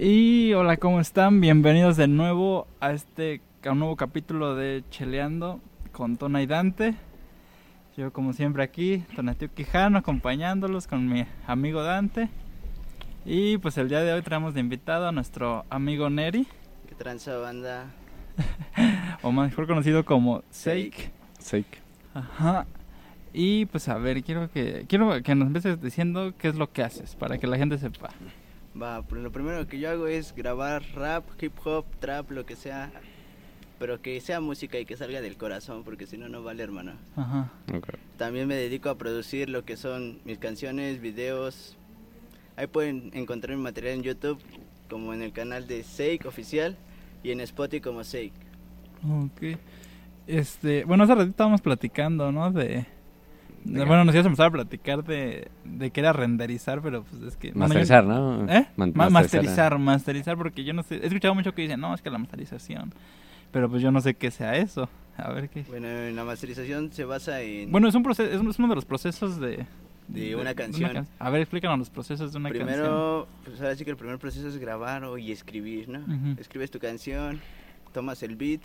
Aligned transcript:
Y 0.00 0.54
hola, 0.54 0.76
¿cómo 0.76 1.00
están? 1.00 1.40
Bienvenidos 1.40 1.96
de 1.96 2.06
nuevo 2.06 2.68
a 2.78 2.92
este 2.92 3.40
a 3.66 3.72
un 3.72 3.80
nuevo 3.80 3.96
capítulo 3.96 4.54
de 4.54 4.84
Cheleando 4.90 5.58
con 5.90 6.16
Tona 6.16 6.40
y 6.40 6.46
Dante. 6.46 6.94
Yo 7.96 8.12
como 8.12 8.32
siempre 8.32 8.62
aquí, 8.62 9.02
Tonatio 9.16 9.52
Quijano, 9.52 9.98
acompañándolos 9.98 10.86
con 10.86 11.08
mi 11.08 11.26
amigo 11.48 11.82
Dante. 11.82 12.28
Y 13.24 13.58
pues 13.58 13.76
el 13.76 13.88
día 13.88 14.00
de 14.02 14.12
hoy 14.12 14.22
traemos 14.22 14.54
de 14.54 14.60
invitado 14.60 15.08
a 15.08 15.10
nuestro 15.10 15.64
amigo 15.68 16.08
Neri, 16.08 16.46
¿Qué 16.88 16.94
tranza 16.94 17.36
banda? 17.38 17.86
o 19.22 19.32
mejor 19.32 19.66
conocido 19.66 20.04
como 20.04 20.44
Seik. 20.50 21.10
Seik. 21.40 21.66
Ajá. 22.14 22.66
Y 23.32 23.66
pues 23.66 23.88
a 23.88 23.98
ver, 23.98 24.22
quiero 24.22 24.48
que 24.48 24.86
quiero 24.88 25.20
que 25.24 25.34
nos 25.34 25.48
empieces 25.48 25.82
diciendo 25.82 26.34
qué 26.38 26.46
es 26.46 26.54
lo 26.54 26.70
que 26.70 26.84
haces 26.84 27.16
para 27.16 27.38
que 27.38 27.48
la 27.48 27.56
gente 27.56 27.78
sepa. 27.78 28.10
Va, 28.80 29.02
pues 29.02 29.22
lo 29.22 29.32
primero 29.32 29.66
que 29.66 29.78
yo 29.78 29.90
hago 29.90 30.06
es 30.06 30.34
grabar 30.34 30.82
rap, 30.94 31.24
hip 31.40 31.52
hop, 31.64 31.84
trap, 31.98 32.30
lo 32.30 32.46
que 32.46 32.54
sea. 32.54 32.90
Pero 33.78 34.00
que 34.02 34.20
sea 34.20 34.40
música 34.40 34.78
y 34.78 34.84
que 34.84 34.96
salga 34.96 35.20
del 35.20 35.36
corazón, 35.36 35.84
porque 35.84 36.06
si 36.06 36.18
no, 36.18 36.28
no 36.28 36.42
vale, 36.42 36.62
hermano. 36.62 36.92
Ajá. 37.16 37.50
Ok. 37.72 37.88
También 38.16 38.48
me 38.48 38.56
dedico 38.56 38.88
a 38.88 38.98
producir 38.98 39.48
lo 39.48 39.64
que 39.64 39.76
son 39.76 40.20
mis 40.24 40.38
canciones, 40.38 41.00
videos. 41.00 41.76
Ahí 42.56 42.66
pueden 42.66 43.10
encontrar 43.14 43.56
mi 43.56 43.62
material 43.62 43.94
en 43.94 44.02
YouTube, 44.02 44.40
como 44.90 45.14
en 45.14 45.22
el 45.22 45.32
canal 45.32 45.68
de 45.68 45.84
Seik 45.84 46.26
Oficial 46.26 46.76
y 47.22 47.30
en 47.30 47.40
Spotify 47.40 47.80
como 47.80 48.02
Seik. 48.02 48.32
Ok. 49.08 49.58
Este, 50.26 50.84
bueno, 50.84 51.04
hace 51.04 51.14
ratito 51.14 51.30
estábamos 51.30 51.60
platicando, 51.60 52.32
¿no? 52.32 52.50
De. 52.50 52.86
Bueno, 53.68 54.04
nos 54.04 54.14
ibas 54.14 54.24
a 54.26 54.28
empezar 54.28 54.46
a 54.46 54.50
platicar 54.50 55.04
de, 55.04 55.48
de 55.64 55.90
que 55.90 56.00
era 56.00 56.12
renderizar, 56.12 56.80
pero 56.82 57.04
pues 57.04 57.22
es 57.22 57.36
que... 57.36 57.48
bueno, 57.52 57.60
yo- 57.66 57.68
Masterizar, 57.80 58.04
¿no? 58.04 58.48
¿Eh? 58.50 58.66
Man- 58.76 58.92
Ma- 58.94 59.10
masterizar, 59.10 59.78
masterizar, 59.78 60.36
porque 60.36 60.64
yo 60.64 60.72
no 60.74 60.82
sé, 60.82 60.96
he 60.96 61.06
escuchado 61.06 61.34
mucho 61.34 61.54
que 61.54 61.62
dicen, 61.62 61.80
no, 61.80 61.94
es 61.94 62.02
que 62.02 62.10
la 62.10 62.18
masterización, 62.18 62.92
pero 63.52 63.68
pues 63.70 63.82
yo 63.82 63.90
no 63.90 64.00
sé 64.00 64.14
qué 64.14 64.30
sea 64.30 64.56
eso. 64.56 64.88
A 65.16 65.32
ver 65.32 65.48
qué... 65.50 65.62
Bueno, 65.68 65.88
en 65.88 66.14
la 66.14 66.22
masterización 66.24 66.92
se 66.92 67.04
basa 67.04 67.40
en... 67.42 67.72
Bueno, 67.72 67.88
es 67.88 67.94
un 67.94 68.02
proceso, 68.04 68.30
es, 68.30 68.40
es 68.40 68.58
uno 68.58 68.68
de 68.68 68.74
los 68.76 68.84
procesos 68.84 69.40
de... 69.40 69.66
De 70.06 70.34
una 70.36 70.54
canción. 70.54 70.90
can- 70.90 71.08
a 71.18 71.28
ver, 71.28 71.42
explícanos 71.42 71.78
los 71.78 71.90
procesos 71.90 72.32
de 72.32 72.38
una 72.38 72.48
canción. 72.48 72.66
Primero, 72.68 73.28
pues 73.44 73.60
ahora 73.60 73.76
sí 73.76 73.84
que 73.84 73.90
el 73.90 73.96
primer 73.98 74.18
proceso 74.18 74.48
es 74.48 74.56
grabar 74.56 75.04
o, 75.04 75.18
y 75.18 75.32
escribir, 75.32 75.88
¿no? 75.90 75.98
Ujú. 75.98 76.40
Escribes 76.40 76.70
tu 76.70 76.78
canción, 76.78 77.40
tomas 77.92 78.22
el 78.22 78.36
beat 78.36 78.62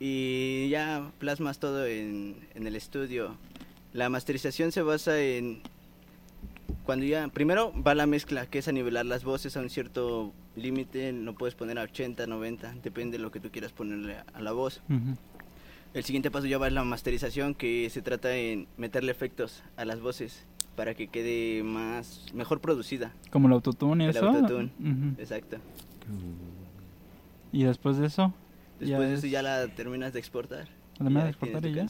y 0.00 0.68
ya 0.68 1.10
plasmas 1.18 1.58
todo 1.58 1.86
en, 1.86 2.36
en 2.54 2.66
el 2.66 2.76
estudio. 2.76 3.34
La 3.98 4.08
masterización 4.08 4.70
se 4.70 4.80
basa 4.82 5.20
en 5.20 5.60
cuando 6.84 7.04
ya, 7.04 7.26
primero 7.26 7.72
va 7.82 7.96
la 7.96 8.06
mezcla, 8.06 8.46
que 8.46 8.58
es 8.60 8.68
a 8.68 8.72
nivelar 8.72 9.04
las 9.06 9.24
voces 9.24 9.56
a 9.56 9.60
un 9.60 9.70
cierto 9.70 10.32
límite, 10.54 11.12
no 11.12 11.34
puedes 11.34 11.56
poner 11.56 11.80
a 11.80 11.82
80, 11.82 12.28
90, 12.28 12.74
depende 12.84 13.18
de 13.18 13.22
lo 13.24 13.32
que 13.32 13.40
tú 13.40 13.50
quieras 13.50 13.72
ponerle 13.72 14.14
a- 14.18 14.24
a 14.34 14.40
la 14.40 14.52
voz. 14.52 14.80
El 15.94 16.04
siguiente 16.04 16.30
paso 16.30 16.46
ya 16.46 16.58
va 16.58 16.70
la 16.70 16.84
masterización, 16.84 17.56
que 17.56 17.90
se 17.90 18.00
trata 18.00 18.36
en 18.36 18.68
meterle 18.76 19.10
efectos 19.10 19.64
a 19.76 19.84
las 19.84 20.00
voces 20.00 20.44
para 20.76 20.94
que 20.94 21.08
quede 21.08 21.64
más 21.64 22.26
mejor 22.34 22.60
producida. 22.60 23.12
Como 23.32 23.48
el 23.48 23.54
autotune 23.54 24.04
y 24.04 24.08
El 24.10 24.16
eso. 24.16 24.28
autotune. 24.28 24.70
Exacto. 25.18 25.56
Y 27.50 27.64
después 27.64 27.96
de 27.98 28.06
eso... 28.06 28.32
Después 28.78 29.08
de 29.08 29.14
eso 29.16 29.26
es- 29.26 29.32
ya 29.32 29.42
la 29.42 29.66
terminas 29.66 30.12
de 30.12 30.20
exportar. 30.20 30.68
¿La 30.92 30.98
terminas 30.98 31.24
de 31.24 31.30
exportar 31.30 31.66
y 31.66 31.74
ya? 31.74 31.86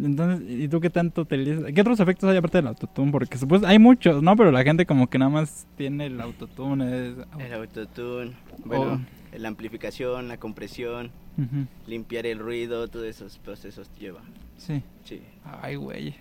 Entonces, 0.00 0.48
¿y 0.48 0.68
tú 0.68 0.80
qué 0.80 0.90
tanto 0.90 1.22
utilizas? 1.22 1.64
¿Qué 1.74 1.80
otros 1.80 1.98
efectos 2.00 2.30
hay 2.30 2.36
aparte 2.36 2.58
del 2.58 2.68
autotune? 2.68 3.10
Porque 3.10 3.36
supuesto, 3.38 3.66
hay 3.66 3.78
muchos, 3.78 4.22
¿no? 4.22 4.36
Pero 4.36 4.52
la 4.52 4.62
gente 4.62 4.86
como 4.86 5.08
que 5.08 5.18
nada 5.18 5.30
más 5.30 5.66
tiene 5.76 6.06
el 6.06 6.20
autotune. 6.20 7.08
es- 7.08 7.14
El 7.38 7.52
autotune, 7.54 8.32
bueno, 8.64 9.00
Oh. 9.32 9.36
la 9.38 9.48
amplificación, 9.48 10.28
la 10.28 10.36
compresión, 10.38 11.10
limpiar 11.86 12.26
el 12.26 12.38
ruido, 12.38 12.88
todos 12.88 13.06
esos 13.06 13.38
procesos 13.38 13.90
lleva. 13.98 14.20
Sí. 14.56 14.82
Sí. 15.04 15.20
Ay, 15.62 15.76
güey. 15.76 16.14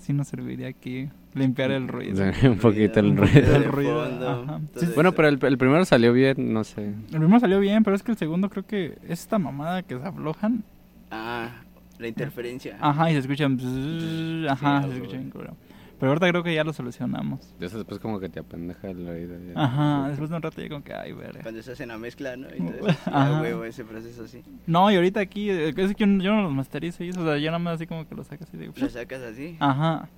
Sí 0.00 0.12
nos 0.12 0.28
serviría 0.28 0.68
aquí 0.68 1.08
limpiar 1.34 1.70
el 1.70 1.88
ruido. 1.88 2.22
Un 2.44 2.58
poquito 2.58 3.00
el 3.00 3.16
ruido. 3.16 3.56
el 3.56 3.64
ruido, 3.64 4.60
Sí, 4.76 4.86
Bueno, 4.94 5.12
pero 5.12 5.28
el, 5.28 5.38
el 5.42 5.56
primero 5.58 5.84
salió 5.86 6.12
bien, 6.12 6.52
no 6.52 6.62
sé. 6.62 6.88
El 6.88 7.18
primero 7.20 7.40
salió 7.40 7.58
bien, 7.58 7.82
pero 7.84 7.96
es 7.96 8.02
que 8.02 8.12
el 8.12 8.18
segundo 8.18 8.50
creo 8.50 8.66
que 8.66 8.98
es 9.04 9.20
esta 9.20 9.38
mamada 9.38 9.82
que 9.82 9.98
se 9.98 10.04
aflojan. 10.06 10.62
Ah, 11.10 11.62
la 11.98 12.08
interferencia. 12.08 12.76
Ajá, 12.80 13.10
y 13.10 13.14
se 13.14 13.20
escuchan. 13.20 13.56
bzzz, 13.56 14.50
Ajá, 14.50 14.82
Sí, 14.82 14.88
se 14.90 14.94
escuchan 14.96 15.30
culero. 15.30 15.56
Pero 15.98 16.10
ahorita 16.10 16.28
creo 16.28 16.42
que 16.42 16.52
ya 16.54 16.64
lo 16.64 16.72
solucionamos. 16.72 17.54
De 17.58 17.66
eso 17.66 17.78
después 17.78 18.00
como 18.00 18.18
que 18.18 18.28
te 18.28 18.40
apendeja 18.40 18.90
el 18.90 19.08
oído. 19.08 19.36
ya. 19.38 19.62
Ajá, 19.64 20.08
después 20.08 20.28
de 20.28 20.36
un 20.36 20.42
rato 20.42 20.60
ya 20.60 20.68
como 20.68 20.82
que, 20.82 20.92
ay, 20.92 21.12
verga. 21.12 21.40
Cuando 21.42 21.62
se 21.62 21.72
hace 21.72 21.86
la 21.86 21.96
mezcla, 21.96 22.36
¿no? 22.36 22.48
Y 22.48 22.58
todo 22.58 22.88
eso, 22.88 22.98
sí, 23.04 23.10
Ajá. 23.12 23.38
a 23.38 23.40
huevo, 23.40 23.64
ese 23.64 23.84
proceso 23.84 24.24
así. 24.24 24.42
No, 24.66 24.90
y 24.90 24.96
ahorita 24.96 25.20
aquí, 25.20 25.48
eh, 25.50 25.68
es 25.68 25.74
que 25.74 26.04
yo, 26.04 26.06
yo 26.06 26.34
no 26.34 26.42
los 26.42 26.52
masterizo 26.52 27.04
y 27.04 27.10
eso, 27.10 27.20
o 27.22 27.24
sea, 27.24 27.38
yo 27.38 27.46
nada 27.46 27.60
más 27.60 27.76
así 27.76 27.86
como 27.86 28.06
que 28.08 28.14
lo 28.16 28.24
saco 28.24 28.42
así 28.44 28.56
de... 28.56 28.70
Lo 28.74 28.88
sacas 28.90 29.22
así, 29.22 29.56
Ajá. 29.60 30.08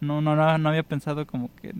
No, 0.00 0.20
no, 0.22 0.34
no, 0.34 0.58
no 0.58 0.68
había 0.70 0.82
pensado 0.82 1.26
como 1.26 1.50
que... 1.56 1.74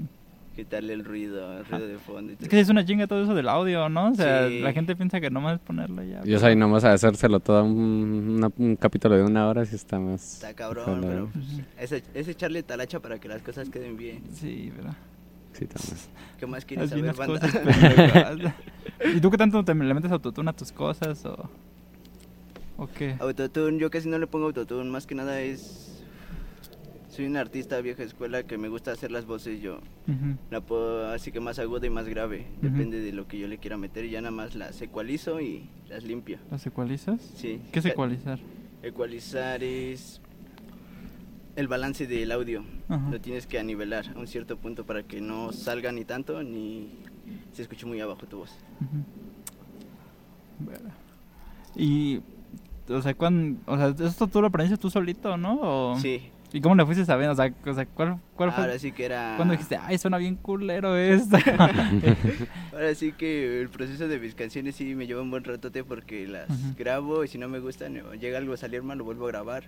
quitarle 0.59 0.93
el 0.93 1.05
ruido, 1.05 1.57
el 1.59 1.65
ruido 1.65 1.87
de 1.87 1.99
fondo 1.99 2.33
y 2.33 2.35
todo 2.35 2.45
Es 2.45 2.49
que 2.49 2.59
es 2.59 2.69
una 2.69 2.85
chinga 2.85 3.07
todo 3.07 3.23
eso 3.23 3.33
del 3.33 3.49
audio, 3.49 3.89
¿no? 3.89 4.11
O 4.11 4.15
sea, 4.17 4.49
Sí. 4.49 4.59
la 4.59 4.73
gente 4.73 4.97
piensa 4.97 5.21
que 5.21 5.31
nomás 5.31 5.61
ponerlo 5.61 6.03
y 6.03 6.11
ya. 6.11 6.25
Yo 6.25 6.41
soy 6.41 6.57
nomás 6.57 6.83
a 6.85 6.93
hacérselo 6.95 7.39
todo 7.39 7.63
un, 7.65 8.35
una- 8.39 8.51
un 8.59 8.75
capítulo 8.75 9.17
de 9.17 9.23
una 9.23 9.47
hora 9.49 9.65
si 9.65 9.77
está 9.77 10.01
más... 10.01 10.35
Está 10.35 10.55
cabrón, 10.55 11.01
pero 11.01 11.31
pues, 11.33 11.93
es, 11.93 12.03
es 12.13 12.27
echarle 12.29 12.65
talacha 12.65 12.99
para 13.01 13.21
que 13.21 13.29
las 13.29 13.41
cosas 13.43 13.69
queden 13.71 13.97
bien. 13.97 14.21
Sí, 14.35 14.73
¿verdad? 14.77 14.97
Sí, 15.53 15.67
también. 15.67 15.97
¿Qué 16.41 16.47
más 16.47 16.65
quieres 16.65 16.91
Así 16.93 17.01
saber, 17.01 17.15
banda? 17.17 17.41
cosas 17.41 17.57
pendejas. 17.65 18.55
¿Y 19.15 19.21
tú 19.21 19.31
qué 19.31 19.37
tanto 19.39 19.65
te 19.65 19.75
le 19.77 19.95
metes 19.95 20.11
autotune 20.11 20.51
a 20.51 20.53
tus 20.53 20.73
cosas 20.73 21.25
o...? 21.25 21.49
¿O 22.79 22.87
qué? 22.89 23.15
Autotune, 23.21 23.79
yo 23.79 23.91
casi 23.91 24.09
no 24.09 24.19
le 24.19 24.27
pongo 24.27 24.47
autotune, 24.47 24.91
más 24.91 25.07
que 25.07 25.15
nada 25.15 25.41
es... 25.41 26.03
Soy 27.19 27.27
un 27.27 27.37
artista 27.37 27.81
vieja 27.81 28.05
escuela 28.05 28.45
que 28.45 28.59
me 28.59 28.69
gusta 28.69 28.93
hacer 28.93 29.11
las 29.11 29.27
voces 29.27 29.61
yo. 29.61 29.81
La 30.53 30.61
puedo 30.61 31.09
así 31.11 31.33
que 31.33 31.41
más 31.41 31.59
aguda 31.59 31.85
y 31.85 31.91
más 31.91 32.07
grave, 32.09 32.47
depende 32.63 33.01
de 33.01 33.11
lo 33.11 33.27
que 33.27 33.41
yo 33.41 33.49
le 33.49 33.59
quiera 33.59 33.77
meter 33.77 34.05
y 34.05 34.11
ya 34.11 34.21
nada 34.21 34.31
más 34.31 34.55
las 34.55 34.81
ecualizo 34.83 35.41
y 35.41 35.69
las 35.89 36.05
limpio. 36.05 36.39
¿Las 36.49 36.65
ecualizas? 36.65 37.21
Sí. 37.35 37.61
¿Qué 37.73 37.81
es 37.81 37.87
Ca- 37.87 37.91
ecualizar? 37.91 38.39
Ecualizar 38.85 39.65
es 39.65 40.21
el 41.57 41.67
balance 41.67 42.07
del 42.07 42.31
audio. 42.31 42.63
Lo 43.11 43.21
tienes 43.21 43.49
que 43.49 43.59
anivelar 43.59 44.05
a 44.15 44.17
un 44.21 44.29
cierto 44.29 44.57
punto 44.57 44.87
para 44.87 45.03
que 45.03 45.21
no 45.21 45.51
salga 45.53 45.91
ni 45.91 46.05
tanto 46.05 46.45
ni 46.45 46.89
se 47.53 47.63
escuche 47.63 47.85
muy 47.85 48.01
abajo 48.01 48.27
tu 48.29 48.39
voz. 48.39 48.55
Verga. 50.61 50.93
Y... 51.75 52.21
O 52.89 53.03
sea, 53.03 53.13
¿cuándo, 53.15 53.61
o 53.67 53.77
sea, 53.77 53.89
esto 54.07 54.29
tú 54.29 54.41
lo 54.41 54.47
aprendiste 54.47 54.81
tú 54.81 54.89
solito, 54.89 55.37
¿no? 55.37 55.59
O- 55.95 55.99
Sí. 55.99 56.31
¿Y 56.53 56.61
cómo 56.63 56.75
le 56.75 56.85
fuiste 56.87 57.05
sabiendo? 57.05 57.33
O 57.33 57.37
sea, 57.37 57.53
o 57.67 57.75
sea 57.75 57.85
¿cuál, 57.87 58.19
cuál 58.35 58.53
fue? 58.53 58.65
Ahora 58.65 58.79
sí 58.79 58.93
que 58.93 59.05
era... 59.05 59.35
¿Cuándo 59.37 59.53
dijiste, 59.53 59.77
ay, 59.81 59.99
suena 59.99 60.17
bien 60.19 60.37
culero 60.37 60.97
esto? 60.97 61.37
Ahora 62.73 62.95
sí 62.95 63.13
que 63.13 63.61
el 63.61 63.69
proceso 63.69 64.09
de 64.09 64.19
mis 64.19 64.35
canciones 64.35 64.77
sí 64.77 64.95
me 64.95 65.07
lleva 65.07 65.21
un 65.23 65.31
buen 65.31 65.45
ratote 65.45 65.85
porque 65.85 66.27
las 66.27 66.49
Ujú. 66.49 66.75
grabo 66.79 67.25
y 67.25 67.29
si 67.29 67.37
no 67.39 67.49
me 67.49 67.59
gustan 67.59 68.01
o 68.01 68.15
llega 68.15 68.39
algo 68.39 68.55
a 68.55 68.57
salir 68.57 68.83
mal 68.83 68.97
lo 68.99 69.05
vuelvo 69.05 69.27
a 69.27 69.29
grabar. 69.29 69.65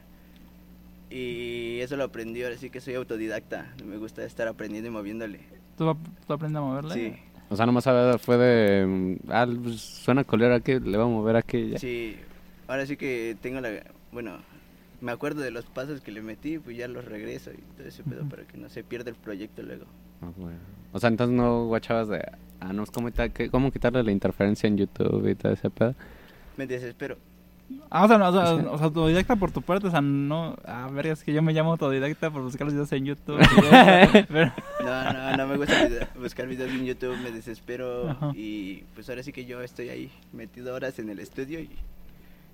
Y 1.10 1.80
eso 1.80 1.96
lo 1.96 2.04
aprendí, 2.04 2.42
ahora 2.42 2.56
sí 2.56 2.70
que 2.70 2.80
soy 2.80 2.94
autodidacta. 2.94 3.74
Me 3.84 3.96
gusta 3.96 4.24
estar 4.24 4.46
aprendiendo 4.46 4.88
y 4.88 4.92
moviéndole. 4.92 5.40
¿Tú, 5.76 5.96
tú 6.26 6.32
aprendes 6.32 6.58
a 6.58 6.62
moverle? 6.62 6.94
Sí, 6.94 7.14
O 7.48 7.56
sea, 7.56 7.66
nomás 7.66 7.84
sabe- 7.84 8.18
fue 8.18 8.36
de... 8.38 8.86
mm, 8.86 9.16
Ah, 9.30 9.46
suena 9.76 10.22
colero 10.24 10.54
aquí, 10.54 10.78
le 10.78 10.96
vamos 10.96 11.14
a 11.14 11.20
mover 11.20 11.36
aquí 11.36 11.70
ya. 11.70 11.78
sí. 11.78 12.16
Ahora 12.68 12.86
sí 12.86 12.96
que 12.96 13.36
tengo 13.42 13.60
la... 13.60 13.70
Bueno, 14.12 14.38
me 15.00 15.12
acuerdo 15.12 15.40
de 15.40 15.50
los 15.50 15.64
pasos 15.66 16.00
que 16.00 16.12
le 16.12 16.22
metí, 16.22 16.58
pues 16.58 16.76
ya 16.76 16.88
los 16.88 17.04
regreso 17.04 17.50
y 17.52 17.62
todo 17.76 17.86
ese 17.86 18.02
pedo 18.02 18.28
para 18.28 18.44
que 18.44 18.58
no 18.58 18.68
se 18.68 18.84
pierda 18.84 19.10
el 19.10 19.16
proyecto 19.16 19.62
luego. 19.62 19.86
Ah, 20.22 20.30
bueno. 20.36 20.58
O 20.92 20.98
sea, 20.98 21.08
entonces 21.08 21.34
no 21.36 21.66
guachabas 21.66 22.08
de... 22.08 22.22
Ah, 22.60 22.72
no, 22.72 22.84
¿cómo, 22.86 23.08
¿cómo 23.50 23.72
quitarle 23.72 24.02
la 24.02 24.12
interferencia 24.12 24.66
en 24.66 24.76
YouTube 24.76 25.26
y 25.28 25.34
todo 25.34 25.52
ese 25.52 25.70
pedo? 25.70 25.94
Me 26.56 26.66
desespero. 26.66 27.16
Ah, 27.88 28.04
o 28.04 28.08
sea, 28.08 28.18
no, 28.18 28.28
o 28.28 28.32
sea, 28.32 28.54
o 28.72 28.76
sea, 28.76 28.86
autodidacta 28.86 29.36
por 29.36 29.52
tu 29.52 29.62
parte, 29.62 29.86
o 29.86 29.90
sea, 29.90 30.00
no... 30.02 30.56
Ah, 30.64 30.88
verga, 30.92 31.12
es 31.12 31.22
que 31.24 31.32
yo 31.32 31.40
me 31.40 31.52
llamo 31.52 31.70
autodidacta 31.72 32.30
por 32.30 32.42
buscar 32.42 32.66
los 32.66 32.74
videos 32.74 32.92
en 32.92 33.04
YouTube. 33.06 33.38
Pero- 34.28 34.52
No, 34.84 35.12
no, 35.12 35.36
no 35.36 35.46
me 35.46 35.56
gusta 35.56 35.88
buscar 36.20 36.46
videos 36.48 36.70
en 36.70 36.84
YouTube, 36.84 37.16
me 37.22 37.30
desespero 37.30 38.10
Ajá. 38.10 38.32
y 38.34 38.82
pues 38.94 39.08
ahora 39.08 39.22
sí 39.22 39.32
que 39.32 39.44
yo 39.46 39.62
estoy 39.62 39.88
ahí 39.88 40.10
metido 40.32 40.74
horas 40.74 40.98
en 40.98 41.08
el 41.08 41.20
estudio 41.20 41.60
y 41.60 41.70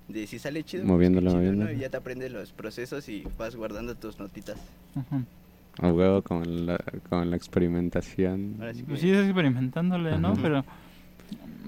de 0.07 0.25
si 0.27 0.39
sale 0.39 0.63
chido, 0.63 0.83
pues, 0.83 0.91
Moviéndolo, 0.91 1.31
qué 1.31 1.37
chido, 1.37 1.41
¿no? 1.41 1.47
moviéndolo. 1.57 1.77
Y 1.77 1.79
ya 1.81 1.89
te 1.89 1.97
aprendes 1.97 2.31
los 2.31 2.51
procesos 2.53 3.07
y 3.09 3.23
vas 3.37 3.55
guardando 3.55 3.95
tus 3.95 4.19
notitas. 4.19 4.57
Ujú. 4.95 5.23
A 5.79 5.91
huevo 5.93 6.21
con 6.23 6.65
la, 6.65 6.79
con 7.09 7.29
la 7.29 7.35
experimentación. 7.35 8.55
Ahora 8.59 8.73
sí 8.73 8.81
que 8.81 8.87
Pues 8.87 9.01
sí, 9.01 9.11
es 9.11 9.23
experimentándole, 9.25 10.17
¿no? 10.17 10.29
Ajá. 10.29 10.39
Pero... 10.41 10.65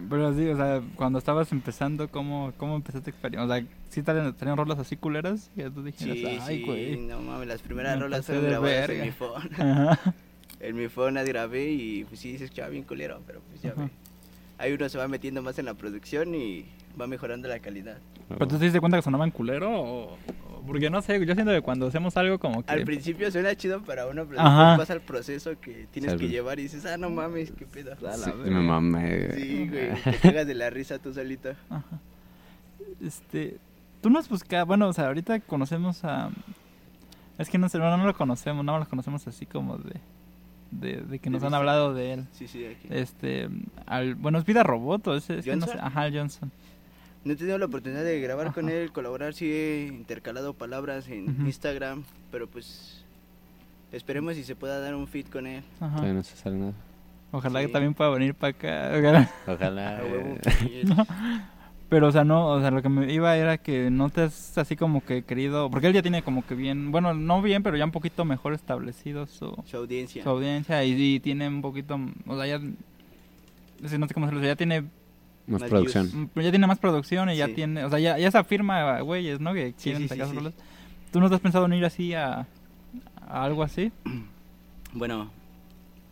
Pero 0.09 0.33
sí, 0.33 0.47
o 0.47 0.56
sea, 0.56 0.81
cuando 0.95 1.19
estabas 1.19 1.51
empezando, 1.51 2.07
¿cómo, 2.09 2.53
cómo 2.57 2.75
empezaste 2.77 3.09
a 3.09 3.13
experimentar? 3.13 3.59
O 3.59 3.62
sea, 3.62 3.68
¿sí 3.89 4.01
tenían, 4.01 4.33
tenían 4.33 4.57
rolas 4.57 4.80
así 4.80 4.95
culeras? 4.95 5.51
Y 5.56 5.63
tú 5.69 5.83
dijeras, 5.83 6.18
sí, 6.18 6.25
ay, 6.25 6.39
sí, 6.59 6.63
güey. 6.65 6.97
no 6.97 7.21
mames, 7.21 7.47
las 7.47 7.62
primeras 7.62 7.97
Me 7.97 8.03
rolas 8.03 8.25
fueron 8.25 8.45
grabadas 8.45 8.89
en 8.89 9.01
mi 9.01 9.12
phone. 9.12 9.50
Ajá. 9.59 10.13
en 10.62 10.75
mi 10.77 10.88
phone 10.88 11.13
las 11.15 11.27
grabé 11.27 11.69
y 11.71 12.06
pues 12.06 12.21
sí 12.21 12.38
se 12.38 12.45
escuchaba 12.45 12.69
bien 12.69 12.83
culero, 12.83 13.21
pero 13.27 13.41
pues 13.50 13.62
ya 13.62 13.71
Ajá. 13.71 13.83
ve. 13.83 13.89
ahí 14.57 14.71
uno 14.74 14.88
se 14.88 14.97
va 14.97 15.07
metiendo 15.09 15.41
más 15.44 15.59
en 15.59 15.65
la 15.65 15.74
producción 15.74 16.33
y 16.33 16.65
va 17.00 17.06
mejorando 17.06 17.47
la 17.50 17.59
calidad. 17.59 17.97
¿Pero 18.29 18.47
tú 18.47 18.57
te 18.57 18.65
diste 18.65 18.79
cuenta 18.79 18.97
que 18.97 19.01
sonaban 19.03 19.31
culero 19.31 19.71
o...? 19.81 20.13
o- 20.13 20.17
Porque 20.67 20.89
no 20.89 21.01
sé, 21.01 21.25
yo 21.25 21.33
siento 21.33 21.51
que 21.51 21.61
cuando 21.61 21.87
hacemos 21.87 22.15
algo 22.17 22.37
como 22.37 22.63
que... 22.63 22.71
Al 22.71 22.83
principio 22.83 23.31
suena 23.31 23.55
chido 23.55 23.81
para 23.81 24.05
uno, 24.07 24.25
pero 24.27 24.39
Ajá. 24.41 24.67
después 24.69 24.79
pasa 24.87 24.93
el 24.93 25.01
proceso 25.01 25.59
que 25.59 25.87
tienes 25.91 26.15
que 26.15 26.27
llevar 26.27 26.59
y 26.59 26.63
dices, 26.63 26.85
ah, 26.85 26.97
no 26.97 27.09
mames, 27.09 27.51
qué 27.51 27.65
pedo. 27.65 27.93
A 27.93 28.01
la 28.01 28.13
Sí, 28.17 28.31
me 28.45 28.51
mamé. 28.61 29.31
Sí, 29.31 29.67
güey, 29.67 29.93
te 30.03 30.17
cagas 30.19 30.45
de 30.47 30.53
la 30.53 30.69
risa 30.69 30.99
tú 30.99 31.13
solito. 31.13 31.49
Ajá. 31.69 31.83
Este, 33.03 33.57
tú 34.01 34.09
nos 34.09 34.27
buscas, 34.29 34.65
bueno, 34.65 34.87
o 34.89 34.93
sea, 34.93 35.07
ahorita 35.07 35.39
conocemos 35.41 36.03
a... 36.03 36.29
Es 37.37 37.49
que 37.49 37.57
no 37.57 37.69
sé, 37.69 37.77
bueno, 37.79 37.97
no 37.97 38.05
lo 38.05 38.13
conocemos, 38.15 38.63
no 38.65 38.77
lo 38.77 38.85
conocemos 38.87 39.25
así 39.27 39.45
como 39.45 39.77
de... 39.77 39.95
De, 40.71 40.97
de 41.01 41.17
que 41.17 41.31
nos 41.31 41.41
han 41.43 41.55
hablado 41.55 41.95
de 41.95 42.13
él. 42.13 42.25
Sí, 42.31 42.47
sí, 42.47 42.63
aquí. 42.63 42.87
Este, 42.91 43.49
al, 43.87 44.13
bueno, 44.13 44.37
es 44.37 44.45
Vida 44.45 44.61
Roboto, 44.61 45.15
ese, 45.15 45.39
es 45.39 45.45
que 45.45 45.55
no 45.55 45.65
sé, 45.65 45.71
¿Johnson? 45.71 45.87
ajá, 45.87 46.05
el 46.07 46.15
Johnson. 46.15 46.51
No 47.25 47.33
he 47.33 47.36
tenido 47.36 47.57
la 47.57 47.66
oportunidad 47.66 48.04
de 48.04 48.19
grabar 48.21 48.54
con 48.54 48.69
él, 48.69 48.92
colaborar, 48.92 49.33
sí 49.33 49.51
he 49.51 49.88
intercalado 49.88 50.54
palabras 50.54 51.07
en. 51.10 51.45
Instagram, 51.45 52.04
pero 52.31 52.48
pues 52.48 53.04
esperemos 53.92 54.36
si 54.36 54.44
se 54.44 54.56
pueda 54.56 54.80
dar 54.80 54.95
un 54.95 55.07
fit 55.07 55.30
con 55.30 55.45
él. 55.48 55.63
Ajá. 55.80 55.95
Todavía 55.98 56.13
no 56.13 56.24
se 56.24 56.36
sale 56.38 56.56
nada. 56.57 56.74
Ojalá 57.31 57.60
Sí. 57.62 57.68
que 57.68 57.74
también 57.74 57.94
pueda 57.94 58.10
venir 58.10 58.33
para 58.36 58.51
acá. 58.51 58.92
ojalá. 58.98 59.31
Ojalá. 59.48 60.01
Eh, 60.69 60.86
Pero, 61.89 62.07
o 62.07 62.12
sea, 62.12 62.24
no, 62.24 62.50
o 62.50 62.62
sea, 62.62 62.69
lo 62.69 62.83
que 62.83 62.89
me 62.89 63.12
iba 63.12 63.36
era 63.36 63.57
que 63.57 63.89
no 63.89 64.12
te 64.12 64.22
has 64.22 64.56
así 64.60 64.75
como 64.75 65.04
que 65.04 65.24
querido, 65.24 65.72
porque 65.72 65.88
él 65.88 65.94
ya 65.94 66.04
tiene 66.04 66.22
como 66.22 66.45
que 66.45 66.54
bien, 66.54 66.92
bueno, 66.92 67.15
no 67.15 67.42
bien, 67.42 67.63
pero 67.63 67.77
ya 67.77 67.86
un 67.86 67.89
poquito 67.92 68.25
mejor 68.25 68.54
establecido 68.54 69.25
su, 69.25 69.56
Su 69.65 69.77
audiencia. 69.77 70.22
su 70.22 70.30
audiencia 70.30 70.83
y, 70.83 71.15
y 71.15 71.19
tiene 71.19 71.48
un 71.48 71.63
poquito, 71.63 72.00
o 72.27 72.36
sea, 72.38 72.45
ya, 72.45 72.60
no 72.60 73.89
sé 74.07 74.13
cómo 74.13 74.27
decirlo, 74.27 74.45
ya 74.45 74.56
tiene, 74.56 74.83
Más 75.50 75.63
producción. 75.63 76.30
mm, 76.36 76.40
ya 76.40 76.50
tiene 76.51 76.68
más 76.68 76.80
producción 76.80 77.30
y 77.30 77.36
ya 77.38 77.48
Sí. 77.48 77.54
tiene, 77.54 77.84
o 77.84 77.90
sea, 77.90 78.00
ya, 78.00 78.18
ya 78.18 78.30
se 78.31 78.38
afirma, 78.38 79.01
güeyes, 79.01 79.40
¿no? 79.40 79.54
Que 79.54 79.74
quieren 79.74 80.04
sí, 80.04 80.07
sacar 80.07 80.28
sí, 80.28 80.31
sí. 80.31 80.38
rolas. 80.38 80.54
¿Tú 81.12 81.19
no 81.19 81.28
te 81.30 81.36
has 81.36 81.42
pensado 81.42 81.66
en 81.66 81.74
ir 81.74 81.84
así 81.86 82.13
a, 82.13 82.48
a 83.28 83.44
algo 83.44 83.63
así? 83.63 83.92
Bueno, 84.94 85.30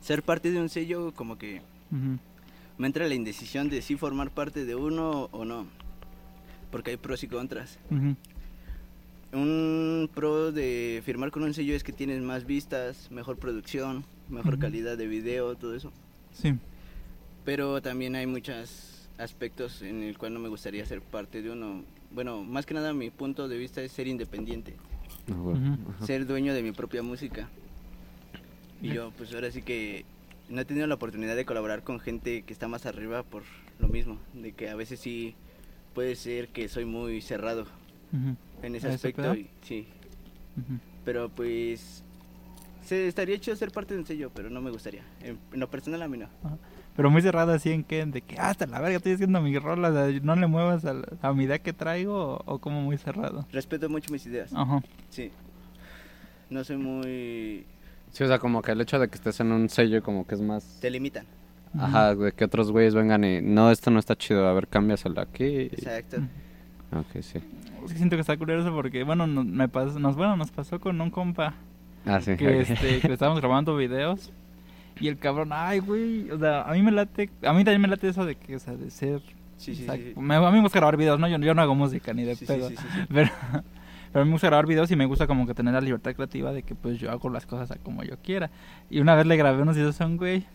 ser 0.01 0.21
parte 0.21 0.51
de 0.51 0.61
un 0.61 0.69
sello 0.69 1.11
como 1.15 1.37
que 1.39 1.61
me 2.77 2.85
entra 2.85 3.07
la 3.07 3.15
indecisión 3.15 3.69
de 3.69 3.81
si 3.81 3.95
formar 3.95 4.29
parte 4.29 4.65
de 4.65 4.75
uno 4.75 5.29
o 5.31 5.45
no. 5.45 5.65
Porque 6.69 6.91
hay 6.91 6.97
pros 6.97 7.23
y 7.23 7.27
contras. 7.27 7.79
Un 9.33 10.09
pro 10.13 10.51
de 10.51 11.01
firmar 11.05 11.31
con 11.31 11.43
un 11.43 11.53
sello 11.53 11.75
es 11.75 11.83
que 11.83 11.91
tienes 11.91 12.21
más 12.21 12.45
vistas, 12.45 13.09
mejor 13.11 13.37
producción, 13.37 14.05
mejor 14.29 14.57
calidad 14.59 14.97
de 14.97 15.07
video, 15.07 15.55
todo 15.55 15.75
eso. 15.75 15.91
Sí, 16.33 16.53
Pero 17.43 17.81
también 17.81 18.15
hay 18.15 18.25
muchos 18.27 18.96
aspectos 19.17 19.81
en 19.81 20.03
el 20.03 20.17
cual 20.17 20.33
no 20.33 20.39
me 20.39 20.49
gustaría 20.49 20.85
ser 20.85 21.01
parte 21.01 21.41
de 21.41 21.49
uno. 21.51 21.83
Bueno, 22.11 22.43
más 22.43 22.65
que 22.65 22.73
nada 22.73 22.93
mi 22.93 23.09
punto 23.09 23.47
de 23.47 23.57
vista 23.57 23.81
es 23.81 23.91
ser 23.91 24.07
independiente, 24.07 24.75
Ah, 25.29 25.33
güey. 25.35 25.55
Ujú. 25.57 25.89
Ajá. 25.91 26.05
ser 26.05 26.25
dueño 26.25 26.53
de 26.53 26.63
mi 26.63 26.71
propia 26.71 27.01
música. 27.03 27.49
Y 28.81 28.89
yo 28.89 29.11
pues 29.17 29.33
ahora 29.33 29.51
sí 29.51 29.61
que 29.61 30.05
no 30.49 30.61
he 30.61 30.65
tenido 30.65 30.87
la 30.87 30.95
oportunidad 30.95 31.35
de 31.35 31.45
colaborar 31.45 31.83
con 31.83 31.99
gente 31.99 32.43
que 32.43 32.53
está 32.53 32.67
más 32.67 32.85
arriba 32.85 33.23
por 33.23 33.43
lo 33.79 33.87
mismo, 33.87 34.17
de 34.33 34.53
que 34.53 34.69
a 34.69 34.75
veces 34.75 34.99
sí 34.99 35.35
puede 35.93 36.15
ser 36.15 36.49
que 36.49 36.69
soy 36.69 36.85
muy 36.85 37.21
cerrado 37.21 37.63
ujú, 38.13 38.35
en 38.61 38.75
ese 38.75 38.87
¿A 38.87 38.89
ese 38.89 38.95
aspecto. 39.07 39.33
Y, 39.35 39.49
sí, 39.63 39.87
ujú. 40.57 40.79
pero 41.03 41.29
pues 41.29 42.03
se 42.83 43.07
estaría 43.07 43.35
hecho 43.35 43.53
ser 43.55 43.71
parte 43.71 43.95
de 43.95 43.99
un 44.01 44.05
sello, 44.05 44.31
pero 44.33 44.49
no 44.49 44.61
me 44.61 44.69
gustaría. 44.71 45.01
En, 45.21 45.37
en 45.51 45.59
lo 45.59 45.69
personal 45.69 46.01
a 46.03 46.07
mí 46.07 46.17
no. 46.17 46.29
Pero 46.97 47.09
muy 47.11 47.21
cerrada 47.21 47.53
así 47.55 47.71
en 47.71 47.83
que, 47.85 48.05
de 48.05 48.21
que 48.21 48.37
"Ah, 48.39 48.49
hasta 48.49 48.65
la 48.67 48.81
verga 48.81 48.97
estoy 48.97 49.13
haciendo 49.13 49.39
mi 49.39 49.57
rola, 49.57 49.89
o 49.89 49.93
sea, 49.93 50.19
no 50.23 50.35
le 50.35 50.47
muevas 50.47 50.83
a, 50.83 50.93
la- 50.95 51.07
a 51.21 51.31
mi 51.33 51.45
idea 51.45 51.59
que 51.59 51.71
traigo 51.71 52.33
o, 52.45 52.55
o 52.55 52.59
como 52.59 52.81
muy 52.81 52.97
cerrado. 52.97 53.45
Respeto 53.53 53.87
mucho 53.89 54.11
mis 54.11 54.25
ideas. 54.25 54.51
Ajá. 54.53 54.81
Sí. 55.09 55.31
No 56.49 56.63
soy 56.63 56.77
muy... 56.77 57.65
Sí, 58.11 58.23
o 58.23 58.27
sea, 58.27 58.39
como 58.39 58.61
que 58.61 58.71
el 58.71 58.81
hecho 58.81 58.99
de 58.99 59.07
que 59.09 59.15
estés 59.15 59.39
en 59.41 59.51
un 59.51 59.69
sello 59.69 60.01
como 60.01 60.25
que 60.25 60.35
es 60.35 60.41
más... 60.41 60.79
Te 60.81 60.89
limitan. 60.89 61.25
Ajá, 61.77 62.15
de 62.15 62.31
que 62.31 62.45
otros 62.45 62.71
güeyes 62.71 62.95
vengan 62.95 63.23
y... 63.23 63.41
No, 63.41 63.69
esto 63.69 63.91
no 63.91 63.99
está 63.99 64.15
chido, 64.17 64.47
a 64.47 64.53
ver, 64.53 64.67
cámbiaselo 64.67 65.21
aquí. 65.21 65.43
Exacto. 65.71 66.17
Ok, 66.93 67.21
sí. 67.21 67.39
Siento 67.93 68.15
que 68.15 68.21
está 68.21 68.35
curioso 68.37 68.73
porque, 68.73 69.03
bueno, 69.03 69.27
nos, 69.27 69.45
me 69.45 69.67
pasó, 69.69 69.99
nos, 69.99 70.15
bueno, 70.15 70.35
nos 70.35 70.49
pasó 70.51 70.79
con 70.79 70.99
un 70.99 71.11
compa 71.11 71.53
Ah, 72.05 72.21
sí. 72.21 72.35
que, 72.37 72.61
este, 72.61 73.01
que 73.01 73.13
estábamos 73.13 73.39
grabando 73.41 73.75
videos 73.75 74.31
y 74.99 75.07
el 75.07 75.17
cabrón, 75.17 75.49
ay, 75.51 75.79
güey, 75.79 76.29
o 76.31 76.37
sea, 76.39 76.63
a 76.63 76.73
mí 76.73 76.81
me 76.81 76.91
late, 76.91 77.29
a 77.43 77.53
mí 77.53 77.63
también 77.63 77.81
me 77.81 77.87
late 77.87 78.07
eso 78.09 78.25
de 78.25 78.35
que, 78.35 78.55
o 78.55 78.59
sea, 78.59 78.75
de 78.75 78.89
ser... 78.91 79.21
Sí, 79.57 79.73
sí, 79.75 79.83
o 79.83 79.85
sea, 79.85 79.95
sí. 79.95 80.13
me- 80.17 80.35
a 80.35 80.41
mí 80.51 80.57
me 80.57 80.61
gusta 80.61 80.77
grabar 80.79 80.97
videos, 80.97 81.19
¿no? 81.19 81.27
Yo, 81.27 81.37
yo 81.39 81.53
no 81.55 81.61
hago 81.63 81.73
música 81.73 82.13
ni 82.13 82.23
de 82.23 82.35
pedo. 82.35 82.69
sí, 82.69 82.75
sí, 82.77 82.83
sí. 82.93 82.99
Pero, 83.11 83.29
pero 84.11 84.21
a 84.21 84.23
mí 84.23 84.29
me 84.29 84.33
gusta 84.33 84.47
grabar 84.47 84.67
videos 84.67 84.91
y 84.91 84.95
me 84.95 85.05
gusta 85.07 85.25
como 85.25 85.47
que 85.47 85.53
tener 85.55 85.73
la 85.73 85.81
libertad 85.81 86.13
creativa 86.13 86.51
de 86.53 86.61
que 86.63 86.75
pues 86.75 86.99
yo 86.99 87.09
hago 87.09 87.29
las 87.29 87.45
cosas 87.47 87.71
a 87.71 87.75
como 87.77 88.03
yo 88.03 88.17
quiera. 88.21 88.51
Y 88.89 88.99
una 88.99 89.15
vez 89.15 89.25
le 89.25 89.35
grabé 89.35 89.61
unos 89.63 89.75
videos 89.75 89.99
a 89.99 90.05
un 90.05 90.17
güey, 90.17 90.45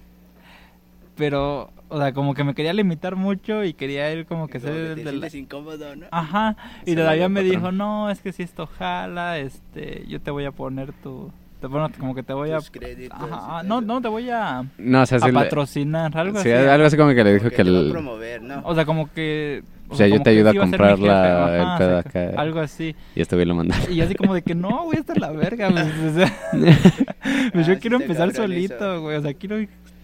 pero, 1.16 1.70
o 1.88 1.98
sea, 1.98 2.12
como 2.12 2.34
que 2.34 2.42
me 2.44 2.54
quería 2.54 2.72
limitar 2.72 3.16
mucho 3.16 3.64
y 3.64 3.74
quería 3.74 4.10
ir 4.12 4.24
como 4.26 4.46
que 4.48 4.60
Como 4.60 4.72
ser 4.72 4.82
que 4.86 4.92
el 4.92 5.04
te 5.04 5.12
de 5.12 5.18
la- 5.18 5.36
incómodo, 5.36 5.94
¿no? 5.96 6.06
Ajá, 6.10 6.56
y 6.86 6.94
todavía 6.94 7.28
me 7.28 7.40
patrón. 7.42 7.50
dijo, 7.60 7.72
no, 7.72 8.08
es 8.10 8.20
que 8.20 8.32
si 8.32 8.42
esto 8.42 8.66
jala, 8.66 9.38
este, 9.38 10.04
yo 10.08 10.20
te 10.20 10.30
voy 10.30 10.44
a 10.44 10.52
poner 10.52 10.92
tu... 10.92 11.30
Te, 11.62 11.66
bueno, 11.68 11.88
como 11.98 12.14
que 12.14 12.22
te 12.22 12.32
voy 12.34 12.50
a... 12.50 12.58
Tus 12.58 12.70
créditos 12.70 13.18
y 13.18 13.24
Ajá, 13.32 13.60
todo 13.60 13.62
no, 13.62 13.80
no, 13.80 14.02
te 14.02 14.08
voy 14.08 14.28
a, 14.28 14.64
No, 14.78 15.02
o 15.02 15.06
sea, 15.06 15.18
a 15.22 15.26
le- 15.28 15.32
patrocinar, 15.32 16.14
algo 16.18 16.42
sí, 16.42 16.50
así. 16.50 16.66
algo 16.68 16.86
así 16.86 16.96
como 16.98 17.14
que 17.14 17.22
le 17.24 17.32
dijo 17.34 17.48
que 17.50 17.56
te 17.56 17.62
el... 17.62 17.88
promover, 17.92 18.42
¿no? 18.42 18.62
O 18.64 18.74
sea, 18.74 18.84
como 18.84 19.10
que... 19.12 19.62
O 19.88 19.94
sea, 19.94 20.06
yo 20.08 20.14
como 20.14 20.24
te 20.24 20.30
que 20.32 20.36
ayudo 20.38 20.50
a 20.50 20.54
comprar 20.54 20.96
jefe, 20.96 21.06
la- 21.06 21.56
el 21.74 21.78
pedo 21.78 21.98
o 21.98 22.02
sea, 22.02 22.28
acá. 22.30 22.40
Algo 22.40 22.60
así. 22.60 22.96
Y 23.14 23.20
este 23.20 23.36
güey 23.36 23.46
lo 23.46 23.54
mandó. 23.54 23.74
Y 23.90 23.96
yo 23.96 24.04
así 24.04 24.14
como 24.14 24.34
de 24.34 24.42
que 24.42 24.54
no, 24.54 24.84
güey, 24.84 24.98
esta 24.98 25.12
es 25.12 25.20
la 25.20 25.30
verga. 25.30 25.70
Pues, 25.70 25.86
o 25.86 26.14
sea, 26.18 26.32
pues 27.52 27.66
yo 27.66 27.74
Ah, 27.74 27.78
quiero 27.80 27.96
empezar 28.00 28.32
cabrón 28.32 28.48
solito, 28.50 29.00
güey. 29.02 29.16
O 29.16 29.22
sea, 29.22 29.34
quiero... 29.34 29.56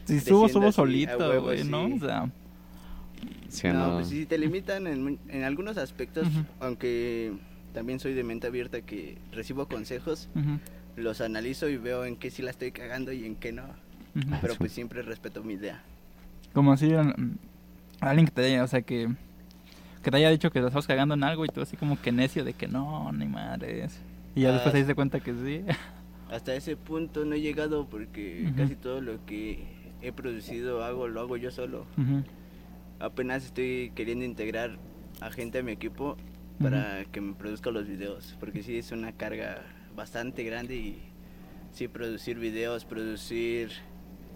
Si 0.05 0.15
Te 0.15 0.21
subo, 0.21 0.49
subo 0.49 0.69
así, 0.69 0.77
solito, 0.77 1.43
güey, 1.43 1.65
¿no? 1.65 1.87
O 1.87 1.99
sea... 1.99 2.27
Sí, 3.49 3.67
no, 3.69 3.73
no. 3.89 3.95
pues 3.95 4.09
sí, 4.09 4.27
te 4.27 4.39
limitan 4.39 4.87
en, 4.87 5.03
mu- 5.03 5.17
en 5.29 5.43
algunos 5.43 5.77
aspectos, 5.79 6.29
aunque 6.61 7.33
también 7.73 7.99
soy 7.99 8.13
de 8.15 8.23
mente 8.23 8.47
abierta 8.47 8.83
que 8.83 9.17
recibo 9.33 9.67
consejos, 9.67 10.29
ujú, 10.35 10.59
los 10.99 11.21
analizo 11.21 11.69
y 11.69 11.77
veo 11.77 12.05
en 12.05 12.17
qué 12.17 12.31
sí 12.31 12.43
la 12.43 12.51
estoy 12.51 12.73
cagando 12.73 13.13
y 13.13 13.25
en 13.25 13.37
qué 13.37 13.53
no. 13.53 13.65
Pero 14.41 14.55
pues 14.57 14.73
siempre 14.73 15.03
respeto 15.03 15.43
mi 15.45 15.55
idea. 15.55 15.83
Como 16.53 16.73
así, 16.73 16.89
mm, 16.93 17.37
alguien 18.01 18.27
que 18.27 18.33
te 18.33 18.45
haya, 18.47 18.65
o 18.65 18.67
sea, 18.67 18.83
que, 18.83 19.09
que 20.03 20.11
te 20.11 20.17
haya 20.17 20.31
dicho 20.31 20.51
que 20.51 20.61
la 20.61 20.69
estás 20.69 20.87
cagando 20.87 21.15
en 21.15 21.23
algo 21.25 21.45
y 21.45 21.49
tú 21.49 21.61
así 21.61 21.77
como 21.77 22.01
que 22.01 22.11
necio 22.11 22.45
de 22.45 22.53
que 22.53 22.67
no, 22.67 23.13
ni 23.13 23.27
madres. 23.27 24.01
Y 24.35 24.43
ya 24.43 24.49
Ah. 24.51 24.53
después 24.55 24.73
te 24.73 24.79
diste 24.79 24.95
cuenta 24.95 25.21
que 25.21 25.33
sí. 25.35 25.65
Hasta 26.31 26.55
ese 26.55 26.77
punto 26.77 27.25
no 27.25 27.35
he 27.37 27.41
llegado 27.41 27.87
porque 27.87 28.53
casi 28.57 28.75
todo 28.75 29.01
lo 29.01 29.25
que 29.25 29.65
he 30.03 30.13
producido 30.13 30.85
hago 30.85 31.09
lo 31.09 31.21
hago 31.21 31.37
yo 31.37 31.51
solo. 31.51 31.87
Apenas 33.01 33.45
estoy 33.45 33.93
queriendo 33.95 34.25
integrar 34.25 34.77
a 35.21 35.31
gente 35.31 35.59
a 35.59 35.63
mi 35.63 35.73
equipo 35.73 36.17
para 36.61 37.05
que 37.13 37.21
me 37.21 37.35
produzca 37.35 37.71
los 37.71 37.87
videos, 37.87 38.37
porque 38.41 38.63
sí 38.65 38.77
es 38.77 38.91
una 38.93 39.13
carga 39.13 39.63
bastante 39.99 40.43
grande 40.45 40.77
y 40.77 41.03
sí 41.73 41.89
producir 41.89 42.39
videos, 42.39 42.87
producir 42.87 43.71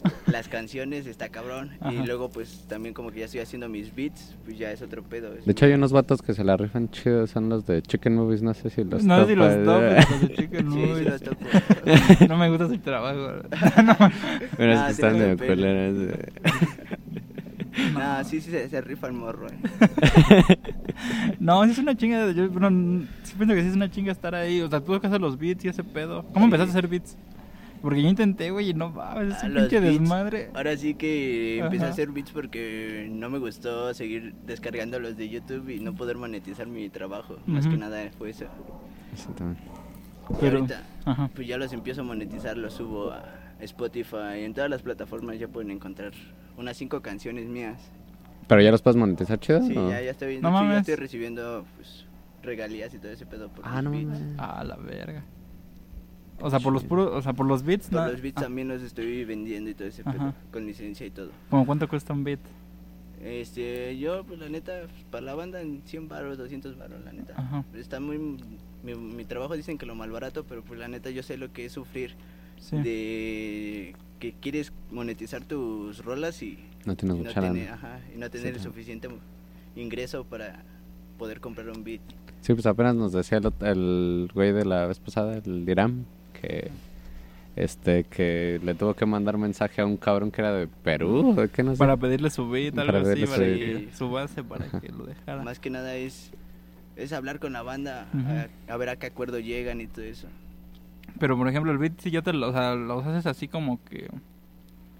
las 0.26 0.48
canciones 0.48 1.06
está 1.06 1.28
cabrón 1.28 1.70
Ajá. 1.80 1.92
y 1.92 2.04
luego 2.04 2.28
pues 2.28 2.64
también 2.68 2.92
como 2.92 3.12
que 3.12 3.20
ya 3.20 3.26
estoy 3.26 3.40
haciendo 3.40 3.68
mis 3.68 3.94
beats, 3.94 4.36
pues 4.44 4.58
ya 4.58 4.72
es 4.72 4.82
otro 4.82 5.02
pedo. 5.04 5.32
es 5.34 5.44
De 5.46 5.52
hecho, 5.52 5.64
hay 5.64 5.74
unos 5.74 5.92
vatos 5.92 6.20
que 6.22 6.34
se 6.34 6.42
la 6.42 6.56
rifan 6.56 6.90
chidos, 6.90 7.30
son 7.30 7.48
los 7.48 7.64
de 7.66 7.80
Chicken 7.82 8.16
Movies, 8.16 8.42
no 8.42 8.52
sé 8.52 8.68
si 8.68 8.82
los 8.82 9.04
no 9.04 9.20
sé 9.24 9.30
si 9.30 9.34
los 9.36 9.64
topas, 9.64 10.10
los 10.10 10.20
de 10.28 10.34
Chicken 10.34 10.70
Sí, 10.72 10.80
sí 10.80 10.86
Movies. 10.86 11.08
los 11.08 11.22
topo. 11.22 11.46
No 12.28 12.36
me 12.36 12.48
gusta 12.50 12.68
su 12.68 12.78
trabajo. 12.78 13.42
Pero 14.56 14.72
es 14.72 14.78
Ah, 14.80 14.86
que 14.86 14.92
están 14.92 15.18
de 15.18 15.36
culeros. 15.36 16.18
eh. 16.18 16.32
Nah, 17.94 18.22
sí, 18.24 18.40
sí 18.40 18.50
se, 18.50 18.68
se 18.68 18.80
rifa 18.80 19.06
el 19.06 19.12
morro. 19.14 19.46
eh. 19.48 19.56
No, 21.40 21.64
sí 21.64 21.70
es 21.72 21.78
una 21.78 21.96
chinga. 21.96 22.30
Yo 22.32 22.48
bueno, 22.50 23.06
sí 23.22 23.34
pienso 23.36 23.54
que 23.54 23.62
sí 23.62 23.68
es 23.68 23.74
una 23.76 23.90
chinga 23.90 24.12
estar 24.12 24.34
ahí. 24.34 24.60
O 24.60 24.68
sea, 24.68 24.80
tuve 24.80 25.00
que 25.00 25.06
hacer 25.06 25.20
los 25.20 25.38
beats 25.38 25.64
y 25.64 25.68
ese 25.68 25.82
pedo. 25.84 26.22
¿Cómo 26.32 26.40
Sí. 26.40 26.44
empezaste 26.44 26.70
a 26.70 26.72
hacer 26.78 26.88
beats? 26.88 27.16
Porque 27.80 28.00
yo 28.00 28.08
intenté, 28.08 28.50
güey, 28.52 28.70
y 28.70 28.74
no 28.74 28.90
mames, 28.90 29.34
es 29.36 29.42
Ah, 29.42 29.46
un 29.46 29.54
los 29.54 29.62
pinche 29.64 29.80
beats. 29.80 29.98
desmadre. 29.98 30.50
Ahora 30.54 30.76
sí 30.76 30.94
que 30.94 31.58
empecé 31.58 31.84
a 31.84 31.88
hacer 31.88 32.10
beats 32.12 32.30
porque 32.30 33.08
no 33.10 33.28
me 33.28 33.38
gustó 33.38 33.92
seguir 33.94 34.34
descargando 34.46 35.00
los 35.00 35.16
de 35.16 35.28
YouTube 35.28 35.68
y 35.70 35.80
no 35.80 35.92
poder 35.94 36.16
monetizar 36.16 36.66
mi 36.68 36.88
trabajo. 36.90 37.38
Más 37.46 37.66
que 37.66 37.76
nada 37.76 37.98
fue 38.16 38.30
eso. 38.30 38.44
Y 40.30 40.34
Pero- 40.40 40.58
ahorita 40.58 40.82
Ajá. 41.04 41.28
pues 41.34 41.48
ya 41.48 41.56
los 41.58 41.72
empiezo 41.72 42.02
a 42.02 42.04
monetizar, 42.04 42.56
los 42.56 42.74
subo 42.74 43.10
a 43.10 43.24
Spotify, 43.60 44.44
en 44.44 44.54
todas 44.54 44.70
las 44.70 44.82
plataformas 44.82 45.38
ya 45.40 45.48
pueden 45.48 45.72
encontrar 45.72 46.12
unas 46.56 46.76
cinco 46.76 47.00
canciones 47.02 47.46
mías. 47.48 47.80
Pero 48.48 48.60
ya 48.60 48.70
los 48.70 48.82
puedes 48.82 48.96
monetizar 48.96 49.38
chido. 49.40 49.62
Sí, 49.66 49.76
¿o? 49.76 49.88
ya, 49.90 50.00
ya 50.02 50.10
estoy 50.10 50.28
viendo, 50.30 50.50
No 50.50 50.62
ya 50.64 50.78
estoy 50.78 50.96
recibiendo 50.96 51.64
pues 51.76 52.06
regalías 52.42 52.92
y 52.94 52.98
todo 52.98 53.12
ese 53.12 53.24
pedo 53.26 53.48
por 53.48 53.64
Ah, 53.66 53.76
los 53.80 53.84
no 53.84 53.90
beats. 53.92 54.06
mames. 54.20 54.38
A 54.38 54.64
la 54.64 54.76
verga. 54.76 55.22
O 56.40 56.50
sea, 56.50 56.58
por 56.58 56.72
los 56.72 56.82
puros, 56.82 57.08
o 57.12 57.22
sea, 57.22 57.32
por 57.34 57.46
los 57.46 57.62
beats, 57.62 57.88
Por 57.88 58.00
¿no? 58.00 58.10
los 58.10 58.20
beats 58.20 58.38
Ah, 58.38 58.42
también 58.42 58.66
los 58.68 58.82
estoy 58.82 59.24
vendiendo 59.24 59.70
y 59.70 59.74
todo 59.74 59.86
ese 59.86 60.02
Ajá. 60.02 60.12
pedo, 60.12 60.34
con 60.50 60.66
licencia 60.66 61.06
y 61.06 61.10
todo. 61.10 61.30
¿Cómo 61.50 61.64
cuánto 61.64 61.86
cuesta 61.88 62.12
un 62.12 62.24
beat? 62.24 62.40
Este, 63.22 63.96
yo, 63.98 64.24
pues 64.24 64.40
la 64.40 64.48
neta, 64.48 64.72
para 65.12 65.24
la 65.24 65.34
banda 65.34 65.60
en 65.60 65.82
100 65.84 66.08
baros, 66.08 66.36
200 66.38 66.76
baros, 66.76 67.00
la 67.04 67.12
neta. 67.12 67.34
Ajá. 67.36 67.64
Está 67.74 68.00
muy. 68.00 68.18
Mi, 68.82 68.94
mi 68.96 69.24
trabajo 69.24 69.54
dicen 69.56 69.78
que 69.78 69.86
lo 69.86 69.94
malbarato, 69.94 70.42
pero 70.44 70.62
pues 70.64 70.80
la 70.80 70.88
neta 70.88 71.10
yo 71.10 71.22
sé 71.22 71.36
lo 71.36 71.52
que 71.52 71.66
es 71.66 71.72
sufrir 71.72 72.16
Sí. 72.58 72.76
de 72.78 73.94
que 74.22 74.34
quieres 74.40 74.72
monetizar 74.92 75.42
tus 75.42 76.04
rolas 76.04 76.40
y, 76.44 76.56
No 76.84 76.94
tienes 76.94 77.16
y 77.16 77.18
no 77.22 77.24
mucha 77.28 77.40
tener, 77.40 77.64
lana. 77.64 77.74
ajá, 77.74 78.00
y 78.14 78.18
no 78.18 78.30
tener 78.30 78.54
el 78.54 78.60
suficiente 78.60 79.08
ingreso 79.74 80.22
para 80.22 80.62
poder 81.18 81.40
comprar 81.40 81.68
un 81.70 81.82
beat. 81.82 82.00
Sí, 82.40 82.54
pues 82.54 82.64
apenas 82.66 82.94
nos 82.94 83.12
decía 83.12 83.38
el, 83.38 83.52
el 83.66 84.30
güey 84.32 84.52
de 84.52 84.64
la 84.64 84.86
vez 84.86 85.00
pasada, 85.00 85.38
el 85.44 85.66
Diram, 85.66 86.04
que 86.40 86.70
este 87.56 88.04
que 88.04 88.60
le 88.62 88.74
tuvo 88.76 88.94
que 88.94 89.06
mandar 89.06 89.38
mensaje 89.38 89.82
a 89.82 89.86
un 89.86 89.96
cabrón 89.96 90.30
que 90.30 90.40
era 90.40 90.52
de 90.54 90.68
Perú, 90.68 91.34
¿de 91.34 91.48
qué 91.48 91.64
no 91.64 91.72
sé? 91.72 91.78
Para 91.78 91.96
pedirle 91.96 92.30
su 92.30 92.48
beat, 92.48 92.78
algo 92.78 92.92
Para 92.92 93.00
así, 93.00 93.08
pedirle 93.26 93.26
para 93.26 93.44
su 93.44 93.58
que, 93.58 93.74
beat. 93.74 93.92
su 93.94 94.10
base 94.12 94.44
para 94.44 94.80
que 94.80 94.88
lo 94.88 95.04
dejara. 95.04 95.42
Más 95.42 95.58
que 95.58 95.68
nada 95.68 95.96
es 95.96 96.30
es 96.94 97.12
hablar 97.12 97.40
con 97.40 97.52
la 97.54 97.62
banda, 97.62 98.06
a 98.68 98.76
ver 98.76 98.88
a 98.88 98.94
qué 98.96 99.06
acuerdo 99.06 99.40
llegan 99.40 99.80
y 99.80 99.88
todo 99.88 100.04
eso. 100.04 100.28
Pero 101.18 101.36
por 101.36 101.48
ejemplo, 101.48 101.70
el 101.72 101.78
beat 101.78 102.00
si 102.00 102.10
yo 102.10 102.22
te 102.22 102.32
lo, 102.32 102.48
o 102.48 102.52
sea, 102.52 102.74
los 102.74 103.04
haces 103.06 103.26
así 103.26 103.48
como 103.48 103.82
que 103.84 104.08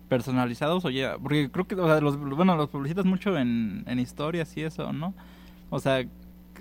personalizados 0.09 0.85
o 0.85 0.90
ya, 0.90 1.16
porque 1.19 1.50
creo 1.50 1.66
que 1.66 1.75
o 1.75 1.87
sea, 1.87 2.00
los 2.00 2.19
bueno, 2.19 2.54
los 2.57 2.69
publicitas 2.69 3.04
mucho 3.04 3.37
en, 3.38 3.85
en 3.87 3.99
historias 3.99 4.54
y 4.57 4.62
eso, 4.62 4.92
¿no? 4.92 5.14
O 5.71 5.78
sea, 5.81 6.04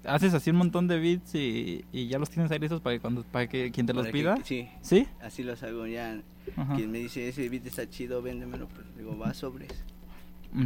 haces 0.06 0.34
así 0.34 0.52
un 0.52 0.56
montón 0.56 0.88
de 0.88 1.00
beats 1.00 1.36
y, 1.36 1.84
y 1.92 2.08
ya 2.08 2.18
los 2.18 2.30
tienes 2.30 2.50
ahí 2.52 2.60
listos 2.60 2.80
para 2.82 2.96
que 2.96 3.02
cuando 3.02 3.24
para 3.24 3.48
que 3.48 3.72
quien 3.72 3.86
te 3.86 3.94
los 3.94 4.04
Para 4.04 4.12
que- 4.14 4.18
pida. 4.20 4.38
sí, 4.44 4.70
¿Sí? 4.82 5.08
así 5.22 5.44
los 5.44 5.62
hago 5.64 5.86
ya. 5.86 6.22
Ajá. 6.56 6.76
Quien 6.76 6.92
me 6.92 6.98
dice 7.00 7.28
ese 7.28 7.50
beat 7.50 7.66
está 7.66 7.88
chido, 7.90 8.22
véndemelo, 8.22 8.68
pues 8.70 8.86
digo, 8.98 9.18
va 9.18 9.34
sobres. 9.34 9.70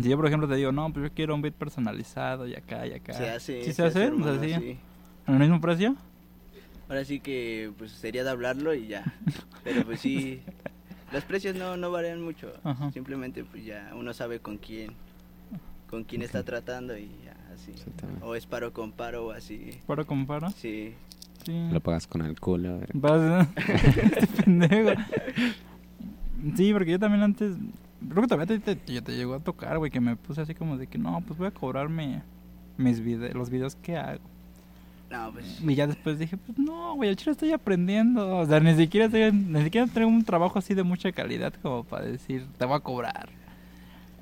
Si 0.01 0.09
yo 0.09 0.15
por 0.15 0.25
ejemplo 0.27 0.47
te 0.47 0.55
digo, 0.55 0.71
"No, 0.71 0.91
pues 0.93 1.09
yo 1.09 1.13
quiero 1.13 1.35
un 1.35 1.41
beat 1.41 1.53
personalizado 1.55 2.47
y 2.47 2.55
acá 2.55 2.85
y 2.87 2.93
acá." 2.93 3.13
Se 3.13 3.29
hace. 3.29 3.63
¿Sí 3.63 3.73
se, 3.73 3.83
hace? 3.83 3.87
O 3.87 3.91
sea, 3.91 4.03
hermano, 4.07 4.41
sí. 4.41 4.53
sí. 4.53 4.77
¿En 5.27 5.33
el 5.33 5.39
mismo 5.39 5.59
precio? 5.59 5.95
Ahora 6.89 7.03
sí 7.05 7.19
que 7.19 7.71
pues 7.77 7.91
sería 7.91 8.23
de 8.23 8.29
hablarlo 8.29 8.73
y 8.73 8.87
ya. 8.87 9.03
Pero 9.63 9.83
pues 9.85 9.99
sí, 10.01 10.41
los 11.11 11.23
precios 11.23 11.55
no, 11.55 11.77
no 11.77 11.91
varían 11.91 12.21
mucho. 12.21 12.51
Ajá. 12.63 12.91
Simplemente 12.91 13.43
pues 13.43 13.65
ya 13.65 13.91
uno 13.95 14.13
sabe 14.13 14.39
con 14.39 14.57
quién, 14.57 14.91
con 15.89 16.03
quién 16.03 16.21
está 16.21 16.43
tratando 16.43 16.97
y 16.97 17.09
ya 17.23 17.35
así. 17.53 17.73
O 18.21 18.35
es 18.35 18.45
paro 18.45 18.71
con 18.73 18.91
paro 18.91 19.27
o 19.27 19.31
así. 19.31 19.71
¿Paro 19.87 20.05
con 20.05 20.25
paro? 20.27 20.49
Sí. 20.51 20.93
Sí. 21.43 21.69
Lo 21.71 21.79
pagas 21.79 22.07
con 22.07 22.21
el 22.23 22.39
culo. 22.39 22.81
eh. 22.81 22.87
Vas, 22.93 23.47
este 23.57 24.27
pendejo. 24.43 24.99
Sí, 26.55 26.73
porque 26.73 26.91
yo 26.91 26.99
también 26.99 27.23
antes. 27.23 27.55
Creo 28.09 28.21
que 28.21 28.27
también 28.27 28.61
te, 28.61 28.75
te, 28.75 29.01
te 29.01 29.15
llegó 29.15 29.35
a 29.35 29.39
tocar, 29.39 29.77
güey, 29.79 29.89
que 29.89 29.99
me 29.99 30.15
puse 30.15 30.41
así 30.41 30.53
como 30.53 30.77
de 30.77 30.85
que 30.87 30.97
no, 30.97 31.21
pues 31.25 31.39
voy 31.39 31.47
a 31.47 31.51
cobrarme 31.51 32.21
mis 32.77 32.99
vide 32.99 33.33
los 33.33 33.49
videos 33.49 33.75
que 33.75 33.97
hago. 33.97 34.21
No, 35.09 35.31
pues 35.31 35.61
Y 35.61 35.75
ya 35.75 35.87
después 35.87 36.17
dije, 36.19 36.35
pues 36.37 36.57
no, 36.57 36.95
güey, 36.95 37.09
al 37.09 37.15
chile 37.15 37.31
estoy 37.33 37.51
aprendiendo. 37.53 38.37
O 38.39 38.45
sea, 38.45 38.59
ni 38.59 38.75
siquiera, 38.75 39.05
estoy- 39.05 39.31
ni 39.31 39.63
siquiera 39.63 39.87
tengo 39.87 40.07
un 40.07 40.23
trabajo 40.23 40.59
así 40.59 40.73
de 40.73 40.83
mucha 40.83 41.11
calidad 41.11 41.53
como 41.61 41.83
para 41.83 42.05
decir, 42.05 42.45
te 42.57 42.65
voy 42.65 42.75
a 42.75 42.79
cobrar. 42.79 43.29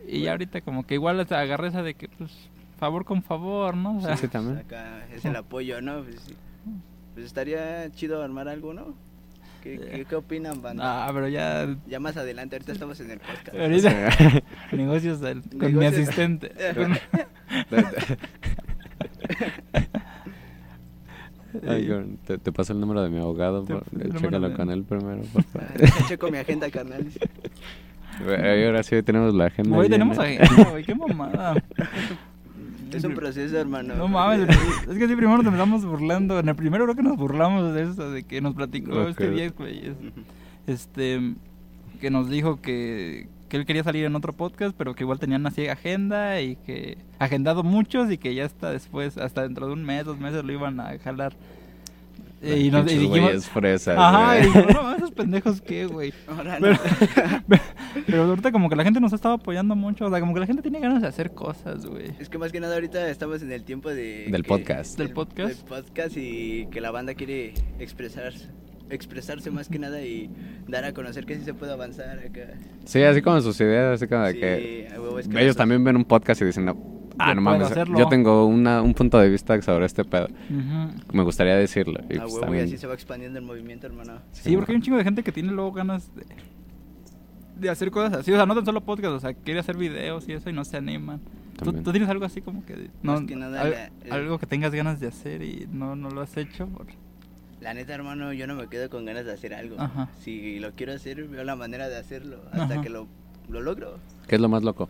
Y 0.08 0.22
ya 0.22 0.32
ahorita 0.32 0.62
como 0.62 0.86
que 0.86 0.96
igual 0.96 1.20
hasta 1.20 1.40
agarré 1.40 1.70
esa 1.70 1.82
de 1.82 1.94
que, 1.94 2.10
pues, 2.10 2.32
favor 2.78 3.06
con 3.06 3.24
favor, 3.24 3.78
¿no? 3.78 3.98
O 3.98 4.02
sea, 4.02 4.18
Sí, 4.18 4.24
sí, 4.24 4.28
también. 4.28 4.58
acá 4.58 5.06
es 5.16 5.24
el 5.24 5.36
apoyo, 5.38 5.82
¿no? 5.82 6.04
Pues. 6.04 6.18
Pues 7.14 7.26
estaría 7.28 7.90
chido 7.92 8.22
armar 8.22 8.50
algo, 8.50 8.74
¿no? 8.74 8.94
¿Qué, 9.62 9.80
qué, 9.80 10.04
qué 10.04 10.16
opinan, 10.18 10.62
banda? 10.62 11.06
Ah, 11.08 11.12
pero 11.14 11.30
ya... 11.30 11.74
Ya 11.88 12.02
más 12.02 12.18
adelante, 12.18 12.58
ahorita 12.58 12.74
estamos 12.74 13.00
en 13.00 13.12
el 13.12 13.20
podcast. 13.20 13.58
Ahorita... 13.58 14.44
Negocios 14.74 15.22
del- 15.22 15.42
con 15.58 15.74
mi 15.78 15.86
asistente. 15.86 16.52
Ay, 21.68 22.18
te, 22.26 22.38
te 22.38 22.52
paso 22.52 22.74
el 22.74 22.80
número 22.80 23.02
de 23.04 23.10
mi 23.10 23.20
abogado. 23.20 23.64
Por- 23.66 23.84
número 23.94 24.20
Chécalo 24.20 24.50
de- 24.50 24.56
con 24.56 24.70
él 24.72 24.84
primero, 24.84 25.22
por 25.34 25.44
favor. 25.44 25.68
Checo 26.08 26.32
mi 26.32 26.38
agenda, 26.38 26.70
carnal. 26.72 27.06
Güey, 28.24 28.66
ahora 28.66 28.84
sí 28.84 29.02
tenemos 29.04 29.34
la 29.34 29.46
agenda. 29.46 29.76
Güey, 29.76 29.90
llena. 29.90 29.96
tenemos 30.06 30.20
agenda, 30.20 30.70
güey, 30.72 30.84
qué 30.84 30.96
mamada. 30.96 31.56
Es 32.94 33.04
un 33.04 33.16
proceso, 33.16 33.58
hermano. 33.58 33.96
No 33.96 34.08
mames, 34.08 34.48
es 34.88 34.98
que 35.00 35.08
sí, 35.08 35.16
primero 35.16 35.36
nos 35.38 35.46
empezamos 35.48 35.84
burlando. 35.84 36.38
En 36.38 36.48
el 36.48 36.56
primero 36.56 36.84
creo 36.84 36.96
que 36.96 37.02
nos 37.02 37.18
burlamos 37.18 37.74
de 37.74 37.82
eso, 37.84 38.12
de 38.12 38.22
que 38.22 38.40
nos 38.40 38.54
platicó 38.54 39.08
este 39.08 39.30
viejo, 39.32 39.56
güey. 39.58 39.80
es- 39.80 39.94
Ujú. 39.98 40.22
Este, 40.68 41.34
que 42.00 42.12
nos 42.12 42.30
dijo 42.30 42.62
que, 42.62 43.28
que 43.54 43.58
él 43.58 43.68
quería 43.68 43.84
salir 43.84 44.04
en 44.06 44.16
otro 44.16 44.34
podcast, 44.34 44.76
pero 44.76 44.96
que 44.96 45.04
igual 45.04 45.20
tenían 45.20 45.46
así 45.46 45.68
agenda 45.68 46.42
y 46.42 46.56
que 46.56 46.98
agendado 47.20 47.62
muchos 47.62 48.12
y 48.12 48.18
que 48.18 48.34
ya 48.34 48.46
hasta 48.46 48.72
después, 48.72 49.16
hasta 49.20 49.44
dentro 49.44 49.68
de 49.68 49.74
un 49.74 49.84
mes, 49.84 50.06
dos 50.06 50.18
meses 50.18 50.44
lo 50.44 50.52
iban 50.52 50.80
a 50.80 50.98
jalar. 50.98 51.34
Ay, 52.42 52.66
y 52.66 52.72
nos 52.72 52.92
y 52.92 52.98
dijimos, 52.98 53.48
fresas, 53.50 53.96
ajá, 53.96 54.40
y 54.40 54.74
no, 54.74 54.96
esos 54.96 55.12
pendejos 55.12 55.62
qué, 55.62 55.86
güey. 55.86 56.12
Ahora 56.28 56.58
Pero, 56.60 56.74
no. 57.48 57.58
pero 58.08 58.24
ahorita 58.24 58.52
como 58.52 58.70
que 58.70 58.76
la 58.76 58.84
gente 58.86 59.00
nos 59.00 59.14
ha 59.14 59.18
estado 59.18 59.36
apoyando 59.36 59.76
mucho, 59.76 60.08
o 60.08 60.10
sea, 60.10 60.20
como 60.20 60.34
que 60.34 60.40
la 60.40 60.48
gente 60.48 60.64
tiene 60.64 60.80
ganas 60.80 61.04
de 61.04 61.08
hacer 61.08 61.36
cosas, 61.36 61.86
güey. 61.86 62.08
Es 62.20 62.30
que 62.30 62.40
más 62.40 62.52
que 62.52 62.60
nada 62.60 62.74
ahorita 62.74 63.08
estamos 63.08 63.44
en 63.44 63.52
el 63.52 63.64
tiempo 63.66 63.90
de... 63.90 64.30
Del 64.32 64.42
que- 64.42 64.48
podcast. 64.48 64.98
¿Del 64.98 65.12
podcast? 65.12 65.56
Del 65.60 65.66
podcast 65.68 66.18
y 66.18 66.66
que 66.72 66.82
la 66.82 66.90
banda 66.90 67.14
quiere 67.14 67.54
expresarse, 67.78 68.50
expresarse 68.96 69.52
más 69.52 69.70
que 69.70 69.80
nada 69.80 70.02
y 70.02 70.30
dar 70.68 70.86
a 70.86 70.94
conocer 70.94 71.26
que 71.26 71.36
sí 71.38 71.44
se 71.44 71.54
puede 71.54 71.72
avanzar 71.74 72.20
acá. 72.20 72.54
Sí, 72.86 73.02
así 73.04 73.22
como 73.22 73.40
sus 73.42 73.60
ideas, 73.62 73.96
así 73.96 74.08
como 74.08 74.24
de 74.24 74.34
Sí, 74.34 74.40
que... 74.40 74.88
es 75.20 75.28
que 75.28 75.42
Ellos 75.44 75.56
también 75.56 75.84
ven 75.84 75.96
un 75.96 76.06
podcast 76.06 76.42
y 76.42 76.46
dicen, 76.46 76.66
no, 76.66 76.78
ah, 77.20 77.30
Yo 77.30 77.36
no 77.36 77.42
mames, 77.42 77.72
hacerlo. 77.72 77.98
yo 78.00 78.08
tengo 78.08 78.46
una, 78.46 78.82
un 78.82 78.94
punto 78.94 79.20
de 79.20 79.30
vista 79.30 79.62
sobre 79.62 79.86
este 79.86 80.04
pedo. 80.06 80.28
Me 81.12 81.24
gustaría 81.24 81.56
decirlo. 81.56 82.00
Y 82.10 82.18
pues 82.20 82.34
huevo, 82.34 82.56
y 82.56 82.60
así 82.60 82.78
se 82.78 82.88
va 82.88 82.94
expandiendo 82.94 83.40
el 83.40 83.46
movimiento, 83.46 83.88
hermano. 83.88 84.20
Sí, 84.32 84.56
porque 84.56 84.72
hay 84.72 84.76
un 84.78 84.82
chingo 84.82 84.98
de 84.98 85.04
gente 85.04 85.24
que 85.24 85.32
tiene 85.32 85.52
luego 85.52 85.72
ganas 85.72 86.14
de, 86.16 86.26
de 87.60 87.70
hacer 87.70 87.92
cosas 87.92 88.14
así. 88.20 88.32
O 88.32 88.36
sea, 88.36 88.46
no 88.46 88.56
tan 88.56 88.66
solo 88.66 88.82
podcast, 88.82 89.14
o 89.14 89.20
sea, 89.20 89.34
quiere 89.34 89.60
hacer 89.60 89.78
videos 89.78 90.28
y 90.28 90.34
eso 90.34 90.50
y 90.50 90.54
no 90.54 90.66
se 90.66 90.78
animan. 90.78 91.20
¿Tú, 91.64 91.72
tienes 91.92 92.10
algo 92.10 92.26
así 92.26 92.42
como 92.42 92.66
que... 92.66 92.90
No, 93.04 93.14
Más 93.14 93.22
que 93.26 93.36
nada 93.36 93.62
al- 93.62 93.72
la- 93.72 93.92
el- 94.06 94.12
algo 94.12 94.38
que 94.40 94.48
tengas 94.48 94.74
ganas 94.74 95.00
de 95.00 95.08
hacer 95.08 95.44
y 95.44 95.68
no, 95.72 95.96
no 95.96 96.10
lo 96.10 96.22
has 96.22 96.36
hecho. 96.36 96.68
por- 96.68 96.88
La 97.64 97.74
neta, 97.74 97.94
hermano, 97.96 98.34
yo 98.34 98.46
no 98.46 98.56
me 98.56 98.68
quedo 98.68 98.90
con 98.90 99.06
ganas 99.06 99.26
de 99.26 99.32
hacer 99.32 99.54
algo. 99.54 99.80
Ajá. 99.80 100.10
Si 100.20 100.60
lo 100.60 100.74
quiero 100.74 100.92
hacer, 100.94 101.24
veo 101.30 101.44
la 101.46 101.56
manera 101.56 101.88
de 101.88 101.96
hacerlo 101.98 102.42
hasta 102.52 102.74
Ajá. 102.76 102.82
que 102.82 102.90
lo, 102.90 103.08
lo 103.50 103.62
logro. 103.62 104.00
¿Qué 104.28 104.36
es 104.36 104.42
lo 104.42 104.50
más 104.50 104.64
loco? 104.64 104.90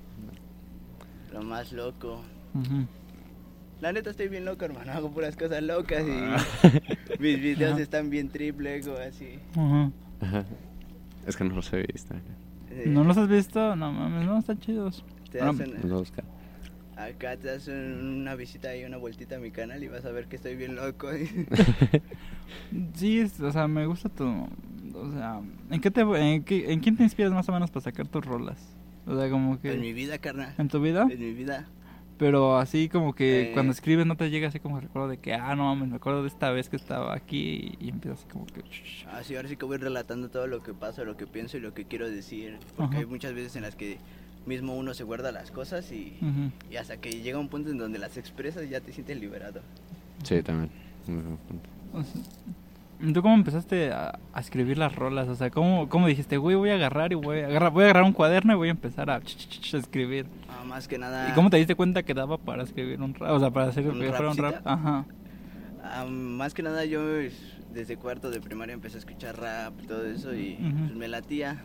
Lo 1.31 1.43
más 1.43 1.71
loco. 1.71 2.21
La 3.79 3.91
neta 3.91 4.09
estoy 4.09 4.27
bien 4.27 4.45
loco, 4.45 4.65
hermano. 4.65 4.91
Hago 4.91 5.11
puras 5.11 5.35
cosas 5.35 5.61
locas 5.61 6.03
y 6.03 7.19
mis 7.19 7.39
videos 7.41 7.71
Ah. 7.71 7.73
Ajá. 7.75 7.81
están 7.83 8.09
bien 8.09 8.29
triple 8.29 8.81
o 8.89 8.97
así. 8.97 9.39
Ajá. 10.21 10.45
Es 11.27 11.35
que 11.37 11.43
no 11.43 11.55
los 11.55 11.71
he 11.73 11.85
visto. 11.85 12.15
¿No 12.87 13.03
los 13.03 13.17
has 13.17 13.27
visto? 13.29 13.75
No 13.75 13.91
mames, 13.91 14.25
no, 14.25 14.39
están 14.39 14.57
chidos. 14.59 15.03
Te 15.31 15.37
Bueno, 15.43 15.51
hacen- 15.53 15.89
Los. 15.89 16.11
Acá 16.97 17.37
te 17.37 17.47
das 17.47 17.67
un- 17.67 18.19
una 18.21 18.35
visita 18.35 18.75
y 18.75 18.83
una 18.85 18.97
vueltita 18.97 19.35
a 19.35 19.39
mi 19.39 19.51
canal 19.51 19.83
y 19.83 19.87
vas 19.87 20.05
a 20.05 20.11
ver 20.11 20.27
que 20.27 20.35
estoy 20.35 20.55
bien 20.55 20.75
loco. 20.75 21.09
Sí, 22.95 23.21
o 23.41 23.51
sea, 23.51 23.67
me 23.67 23.85
gusta 23.85 24.09
tu... 24.09 24.25
O 24.95 25.11
sea, 25.11 25.41
¿en, 25.71 25.81
qué 25.81 25.89
te, 25.89 26.01
en, 26.01 26.43
qué- 26.43 26.71
¿en 26.71 26.79
quién 26.79 26.95
te 26.95 27.03
inspiras 27.03 27.31
más 27.31 27.47
o 27.49 27.51
menos 27.51 27.71
para 27.71 27.81
sacar 27.83 28.07
tus 28.07 28.23
rolas? 28.25 28.59
O 29.07 29.17
sea, 29.17 29.29
como 29.29 29.59
que... 29.59 29.73
en 29.73 29.81
mi 29.81 29.91
vida, 29.93 30.17
carnal. 30.19 30.53
¿En 30.57 30.67
tu 30.67 30.79
vida? 30.81 31.07
En 31.09 31.19
mi 31.19 31.33
vida. 31.33 31.67
Pero 32.17 32.57
así 32.57 32.89
como 32.89 33.13
que 33.15 33.49
Eh. 33.49 33.51
cuando 33.53 33.71
escribes 33.71 34.05
no 34.05 34.15
te 34.15 34.29
llega 34.29 34.47
así 34.49 34.59
como 34.59 34.79
recuerdo 34.79 35.07
de 35.07 35.17
que, 35.17 35.33
ah, 35.33 35.55
no 35.55 35.63
mames, 35.73 35.89
me 35.89 35.95
acuerdo 35.95 36.21
de 36.21 36.27
esta 36.27 36.51
vez 36.51 36.69
que 36.69 36.75
estaba 36.75 37.13
aquí 37.15 37.75
y, 37.79 37.85
y 37.85 37.89
empiezas 37.89 38.19
así 38.19 38.27
como 38.31 38.45
que... 38.45 38.61
Así 39.11 39.35
ahora 39.35 39.49
sí 39.49 39.57
que 39.57 39.65
voy 39.65 39.77
relatando 39.77 40.29
todo 40.29 40.45
lo 40.47 40.61
que 40.61 40.73
pasa, 40.73 41.03
lo 41.03 41.17
que 41.17 41.25
pienso 41.25 41.57
y 41.57 41.61
lo 41.61 41.73
que 41.73 41.85
quiero 41.85 42.09
decir. 42.09 42.59
Porque 42.77 42.91
Ajá. 42.97 42.99
hay 42.99 43.05
muchas 43.07 43.33
veces 43.33 43.55
en 43.55 43.63
las 43.63 43.75
que 43.75 43.97
mismo 44.45 44.75
uno 44.75 44.93
se 44.93 45.03
guarda 45.03 45.31
las 45.31 45.51
cosas 45.51 45.91
y, 45.91 46.17
Ujú. 46.21 46.51
y 46.71 46.75
hasta 46.77 46.97
que 46.97 47.21
llega 47.21 47.39
un 47.39 47.47
punto 47.49 47.69
en 47.71 47.77
donde 47.77 47.99
las 47.99 48.17
expresas 48.17 48.69
ya 48.69 48.81
te 48.81 48.91
sientes 48.93 49.19
liberado. 49.19 49.61
Sí, 50.23 50.41
también. 50.41 50.69
¿Tú 53.13 53.21
cómo 53.21 53.35
empezaste 53.35 53.91
a, 53.91 54.17
a 54.33 54.39
escribir 54.39 54.77
las 54.77 54.95
rolas? 54.95 55.27
O 55.27 55.35
sea, 55.35 55.49
¿cómo, 55.49 55.89
cómo 55.89 56.07
dijiste, 56.07 56.37
güey, 56.37 56.55
voy 56.55 56.69
a 56.69 56.75
agarrar 56.75 57.11
y 57.11 57.15
voy 57.15 57.39
a 57.41 57.47
agarrar, 57.47 57.71
voy 57.73 57.83
a 57.83 57.85
agarrar 57.87 58.03
un 58.03 58.13
cuaderno 58.13 58.53
y 58.53 58.55
voy 58.55 58.67
a 58.69 58.71
empezar 58.71 59.09
a, 59.09 59.19
ch- 59.19 59.35
ch- 59.35 59.59
ch- 59.61 59.73
a 59.73 59.77
escribir? 59.79 60.25
Ah, 60.47 60.63
más 60.63 60.87
que 60.87 60.97
nada. 60.97 61.27
¿Y 61.29 61.33
cómo 61.33 61.49
te 61.49 61.57
diste 61.57 61.75
cuenta 61.75 62.03
que 62.03 62.13
daba 62.13 62.37
para 62.37 62.63
escribir 62.63 63.01
un 63.01 63.13
rap? 63.13 63.31
O 63.31 63.39
sea, 63.39 63.51
para 63.51 63.67
hacer 63.67 63.85
¿Un 63.89 63.99
que 63.99 64.09
fuera 64.09 64.29
un 64.31 64.37
rap. 64.37 64.65
Ajá. 64.65 65.05
Ah, 65.83 66.05
más 66.05 66.53
que 66.53 66.63
nada 66.63 66.85
yo 66.85 67.01
pues, 67.01 67.33
desde 67.73 67.97
cuarto 67.97 68.29
de 68.31 68.39
primaria 68.39 68.73
empecé 68.73 68.95
a 68.95 68.99
escuchar 68.99 69.37
rap 69.37 69.73
y 69.83 69.87
todo 69.87 70.05
eso 70.05 70.33
y 70.33 70.53
Ujú. 70.53 70.77
pues, 70.85 70.95
me 70.95 71.07
latía. 71.09 71.61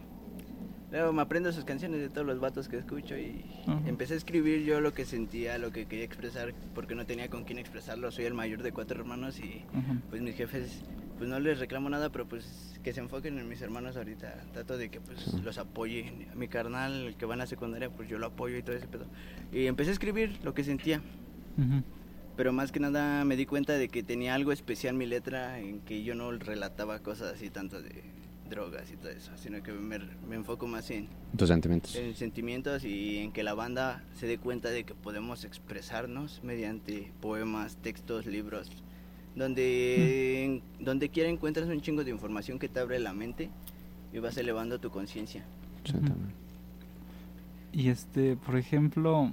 Luego 0.91 1.13
me 1.13 1.21
aprendo 1.21 1.53
sus 1.53 1.65
canciones 1.65 2.01
de 2.01 2.09
todos 2.09 2.27
los 2.27 2.41
vatos 2.41 2.69
que 2.69 2.79
escucho 2.79 3.17
y 3.19 3.45
empecé 3.87 4.15
a 4.15 4.17
escribir 4.17 4.65
yo 4.65 4.81
lo 4.81 4.95
que 4.95 5.05
sentía, 5.05 5.59
lo 5.59 5.71
que 5.71 5.87
quería 5.87 6.05
expresar, 6.05 6.55
porque 6.75 6.95
no 6.95 7.05
tenía 7.05 7.29
con 7.29 7.45
quién 7.45 7.59
expresarlo. 7.59 8.11
Soy 8.11 8.25
el 8.25 8.35
mayor 8.35 8.63
de 8.63 8.73
cuatro 8.73 8.99
hermanos 8.99 9.39
y 9.39 9.65
pues 10.09 10.23
mis 10.23 10.35
jefes 10.35 10.83
pues 11.19 11.29
no 11.29 11.41
les 11.41 11.59
reclamo 11.59 11.91
nada, 11.91 12.11
pero 12.11 12.27
pues 12.27 12.79
que 12.83 12.93
se 12.93 13.01
enfoquen 13.01 13.39
en 13.39 13.49
mis 13.49 13.61
hermanos 13.61 13.97
ahorita. 13.97 14.33
Trato 14.53 14.79
de 14.79 14.89
que 14.89 15.01
pues 15.01 15.35
los 15.43 15.59
apoye. 15.59 16.27
Mi 16.35 16.49
carnal, 16.49 17.07
el 17.09 17.17
que 17.17 17.27
va 17.27 17.35
a 17.35 17.37
la 17.37 17.47
secundaria, 17.47 17.91
pues 17.91 18.09
yo 18.09 18.19
lo 18.19 18.27
apoyo 18.27 18.57
y 18.57 18.63
todo 18.63 18.77
ese 18.77 18.87
pedo. 18.87 19.07
Y 19.53 19.67
empecé 19.67 19.91
a 19.91 19.93
escribir 19.93 20.39
lo 20.43 20.55
que 20.55 20.65
sentía. 20.65 21.03
Pero 22.37 22.53
más 22.53 22.71
que 22.71 22.79
nada 22.79 23.25
me 23.25 23.35
di 23.37 23.47
cuenta 23.47 23.73
de 23.73 23.89
que 23.89 24.05
tenía 24.05 24.35
algo 24.35 24.53
especial 24.53 24.95
mi 24.95 25.07
letra 25.07 25.59
en 25.59 25.81
que 25.81 26.05
yo 26.05 26.15
no 26.15 26.31
relataba 26.31 27.01
cosas 27.01 27.35
así 27.35 27.51
tanto 27.51 27.83
de 27.83 28.05
drogas 28.49 28.91
y 28.91 28.97
todo 28.97 29.11
eso, 29.11 29.33
sino 29.37 29.63
que 29.63 29.73
me, 29.73 29.99
me 30.29 30.37
enfoco 30.37 30.67
más 30.67 30.91
en, 30.91 31.09
Tus 31.37 31.49
sentimientos. 31.49 31.95
en 31.97 32.15
sentimientos 32.15 32.85
y 32.85 33.19
en 33.19 33.33
que 33.33 33.43
la 33.43 33.55
banda 33.55 34.05
se 34.15 34.27
dé 34.27 34.39
cuenta 34.39 34.71
de 34.71 34.85
que 34.85 34.95
podemos 34.95 35.45
expresarnos 35.45 36.41
mediante 36.43 37.13
poemas, 37.21 37.77
textos, 37.77 38.27
libros, 38.27 38.71
donde 39.35 40.63
donde 40.81 41.09
quiera 41.11 41.29
encuentras 41.29 41.69
un 41.69 41.81
chingo 41.81 42.05
de 42.05 42.11
información 42.11 42.59
que 42.59 42.69
te 42.69 42.81
abre 42.81 42.99
la 42.99 43.13
mente 43.13 43.51
y 44.13 44.19
vas 44.19 44.37
elevando 44.37 44.79
tu 44.79 44.91
conciencia. 44.91 45.45
Y 47.73 47.89
este, 47.89 48.37
por 48.37 48.57
ejemplo, 48.57 49.31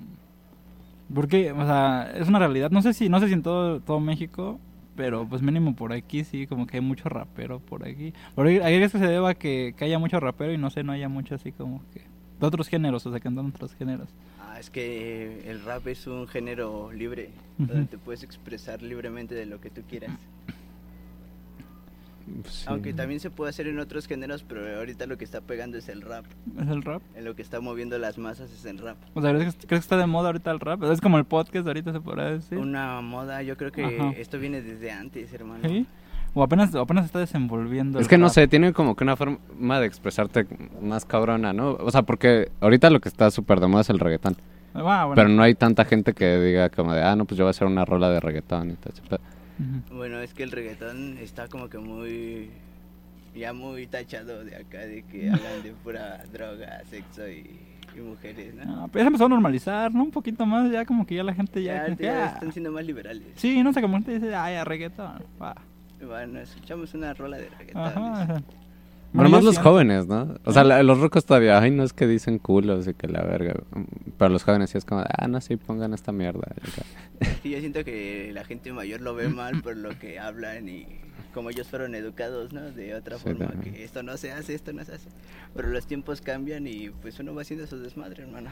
porque, 1.14 1.52
o 1.52 1.66
sea, 1.66 2.12
es 2.16 2.28
una 2.28 2.40
realidad, 2.40 2.72
no 2.72 2.82
sé 2.82 2.94
si, 2.94 3.10
no 3.10 3.20
sé 3.20 3.28
si 3.28 3.34
en 3.34 3.44
todo, 3.44 3.80
todo 3.80 4.00
México, 4.00 4.60
pero 4.96 5.28
pues 5.28 5.42
mínimo 5.42 5.76
por 5.76 5.94
aquí 5.94 6.24
sí, 6.24 6.48
como 6.48 6.68
que 6.68 6.78
hay 6.78 6.82
mucho 6.82 7.10
rapero 7.10 7.60
por 7.60 7.88
aquí. 7.88 8.14
Por 8.34 8.48
ahí, 8.48 8.60
ahí 8.60 8.76
es 8.76 8.92
que 8.92 9.00
se 9.00 9.08
deba 9.08 9.32
a 9.32 9.36
que, 9.36 9.74
que 9.78 9.86
haya 9.86 10.00
mucho 10.00 10.20
rapero 10.20 10.54
y 10.54 10.58
no 10.58 10.70
sé, 10.70 10.84
no 10.84 10.92
haya 10.92 11.10
mucho 11.10 11.36
así 11.36 11.52
como 11.52 11.82
que 11.94 12.02
de 12.40 12.46
otros 12.46 12.68
géneros, 12.68 13.06
o 13.06 13.12
sea, 13.12 13.20
que 13.20 13.28
andan 13.28 13.48
otros 13.48 13.74
géneros. 13.76 14.10
Ah, 14.40 14.60
es 14.60 14.70
que 14.70 15.50
el 15.50 15.64
rap 15.64 15.88
es 15.88 16.08
un 16.08 16.28
género 16.28 16.92
libre, 16.92 17.30
donde 17.58 17.86
te 17.86 17.98
puedes 17.98 18.24
expresar 18.24 18.82
libremente 18.82 19.36
de 19.36 19.46
lo 19.46 19.60
que 19.60 19.70
tú 19.70 19.82
quieras. 19.88 20.12
Sí. 22.50 22.66
Aunque 22.68 22.94
también 22.94 23.20
se 23.20 23.30
puede 23.30 23.50
hacer 23.50 23.68
en 23.68 23.80
otros 23.80 24.08
géneros, 24.08 24.44
pero 24.44 24.78
ahorita 24.78 25.06
lo 25.06 25.18
que 25.18 25.24
está 25.26 25.42
pegando 25.42 25.78
es 25.78 25.90
el 25.90 26.02
rap. 26.02 26.26
¿Es 26.60 26.68
el 26.68 26.82
rap? 26.82 27.02
En 27.16 27.24
lo 27.24 27.36
que 27.36 27.42
está 27.42 27.60
moviendo 27.60 27.98
las 28.00 28.18
masas 28.18 28.52
es 28.52 28.66
el 28.66 28.80
rap. 28.80 28.98
O 29.14 29.22
sea, 29.22 29.32
¿crees 29.34 29.56
que, 29.56 29.68
crees 29.68 29.82
que 29.82 29.86
está 29.86 29.98
de 29.98 30.08
moda 30.08 30.30
ahorita 30.30 30.52
el 30.52 30.60
rap? 30.60 30.84
Es 30.84 31.02
como 31.02 31.18
el 31.18 31.26
podcast 31.26 31.68
ahorita 31.68 31.92
se 31.92 32.02
podrá 32.02 32.32
decir. 32.32 32.58
Una 32.58 33.02
moda, 33.02 33.44
yo 33.44 33.58
creo 33.58 33.72
que 33.72 33.86
Ajá. 33.86 34.12
esto 34.18 34.40
viene 34.40 34.62
desde 34.62 34.92
antes, 34.92 35.32
hermano. 35.34 35.68
¿Sí? 35.70 35.86
O 36.34 36.44
apenas, 36.44 36.74
o 36.76 36.82
apenas 36.82 37.04
se 37.04 37.08
está 37.08 37.20
desenvolviendo. 37.20 38.00
Es 38.00 38.08
que 38.08 38.18
no 38.18 38.26
rap. 38.26 38.34
sé, 38.34 38.48
tiene 38.48 38.74
como 38.74 38.96
que 38.96 39.04
una 39.04 39.16
forma 39.16 39.80
de 39.80 39.86
expresarte 39.86 40.48
más 40.82 41.06
cabrona, 41.06 41.54
¿no? 41.54 41.74
O 41.74 41.92
sea, 41.92 42.02
porque 42.02 42.52
ahorita 42.60 42.90
lo 42.90 43.00
que 43.00 43.10
está 43.10 43.32
súper 43.32 43.60
de 43.60 43.68
moda 43.68 43.82
es 43.82 43.90
el 43.90 44.00
reggaetón. 44.00 44.36
Ah, 44.74 45.06
bueno. 45.06 45.16
Pero 45.16 45.30
no 45.30 45.42
hay 45.44 45.56
tanta 45.56 45.86
gente 45.86 46.14
que 46.14 46.38
diga 46.40 46.70
como 46.70 46.94
de, 46.94 47.02
ah, 47.02 47.16
no, 47.16 47.26
pues 47.26 47.38
yo 47.38 47.46
voy 47.46 47.50
a 47.50 47.52
hacer 47.52 47.68
una 47.68 47.86
rola 47.86 48.10
de 48.10 48.20
reggaetón 48.20 48.72
y 48.72 48.74
todo 48.74 48.92
Bueno, 49.92 50.20
es 50.20 50.34
que 50.34 50.44
el 50.44 50.52
reggaetón 50.52 51.18
está 51.20 51.48
como 51.48 51.70
que 51.70 51.78
muy. 51.78 52.50
Ya 53.36 53.52
muy 53.52 53.86
tachado 53.86 54.46
de 54.46 54.56
acá, 54.56 54.80
de 54.80 55.04
que 55.04 55.30
hablan 55.32 55.62
de 55.64 55.72
pura 55.84 56.24
droga, 56.32 56.82
sexo 56.90 57.28
y, 57.28 57.60
y 57.94 58.00
mujeres, 58.00 58.54
¿no? 58.56 58.84
Ah, 58.84 58.88
pero 58.90 59.04
ya 59.04 59.08
empezó 59.08 59.26
a 59.26 59.30
normalizar, 59.30 59.94
¿no? 59.94 60.04
Un 60.04 60.12
poquito 60.12 60.46
más, 60.46 60.72
ya 60.72 60.86
como 60.86 61.06
que 61.06 61.16
ya 61.16 61.24
la 61.24 61.34
gente 61.34 61.62
ya... 61.62 61.88
ya, 61.88 61.96
que, 61.96 62.04
ya 62.04 62.24
ah. 62.24 62.28
están 62.28 62.54
siendo 62.54 62.72
más 62.72 62.86
liberales. 62.86 63.28
Sí, 63.36 63.62
no 63.62 63.74
sé, 63.74 63.82
como 63.82 63.96
gente 63.98 64.14
dice, 64.14 64.34
ay, 64.34 64.56
a 64.56 64.64
reggaetón. 64.64 65.22
va. 65.42 65.56
Bueno, 66.06 66.40
escuchamos 66.40 66.94
una 66.94 67.14
rola 67.14 67.38
de 67.38 67.50
reggaetón. 67.50 67.82
Ajá. 67.82 68.42
Pero 69.18 69.30
Bueno, 69.30 69.30
más 69.38 69.44
los 69.44 69.58
jóvenes, 69.60 70.08
¿no? 70.08 70.36
O 70.44 70.52
sea, 70.52 70.64
la- 70.64 70.84
los 70.84 71.00
rocos 71.00 71.26
todavía, 71.26 71.60
ay, 71.60 71.72
no 71.72 71.84
es 71.84 71.94
que 71.94 72.06
dicen 72.08 72.38
culos 72.40 72.88
y 72.88 72.94
que 72.94 73.08
la 73.08 73.22
verga. 73.24 73.54
Pero 74.18 74.30
los 74.30 74.44
jóvenes 74.44 74.70
sí 74.72 74.78
es 74.78 74.86
como, 74.86 75.02
ah, 75.08 75.28
no, 75.28 75.40
sí, 75.42 75.56
pongan 75.58 75.94
esta 75.94 76.12
mierda. 76.12 76.48
Sí, 77.44 77.52
yo 77.52 77.60
siento 77.60 77.86
que 77.86 78.32
la 78.34 78.44
gente 78.44 78.74
mayor 78.74 79.00
lo 79.02 79.16
ve 79.16 79.30
mal 79.30 79.62
por 79.62 79.78
lo 79.78 79.98
que 79.98 80.20
hablan 80.20 80.68
y 80.68 80.86
como 81.34 81.50
ellos 81.50 81.68
fueron 81.68 81.96
educados, 81.96 82.52
¿no? 82.52 82.62
De 82.72 82.94
otra 82.94 83.18
Sí, 83.18 83.24
forma, 83.24 83.48
también. 83.48 83.74
que 83.74 83.84
esto 83.86 84.04
no 84.04 84.18
se 84.18 84.32
hace, 84.34 84.54
esto 84.54 84.74
no 84.74 84.84
se 84.84 84.96
hace. 84.96 85.08
Pero 85.56 85.70
los 85.70 85.88
tiempos 85.88 86.20
cambian 86.22 86.68
y 86.68 86.90
pues 86.90 87.18
uno 87.20 87.34
va 87.34 87.44
haciendo 87.44 87.68
su 87.68 87.80
desmadre, 87.80 88.24
hermano. 88.24 88.50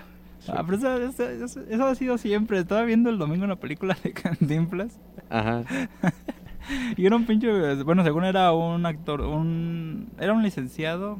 Ah, 0.47 0.63
pero 0.65 0.77
eso, 0.77 0.97
eso- 0.97 1.29
eso- 1.29 1.61
eso 1.69 1.85
ha 1.85 1.95
sido 1.95 2.17
siempre. 2.17 2.59
Estaba 2.59 2.83
viendo 2.83 3.09
el 3.09 3.17
domingo 3.17 3.43
una 3.43 3.57
película 3.57 3.97
de 4.03 4.13
Cantinflas. 4.13 4.97
Ajá. 5.29 5.63
Y 6.97 7.05
era 7.05 7.15
un 7.15 7.25
pinche. 7.25 7.75
Bueno, 7.83 8.03
según 8.03 8.25
era 8.25 8.51
un 8.53 8.85
actor. 8.85 9.21
un 9.21 10.09
Era 10.19 10.33
un 10.33 10.43
licenciado 10.43 11.19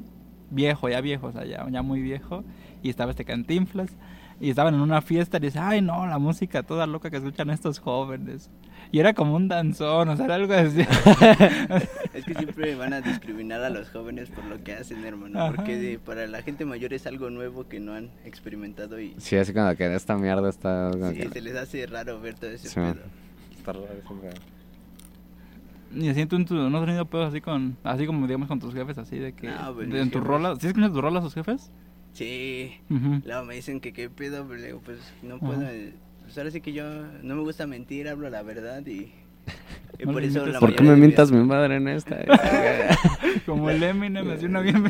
viejo, 0.51 0.87
ya 0.89 1.01
viejo, 1.01 1.27
o 1.27 1.31
sea, 1.31 1.45
ya, 1.45 1.65
ya 1.69 1.81
muy 1.81 2.01
viejo. 2.01 2.43
Y 2.81 2.89
estaba 2.89 3.11
este 3.11 3.25
Cantinflas. 3.25 3.95
Y 4.39 4.49
estaban 4.49 4.73
en 4.73 4.81
una 4.81 5.01
fiesta 5.01 5.37
y 5.37 5.41
dice: 5.41 5.59
Ay, 5.59 5.81
no, 5.81 6.05
la 6.07 6.17
música 6.19 6.63
toda 6.63 6.85
loca 6.87 7.09
que 7.09 7.17
escuchan 7.17 7.49
estos 7.49 7.79
jóvenes. 7.79 8.49
Y 8.91 8.99
era 8.99 9.13
como 9.13 9.35
un 9.35 9.47
danzón, 9.47 10.09
o 10.09 10.15
sea, 10.17 10.25
era 10.25 10.35
algo 10.35 10.53
así. 10.53 10.81
Es 12.13 12.25
que 12.25 12.35
siempre 12.35 12.75
van 12.75 12.93
a 12.93 13.01
discriminar 13.01 13.63
a 13.63 13.69
los 13.71 13.89
jóvenes 13.89 14.29
por 14.29 14.43
lo 14.45 14.63
que 14.63 14.73
hacen, 14.73 15.03
hermano. 15.03 15.39
Ajá. 15.39 15.53
Porque 15.55 15.77
de- 15.77 15.97
para 15.99 16.27
la 16.27 16.41
gente 16.43 16.63
mayor 16.65 16.93
es 16.93 17.07
algo 17.07 17.29
nuevo 17.31 17.67
que 17.67 17.79
no 17.79 17.93
han 17.93 18.11
experimentado 18.23 18.99
y 18.99 19.15
Sí, 19.17 19.35
así 19.35 19.51
como 19.53 19.73
que 19.75 19.95
esta 19.95 20.15
mierda 20.17 20.47
está... 20.49 20.91
sí, 21.11 21.17
que- 21.17 21.29
se 21.29 21.41
les 21.41 21.55
hace 21.55 21.87
raro 21.87 22.19
ver 22.21 22.35
todo 22.35 22.51
ese 22.51 22.69
Sí, 22.69 22.75
pedo. 22.75 22.95
está 23.57 23.73
raro 23.73 23.85
ese 23.85 24.01
pedo. 24.03 24.52
Y 25.95 26.09
así 26.09 26.25
tú, 26.25 26.35
en 26.37 26.45
tu- 26.45 26.55
no 26.55 26.77
has 26.79 26.85
tenido 26.85 27.05
pedos 27.05 27.29
así 27.29 27.41
con. 27.41 27.77
Así 27.83 28.05
como 28.05 28.25
digamos 28.27 28.47
con 28.47 28.59
tus 28.59 28.73
jefes, 28.73 28.97
así 28.97 29.17
de 29.19 29.33
que. 29.33 29.47
No, 29.47 29.73
pues, 29.75 29.89
de- 29.89 30.01
en 30.01 30.09
tus 30.09 30.21
jefes. 30.21 30.27
rolas. 30.27 30.57
¿Sí 30.59 30.67
escuchas 30.67 30.91
tus 30.91 31.01
rolas 31.01 31.21
a 31.21 31.25
tus 31.25 31.33
jefes? 31.35 31.71
Sí. 32.13 32.73
Luego 33.25 33.43
me 33.45 33.55
dicen 33.55 33.79
que 33.79 33.91
qué 33.93 34.09
pedo, 34.09 34.45
pero 34.47 34.59
le 34.59 34.67
digo, 34.67 34.81
pues 34.83 34.99
no 35.23 35.39
puedo. 35.39 35.61
eh, 35.63 35.93
Pues 36.21 36.37
ahora 36.37 36.51
sí 36.51 36.61
que 36.61 36.71
yo 36.73 36.83
no 37.23 37.35
me 37.35 37.41
gusta 37.41 37.65
mentir, 37.67 38.07
hablo 38.07 38.29
la 38.29 38.43
verdad 38.43 38.85
y, 38.85 39.11
y 39.99 40.05
No 40.05 40.13
por 40.13 40.23
eso 40.23 40.45
la 40.45 40.59
¿Por 40.59 40.73
qué 40.75 40.83
me 40.83 40.95
mientas 40.95 41.31
mi 41.31 41.43
madre 41.43 41.75
en 41.77 41.87
esta? 41.89 42.17
Como 43.45 43.69
el 43.69 43.81
Eminem, 43.83 44.29
así 44.31 44.45
una 44.45 44.61
bien. 44.61 44.83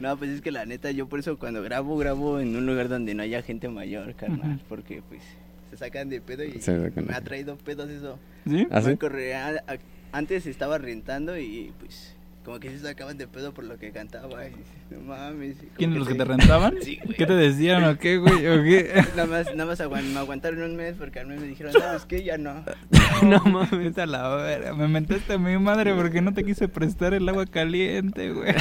No 0.00 0.16
pues 0.16 0.30
es 0.30 0.40
que 0.40 0.52
la 0.52 0.64
neta, 0.64 0.90
yo 0.92 1.08
por 1.08 1.18
eso 1.18 1.38
cuando 1.38 1.62
grabo, 1.62 1.96
grabo 1.96 2.38
en 2.38 2.54
un 2.54 2.66
lugar 2.66 2.88
donde 2.88 3.14
no 3.14 3.22
haya 3.22 3.42
gente 3.42 3.68
mayor, 3.68 4.14
carnal. 4.14 4.60
Porque 4.68 5.02
pues 5.08 5.22
se 5.70 5.76
sacan 5.76 6.08
de 6.08 6.20
pedo 6.20 6.44
y 6.44 6.60
me 7.06 7.14
ha 7.14 7.20
traído 7.20 7.56
pedos 7.56 7.90
eso. 7.90 8.18
¿Sí? 8.48 8.66
¿Ah, 8.70 9.52
a- 9.66 9.76
antes 10.16 10.46
estaba 10.46 10.78
rentando 10.78 11.38
y 11.38 11.72
pues 11.78 12.14
como 12.44 12.60
que 12.60 12.70
se 12.70 12.78
sacaban 12.78 13.18
de 13.18 13.28
pedo 13.28 13.52
por 13.52 13.64
lo 13.64 13.76
que 13.76 13.90
cantaba. 13.90 14.46
Y, 14.46 14.52
no 14.90 15.00
mames. 15.00 15.56
¿Quiénes 15.76 15.98
los 15.98 16.08
que 16.08 16.14
te 16.14 16.24
rentaban? 16.24 16.76
Sí, 16.82 16.98
güey. 17.04 17.14
¿Qué 17.14 17.26
te 17.26 17.34
decían 17.34 17.84
o 17.84 17.98
qué, 17.98 18.16
güey? 18.16 18.46
¿O 18.46 18.62
qué? 18.62 19.02
Nada 19.16 19.26
más, 19.26 19.54
nada 19.54 19.66
más 19.66 20.02
me 20.02 20.18
aguantaron 20.18 20.62
un 20.62 20.74
mes 20.74 20.94
porque 20.98 21.20
al 21.20 21.26
mes 21.26 21.40
me 21.42 21.46
dijeron, 21.46 21.74
no, 21.78 21.92
es 21.94 22.06
que 22.06 22.24
ya 22.24 22.38
no. 22.38 22.64
no 23.22 23.40
mames. 23.40 23.98
A 23.98 24.06
la 24.06 24.34
verga. 24.36 24.74
Me 24.74 24.88
mentaste 24.88 25.34
a 25.34 25.38
mi 25.38 25.58
madre 25.58 25.94
porque 25.94 26.22
no 26.22 26.32
te 26.32 26.42
quise 26.42 26.68
prestar 26.68 27.12
el 27.12 27.28
agua 27.28 27.44
caliente, 27.44 28.32
güey. 28.32 28.54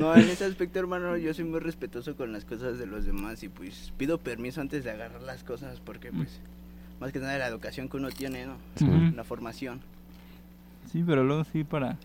No, 0.00 0.14
en 0.14 0.28
ese 0.28 0.44
aspecto, 0.44 0.78
hermano, 0.78 1.16
yo 1.16 1.32
soy 1.34 1.44
muy 1.44 1.60
respetuoso 1.60 2.16
con 2.16 2.32
las 2.32 2.44
cosas 2.44 2.78
de 2.78 2.86
los 2.86 3.04
demás 3.04 3.42
y 3.42 3.48
pues 3.48 3.92
pido 3.96 4.18
permiso 4.18 4.60
antes 4.60 4.82
de 4.84 4.90
agarrar 4.90 5.22
las 5.22 5.44
cosas 5.44 5.80
porque 5.80 6.10
pues 6.10 6.40
más 7.00 7.12
que 7.12 7.18
nada 7.18 7.38
la 7.38 7.46
educación 7.46 7.88
que 7.88 7.96
uno 7.96 8.10
tiene, 8.10 8.46
¿no? 8.46 8.56
La 9.14 9.24
formación. 9.24 9.80
Sí, 10.90 11.04
pero 11.06 11.22
luego 11.24 11.44
sí 11.44 11.64
para... 11.64 11.98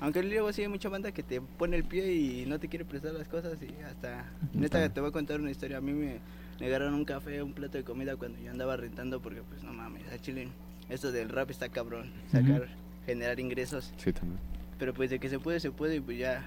Aunque 0.00 0.22
luego 0.22 0.52
sí 0.52 0.62
hay 0.62 0.68
mucha 0.68 0.88
banda 0.88 1.12
que 1.12 1.22
te 1.22 1.40
pone 1.40 1.76
el 1.76 1.84
pie 1.84 2.12
y 2.12 2.46
no 2.46 2.58
te 2.58 2.68
quiere 2.68 2.84
prestar 2.84 3.12
las 3.14 3.28
cosas 3.28 3.58
y 3.62 3.82
hasta... 3.82 4.24
Neta, 4.52 4.88
te 4.88 5.00
voy 5.00 5.10
a 5.10 5.12
contar 5.12 5.40
una 5.40 5.50
historia. 5.50 5.78
A 5.78 5.80
mí 5.80 5.92
me 5.92 6.18
negaron 6.60 6.94
un 6.94 7.04
café, 7.04 7.42
un 7.42 7.52
plato 7.52 7.78
de 7.78 7.84
comida 7.84 8.16
cuando 8.16 8.38
yo 8.40 8.50
andaba 8.50 8.76
rentando 8.76 9.20
porque 9.20 9.42
pues 9.42 9.62
no 9.62 9.72
mames, 9.72 10.02
a 10.12 10.18
Chile 10.18 10.48
esto 10.88 11.12
del 11.12 11.28
rap 11.28 11.50
está 11.50 11.68
cabrón, 11.68 12.12
sacar, 12.30 12.68
generar 13.04 13.40
ingresos. 13.40 13.92
Sí, 13.96 14.12
también. 14.12 14.38
Pero 14.78 14.94
pues 14.94 15.10
de 15.10 15.18
que 15.18 15.28
se 15.28 15.38
puede, 15.38 15.60
se 15.60 15.70
puede 15.70 15.96
y 15.96 16.00
pues 16.00 16.18
ya. 16.18 16.44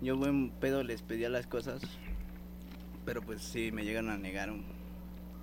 Yo 0.00 0.16
buen 0.16 0.50
pedo 0.50 0.82
les 0.82 1.02
pedía 1.02 1.28
las 1.28 1.46
cosas. 1.46 1.80
Pero 3.04 3.22
pues 3.22 3.42
sí, 3.42 3.70
me 3.72 3.84
llegan 3.84 4.08
a 4.08 4.16
negar 4.16 4.50
un, 4.50 4.62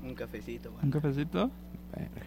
un 0.03 0.15
cafecito. 0.15 0.73
¿Un 0.81 0.91
cafecito? 0.91 1.51
Verga. 1.95 2.25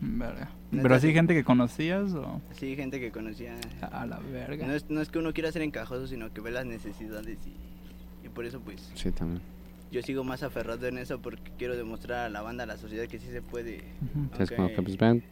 Verga. 0.00 0.50
¿Pero 0.70 0.94
así 0.94 1.08
sí. 1.08 1.12
gente 1.14 1.34
que 1.34 1.44
conocías 1.44 2.12
o...? 2.14 2.40
Sí, 2.52 2.76
gente 2.76 3.00
que 3.00 3.10
conocía. 3.10 3.54
A 3.80 4.06
la 4.06 4.18
verga. 4.18 4.66
No 4.66 4.74
es, 4.74 4.88
no 4.90 5.00
es 5.00 5.08
que 5.08 5.18
uno 5.18 5.32
quiera 5.32 5.50
ser 5.52 5.62
encajoso, 5.62 6.06
sino 6.06 6.32
que 6.32 6.40
ve 6.40 6.50
las 6.50 6.66
necesidades 6.66 7.38
y, 7.46 8.26
y 8.26 8.28
por 8.28 8.44
eso 8.44 8.60
pues 8.60 8.90
Sí, 8.94 9.10
también. 9.12 9.40
yo 9.90 10.02
sigo 10.02 10.24
más 10.24 10.42
aferrado 10.42 10.86
en 10.86 10.98
eso 10.98 11.20
porque 11.20 11.50
quiero 11.58 11.76
demostrar 11.76 12.26
a 12.26 12.28
la 12.28 12.42
banda, 12.42 12.64
a 12.64 12.66
la 12.66 12.76
sociedad 12.76 13.06
que 13.06 13.18
sí 13.18 13.28
se 13.30 13.40
puede. 13.42 13.78
Ujú. 14.02 14.36
Sí, 14.36 14.42
es 14.42 14.50
como 14.50 14.68
que, 14.68 14.82
pues 14.82 14.96
ven, 14.98 15.24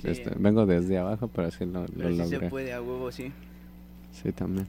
Sí. 0.00 0.08
este, 0.08 0.30
vengo 0.38 0.64
desde 0.66 0.96
abajo, 0.98 1.28
pero 1.28 1.50
sí 1.50 1.66
lo, 1.66 1.82
lo 1.82 1.86
Pero 1.88 2.10
sí 2.10 2.16
se 2.24 2.34
logré. 2.34 2.48
puede, 2.50 2.72
a 2.72 2.80
huevo, 2.80 3.12
sí. 3.12 3.32
Sí, 4.22 4.32
también. 4.32 4.66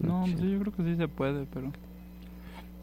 No, 0.00 0.26
Sí. 0.26 0.32
pues 0.32 0.44
yo 0.50 0.58
creo 0.60 0.72
que 0.72 0.82
sí 0.84 0.96
se 0.96 1.08
puede, 1.08 1.46
pero... 1.52 1.72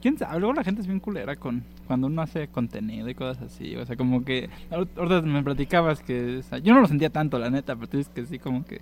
¿Quién 0.01 0.17
sabe? 0.17 0.39
Luego 0.39 0.53
la 0.53 0.63
gente 0.63 0.81
es 0.81 0.87
bien 0.87 0.99
culera 0.99 1.35
con 1.35 1.63
cuando 1.85 2.07
uno 2.07 2.21
hace 2.23 2.47
contenido 2.47 3.07
y 3.09 3.13
cosas 3.13 3.43
así. 3.43 3.75
O 3.75 3.85
sea, 3.85 3.95
como 3.95 4.23
que... 4.25 4.49
ahor- 4.71 4.87
Ahorita 4.97 5.21
me 5.21 5.43
platicabas 5.43 6.01
que... 6.01 6.37
o 6.37 6.41
sea, 6.43 6.57
yo 6.57 6.73
no 6.73 6.81
lo 6.81 6.87
sentía 6.87 7.09
tanto, 7.11 7.37
la 7.37 7.49
neta, 7.49 7.75
pero 7.75 7.87
tú 7.87 7.97
dices 7.97 8.11
que 8.13 8.25
sí, 8.25 8.39
como 8.39 8.65
que... 8.65 8.81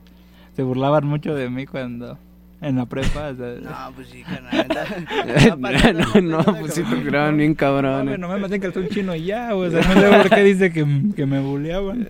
Se 0.56 0.63
burlaban 0.63 1.06
mucho 1.06 1.36
de 1.36 1.49
mí 1.49 1.65
cuando... 1.65 2.17
En 2.62 2.76
la 2.76 2.86
prepa. 2.86 3.30
o 3.30 3.36
sea, 3.36 3.56
No, 3.62 3.95
pues 3.95 4.10
sí, 4.10 4.24
carnal. 4.24 4.67
no, 6.22 6.43
no, 6.43 6.60
pues 6.60 6.74
sí 6.74 6.84
te 6.84 6.95
tiraban 6.98 7.38
bien 7.38 7.52
No, 7.52 7.58
cabrón. 7.58 8.06
güey, 8.08 8.17
no 8.17 8.28
me 8.28 8.38
maté 8.38 8.56
en 8.56 8.62
calzón 8.62 8.89
chino 8.89 9.15
y 9.15 9.26
ya. 9.26 9.56
O 9.56 9.69
sea, 9.69 9.82
no 9.82 10.02
sé 10.02 10.17
por 10.17 10.30
qué 10.30 10.43
dice 10.43 10.72
que, 10.72 10.86
que 11.15 11.26
me 11.26 11.39
bulleaban. 11.39 12.08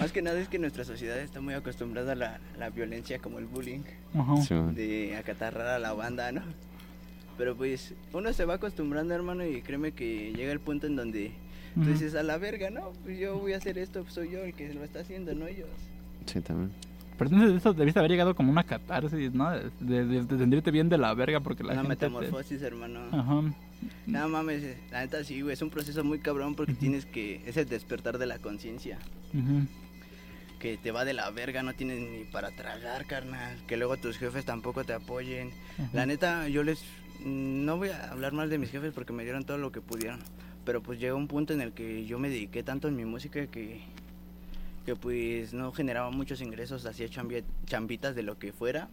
Más 0.00 0.12
que 0.12 0.22
nada 0.22 0.38
es 0.40 0.48
que 0.48 0.58
nuestra 0.58 0.84
sociedad 0.84 1.18
está 1.18 1.40
muy 1.40 1.54
acostumbrada 1.54 2.12
a 2.12 2.14
la, 2.16 2.40
la 2.58 2.70
violencia 2.70 3.18
como 3.18 3.38
el 3.38 3.46
bullying, 3.46 3.80
Ajá. 4.14 4.36
Sí, 4.42 4.54
de 4.74 5.16
acatarrar 5.16 5.66
a 5.68 5.78
la 5.78 5.92
banda, 5.92 6.32
¿no? 6.32 6.42
Pero 7.38 7.54
pues 7.56 7.94
uno 8.14 8.32
se 8.32 8.44
va 8.46 8.54
acostumbrando, 8.54 9.14
hermano, 9.14 9.44
y 9.46 9.60
créeme 9.60 9.92
que 9.92 10.32
llega 10.32 10.52
el 10.52 10.60
punto 10.60 10.86
en 10.86 10.96
donde 10.96 11.32
tú 11.74 11.82
dices, 11.90 12.14
a 12.14 12.22
la 12.22 12.38
verga, 12.38 12.70
no, 12.70 12.92
pues 13.04 13.18
yo 13.18 13.38
voy 13.38 13.52
a 13.52 13.58
hacer 13.58 13.76
esto, 13.76 14.00
pues 14.02 14.14
soy 14.14 14.30
yo 14.30 14.42
el 14.42 14.54
que 14.54 14.72
lo 14.72 14.82
está 14.82 15.00
haciendo, 15.00 15.34
no 15.34 15.46
ellos. 15.46 15.68
Sí, 16.24 16.40
también. 16.40 16.70
Pero 17.18 17.30
entonces 17.30 17.56
eso 17.56 17.72
debiste 17.72 17.98
haber 17.98 18.10
llegado 18.10 18.34
como 18.34 18.50
una 18.52 18.64
catarsis, 18.64 19.32
¿no? 19.32 19.50
De, 19.50 20.04
de- 20.04 20.24
de 20.24 20.38
sentirte 20.38 20.70
bien 20.70 20.88
de 20.88 20.98
la 20.98 21.14
verga 21.14 21.40
porque 21.40 21.62
la 21.64 21.72
Una 21.72 21.82
gente 21.82 21.96
te- 21.96 22.08
metamorfosis, 22.08 22.62
hermano. 22.62 23.00
Ajá. 23.12 23.42
No 24.06 24.28
mames, 24.28 24.76
la 24.90 25.00
neta 25.00 25.22
sí, 25.24 25.40
güey, 25.42 25.52
es 25.54 25.62
un 25.62 25.70
proceso 25.70 26.02
muy 26.04 26.18
cabrón 26.18 26.54
porque 26.54 26.74
tienes 26.74 27.04
que, 27.06 27.42
es 27.46 27.56
el 27.56 27.68
despertar 27.68 28.18
de 28.18 28.26
la 28.26 28.38
conciencia. 28.38 28.98
Ujú. 29.34 29.66
que 30.58 30.78
te 30.78 30.90
va 30.90 31.04
de 31.04 31.12
la 31.12 31.30
verga, 31.30 31.62
no 31.62 31.74
tienes 31.74 31.98
ni 32.00 32.24
para 32.24 32.50
tragar, 32.50 33.04
carnal. 33.06 33.56
Que 33.66 33.76
luego 33.76 33.96
tus 33.98 34.16
jefes 34.16 34.44
tampoco 34.46 34.84
te 34.84 34.94
apoyen. 34.94 35.50
La 35.92 36.06
neta, 36.06 36.48
yo 36.48 36.62
les. 36.62 36.82
No 37.24 37.76
voy 37.76 37.90
a 37.90 38.10
hablar 38.10 38.32
mal 38.32 38.48
de 38.50 38.58
mis 38.58 38.70
jefes 38.70 38.92
porque 38.94 39.12
me 39.12 39.22
dieron 39.24 39.44
todo 39.44 39.58
lo 39.58 39.70
que 39.72 39.80
pudieron. 39.82 40.20
Pero 40.64 40.82
pues 40.82 40.98
llegó 40.98 41.16
un 41.16 41.28
punto 41.28 41.52
en 41.52 41.60
el 41.60 41.72
que 41.72 42.06
yo 42.06 42.18
me 42.18 42.28
dediqué 42.30 42.62
tanto 42.62 42.88
en 42.88 42.96
mi 42.96 43.04
música 43.04 43.46
que. 43.46 43.80
Que 44.86 44.96
pues 44.96 45.52
no 45.52 45.72
generaba 45.72 46.10
muchos 46.10 46.40
ingresos, 46.40 46.86
hacía 46.86 47.08
chambi- 47.08 47.44
chambitas 47.66 48.14
de 48.14 48.22
lo 48.22 48.38
que 48.38 48.52
fuera. 48.52 48.88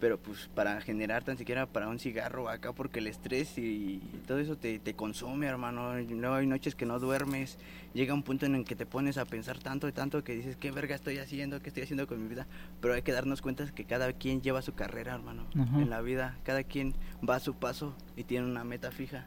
Pero 0.00 0.18
pues 0.18 0.50
para 0.54 0.80
generar 0.82 1.24
tan 1.24 1.38
siquiera 1.38 1.66
para 1.66 1.88
un 1.88 1.98
cigarro 1.98 2.48
acá, 2.50 2.72
porque 2.72 2.98
el 2.98 3.06
estrés 3.06 3.56
y 3.58 4.00
todo 4.26 4.38
eso 4.38 4.56
te, 4.56 4.78
te 4.78 4.94
consume, 4.94 5.46
hermano. 5.46 5.98
Y 5.98 6.06
Luego 6.08 6.34
hay 6.34 6.46
noches 6.46 6.74
que 6.74 6.84
no 6.84 6.98
duermes. 6.98 7.58
Llega 7.94 8.12
un 8.12 8.22
punto 8.22 8.44
en 8.44 8.54
el 8.54 8.64
que 8.64 8.76
te 8.76 8.84
pones 8.86 9.16
a 9.18 9.24
pensar 9.24 9.58
tanto 9.60 9.88
y 9.88 9.92
tanto 9.92 10.22
que 10.22 10.34
dices, 10.34 10.56
¿qué 10.56 10.70
verga 10.72 10.94
estoy 10.94 11.18
haciendo? 11.18 11.60
¿Qué 11.60 11.68
estoy 11.68 11.84
haciendo 11.84 12.06
con 12.06 12.22
mi 12.22 12.28
vida? 12.28 12.46
Pero 12.82 12.92
hay 12.94 13.02
que 13.02 13.12
darnos 13.12 13.40
cuenta 13.40 13.64
que 13.72 13.84
cada 13.84 14.12
quien 14.12 14.42
lleva 14.42 14.60
su 14.62 14.74
carrera, 14.74 15.14
hermano, 15.14 15.44
en 15.82 15.88
la 15.90 16.02
vida. 16.02 16.36
Cada 16.44 16.64
quien 16.64 16.92
va 17.26 17.36
a 17.36 17.40
su 17.40 17.54
paso 17.54 17.94
y 18.16 18.24
tiene 18.24 18.46
una 18.46 18.62
meta 18.64 18.90
fija. 18.90 19.26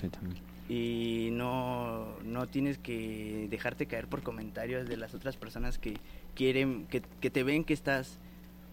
Sí, 0.00 0.08
también. 0.10 0.42
Y 0.68 1.30
no, 1.32 2.06
no 2.24 2.46
tienes 2.46 2.76
que 2.78 3.46
dejarte 3.50 3.86
caer 3.86 4.06
por 4.06 4.22
comentarios 4.22 4.86
de 4.88 4.96
las 4.98 5.14
otras 5.14 5.36
personas 5.36 5.78
que 5.78 5.96
quieren, 6.34 6.86
que, 6.90 7.00
que 7.20 7.30
te 7.30 7.42
ven 7.42 7.64
que 7.64 7.72
estás 7.72 8.18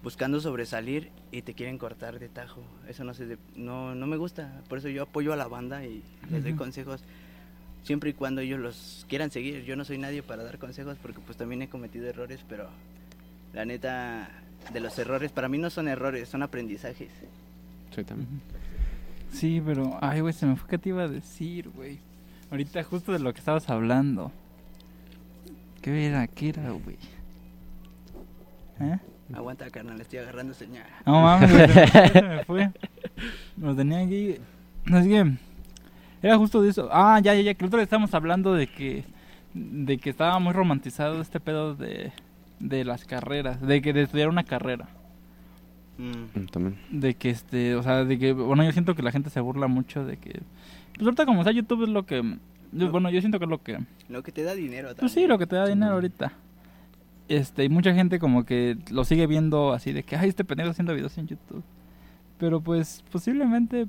buscando 0.03 0.39
sobresalir 0.41 1.10
y 1.31 1.41
te 1.41 1.53
quieren 1.53 1.77
cortar 1.77 2.19
de 2.19 2.27
tajo. 2.29 2.62
Eso 2.89 3.03
no 3.05 3.13
se 3.13 3.25
de- 3.25 3.38
no, 3.55 3.95
no 3.95 4.08
me 4.08 4.17
gusta. 4.17 4.62
Por 4.67 4.77
eso 4.79 4.89
yo 4.89 5.03
apoyo 5.03 5.31
a 5.31 5.38
la 5.38 5.47
banda 5.47 5.86
y 5.86 6.03
les 6.29 6.43
doy 6.43 6.53
consejos 6.53 7.01
siempre 7.84 8.10
y 8.10 8.13
cuando 8.13 8.41
ellos 8.41 8.60
los 8.60 9.05
quieran 9.08 9.31
seguir. 9.31 9.63
Yo 9.63 9.75
no 9.77 9.86
soy 9.86 9.97
nadie 9.97 10.21
para 10.21 10.43
dar 10.43 10.58
consejos 10.60 10.97
porque 11.01 11.19
pues 11.21 11.38
también 11.38 11.62
he 11.62 11.69
cometido 11.69 12.08
errores, 12.08 12.41
pero 12.49 12.67
la 13.53 13.63
neta 13.63 14.29
de 14.73 14.79
los 14.81 14.99
errores 14.99 15.31
para 15.31 15.47
mí 15.47 15.58
no 15.58 15.69
son 15.69 15.88
errores, 15.88 16.27
son 16.27 16.43
aprendizajes. 16.43 17.10
Sí, 17.95 18.03
también. 18.03 18.41
Sí, 19.36 19.62
pero, 19.65 19.98
ay, 20.02 20.21
güey, 20.21 20.34
se 20.34 20.45
me 20.45 20.56
fue 20.56 20.69
que 20.69 20.78
te 20.78 20.89
iba 20.89 21.04
a 21.04 21.08
decir, 21.10 21.69
güey. 21.69 22.00
Ahorita 22.50 22.82
justo 22.84 23.12
de 23.12 23.19
lo 23.19 23.34
que 23.34 23.39
estabas 23.39 23.69
hablando. 23.69 24.32
¿Qué 25.82 26.08
era? 26.08 26.26
¿Qué 26.28 26.50
era, 26.50 26.69
güey? 26.69 26.98
¿Eh? 28.80 28.98
Aguanta, 29.34 29.69
carnal, 29.69 30.00
estoy 30.00 30.19
agarrando 30.19 30.54
señal. 30.54 30.86
No 31.06 31.21
mames, 31.24 31.52
se 31.52 32.21
me 32.21 32.45
fue. 32.45 32.71
Lo 33.58 33.76
tenía 33.76 34.00
aquí. 34.00 34.38
No, 34.86 35.00
es 35.00 35.08
que 35.08 35.34
era 36.21 36.38
justo 36.38 36.62
de 36.62 36.69
eso. 36.69 36.88
Ah, 36.91 37.19
ya, 37.21 37.34
ya, 37.34 37.41
ya, 37.41 37.54
que 37.56 37.65
el 37.65 37.67
otro 37.67 37.80
día 37.80 37.84
estábamos 37.84 38.13
hablando 38.13 38.54
de 38.54 38.67
que 38.67 39.04
de 39.54 39.98
que 39.98 40.10
estaba 40.10 40.39
muy 40.39 40.54
romantizado 40.54 41.21
este 41.21 41.39
pedo 41.41 41.76
de 41.76 42.13
de 42.60 42.86
las 42.86 43.04
carreras, 43.04 43.62
de 43.62 43.82
que 43.82 43.91
de 43.91 44.04
estudiar 44.04 44.30
una 44.30 44.43
carrera. 44.43 44.88
Mm. 45.97 46.39
Mm, 46.39 46.45
También. 46.47 46.75
de 46.91 47.13
que 47.15 47.29
este, 47.29 47.75
o 47.75 47.84
sea, 47.84 48.03
de 48.03 48.19
que 48.19 48.34
bueno, 48.34 48.63
yo 48.63 48.71
siento 48.71 48.95
que 48.95 49.01
la 49.03 49.12
gente 49.12 49.29
se 49.29 49.39
burla 49.39 49.67
mucho 49.67 50.05
de 50.05 50.17
que 50.17 50.41
pues 50.93 51.03
ahorita 51.05 51.25
como 51.25 51.43
sea 51.43 51.53
YouTube 51.53 51.84
es 51.84 51.89
lo 51.89 52.05
que 52.05 52.21
yo- 52.73 52.91
bueno, 52.91 53.10
yo 53.10 53.21
siento 53.21 53.39
que 53.39 53.45
es 53.45 53.49
lo 53.51 53.62
que 53.63 53.79
Lo 54.10 54.21
que 54.23 54.31
te 54.31 54.43
da 54.43 54.53
dinero 54.55 54.89
también. 54.89 54.99
pues 54.99 55.12
sí, 55.13 55.25
lo 55.27 55.38
que 55.38 55.47
te 55.47 55.55
da 55.55 55.65
dinero 55.67 55.93
ahorita. 55.93 56.34
Este, 57.27 57.63
y 57.63 57.69
mucha 57.69 57.93
gente 57.93 58.19
como 58.19 58.43
que 58.45 58.77
lo 58.91 59.03
sigue 59.03 59.25
viendo 59.27 59.73
así 59.73 59.93
de 59.93 60.03
que 60.03 60.15
ay, 60.15 60.29
este 60.29 60.43
pendejo 60.43 60.69
haciendo 60.71 60.93
videos 60.93 61.17
en 61.17 61.27
YouTube. 61.27 61.63
Pero 62.38 62.60
pues 62.62 63.03
posiblemente 63.12 63.88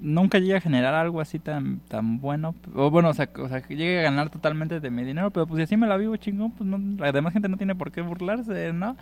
nunca 0.00 0.38
llegue 0.38 0.56
a 0.56 0.60
generar 0.60 0.94
algo 0.94 1.20
así 1.20 1.38
tan 1.38 1.78
tan 1.88 2.20
bueno 2.20 2.54
o 2.74 2.90
bueno, 2.90 3.08
o 3.10 3.14
sea, 3.14 3.28
o 3.38 3.48
sea, 3.48 3.60
que 3.62 3.76
llegue 3.76 4.00
a 4.00 4.02
ganar 4.02 4.30
totalmente 4.30 4.80
de 4.80 4.90
mi 4.90 5.04
dinero, 5.04 5.30
pero 5.30 5.46
pues 5.46 5.58
si 5.58 5.62
así 5.62 5.76
me 5.76 5.86
la 5.86 5.96
vivo 5.96 6.16
chingón, 6.16 6.50
pues 6.52 6.68
no, 6.68 6.78
la 6.98 7.12
demás 7.12 7.32
gente 7.32 7.48
no 7.48 7.56
tiene 7.56 7.74
por 7.74 7.92
qué 7.92 8.00
burlarse, 8.02 8.72
¿no? 8.72 8.96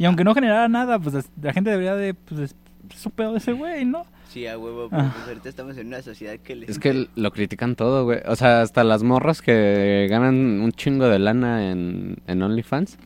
Y 0.00 0.06
aunque 0.06 0.24
no 0.24 0.32
generara 0.34 0.66
nada, 0.66 0.98
pues 0.98 1.14
es- 1.14 1.30
la 1.42 1.52
gente 1.52 1.68
debería 1.68 1.94
de 1.94 2.14
pues 2.14 2.40
es, 2.40 2.56
es 2.90 3.04
un 3.04 3.12
pedo 3.12 3.32
de 3.32 3.38
ese 3.38 3.52
güey, 3.52 3.84
¿no? 3.84 4.06
Sí, 4.30 4.46
a 4.46 4.56
huevo, 4.56 4.88
Ah. 4.92 5.12
pues 5.14 5.28
ahorita 5.28 5.48
estamos 5.50 5.76
en 5.76 5.88
una 5.88 6.00
sociedad 6.00 6.38
que 6.38 6.54
les... 6.56 6.70
Es 6.70 6.78
que 6.78 7.08
lo 7.16 7.30
critican 7.32 7.76
todo, 7.76 8.04
güey. 8.04 8.20
O 8.26 8.34
sea, 8.34 8.62
hasta 8.62 8.82
las 8.82 9.02
morras 9.02 9.42
que 9.42 10.06
ganan 10.08 10.34
un 10.62 10.72
chingo 10.72 11.06
de 11.06 11.18
lana 11.18 11.70
en, 11.70 12.16
en 12.26 12.42
OnlyFans, 12.42 12.96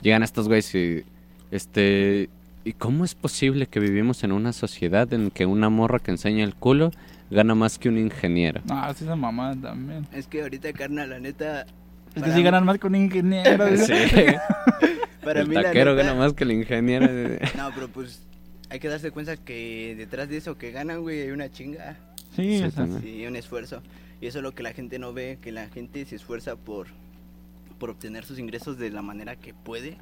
llegan 0.00 0.22
estos 0.22 0.48
güeyes 0.48 0.74
y, 0.74 1.04
este, 1.50 2.30
¿y 2.64 2.72
cómo 2.72 3.04
es 3.04 3.14
posible 3.14 3.66
que 3.66 3.78
vivimos 3.80 4.24
en 4.24 4.32
una 4.32 4.54
sociedad 4.54 5.12
en 5.12 5.30
que 5.30 5.44
una 5.44 5.68
morra 5.68 5.98
que 5.98 6.12
enseña 6.12 6.44
el 6.44 6.54
culo 6.54 6.92
gana 7.30 7.54
más 7.54 7.78
que 7.78 7.90
un 7.90 7.98
ingeniero? 7.98 8.62
Ah, 8.70 8.90
sí, 8.96 9.04
esa 9.04 9.16
mamá 9.16 9.54
también. 9.60 10.06
Es 10.12 10.28
que 10.28 10.40
ahorita, 10.40 10.72
carnal, 10.72 11.10
la 11.10 11.18
neta... 11.20 11.66
Es 12.14 12.22
que 12.22 12.32
sí 12.32 12.42
ganan 12.42 12.64
más 12.64 12.78
con 12.78 12.94
un 12.94 13.02
ingeniero. 13.02 13.66
Sí. 13.76 13.92
Para 15.22 15.40
el 15.40 15.48
mí, 15.48 15.54
taquero 15.54 15.94
gana 15.94 16.14
más 16.14 16.32
que 16.32 16.44
el 16.44 16.52
ingeniero. 16.52 17.06
No, 17.56 17.70
pero 17.74 17.88
pues 17.88 18.22
hay 18.70 18.80
que 18.80 18.88
darse 18.88 19.10
cuenta 19.10 19.36
que 19.36 19.94
detrás 19.96 20.28
de 20.28 20.36
eso 20.38 20.56
que 20.56 20.70
ganan, 20.70 21.02
güey, 21.02 21.20
hay 21.20 21.30
una 21.30 21.50
chinga. 21.50 21.96
Sí, 22.34 22.58
Sí. 22.58 23.00
Sí, 23.02 23.26
un 23.26 23.36
esfuerzo. 23.36 23.82
Y 24.20 24.26
eso 24.26 24.38
es 24.38 24.42
lo 24.42 24.52
que 24.54 24.62
la 24.62 24.72
gente 24.72 24.98
no 24.98 25.12
ve, 25.12 25.38
que 25.40 25.52
la 25.52 25.68
gente 25.68 26.04
se 26.04 26.16
esfuerza 26.16 26.56
por, 26.56 26.86
por 27.78 27.90
obtener 27.90 28.24
sus 28.24 28.38
ingresos 28.38 28.78
de 28.78 28.90
la 28.90 29.02
manera 29.02 29.36
que 29.36 29.52
puede. 29.52 29.96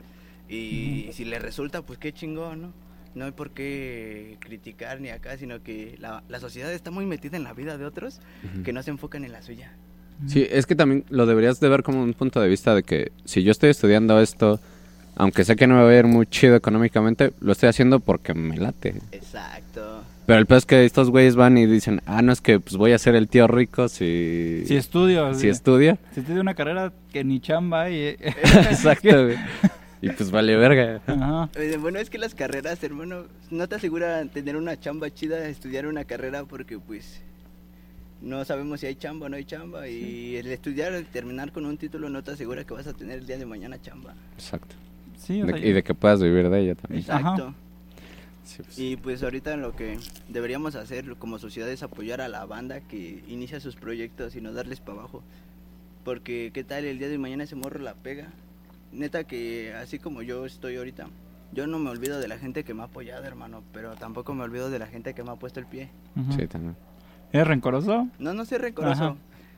Y 0.48 1.08
si 1.12 1.24
le 1.24 1.38
resulta, 1.38 1.82
pues 1.82 1.98
qué 1.98 2.12
chingón, 2.12 2.62
¿no? 2.62 2.72
No 3.14 3.24
hay 3.24 3.32
por 3.32 3.50
qué 3.50 4.36
criticar 4.38 5.00
ni 5.00 5.08
acá, 5.08 5.36
sino 5.36 5.62
que 5.62 5.96
la, 5.98 6.22
la 6.28 6.38
sociedad 6.38 6.72
está 6.72 6.90
muy 6.90 7.06
metida 7.06 7.36
en 7.36 7.42
la 7.44 7.52
vida 7.54 7.76
de 7.76 7.84
otros 7.84 8.20
que 8.64 8.72
no 8.72 8.82
se 8.82 8.90
enfocan 8.90 9.24
en 9.24 9.32
la 9.32 9.42
suya. 9.42 9.72
Sí, 10.26 10.46
es 10.48 10.66
que 10.66 10.74
también 10.74 11.04
lo 11.08 11.26
deberías 11.26 11.58
de 11.60 11.68
ver 11.68 11.82
como 11.82 12.02
un 12.02 12.12
punto 12.14 12.40
de 12.40 12.48
vista 12.48 12.74
de 12.74 12.82
que 12.82 13.10
si 13.24 13.42
yo 13.42 13.50
estoy 13.50 13.70
estudiando 13.70 14.20
esto, 14.20 14.60
aunque 15.16 15.44
sé 15.44 15.56
que 15.56 15.66
no 15.66 15.76
me 15.76 15.82
va 15.82 15.90
a 15.90 15.98
ir 15.98 16.06
muy 16.06 16.26
chido 16.26 16.56
económicamente, 16.56 17.32
lo 17.40 17.52
estoy 17.52 17.68
haciendo 17.68 18.00
porque 18.00 18.34
me 18.34 18.56
late. 18.56 18.94
Exacto. 19.12 20.02
Pero 20.26 20.38
el 20.38 20.46
peor 20.46 20.58
es 20.58 20.66
que 20.66 20.84
estos 20.84 21.10
güeyes 21.10 21.34
van 21.34 21.58
y 21.58 21.66
dicen, 21.66 22.02
ah, 22.06 22.22
no 22.22 22.30
es 22.32 22.40
que 22.40 22.60
pues 22.60 22.76
voy 22.76 22.92
a 22.92 22.98
ser 22.98 23.16
el 23.16 23.28
tío 23.28 23.48
rico 23.48 23.88
si, 23.88 24.62
si 24.66 24.76
estudio, 24.76 25.34
si 25.34 25.48
estudia. 25.48 25.98
si 26.14 26.20
estudio 26.20 26.40
una 26.40 26.54
carrera 26.54 26.92
que 27.12 27.24
ni 27.24 27.40
chamba 27.40 27.90
y... 27.90 28.06
Exacto, 28.16 29.24
güey. 29.24 29.36
Y 30.02 30.08
pues 30.10 30.30
vale 30.30 30.56
verga. 30.56 31.00
Ajá. 31.06 31.48
Eh, 31.56 31.76
Bueno, 31.78 31.98
es 31.98 32.08
que 32.08 32.18
las 32.18 32.34
carreras, 32.34 32.82
hermano, 32.84 33.24
no 33.50 33.68
te 33.68 33.74
aseguran 33.74 34.28
tener 34.30 34.56
una 34.56 34.78
chamba 34.78 35.10
chida, 35.10 35.46
estudiar 35.48 35.86
una 35.86 36.04
carrera, 36.04 36.44
porque 36.44 36.78
pues 36.78 37.20
no 38.22 38.44
sabemos 38.44 38.80
si 38.80 38.86
hay 38.86 38.94
chamba 38.94 39.26
o 39.26 39.28
no 39.28 39.36
hay 39.36 39.44
chamba. 39.44 39.88
Y 39.88 40.36
el 40.36 40.46
estudiar, 40.46 40.92
el 40.92 41.06
terminar 41.06 41.52
con 41.52 41.66
un 41.66 41.76
título, 41.76 42.08
no 42.08 42.22
te 42.22 42.30
asegura 42.30 42.64
que 42.64 42.72
vas 42.72 42.86
a 42.86 42.92
tener 42.92 43.18
el 43.18 43.26
día 43.26 43.36
de 43.36 43.46
mañana 43.46 43.80
chamba. 43.82 44.14
Exacto. 44.36 44.74
Sí, 45.20 45.42
o 45.42 45.46
De- 45.46 45.52
sea, 45.52 45.66
y 45.66 45.72
de 45.72 45.82
que 45.82 45.94
puedas 45.94 46.20
vivir 46.22 46.48
de 46.50 46.60
ella 46.60 46.74
también. 46.74 47.00
Exacto. 47.02 47.54
Sí, 48.44 48.62
pues. 48.64 48.78
Y 48.78 48.96
pues 48.96 49.22
ahorita 49.22 49.56
lo 49.56 49.76
que 49.76 49.98
deberíamos 50.28 50.74
hacer 50.74 51.14
como 51.16 51.38
sociedad 51.38 51.68
es 51.70 51.82
apoyar 51.84 52.20
a 52.20 52.28
la 52.28 52.44
banda 52.46 52.80
que 52.80 53.22
inicia 53.28 53.60
sus 53.60 53.76
proyectos 53.76 54.34
y 54.34 54.40
no 54.40 54.52
darles 54.52 54.80
para 54.80 54.98
abajo. 54.98 55.22
Porque 56.04 56.50
qué 56.52 56.64
tal 56.64 56.84
el 56.84 56.98
día 56.98 57.08
de 57.08 57.18
mañana 57.18 57.44
ese 57.44 57.54
morro 57.54 57.78
la 57.80 57.94
pega. 57.94 58.28
Neta 58.92 59.22
que 59.24 59.72
así 59.74 59.98
como 60.00 60.22
yo 60.22 60.46
estoy 60.46 60.76
ahorita, 60.76 61.06
yo 61.52 61.66
no 61.68 61.78
me 61.78 61.90
olvido 61.90 62.18
de 62.18 62.26
la 62.26 62.38
gente 62.38 62.64
que 62.64 62.74
me 62.74 62.82
ha 62.82 62.86
apoyado, 62.86 63.22
hermano, 63.24 63.62
pero 63.72 63.94
tampoco 63.94 64.34
me 64.34 64.42
olvido 64.42 64.68
de 64.70 64.78
la 64.80 64.86
gente 64.86 65.14
que 65.14 65.22
me 65.22 65.30
ha 65.30 65.36
puesto 65.36 65.60
el 65.60 65.66
pie. 65.66 65.90
Ujú. 66.16 66.32
Sí, 66.32 66.46
también. 66.48 66.74
¿Eres 67.32 67.46
rencoroso? 67.46 68.08
No, 68.18 68.34
no 68.34 68.44
soy 68.44 68.58
rencoroso. 68.58 69.04
Ajá. 69.04 69.14
Yo 69.14 69.16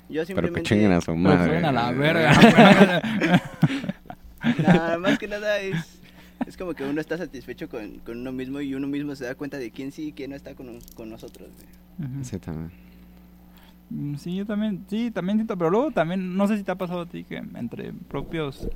Pero 0.09 0.20
que 0.20 0.27
simplemente... 0.27 0.62
chinguen 0.68 0.92
a 0.92 1.01
su 1.01 1.07
Pero 1.12 1.16
madre. 1.16 1.46
fueron 1.46 1.64
a 1.64 1.72
la 1.72 1.92
verga. 1.96 2.33
Nada, 4.62 4.98
más 4.98 5.18
que 5.18 5.28
nada 5.28 5.59
es... 5.61 5.98
Es 6.46 6.57
como 6.57 6.74
que 6.74 6.83
uno 6.83 7.00
está 7.00 7.16
satisfecho 7.16 7.68
con, 7.68 7.98
con 8.00 8.18
uno 8.18 8.33
mismo 8.33 8.61
y 8.61 8.74
uno 8.74 8.88
mismo 8.88 9.14
se 9.14 9.24
da 9.24 9.37
cuenta 9.37 9.59
de 9.59 9.70
quién 9.70 9.92
sí 9.92 10.09
y 10.09 10.12
quién 10.12 10.31
no 10.31 10.37
está 10.37 10.57
con, 10.57 10.81
con 10.96 11.09
nosotros. 11.09 11.48
Sí, 12.22 12.38
también. 12.40 12.72
Mm, 13.90 14.14
Sí, 14.16 14.35
yo 14.35 14.44
también, 14.44 14.85
sí, 14.88 15.12
también 15.12 15.38
siento, 15.38 15.57
pero 15.57 15.70
luego 15.70 15.92
también, 15.92 16.37
no 16.37 16.48
sé 16.48 16.57
si 16.57 16.64
te 16.64 16.72
ha 16.72 16.74
pasado 16.74 17.02
a 17.02 17.07
ti 17.07 17.22
que 17.22 17.37
entre 17.37 17.92
propios 17.92 18.66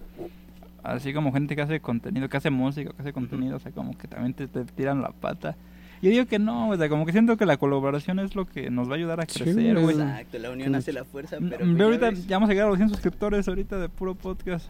así 0.84 1.12
como 1.12 1.32
gente 1.32 1.56
que 1.56 1.62
hace 1.62 1.80
contenido, 1.80 2.28
que 2.28 2.36
hace 2.36 2.50
música, 2.50 2.92
que 2.92 3.02
hace 3.02 3.12
contenido, 3.12 3.56
o 3.56 3.58
sea, 3.58 3.72
como 3.72 3.98
que 3.98 4.06
también 4.06 4.32
te, 4.34 4.46
te 4.46 4.64
tiran 4.64 5.02
la 5.02 5.10
pata. 5.10 5.56
Yo 6.02 6.10
digo 6.10 6.26
que 6.26 6.38
no, 6.38 6.68
o 6.68 6.76
sea, 6.76 6.88
como 6.88 7.04
que 7.06 7.10
siento 7.12 7.36
que 7.36 7.46
la 7.46 7.56
colaboración 7.56 8.20
es 8.20 8.36
lo 8.36 8.44
que 8.44 8.70
nos 8.70 8.88
va 8.88 8.92
a 8.92 8.96
ayudar 8.96 9.18
a 9.20 9.24
Sí, 9.26 9.40
crecer, 9.40 9.72
güey. 9.72 9.84
güey. 9.96 9.96
Exacto, 9.96 10.38
la 10.38 10.50
unión 10.50 10.74
hace 10.76 10.92
la 10.92 11.04
fuerza, 11.04 11.40
Mm, 11.40 11.48
pero 11.48 11.66
ve 11.66 11.72
pues, 11.72 11.82
ahorita 11.82 12.10
ya 12.28 12.36
vamos 12.36 12.48
a 12.50 12.52
llegar 12.52 12.66
a 12.66 12.70
los 12.70 12.76
100 12.78 12.90
suscriptores 12.90 13.48
ahorita 13.48 13.78
de 13.78 13.88
puro 13.88 14.14
podcast. 14.14 14.68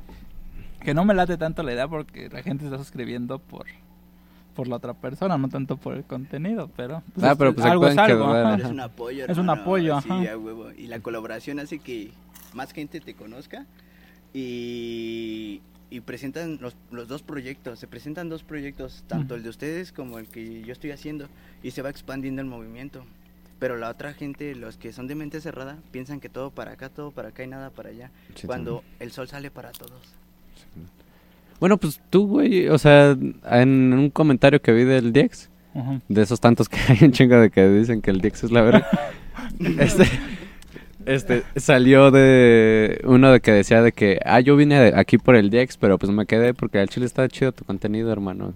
Que 0.80 0.94
no 0.94 1.04
me 1.04 1.14
late 1.14 1.36
tanto 1.36 1.62
la 1.62 1.72
idea 1.72 1.88
porque 1.88 2.28
la 2.28 2.42
gente 2.42 2.64
está 2.64 2.78
suscribiendo 2.78 3.38
por 3.38 3.66
por 4.54 4.68
la 4.68 4.76
otra 4.76 4.94
persona, 4.94 5.36
no 5.36 5.50
tanto 5.50 5.76
por 5.76 5.94
el 5.94 6.04
contenido, 6.04 6.70
pero 6.74 7.02
pues, 7.14 7.26
Ah, 7.26 7.34
pero, 7.36 7.54
pues, 7.54 7.66
algo 7.66 7.86
es 7.88 7.98
algo. 7.98 8.24
ajá. 8.24 8.54
ajá. 8.54 8.62
Es 8.64 8.70
un 8.70 8.80
apoyo, 8.80 9.24
Es 9.24 9.30
un 9.32 9.38
hermano, 9.50 9.60
apoyo, 9.60 10.00
sí, 10.00 10.26
a 10.26 10.38
huevo. 10.38 10.72
Y 10.72 10.86
la 10.86 11.00
colaboración 11.00 11.60
hace 11.60 11.78
que 11.78 12.10
más 12.54 12.72
gente 12.72 13.00
te 13.00 13.12
conozca 13.12 13.66
y, 14.32 15.60
y 15.90 16.00
presentan 16.00 16.58
los, 16.60 16.74
los 16.90 17.06
dos 17.06 17.22
proyectos, 17.22 17.78
se 17.78 17.86
presentan 17.86 18.30
dos 18.30 18.44
proyectos, 18.44 19.04
tanto 19.06 19.34
el 19.34 19.42
de 19.42 19.50
ustedes 19.50 19.92
como 19.92 20.18
el 20.18 20.26
que 20.28 20.62
yo 20.62 20.72
estoy 20.72 20.90
haciendo, 20.90 21.28
y 21.62 21.72
se 21.72 21.82
va 21.82 21.90
expandiendo 21.90 22.40
el 22.40 22.48
movimiento. 22.48 23.04
Pero 23.58 23.76
la 23.76 23.88
otra 23.90 24.12
gente, 24.14 24.54
los 24.54 24.76
que 24.78 24.92
son 24.92 25.06
de 25.06 25.14
mente 25.14 25.40
cerrada, 25.42 25.78
piensan 25.90 26.18
que 26.20 26.28
todo 26.30 26.50
para 26.50 26.72
acá, 26.72 26.88
todo 26.88 27.10
para 27.10 27.28
acá 27.28 27.44
y 27.44 27.46
nada 27.46 27.70
para 27.70 27.90
allá, 27.90 28.10
Sí, 28.34 28.46
cuando 28.46 28.82
el 29.00 29.12
sol 29.12 29.28
sale 29.28 29.50
para 29.50 29.72
todos. 29.72 30.14
Bueno, 31.60 31.78
pues 31.78 32.00
tú, 32.10 32.26
güey, 32.26 32.68
o 32.68 32.78
sea, 32.78 33.16
en 33.50 33.92
un 33.92 34.10
comentario 34.10 34.60
que 34.60 34.72
vi 34.72 34.84
del 34.84 35.12
Diex, 35.12 35.48
de 36.08 36.22
esos 36.22 36.40
tantos 36.40 36.68
que 36.68 36.78
hay 36.88 36.98
un 37.02 37.12
chingo 37.12 37.36
de 37.40 37.50
que 37.50 37.68
dicen 37.68 38.02
que 38.02 38.10
el 38.10 38.20
Diex 38.20 38.44
es 38.44 38.50
la 38.50 38.62
verga. 38.62 38.86
este, 39.78 40.04
este, 41.06 41.42
salió 41.56 42.10
de 42.10 43.00
uno 43.04 43.30
de 43.30 43.40
que 43.40 43.52
decía 43.52 43.82
de 43.82 43.92
que, 43.92 44.18
ah, 44.24 44.40
yo 44.40 44.56
vine 44.56 44.78
de- 44.80 44.98
aquí 44.98 45.18
por 45.18 45.36
el 45.36 45.50
Diex, 45.50 45.76
pero 45.76 45.98
pues 45.98 46.12
me 46.12 46.26
quedé 46.26 46.52
porque 46.54 46.78
al 46.78 46.88
chile 46.88 47.06
está 47.06 47.26
chido 47.28 47.52
tu 47.52 47.64
contenido, 47.64 48.10
hermano. 48.12 48.52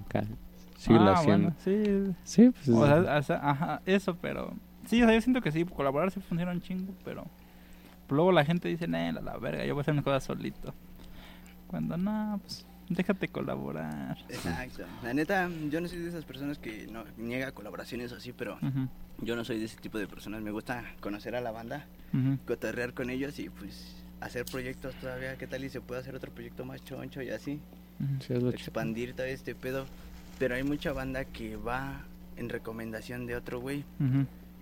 Síguelo 0.78 1.10
Ah, 1.10 1.22
bueno, 1.24 1.54
sí. 1.62 1.82
Sí, 2.24 2.50
pues. 2.50 2.68
O 2.68 2.86
sea, 2.86 3.18
o 3.18 3.22
sea, 3.22 3.40
ajá, 3.42 3.82
eso, 3.86 4.16
pero... 4.20 4.54
Sí, 4.86 5.02
o 5.02 5.06
sea, 5.06 5.14
yo 5.14 5.20
siento 5.20 5.40
que 5.42 5.52
sí, 5.52 5.64
colaborar 5.64 6.10
sí 6.10 6.20
funciona 6.20 6.52
un 6.52 6.60
chingo, 6.62 6.92
pero... 7.04 7.24
Luego 8.08 8.32
la 8.32 8.44
gente 8.44 8.68
dice, 8.68 8.86
eh, 8.86 9.12
la, 9.12 9.20
la 9.20 9.36
verga, 9.36 9.64
yo 9.64 9.74
voy 9.74 9.80
a 9.80 9.82
hacer 9.82 9.94
mis 9.94 10.02
cosas 10.02 10.24
solito. 10.24 10.74
Cuando 11.70 11.96
no, 11.96 12.40
pues, 12.42 12.66
déjate 12.88 13.28
colaborar. 13.28 14.18
Exacto. 14.28 14.82
La 15.04 15.14
neta, 15.14 15.48
yo 15.70 15.80
no 15.80 15.86
soy 15.86 15.98
de 15.98 16.08
esas 16.08 16.24
personas 16.24 16.58
que 16.58 16.88
no 16.88 17.04
niega 17.16 17.52
colaboraciones 17.52 18.10
o 18.10 18.16
así, 18.16 18.32
pero 18.32 18.58
yo 19.22 19.36
no 19.36 19.44
soy 19.44 19.60
de 19.60 19.66
ese 19.66 19.76
tipo 19.76 19.96
de 19.96 20.08
personas. 20.08 20.42
Me 20.42 20.50
gusta 20.50 20.82
conocer 20.98 21.36
a 21.36 21.40
la 21.40 21.52
banda, 21.52 21.86
ujú. 22.12 22.38
cotorrear 22.44 22.92
con 22.92 23.08
ellos 23.08 23.38
y 23.38 23.50
pues 23.50 24.02
hacer 24.20 24.46
proyectos 24.46 24.96
todavía. 24.96 25.36
¿Qué 25.36 25.46
tal 25.46 25.62
y 25.62 25.70
se 25.70 25.80
puede 25.80 26.00
hacer 26.00 26.16
otro 26.16 26.32
proyecto 26.32 26.64
más 26.64 26.82
choncho 26.82 27.22
y 27.22 27.30
así? 27.30 27.60
Ujú. 28.00 28.20
sí, 28.20 28.32
es 28.32 28.42
lo 28.42 28.50
chido. 28.50 28.64
Expandir 28.64 29.14
todo 29.14 29.26
este 29.26 29.54
pedo. 29.54 29.86
Pero 30.40 30.56
hay 30.56 30.64
mucha 30.64 30.92
banda 30.92 31.24
que 31.24 31.54
va 31.54 32.02
en 32.36 32.48
recomendación 32.48 33.26
de 33.26 33.36
otro 33.36 33.60
güey 33.60 33.84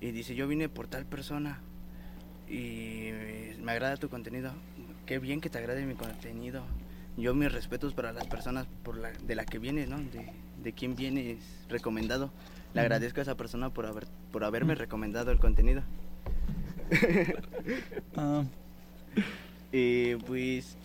y 0.02 0.10
dice, 0.10 0.34
yo 0.34 0.46
vine 0.46 0.68
por 0.68 0.88
tal 0.88 1.06
persona 1.06 1.60
y 2.50 3.12
me 3.62 3.72
agrada 3.72 3.96
tu 3.96 4.10
contenido. 4.10 4.52
Qué 5.06 5.18
bien 5.18 5.40
que 5.40 5.48
te 5.48 5.56
agrade 5.56 5.86
mi 5.86 5.94
contenido. 5.94 6.64
Yo 7.18 7.34
mis 7.34 7.52
respetos 7.52 7.94
para 7.94 8.12
las 8.12 8.26
personas 8.28 8.66
por 8.84 8.96
la, 8.96 9.10
de 9.10 9.34
la 9.34 9.44
que 9.44 9.58
vienes, 9.58 9.88
¿no? 9.88 9.98
De, 9.98 10.32
de 10.62 10.72
quién 10.72 10.94
vienes 10.96 11.38
recomendado. 11.68 12.30
Le 12.74 12.80
agradezco 12.80 13.20
a 13.20 13.22
esa 13.22 13.36
persona 13.36 13.70
por, 13.70 13.86
haber, 13.86 14.06
por 14.30 14.44
haberme 14.44 14.74
recomendado 14.74 15.30
el 15.30 15.38
contenido. 15.38 15.82
Y 19.72 20.14
pues 20.26 20.76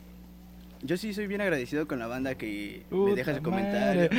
yo 0.81 0.97
sí 0.97 1.13
soy 1.13 1.27
bien 1.27 1.41
agradecido 1.41 1.87
con 1.87 1.99
la 1.99 2.07
banda 2.07 2.35
que 2.35 2.83
me 2.89 2.97
Puta 2.97 3.15
deja 3.15 3.35
su 3.35 3.43
comentario. 3.43 4.09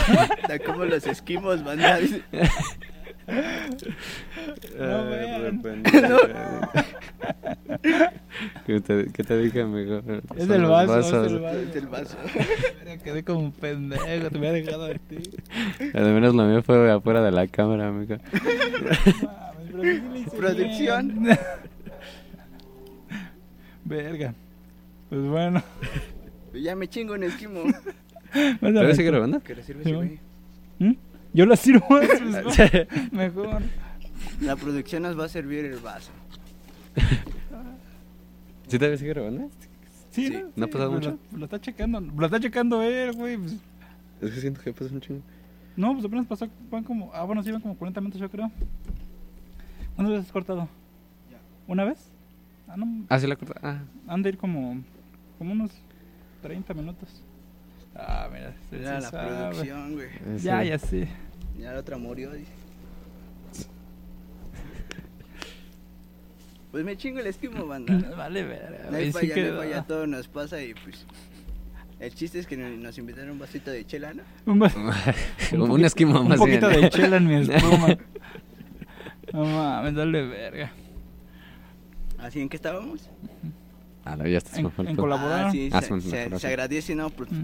Como 0.66 0.84
los 0.84 1.06
esquimos, 1.06 1.62
banda. 1.64 1.98
No, 4.76 5.04
¿Qué, 8.66 8.80
te, 8.80 9.06
qué 9.12 9.22
te 9.24 9.38
dije, 9.38 9.62
amigo? 9.62 10.02
Es 10.36 10.44
Son 10.46 10.52
el 10.52 10.62
los 10.62 10.70
vaso, 10.70 10.92
vasos. 10.92 11.26
es 11.26 11.32
el 11.32 11.38
vaso. 11.40 11.58
Es 11.58 11.76
el 11.76 11.86
vaso. 11.86 12.16
Me 12.84 12.98
quedé 12.98 13.22
como 13.24 13.40
un 13.40 13.52
pendejo, 13.52 14.30
te 14.30 14.38
hubiera 14.38 14.52
dejado 14.54 14.86
de 14.86 14.98
ti. 14.98 15.18
Al 15.94 16.12
menos 16.14 16.34
lo 16.34 16.44
mío 16.44 16.62
fue 16.62 16.90
afuera 16.90 17.22
de 17.22 17.30
la 17.32 17.46
cámara, 17.46 17.88
amigo. 17.88 18.16
Mames, 19.72 20.30
Producción. 20.30 21.26
Verga. 23.84 24.34
Pues 25.08 25.22
bueno. 25.22 25.62
Ya 26.54 26.76
me 26.76 26.88
chingo 26.88 27.14
un 27.14 27.22
esquimo. 27.24 27.62
¿Puedes 28.60 28.96
seguir 28.96 29.12
grabando? 29.12 29.40
Que 29.40 29.54
le 29.54 29.62
sirve 29.62 29.82
Sí, 29.84 29.90
ese 29.90 29.96
güey. 29.96 30.18
¿Mm? 30.78 30.92
Yo 31.32 31.46
la 31.46 31.56
sirvo 31.56 31.86
mejor. 33.12 33.62
La 34.40 34.56
producción 34.56 35.02
nos 35.02 35.18
va 35.18 35.24
a 35.24 35.28
servir 35.28 35.64
el 35.64 35.76
vaso. 35.78 36.10
¿Sí 38.68 38.78
te 38.78 38.96
seguir 38.96 39.14
grabando? 39.14 39.50
Sí, 40.10 40.28
Sí. 40.28 40.44
¿No 40.56 40.64
ha 40.64 40.68
pasado 40.68 40.92
mucho? 40.92 41.18
Lo, 41.32 41.38
lo 41.38 41.44
está 41.44 41.60
checando. 41.60 42.00
Lo 42.00 42.26
está 42.26 42.40
checando 42.40 42.82
él, 42.82 43.12
güey. 43.12 43.36
pues. 43.36 43.56
Es 44.20 44.30
que 44.32 44.40
siento 44.40 44.60
que 44.60 44.72
pasa 44.72 44.92
un 44.92 45.00
chingo. 45.00 45.22
No, 45.76 45.92
pues 45.92 46.04
apenas 46.04 46.26
pasó. 46.26 46.48
Van 46.70 46.84
como. 46.84 47.10
Ah, 47.14 47.24
bueno, 47.24 47.42
sí, 47.42 47.50
van 47.52 47.60
como 47.60 47.76
40 47.76 48.00
minutos, 48.00 48.20
yo 48.20 48.30
creo. 48.30 48.50
¿Cuántas 49.94 50.12
veces 50.12 50.26
has 50.26 50.32
cortado? 50.32 50.68
¿Una 51.66 51.84
vez? 51.84 52.10
Ah, 52.68 52.76
no. 52.76 53.06
Ah, 53.08 53.18
sí 53.18 53.26
la 53.26 53.36
corta. 53.36 53.60
Ah, 53.62 53.82
Han 54.08 54.22
de 54.22 54.30
ir 54.30 54.38
como. 54.38 54.82
Como 55.38 55.52
unos 55.52 55.70
30 56.42 56.74
minutos. 56.74 57.22
Ah, 57.94 58.28
mira. 58.32 58.52
sí, 58.70 58.76
sí 58.76 58.82
la 58.82 59.00
sabe. 59.00 59.28
producción, 59.28 59.94
güey. 59.94 60.08
ese. 60.34 60.44
Ya, 60.44 60.62
ya 60.64 60.78
sí. 60.78 61.06
Ya 61.58 61.72
la 61.72 61.80
otra 61.80 61.98
murió. 61.98 62.32
dice. 62.32 62.52
Pues 66.70 66.84
me 66.84 66.96
chingo 66.96 67.18
el 67.20 67.26
esquimo, 67.26 67.66
banda. 67.66 67.98
Vale, 68.16 68.44
verga. 68.44 68.90
No 68.90 68.96
hay 68.96 69.06
sí 69.06 69.12
falla, 69.12 69.28
no 69.28 69.34
hay 69.34 69.42
quedó. 69.42 69.58
falla, 69.58 69.82
todo 69.82 70.06
nos 70.06 70.28
pasa 70.28 70.62
y 70.62 70.74
pues... 70.74 71.04
El 71.98 72.14
chiste 72.14 72.38
es 72.38 72.46
que 72.46 72.56
no- 72.56 72.68
nos 72.70 72.96
invitaron 72.96 73.32
un 73.32 73.38
vasito 73.38 73.70
de 73.70 73.84
chela, 73.86 74.14
¿no? 74.14 74.22
Un, 74.46 74.58
vas- 74.58 74.74
un, 74.74 74.86
poquito- 75.68 75.86
esquimo 75.86 76.24
más 76.24 76.38
Un 76.40 76.46
poquito 76.46 76.68
bien. 76.70 76.80
de 76.82 76.90
chela 76.90 77.16
en 77.18 77.26
mi 77.26 77.34
espuma. 77.52 77.98
No 79.34 79.44
mames, 79.44 79.94
dale 79.94 80.26
verga. 80.26 80.72
Así, 82.18 82.40
¿en 82.40 82.48
qué 82.48 82.56
estábamos? 82.56 83.08
Ah, 84.04 84.16
no, 84.16 84.26
ya 84.26 84.38
estás 84.38 84.58
En- 84.58 84.70
en 84.88 84.96
colaborar. 84.96 85.46
Ah, 85.46 85.50
sí, 85.52 85.68
Ah, 85.72 85.82
se, 85.82 86.00
se- 86.00 86.38
se 86.38 86.46
agradece, 86.46 86.94
¿no? 86.94 87.10
Pues, 87.10 87.30
Ujú, 87.30 87.38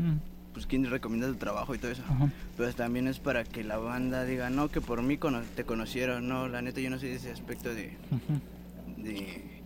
pues 0.54 0.66
quien 0.66 0.88
recomienda 0.90 1.26
tu 1.28 1.34
trabajo 1.34 1.74
y 1.74 1.78
todo 1.78 1.90
eso. 1.90 2.02
ajá. 2.08 2.30
Pero 2.56 2.72
también 2.72 3.08
es 3.08 3.18
para 3.18 3.44
que 3.44 3.62
la 3.62 3.76
banda 3.76 4.24
diga, 4.24 4.48
no, 4.48 4.68
que 4.68 4.80
por 4.80 5.02
mí 5.02 5.18
cono- 5.18 5.42
te 5.54 5.64
conocieron. 5.64 6.28
No, 6.28 6.48
la 6.48 6.62
neta 6.62 6.80
yo 6.80 6.88
no 6.88 6.98
soy 6.98 7.10
de 7.10 7.16
ese 7.16 7.30
aspecto 7.30 7.74
de... 7.74 7.92
de 9.06 9.62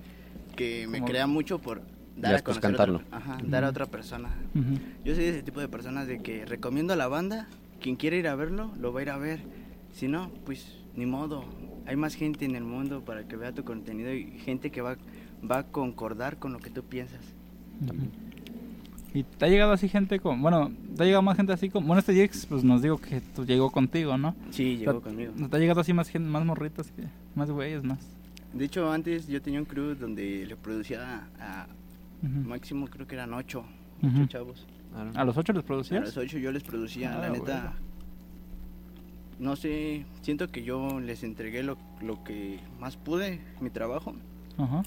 que 0.57 0.87
me 0.89 1.03
crea 1.03 1.27
mucho 1.27 1.59
por 1.59 1.83
dar 2.17 2.33
Ya 2.33 2.39
a 2.39 2.43
conocer 2.43 2.63
cantarlo. 2.63 2.97
otra, 2.99 3.17
ajá, 3.17 3.39
dar 3.45 3.65
a 3.65 3.69
otra 3.71 3.87
persona. 3.87 4.29
Yo 5.05 5.15
soy 5.15 5.25
de 5.25 5.31
ese 5.31 5.43
tipo 5.43 5.61
de 5.61 5.69
personas 5.69 6.07
de 6.07 6.21
que 6.21 6.45
recomiendo 6.45 6.93
a 6.93 6.97
la 6.97 7.09
banda, 7.09 7.49
quien 7.81 7.97
quiere 7.97 8.19
ir 8.19 8.29
a 8.29 8.35
verlo, 8.35 8.71
lo 8.79 8.93
va 8.93 9.01
a 9.01 9.03
ir 9.03 9.11
a 9.11 9.17
ver. 9.17 9.41
Si 9.93 10.07
no, 10.07 10.31
pues 10.45 10.77
ni 10.97 11.07
modo. 11.07 11.45
Hay 11.87 11.97
más 11.97 12.15
gente 12.15 12.45
en 12.45 12.55
el 12.55 12.63
mundo 12.65 13.03
para 13.05 13.27
que 13.27 13.37
vea 13.37 13.53
tu 13.53 13.65
contenido 13.65 14.13
y 14.15 14.25
gente 14.45 14.71
que 14.71 14.83
va, 14.83 14.97
va 15.51 15.59
a 15.59 15.63
concordar 15.67 16.39
con 16.39 16.53
lo 16.53 16.59
que 16.59 16.71
tú 16.71 16.83
piensas. 16.85 17.21
Y 19.13 19.25
te 19.25 19.45
ha 19.45 19.49
llegado 19.49 19.73
así 19.73 19.89
gente 19.89 20.21
con. 20.21 20.41
Bueno, 20.41 20.71
te 20.97 21.03
ha 21.03 21.07
llegado 21.07 21.23
más 21.23 21.37
gente 21.37 21.53
así 21.53 21.69
como. 21.69 21.87
Bueno, 21.89 21.99
este 21.99 22.15
Jex, 22.15 22.47
pues 22.47 22.63
nos 22.63 22.81
digo 22.83 22.99
que 22.99 23.21
tú 23.21 23.45
llegó 23.45 23.71
contigo, 23.71 24.17
¿no? 24.17 24.37
Sí, 24.51 24.75
O 24.75 24.79
sea, 24.79 24.87
llegó 24.93 25.01
conmigo. 25.03 25.33
¿Te 25.49 25.57
ha 25.57 25.59
llegado 25.59 25.81
así 25.81 25.93
más 25.93 26.09
gente, 26.09 26.29
más 26.29 26.45
morritos 26.45 26.93
que. 26.93 27.05
Más 27.35 27.51
güeyes, 27.51 27.83
más? 27.83 27.99
De 28.53 28.65
hecho, 28.65 28.91
antes 28.93 29.27
yo 29.29 29.41
tenía 29.41 29.61
un 29.61 29.67
crew 29.67 29.95
donde 29.95 30.45
le 30.47 30.57
producía 30.57 31.29
a 31.39 31.67
máximo, 32.23 32.87
creo 32.89 33.07
que 33.07 33.15
eran 33.15 33.33
ocho, 33.35 33.65
ocho 34.03 34.27
chavos. 34.27 34.67
No. 34.93 35.19
¿A 35.19 35.25
los 35.25 35.37
ocho 35.37 35.53
les 35.53 35.63
A 35.63 35.67
producías? 35.67 36.01
los 36.05 36.17
ocho 36.17 36.37
yo 36.39 36.51
les 36.51 36.63
producía, 36.65 37.15
Ah, 37.17 37.21
la 37.21 37.31
neta. 37.31 37.73
No 39.39 39.57
sé, 39.57 40.05
siento 40.21 40.49
que 40.49 40.63
yo 40.65 41.01
les 41.01 41.23
entregué 41.23 41.63
lo, 41.63 41.79
lo 42.03 42.23
que 42.25 42.61
más 42.79 42.97
pude, 42.97 43.41
mi 43.61 43.71
trabajo. 43.71 44.15
Ajá. 44.59 44.83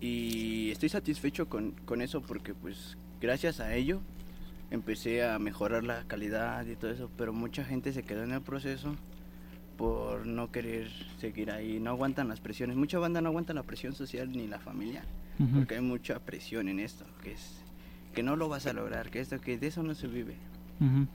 Y 0.00 0.70
estoy 0.70 0.88
satisfecho 0.90 1.48
con, 1.48 1.72
con 1.86 2.02
eso 2.02 2.20
porque 2.20 2.52
pues 2.54 2.98
gracias 3.20 3.60
a 3.60 3.74
ello 3.74 4.00
empecé 4.70 5.24
a 5.24 5.38
mejorar 5.38 5.84
la 5.84 6.04
calidad 6.04 6.66
y 6.66 6.76
todo 6.76 6.90
eso, 6.90 7.10
pero 7.16 7.32
mucha 7.32 7.64
gente 7.64 7.92
se 7.92 8.02
quedó 8.02 8.24
en 8.24 8.32
el 8.32 8.42
proceso 8.42 8.94
por 9.78 10.26
no 10.26 10.50
querer 10.50 10.90
seguir 11.18 11.52
ahí, 11.52 11.78
no 11.78 11.90
aguantan 11.90 12.28
las 12.28 12.40
presiones, 12.40 12.76
mucha 12.76 12.98
banda 12.98 13.22
no 13.22 13.28
aguanta 13.28 13.54
la 13.54 13.62
presión 13.62 13.94
social 13.94 14.30
ni 14.32 14.48
la 14.48 14.58
familia, 14.58 15.04
porque 15.54 15.76
hay 15.76 15.80
mucha 15.80 16.18
presión 16.18 16.68
en 16.68 16.80
esto, 16.80 17.06
que 17.22 17.32
es 17.32 17.62
que 18.12 18.24
no 18.24 18.34
lo 18.34 18.48
vas 18.48 18.66
a 18.66 18.72
lograr, 18.72 19.08
que 19.10 19.20
esto, 19.20 19.40
que 19.40 19.56
de 19.56 19.68
eso 19.68 19.84
no 19.84 19.94
se 19.94 20.08
vive. 20.08 20.34
Ujú. 20.80 21.06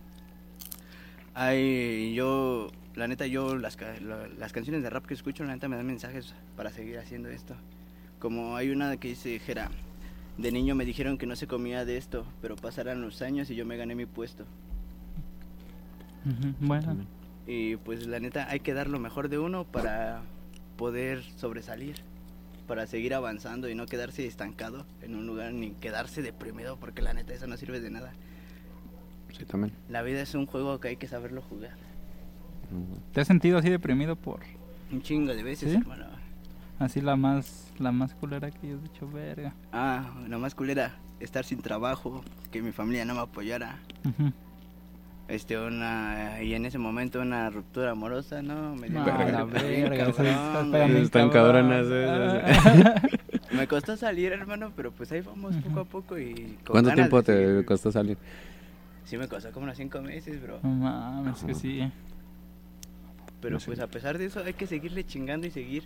Ay, 1.34 2.14
yo, 2.14 2.72
la 2.96 3.08
neta, 3.08 3.28
yo 3.28 3.58
las, 3.58 3.78
las 4.38 4.54
canciones 4.54 4.82
de 4.82 4.90
rap 4.90 5.06
que 5.06 5.14
escucho, 5.14 5.44
la 5.44 5.54
neta 5.54 5.68
me 5.68 5.76
dan 5.76 5.86
mensajes 5.86 6.34
para 6.56 6.72
seguir 6.72 7.00
haciendo 7.00 7.28
esto. 7.30 7.56
Como 8.20 8.56
hay 8.56 8.70
una 8.70 8.96
que 8.96 9.10
dice, 9.10 9.38
Jera, 9.40 9.70
De 10.38 10.52
niño 10.52 10.74
me 10.74 10.86
dijeron 10.86 11.18
que 11.18 11.28
no 11.28 11.36
se 11.36 11.46
comía 11.46 11.86
de 11.86 11.98
esto, 11.98 12.26
pero 12.42 12.56
pasaron 12.56 13.02
los 13.02 13.22
años 13.22 13.50
y 13.52 13.56
yo 13.56 13.66
me 13.66 13.78
gané 13.78 13.94
mi 13.94 14.06
puesto. 14.06 14.46
Bueno, 16.60 16.96
Y 17.48 17.76
pues 17.78 18.06
la 18.08 18.20
neta 18.20 18.48
hay 18.50 18.60
que 18.62 18.74
dar 18.74 18.88
lo 18.88 19.00
mejor 19.00 19.30
de 19.30 19.38
uno 19.40 19.66
para 19.66 20.22
poder 20.78 21.24
sobresalir, 21.36 21.98
para 22.68 22.88
seguir 22.88 23.14
avanzando 23.14 23.70
y 23.70 23.76
no 23.76 23.86
quedarse 23.86 24.26
estancado 24.26 24.86
en 25.02 25.16
un 25.16 25.28
lugar 25.28 25.54
ni 25.54 25.72
quedarse 25.72 26.22
deprimido 26.22 26.78
porque 26.78 27.02
la 27.02 27.14
neta 27.14 27.34
eso 27.34 27.48
no 27.48 27.58
sirve 27.58 27.80
de 27.82 27.90
nada. 27.90 28.14
Sí, 29.38 29.46
también. 29.46 29.74
La 29.90 30.02
vida 30.04 30.22
es 30.22 30.36
un 30.36 30.46
juego 30.46 30.80
que 30.80 30.90
hay 30.90 30.96
que 30.98 31.08
saberlo 31.08 31.42
jugar. 31.42 31.76
¿te 33.12 33.22
has 33.22 33.28
sentido 33.28 33.60
así 33.60 33.70
deprimido 33.70 34.16
por 34.16 34.40
Un 34.92 35.02
chingo 35.04 35.36
de 35.36 35.44
veces, 35.44 35.72
¿Sí? 35.72 35.78
hermano. 35.78 36.06
así 36.80 37.02
la 37.02 37.16
más 37.16 37.72
la 37.78 37.92
más 37.92 38.16
culera 38.16 38.50
que 38.52 38.68
yo 38.70 38.76
he 38.76 38.80
dicho, 38.82 39.08
verga? 39.10 39.54
Ah, 39.72 40.14
lo 40.28 40.40
más 40.40 40.56
cool 40.56 40.70
era 40.70 40.96
estar 41.20 41.44
sin 41.46 41.62
trabajo, 41.62 42.24
que 42.52 42.62
mi 42.62 42.72
familia 42.72 43.06
no 43.06 43.14
me 43.16 43.22
apoyara. 43.22 43.80
Ujú. 44.06 44.32
Este, 45.30 45.58
una, 45.58 46.42
y 46.44 46.54
en 46.54 46.66
ese 46.66 46.78
momento 46.78 47.22
una 47.22 47.50
ruptura 47.50 47.92
amorosa, 47.92 48.42
¿no? 48.42 48.76
Me 48.76 48.90
dio 48.90 49.00
No, 49.00 49.06
Verga. 49.06 49.46
verga, 49.46 50.10
eso 50.10 50.18
cabrón, 50.24 50.96
Están 50.98 51.30
cabronas. 51.30 51.86
Me 53.52 53.68
costó 53.68 53.96
salir, 53.96 54.32
hermano, 54.34 54.72
pero 54.76 54.92
pues 54.92 55.12
ahí 55.12 55.22
vamos 55.22 55.56
poco 55.58 55.80
a 55.80 55.86
poco 55.86 56.18
y 56.20 56.34
con 56.66 56.74
¿Cuánto 56.74 56.92
tiempo 56.94 57.22
de 57.22 57.24
te 57.24 57.46
seguir. 57.48 57.66
costó 57.66 57.92
salir? 57.92 58.18
Sí 59.06 59.18
me 59.18 59.28
costó 59.28 59.52
como 59.52 59.66
unos 59.66 59.78
cinco 59.78 60.02
meses, 60.02 60.42
bro. 60.42 60.60
No 60.64 60.70
mames, 60.70 61.44
que 61.44 61.54
sí. 61.54 61.90
Pero 63.42 63.56
No 63.56 63.60
sé. 63.60 63.68
pues 63.68 63.80
a 63.80 63.88
pesar 63.88 64.18
de 64.18 64.26
eso 64.26 64.42
hay 64.44 64.54
que 64.54 64.66
seguirle 64.68 65.06
chingando 65.06 65.46
y 65.48 65.52
seguir 65.52 65.84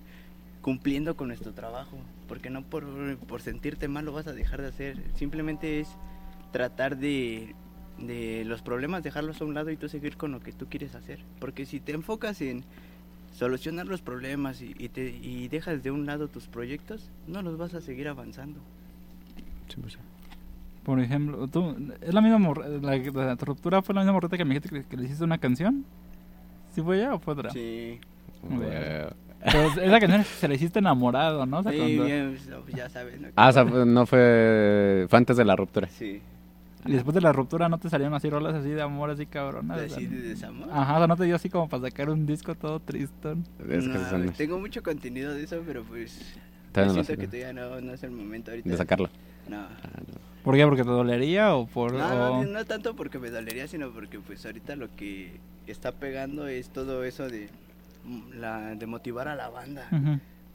cumpliendo 0.61 1.15
con 1.15 1.27
nuestro 1.27 1.53
trabajo. 1.53 1.97
Porque 2.27 2.49
no 2.49 2.63
por, 2.63 3.17
por 3.19 3.41
sentirte 3.41 3.87
mal 3.87 4.05
lo 4.05 4.11
vas 4.13 4.27
a 4.27 4.33
dejar 4.33 4.61
de 4.61 4.67
hacer. 4.69 4.97
Simplemente 5.15 5.79
es 5.79 5.89
tratar 6.51 6.97
de, 6.97 7.53
de 7.99 8.43
los 8.45 8.61
problemas, 8.61 9.03
dejarlos 9.03 9.41
a 9.41 9.45
un 9.45 9.53
lado 9.53 9.71
y 9.71 9.77
tú 9.77 9.89
seguir 9.89 10.17
con 10.17 10.31
lo 10.31 10.39
que 10.39 10.51
tú 10.51 10.67
quieres 10.69 10.93
hacer. 10.95 11.19
Porque 11.39 11.65
si 11.65 11.79
te 11.79 11.91
enfocas 11.93 12.41
en 12.41 12.63
solucionar 13.33 13.85
los 13.87 14.01
problemas 14.01 14.61
y, 14.61 14.75
y 14.77 14.89
te, 14.89 15.09
y 15.09 15.47
dejas 15.47 15.83
de 15.83 15.91
un 15.91 16.05
lado 16.05 16.27
tus 16.27 16.47
proyectos, 16.47 17.09
no 17.27 17.41
los 17.41 17.57
vas 17.57 17.73
a 17.73 17.81
seguir 17.81 18.07
avanzando. 18.07 18.59
Sí, 19.67 19.75
pues, 19.81 19.93
sí. 19.93 19.99
Por 20.83 20.99
ejemplo, 21.01 21.47
tú, 21.47 21.75
¿es 22.01 22.13
la 22.13 22.21
misma 22.21 22.53
la, 22.81 22.97
la 22.97 23.35
ruptura 23.35 23.81
fue 23.81 23.93
la 23.93 24.01
misma 24.01 24.13
morrita 24.13 24.37
que 24.37 24.45
me 24.45 24.53
dijiste 24.55 24.69
que, 24.69 24.85
que 24.87 24.95
le 24.97 25.03
hiciste 25.05 25.23
una 25.23 25.37
canción? 25.37 25.83
¿Sí 26.73 26.81
fue 26.81 26.97
ella 26.99 27.13
o 27.15 27.19
fue 27.19 27.33
otra? 27.33 27.49
Sí, 27.51 27.99
Bueno. 28.43 29.09
Pero 29.43 29.67
esa 29.81 29.99
canción 29.99 30.23
se 30.23 30.47
la 30.47 30.55
hiciste 30.55 30.79
enamorado, 30.79 31.45
¿no? 31.45 31.59
O 31.59 31.63
sea, 31.63 31.71
Sí, 31.71 31.77
cuando- 31.77 32.05
bien, 32.05 32.37
pues, 32.63 32.75
ya 32.75 32.89
sabes. 32.89 33.19
¿no? 33.21 33.27
Ah, 33.35 33.49
o 33.49 33.51
sea, 33.51 33.65
fue- 33.65 33.85
no 33.85 34.05
fue... 34.05 35.05
Fue 35.09 35.17
antes 35.17 35.37
de 35.37 35.45
la 35.45 35.55
ruptura. 35.55 35.87
Sí, 35.89 36.21
Y 36.87 36.93
después 36.93 37.13
de 37.15 37.21
la 37.21 37.31
ruptura 37.33 37.69
no 37.69 37.77
te 37.77 37.89
salieron 37.89 38.13
así 38.13 38.29
rolas 38.29 38.55
así 38.55 38.69
de 38.69 38.81
amor, 38.81 39.09
así 39.09 39.25
cabronas. 39.25 39.77
o 39.77 39.87
sea, 39.87 39.97
así 39.97 40.07
de 40.07 40.21
desamor. 40.21 40.69
Ajá, 40.71 40.95
o 40.95 40.97
sea, 40.99 41.07
no 41.07 41.15
te 41.17 41.23
dio 41.25 41.35
así 41.35 41.49
como 41.49 41.67
para 41.69 41.83
sacar 41.83 42.09
un 42.09 42.25
disco 42.25 42.55
todo 42.55 42.79
tristón. 42.79 43.43
No, 43.59 44.31
Tengo 44.33 44.59
mucho 44.59 44.81
contenido 44.83 45.33
de 45.33 45.43
eso, 45.43 45.61
pero 45.65 45.83
pues. 45.83 46.35
Yo 46.75 46.89
siento 46.93 47.17
que 47.17 47.25
todavía 47.27 47.53
no, 47.53 47.81
no 47.81 47.93
es 47.93 48.03
el 48.03 48.11
momento 48.11 48.51
ahorita. 48.51 48.69
de 48.69 48.77
sacarlo. 48.77 49.09
No. 49.49 49.57
Ah, 49.61 49.79
no. 50.07 50.43
¿Por 50.43 50.55
qué? 50.55 50.63
¿Porque 50.65 50.83
te 50.83 50.89
dolería 50.89 51.55
o 51.55 51.65
por...? 51.65 51.93
No, 51.93 52.05
o- 52.07 52.43
no, 52.43 52.51
no 52.51 52.65
tanto 52.65 52.95
porque 52.95 53.19
me 53.19 53.29
dolería, 53.29 53.67
sino 53.67 53.89
porque 53.91 54.19
pues 54.19 54.45
ahorita 54.45 54.75
lo 54.75 54.93
que 54.95 55.39
está 55.65 55.91
pegando 55.91 56.47
es 56.47 56.69
todo 56.69 57.03
eso 57.03 57.27
de 57.27 57.49
mm, 58.05 58.39
la 58.39 58.75
de 58.75 58.85
motivar 58.85 59.27
a 59.27 59.35
la 59.35 59.49
banda. 59.49 59.87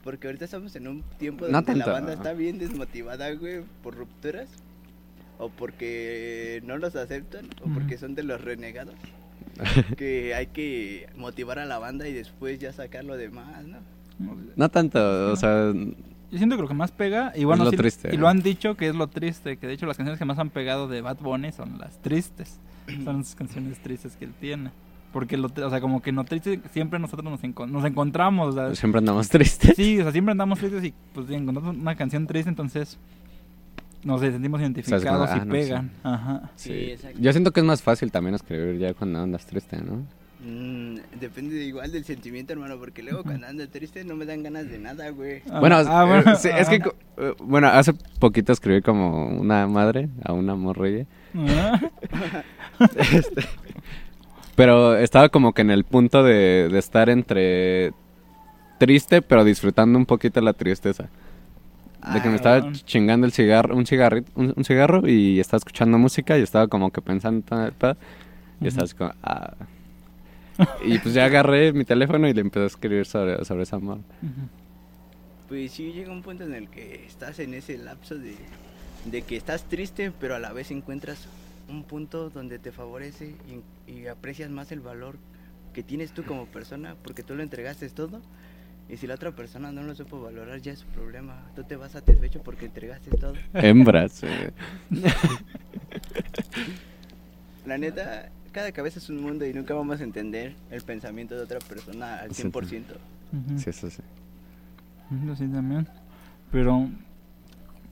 Porque 0.03 0.27
ahorita 0.27 0.45
estamos 0.45 0.75
en 0.75 0.87
un 0.87 1.03
tiempo 1.19 1.45
No 1.47 1.61
donde 1.61 1.75
la 1.75 1.85
banda 1.85 2.13
está 2.13 2.33
bien 2.33 2.57
desmotivada, 2.57 3.31
güey, 3.35 3.61
por 3.83 3.95
rupturas. 3.95 4.49
O 5.39 5.49
porque 5.49 6.61
no 6.65 6.77
los 6.77 6.95
aceptan, 6.95 7.45
o 7.63 7.69
porque 7.73 7.97
son 7.97 8.15
de 8.15 8.23
los 8.23 8.41
renegados. 8.41 8.95
que 9.97 10.33
hay 10.33 10.47
que 10.47 11.07
motivar 11.15 11.59
a 11.59 11.65
la 11.65 11.77
banda 11.79 12.07
y 12.07 12.13
después 12.13 12.59
ya 12.59 12.73
sacar 12.73 13.03
lo 13.03 13.17
demás, 13.17 13.63
¿no? 13.65 13.77
No 14.55 14.69
tanto, 14.69 15.31
o 15.31 15.35
sea... 15.35 15.71
Yo 16.31 16.37
siento 16.39 16.55
que 16.55 16.63
lo 16.63 16.67
que 16.67 16.73
más 16.73 16.91
pega, 16.91 17.31
y 17.35 17.43
bueno, 17.43 17.63
lo 17.63 17.69
sí- 17.69 17.77
triste, 17.77 18.09
y 18.11 18.15
¿no? 18.15 18.21
lo 18.21 18.27
han 18.29 18.41
dicho 18.41 18.75
que 18.75 18.87
es 18.89 18.95
lo 18.95 19.05
triste, 19.07 19.57
que 19.57 19.67
de 19.67 19.73
hecho 19.73 19.85
las 19.85 19.97
canciones 19.97 20.17
que 20.17 20.25
más 20.25 20.39
han 20.39 20.49
pegado 20.49 20.87
de 20.87 21.01
Bad 21.01 21.17
Bunny 21.17 21.51
son 21.51 21.77
las 21.77 22.01
tristes. 22.01 22.59
son 23.03 23.17
las 23.19 23.35
canciones 23.35 23.77
tristes 23.79 24.15
que 24.15 24.25
él 24.25 24.33
tiene. 24.39 24.71
Porque, 25.11 25.37
lo, 25.37 25.47
o 25.47 25.69
sea, 25.69 25.79
como 25.79 26.01
que 26.01 26.09
en 26.09 26.15
lo 26.15 26.23
triste 26.23 26.59
siempre 26.71 26.97
nosotros 26.97 27.29
nos, 27.29 27.43
encon- 27.43 27.69
nos 27.69 27.85
encontramos, 27.85 28.55
o 28.55 28.57
sea, 28.57 28.73
Siempre 28.75 28.97
andamos 28.97 29.29
tristes. 29.29 29.75
Sí, 29.75 29.99
o 29.99 30.03
sea, 30.03 30.11
siempre 30.11 30.31
andamos 30.31 30.57
tristes 30.57 30.83
y 30.85 30.93
pues 31.13 31.27
si 31.27 31.35
encontramos 31.35 31.75
una 31.77 31.95
canción 31.95 32.25
triste, 32.25 32.49
entonces 32.49 32.97
nos 34.03 34.21
sentimos 34.21 34.61
identificados 34.61 35.29
como, 35.29 35.37
y 35.37 35.39
ah, 35.41 35.45
no, 35.45 35.51
pegan. 35.51 35.91
Ajá. 36.03 36.51
Sí, 36.55 36.91
exacto. 36.91 37.17
Yo 37.19 37.31
siento 37.31 37.51
que 37.51 37.59
es 37.59 37.65
más 37.65 37.81
fácil 37.81 38.11
también 38.11 38.35
escribir 38.35 38.77
ya 38.79 38.93
cuando 38.93 39.19
andas 39.21 39.45
triste, 39.45 39.77
¿no? 39.81 40.05
Mm, 40.45 40.97
depende 41.21 41.55
de- 41.55 41.63
igual 41.65 41.91
del 41.91 42.03
sentimiento, 42.03 42.51
hermano, 42.51 42.77
porque 42.77 43.01
luego 43.01 43.23
cuando 43.23 43.47
ando 43.47 43.65
triste 43.69 44.03
no 44.03 44.15
me 44.15 44.25
dan 44.25 44.43
ganas 44.43 44.69
de 44.69 44.77
nada, 44.77 45.09
güey. 45.09 45.41
Ah, 45.49 45.59
bueno, 45.61 45.77
ah, 45.77 46.03
eh, 46.03 46.07
bueno, 46.07 46.35
sí, 46.35 46.49
es 46.53 46.67
que, 46.67 46.75
eh, 47.17 47.33
bueno, 47.39 47.67
hace 47.69 47.93
poquito 48.19 48.51
escribí 48.51 48.81
como 48.81 49.27
una 49.27 49.67
madre 49.67 50.09
a 50.23 50.33
una 50.33 50.55
morrilla. 50.55 51.05
Este, 53.11 53.43
pero 54.55 54.97
estaba 54.97 55.29
como 55.29 55.53
que 55.53 55.61
en 55.61 55.71
el 55.71 55.83
punto 55.83 56.23
de, 56.23 56.69
de 56.69 56.79
estar 56.79 57.09
entre 57.09 57.93
triste, 58.79 59.21
pero 59.21 59.43
disfrutando 59.43 59.97
un 59.97 60.05
poquito 60.05 60.41
la 60.41 60.53
tristeza. 60.53 61.07
De 62.11 62.21
que 62.21 62.29
me 62.29 62.35
estaba 62.35 62.59
bueno. 62.59 62.77
chingando 62.85 63.25
el 63.25 63.31
cigarro, 63.31 63.75
un 63.75 63.85
cigarrito, 63.85 64.31
un, 64.35 64.53
un 64.55 64.63
cigarro 64.65 65.07
y 65.07 65.39
estaba 65.39 65.59
escuchando 65.59 65.97
música 65.97 66.37
y 66.37 66.41
estaba 66.41 66.67
como 66.67 66.91
que 66.91 67.01
pensando. 67.01 67.43
Y 68.59 68.67
estaba 68.67 68.83
así 68.85 68.95
como, 68.95 69.13
ah. 69.23 69.53
Y 70.85 70.99
pues 70.99 71.13
ya 71.13 71.25
agarré 71.25 71.73
mi 71.73 71.85
teléfono 71.85 72.27
y 72.27 72.33
le 72.33 72.41
empecé 72.41 72.63
a 72.63 72.67
escribir 72.67 73.05
sobre, 73.05 73.43
sobre 73.45 73.63
ese 73.63 73.75
amor. 73.75 73.99
Pues 75.47 75.71
sí, 75.71 75.91
llega 75.93 76.11
un 76.11 76.21
punto 76.21 76.43
en 76.43 76.53
el 76.53 76.69
que 76.69 77.05
estás 77.05 77.39
en 77.39 77.53
ese 77.53 77.77
lapso 77.77 78.15
de, 78.15 78.35
de 79.05 79.21
que 79.21 79.35
estás 79.35 79.63
triste, 79.63 80.11
pero 80.19 80.35
a 80.35 80.39
la 80.39 80.53
vez 80.53 80.71
encuentras 80.71 81.27
un 81.69 81.83
punto 81.83 82.29
donde 82.29 82.59
te 82.59 82.71
favorece 82.71 83.35
y, 83.87 83.91
y 83.91 84.07
aprecias 84.07 84.49
más 84.49 84.71
el 84.71 84.79
valor 84.79 85.15
que 85.73 85.83
tienes 85.83 86.11
tú 86.11 86.23
como 86.23 86.45
persona, 86.45 86.95
porque 87.03 87.23
tú 87.23 87.35
lo 87.35 87.43
entregaste 87.43 87.89
todo. 87.89 88.21
Y 88.89 88.97
si 88.97 89.07
la 89.07 89.15
otra 89.15 89.31
persona 89.31 89.71
no 89.71 89.81
lo 89.83 89.95
supo 89.95 90.21
valorar, 90.21 90.59
ya 90.61 90.73
es 90.73 90.79
su 90.79 90.87
problema. 90.87 91.41
Tú 91.55 91.63
te 91.63 91.75
vas 91.75 91.93
satisfecho 91.93 92.41
porque 92.43 92.65
entregaste 92.65 93.09
todo. 93.11 93.33
Hembras. 93.53 94.21
eh. 94.23 94.51
La 97.65 97.77
neta, 97.77 98.29
cada 98.51 98.71
cabeza 98.71 98.99
es 98.99 99.09
un 99.09 99.21
mundo 99.21 99.45
y 99.45 99.53
nunca 99.53 99.73
vamos 99.73 100.01
a 100.01 100.03
entender 100.03 100.55
el 100.69 100.81
pensamiento 100.81 101.35
de 101.35 101.41
otra 101.41 101.59
persona 101.59 102.17
al 102.19 102.33
Sí. 102.33 102.43
100%. 102.43 102.83
Ujú. 103.31 103.57
Sí, 103.59 103.69
eso 103.69 103.89
sí. 103.89 104.01
Yo 105.25 105.35
sí 105.35 105.47
también. 105.47 105.87
Pero 106.51 106.89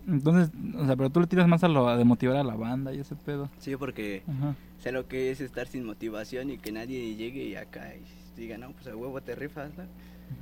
entonces, 0.08 0.49
o 0.75 0.86
sea, 0.86 0.95
pero 0.95 1.10
tú 1.10 1.19
le 1.21 1.27
tiras 1.27 1.47
más 1.47 1.63
a 1.63 1.67
lo 1.67 1.95
de 1.95 2.04
motivar 2.04 2.36
a 2.38 2.43
la 2.43 2.56
banda 2.56 2.93
y 2.93 2.99
ese 2.99 3.15
pedo. 3.15 3.49
Sí, 3.60 3.75
porque 3.77 4.23
Ajá. 4.27 4.56
sé 4.80 4.91
lo 4.91 5.08
que 5.08 5.32
es 5.32 5.39
estar 5.41 5.67
sin 5.67 5.86
motivación 5.86 6.49
y 6.49 6.58
que 6.58 6.71
nadie 6.71 7.15
llegue 7.15 7.45
y 7.45 7.56
acá 7.56 7.93
y 7.95 8.39
diga, 8.39 8.58
no, 8.58 8.71
pues 8.71 8.88
a 8.88 8.95
huevo 8.95 9.21
te 9.21 9.36
rifas, 9.36 9.69
¿no? 9.77 9.84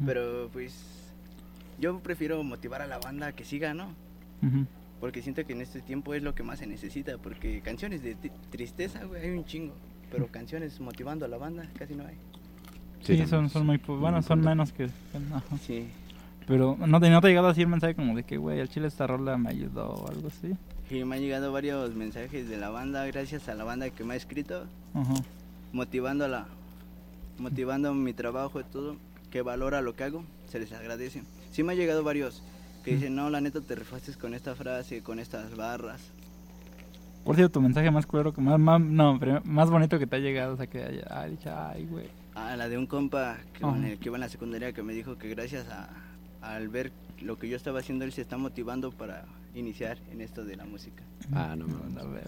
Pero 0.05 0.49
pues 0.53 0.73
yo 1.79 1.99
prefiero 1.99 2.43
motivar 2.43 2.81
a 2.81 2.87
la 2.87 2.99
banda 2.99 3.27
a 3.27 3.31
que 3.33 3.43
siga, 3.45 3.73
¿no? 3.73 3.87
Ujú. 4.43 4.65
Porque 4.99 5.21
siento 5.21 5.45
que 5.45 5.53
en 5.53 5.61
este 5.61 5.81
tiempo 5.81 6.13
es 6.13 6.21
lo 6.23 6.35
que 6.35 6.43
más 6.43 6.59
se 6.59 6.67
necesita, 6.67 7.17
porque 7.17 7.61
canciones 7.61 8.03
de 8.03 8.17
tri- 8.17 8.31
tristeza, 8.49 9.03
güey, 9.05 9.23
hay 9.23 9.31
un 9.37 9.45
chingo, 9.45 9.73
pero 10.11 10.27
canciones 10.27 10.79
motivando 10.81 11.25
a 11.25 11.27
la 11.29 11.37
banda 11.37 11.67
casi 11.77 11.95
no 11.95 12.05
hay. 12.05 12.15
Sí, 13.01 13.25
son, 13.27 13.49
son 13.49 13.65
muy 13.65 13.77
bueno, 13.77 14.21
son 14.21 14.41
menos 14.41 14.73
que 14.73 14.85
ajá. 14.85 15.57
Sí. 15.65 15.87
Pero 16.45 16.75
no 16.85 16.99
te, 16.99 17.09
no 17.09 17.21
te 17.21 17.27
ha 17.27 17.29
llegado 17.29 17.47
así 17.47 17.61
el 17.61 17.67
mensaje 17.67 17.95
como 17.95 18.15
de 18.15 18.23
que, 18.23 18.37
güey, 18.37 18.59
al 18.59 18.67
chile 18.69 18.87
esta 18.87 19.07
rola 19.07 19.37
me 19.37 19.49
ayudó 19.49 19.87
o 19.89 20.09
algo 20.09 20.27
así. 20.27 20.53
Y 20.89 21.03
me 21.05 21.15
han 21.15 21.21
llegado 21.21 21.51
varios 21.53 21.93
mensajes 21.95 22.49
de 22.49 22.57
la 22.57 22.69
banda, 22.69 23.05
gracias 23.05 23.47
a 23.47 23.53
la 23.53 23.63
banda 23.63 23.89
que 23.91 24.03
me 24.03 24.15
ha 24.15 24.17
escrito, 24.17 24.65
Ajá. 24.95 25.13
motivando 25.71 26.25
a 26.25 26.27
la, 26.27 26.47
motivando 27.37 27.93
mi 27.93 28.13
trabajo 28.13 28.59
y 28.59 28.63
todo, 28.65 28.95
que 29.29 29.41
valora 29.41 29.81
lo 29.81 29.93
que 29.95 30.03
hago, 30.03 30.23
se 30.49 30.59
les 30.59 30.71
agradece. 30.73 31.23
Sí 31.51 31.63
me 31.63 31.73
han 31.73 31.77
llegado 31.79 32.03
varios 32.03 32.41
que 32.83 32.93
dicen, 32.95 33.15
no, 33.15 33.29
la 33.29 33.41
neta 33.41 33.61
te 33.61 33.75
rifaste 33.75 34.13
con 34.13 34.33
esta 34.33 34.55
frase, 34.55 35.01
con 35.03 35.19
estas 35.19 35.55
barras. 35.55 36.01
¿Cuál 37.23 37.35
ha 37.35 37.37
sido 37.37 37.49
tu 37.49 37.61
mensaje 37.61 37.91
más 37.91 38.05
culero, 38.05 38.33
que 38.33 38.41
más, 38.41 38.57
más, 38.59 38.79
no, 38.81 39.17
pero 39.19 39.41
más 39.43 39.69
bonito 39.69 39.99
que 39.99 40.07
te 40.07 40.15
ha 40.15 40.19
llegado? 40.19 40.53
O 40.53 40.57
sea, 40.57 40.67
que 40.67 40.83
haya, 40.83 41.03
ay, 41.09 41.31
dicho, 41.31 41.49
ay, 41.53 41.85
güey. 41.85 42.07
Ah, 42.33 42.55
la 42.55 42.69
de 42.69 42.77
un 42.77 42.87
compa 42.87 43.37
que, 43.53 43.59
con 43.61 43.79
Ajá. 43.79 43.89
el 43.89 43.99
que 43.99 44.07
iba 44.07 44.15
en 44.15 44.21
la 44.21 44.29
secundaria 44.29 44.71
que 44.71 44.81
me 44.81 44.93
dijo 44.93 45.17
que 45.17 45.27
gracias 45.29 45.67
a, 45.67 45.89
al 46.41 46.69
ver 46.69 46.91
lo 47.21 47.37
que 47.37 47.49
yo 47.49 47.57
estaba 47.57 47.79
haciendo, 47.79 48.05
él 48.05 48.13
se 48.13 48.21
está 48.21 48.37
motivando 48.37 48.91
para 48.91 49.25
iniciar 49.53 49.97
en 50.11 50.21
esto 50.21 50.45
de 50.45 50.55
la 50.55 50.63
música. 50.65 51.03
Ah, 51.33 51.55
no 51.57 51.67
mames. 51.67 51.97
A 51.97 52.07
ver. 52.07 52.27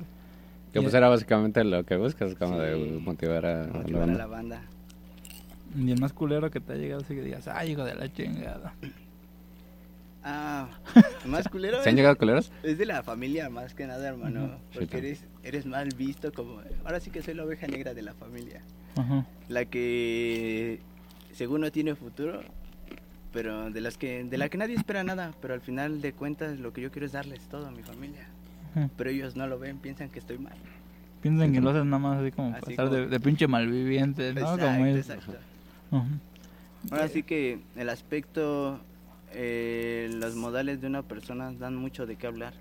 Que 0.73 0.82
pues 0.82 0.93
era 0.93 1.07
básicamente 1.07 1.63
lo 1.63 1.86
que 1.86 1.95
buscas, 1.95 2.36
como 2.36 2.55
Sí. 2.55 2.59
de 2.61 2.99
motivar 3.01 3.45
a, 3.45 3.63
a 3.63 3.88
la 3.88 4.26
banda. 4.28 4.61
Y 5.76 5.91
el 5.91 5.99
más 5.99 6.13
culero 6.13 6.49
que 6.51 6.59
te 6.59 6.74
ha 6.74 6.76
llegado 6.76 7.01
así 7.01 7.15
que 7.15 7.22
digas, 7.22 7.47
ay, 7.47 7.72
hijo 7.72 7.84
de 7.84 7.95
la 7.95 8.11
chingada. 8.11 8.74
Ah, 10.24 10.67
más 11.26 11.47
culero. 11.47 11.82
¿Se 11.82 11.89
han 11.89 11.95
es- 11.95 11.97
llegado 11.97 12.15
culeros? 12.17 12.51
Es 12.63 12.78
de 12.78 12.86
la 12.86 13.01
familia 13.03 13.49
más 13.49 13.74
que 13.74 13.88
nada, 13.88 14.07
hermano. 14.07 14.57
Porque 14.74 14.97
eres, 14.97 15.24
eres 15.43 15.65
mal 15.65 15.89
visto 15.97 16.32
como... 16.32 16.61
Ahora 16.86 16.99
sí 16.99 17.09
que 17.09 17.22
soy 17.24 17.34
la 17.34 17.43
oveja 17.43 17.67
negra 17.67 17.93
de 17.93 18.01
la 18.03 18.13
familia. 18.13 18.61
La 19.49 19.65
que 19.65 20.80
según 21.34 21.61
no 21.61 21.72
tiene 21.72 21.95
futuro, 21.95 22.41
pero 23.34 23.72
de 23.72 23.80
las 23.82 23.97
que 23.97 24.24
de 24.26 24.38
la 24.38 24.49
que 24.49 24.57
nadie 24.57 24.76
espera 24.76 25.03
nada, 25.03 25.32
pero 25.41 25.53
al 25.53 25.61
final 25.61 26.01
de 26.01 26.11
cuentas 26.13 26.59
lo 26.59 26.74
que 26.74 26.82
yo 26.82 26.91
quiero 26.91 27.05
es 27.05 27.13
darles 27.13 27.39
todo 27.47 27.67
a 27.67 27.72
mi 27.72 27.82
familia. 27.82 28.28
Pero 28.97 29.09
ellos 29.09 29.36
no 29.36 29.47
lo 29.47 29.57
ven, 29.57 29.78
piensan 29.78 30.09
que 30.09 30.19
estoy 30.19 30.38
mal. 30.38 30.53
Piensan 31.22 31.51
que 31.53 31.61
lo 31.61 31.69
haces 31.72 31.86
nada 31.86 31.99
más 31.99 32.19
así 32.22 32.32
como 32.32 32.53
Así 32.55 32.61
pasar 32.76 32.89
de, 32.89 32.97
como- 32.99 33.09
de 33.11 33.19
pinche 33.22 33.47
malviviente, 33.47 34.34
¿no? 34.34 34.41
exacto, 34.41 34.65
como 34.65 34.86
es. 34.86 35.07
Ahora 36.89 37.07
sí 37.07 37.23
que 37.23 37.59
el 37.75 37.89
aspecto, 37.89 38.79
eh, 39.33 40.09
los 40.13 40.35
modales 40.35 40.81
de 40.81 40.87
una 40.87 41.03
persona 41.03 41.51
dan 41.51 41.75
mucho 41.75 42.05
de 42.05 42.15
qué 42.15 42.27
hablar. 42.27 42.53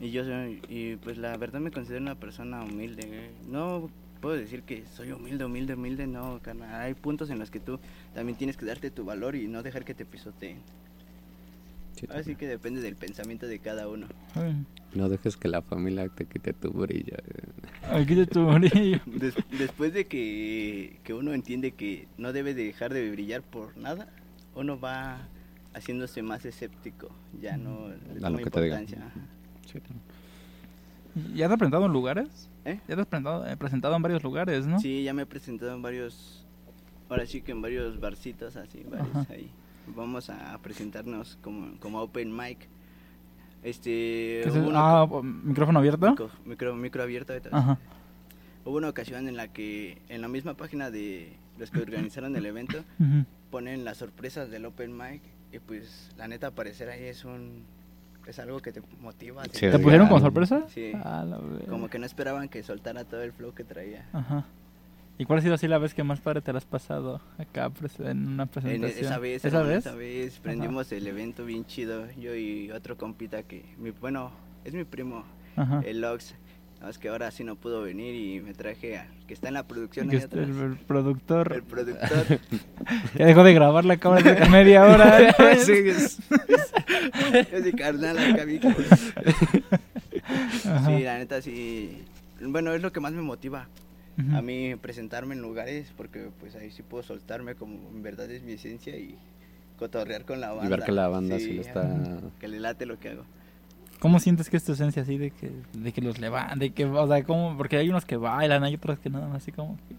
Y 0.00 0.10
yo 0.10 0.24
soy, 0.24 0.60
y 0.68 0.96
pues 0.96 1.18
la 1.18 1.36
verdad 1.36 1.60
me 1.60 1.70
considero 1.70 2.00
una 2.02 2.14
persona 2.14 2.62
humilde. 2.62 3.30
No 3.48 3.90
puedo 4.20 4.36
decir 4.36 4.62
que 4.62 4.84
soy 4.94 5.12
humilde, 5.12 5.44
humilde, 5.44 5.74
humilde, 5.74 6.06
no, 6.06 6.40
carnal. 6.40 6.74
Hay 6.74 6.94
puntos 6.94 7.30
en 7.30 7.38
los 7.38 7.50
que 7.50 7.60
tú 7.60 7.78
también 8.14 8.36
tienes 8.36 8.56
que 8.56 8.66
darte 8.66 8.90
tu 8.90 9.04
valor 9.04 9.36
y 9.36 9.46
no 9.48 9.62
dejar 9.62 9.84
que 9.84 9.94
te 9.94 10.04
pisoteen. 10.04 10.58
Así 12.10 12.34
que 12.36 12.46
depende 12.46 12.80
del 12.80 12.96
pensamiento 12.96 13.46
de 13.46 13.58
cada 13.58 13.88
uno. 13.88 14.06
No 14.94 15.08
dejes 15.08 15.36
que 15.36 15.48
la 15.48 15.62
familia 15.62 16.08
te 16.08 16.24
quite 16.24 16.52
tu 16.52 16.70
brillo. 16.70 17.16
Aquí 17.90 18.14
de 18.14 18.26
tu 18.26 18.46
brillo. 18.46 19.00
Des- 19.06 19.34
después 19.58 19.92
de 19.92 20.06
que, 20.06 20.98
que 21.04 21.12
uno 21.14 21.32
entiende 21.34 21.72
que 21.72 22.08
no 22.16 22.32
debe 22.32 22.54
de 22.54 22.64
dejar 22.64 22.92
de 22.94 23.10
brillar 23.10 23.42
por 23.42 23.76
nada, 23.76 24.08
uno 24.54 24.78
va 24.80 25.28
haciéndose 25.74 26.22
más 26.22 26.44
escéptico. 26.44 27.08
Ya 27.40 27.56
no 27.56 27.88
le 27.88 28.20
toma 28.20 28.38
que 28.38 28.50
te 28.50 28.62
digan. 28.62 28.82
importancia. 28.82 29.06
Ajá. 29.06 29.20
¿Ya 31.34 31.46
te 31.48 31.52
has 31.54 31.58
presentado 31.58 31.86
en 31.86 31.92
lugares? 31.92 32.48
¿Eh? 32.64 32.78
Ya 32.88 32.94
te 32.94 33.00
has 33.02 33.06
presentado, 33.06 33.46
eh, 33.46 33.56
presentado 33.56 33.96
en 33.96 34.02
varios 34.02 34.22
lugares, 34.22 34.66
¿no? 34.66 34.78
Sí, 34.78 35.02
ya 35.02 35.12
me 35.12 35.22
he 35.22 35.26
presentado 35.26 35.74
en 35.74 35.82
varios, 35.82 36.46
ahora 37.08 37.26
sí 37.26 37.40
que 37.42 37.52
en 37.52 37.60
varios 37.62 37.98
barcitos 37.98 38.56
así, 38.56 38.84
varios 38.88 39.08
Ajá. 39.14 39.26
ahí. 39.32 39.50
Vamos 39.96 40.30
a 40.30 40.58
presentarnos 40.58 41.38
como, 41.42 41.78
como 41.80 42.00
open 42.02 42.34
mic. 42.36 42.68
Este, 43.62 44.40
¿Qué 44.42 44.44
es 44.46 44.54
hubo 44.56 44.70
ah, 44.74 45.06
micrófono 45.22 45.78
abierto. 45.80 46.10
micro, 46.10 46.30
micro, 46.44 46.76
micro 46.76 47.02
abierto. 47.02 47.34
Ajá. 47.50 47.78
Hubo 48.64 48.76
una 48.76 48.88
ocasión 48.88 49.26
en 49.28 49.36
la 49.36 49.48
que 49.48 50.00
en 50.08 50.20
la 50.20 50.28
misma 50.28 50.54
página 50.54 50.90
de 50.90 51.36
los 51.58 51.70
que 51.70 51.78
organizaron 51.80 52.36
el 52.36 52.46
evento 52.46 52.84
ponen 53.50 53.84
las 53.84 53.96
sorpresas 53.98 54.50
del 54.50 54.64
open 54.66 54.96
mic 54.96 55.22
y 55.52 55.58
pues 55.58 56.12
la 56.16 56.28
neta 56.28 56.48
aparecer 56.48 56.88
ahí 56.90 57.04
es 57.04 57.24
un 57.24 57.64
es 58.26 58.38
algo 58.38 58.60
que 58.60 58.72
te 58.72 58.82
motiva. 59.00 59.42
Sí, 59.44 59.50
te- 59.52 59.58
¿Te 59.60 59.66
Oigan. 59.68 59.82
pusieron 59.82 60.08
como 60.08 60.20
sorpresa? 60.20 60.64
Sí. 60.68 60.92
Ah. 60.94 61.24
Como 61.68 61.88
que 61.88 61.98
no 61.98 62.04
esperaban 62.04 62.48
que 62.50 62.62
soltara 62.62 63.04
todo 63.04 63.22
el 63.22 63.32
flow 63.32 63.54
que 63.54 63.64
traía. 63.64 64.06
Ajá. 64.12 64.44
¿Y 65.18 65.24
cuál 65.24 65.40
ha 65.40 65.42
sido 65.42 65.54
así 65.54 65.66
la 65.66 65.78
vez 65.78 65.94
que 65.94 66.04
más 66.04 66.20
padre 66.20 66.40
te 66.42 66.52
la 66.52 66.58
has 66.58 66.64
pasado 66.64 67.20
acá 67.38 67.72
en 67.98 68.28
una 68.28 68.44
En 68.44 68.48
presentación? 68.48 69.04
esa 69.04 69.18
vez, 69.18 69.44
¿Esa 69.44 69.48
hermano, 69.58 69.68
vez? 69.74 69.86
esa 69.86 69.94
vez 69.96 70.38
prendimos 70.38 70.92
el 70.92 71.06
evento 71.08 71.44
bien 71.44 71.64
chido. 71.66 72.06
Yo 72.12 72.36
y 72.36 72.70
otro 72.70 72.96
compita 72.96 73.42
que, 73.42 73.64
mi, 73.78 73.90
bueno, 73.90 74.30
es 74.64 74.74
mi 74.74 74.84
primo, 74.84 75.24
Ajá. 75.56 75.82
el 75.84 76.04
Ox. 76.04 76.36
Más 76.80 76.96
que 76.96 77.08
ahora 77.08 77.32
sí 77.32 77.42
no 77.42 77.56
pudo 77.56 77.82
venir 77.82 78.14
y 78.14 78.40
me 78.40 78.54
traje 78.54 78.98
al 78.98 79.08
que 79.26 79.34
está 79.34 79.48
en 79.48 79.54
la 79.54 79.66
producción 79.66 80.08
Que 80.08 80.18
atrás. 80.18 80.48
el, 80.48 80.56
el 80.60 80.76
productor 80.76 81.52
El 81.52 81.64
productor. 81.64 82.38
ya 83.18 83.26
dejó 83.26 83.42
de 83.42 83.52
grabar 83.54 83.84
la 83.84 83.96
cámara 83.96 84.30
hace 84.40 84.48
media 84.48 84.84
hora. 84.84 85.34
Sí, 85.58 85.72
es, 85.72 86.20
es 87.52 87.64
mi 87.64 87.72
carnal 87.72 88.16
acá. 88.16 88.44
Sí, 90.86 91.02
la 91.02 91.18
neta 91.18 91.40
sí. 91.42 92.04
Bueno, 92.40 92.72
es 92.74 92.82
lo 92.82 92.92
que 92.92 93.00
más 93.00 93.12
me 93.12 93.22
motiva 93.22 93.66
Ujú. 94.18 94.36
a 94.36 94.42
mí 94.42 94.74
presentarme 94.76 95.34
en 95.34 95.42
lugares 95.42 95.92
porque 95.96 96.30
pues 96.40 96.56
ahí 96.56 96.70
sí 96.70 96.82
puedo 96.82 97.02
soltarme 97.04 97.54
como 97.54 97.74
en 97.90 98.02
verdad 98.02 98.30
es 98.30 98.42
mi 98.42 98.52
esencia 98.52 98.96
y 98.96 99.16
cotorrear 99.78 100.24
con 100.24 100.40
la 100.40 100.50
banda. 100.50 100.66
Y 100.66 100.68
ver 100.70 100.82
que 100.82 100.92
la 100.92 101.08
banda 101.08 101.38
sí, 101.38 101.52
le 101.52 101.60
está... 101.60 101.96
Que 102.40 102.48
le 102.48 102.58
late 102.58 102.84
lo 102.84 102.98
que 102.98 103.10
hago. 103.10 103.24
¿Cómo 104.00 104.18
sientes 104.20 104.50
que 104.50 104.56
es 104.56 104.64
tu 104.64 104.72
esencia 104.72 105.02
así 105.02 105.18
de 105.18 105.30
que, 105.30 105.50
de 105.72 105.92
que 105.92 106.00
los 106.00 106.18
levantan? 106.18 106.58
De 106.58 106.70
que, 106.70 106.84
o 106.84 107.06
sea, 107.06 107.22
¿cómo? 107.24 107.56
Porque 107.56 107.76
hay 107.76 107.88
unos 107.88 108.04
que 108.04 108.16
bailan, 108.16 108.64
hay 108.64 108.74
otros 108.74 108.98
que 108.98 109.10
nada 109.10 109.28
más 109.28 109.42
así 109.42 109.52
como... 109.52 109.76
que- 109.88 109.94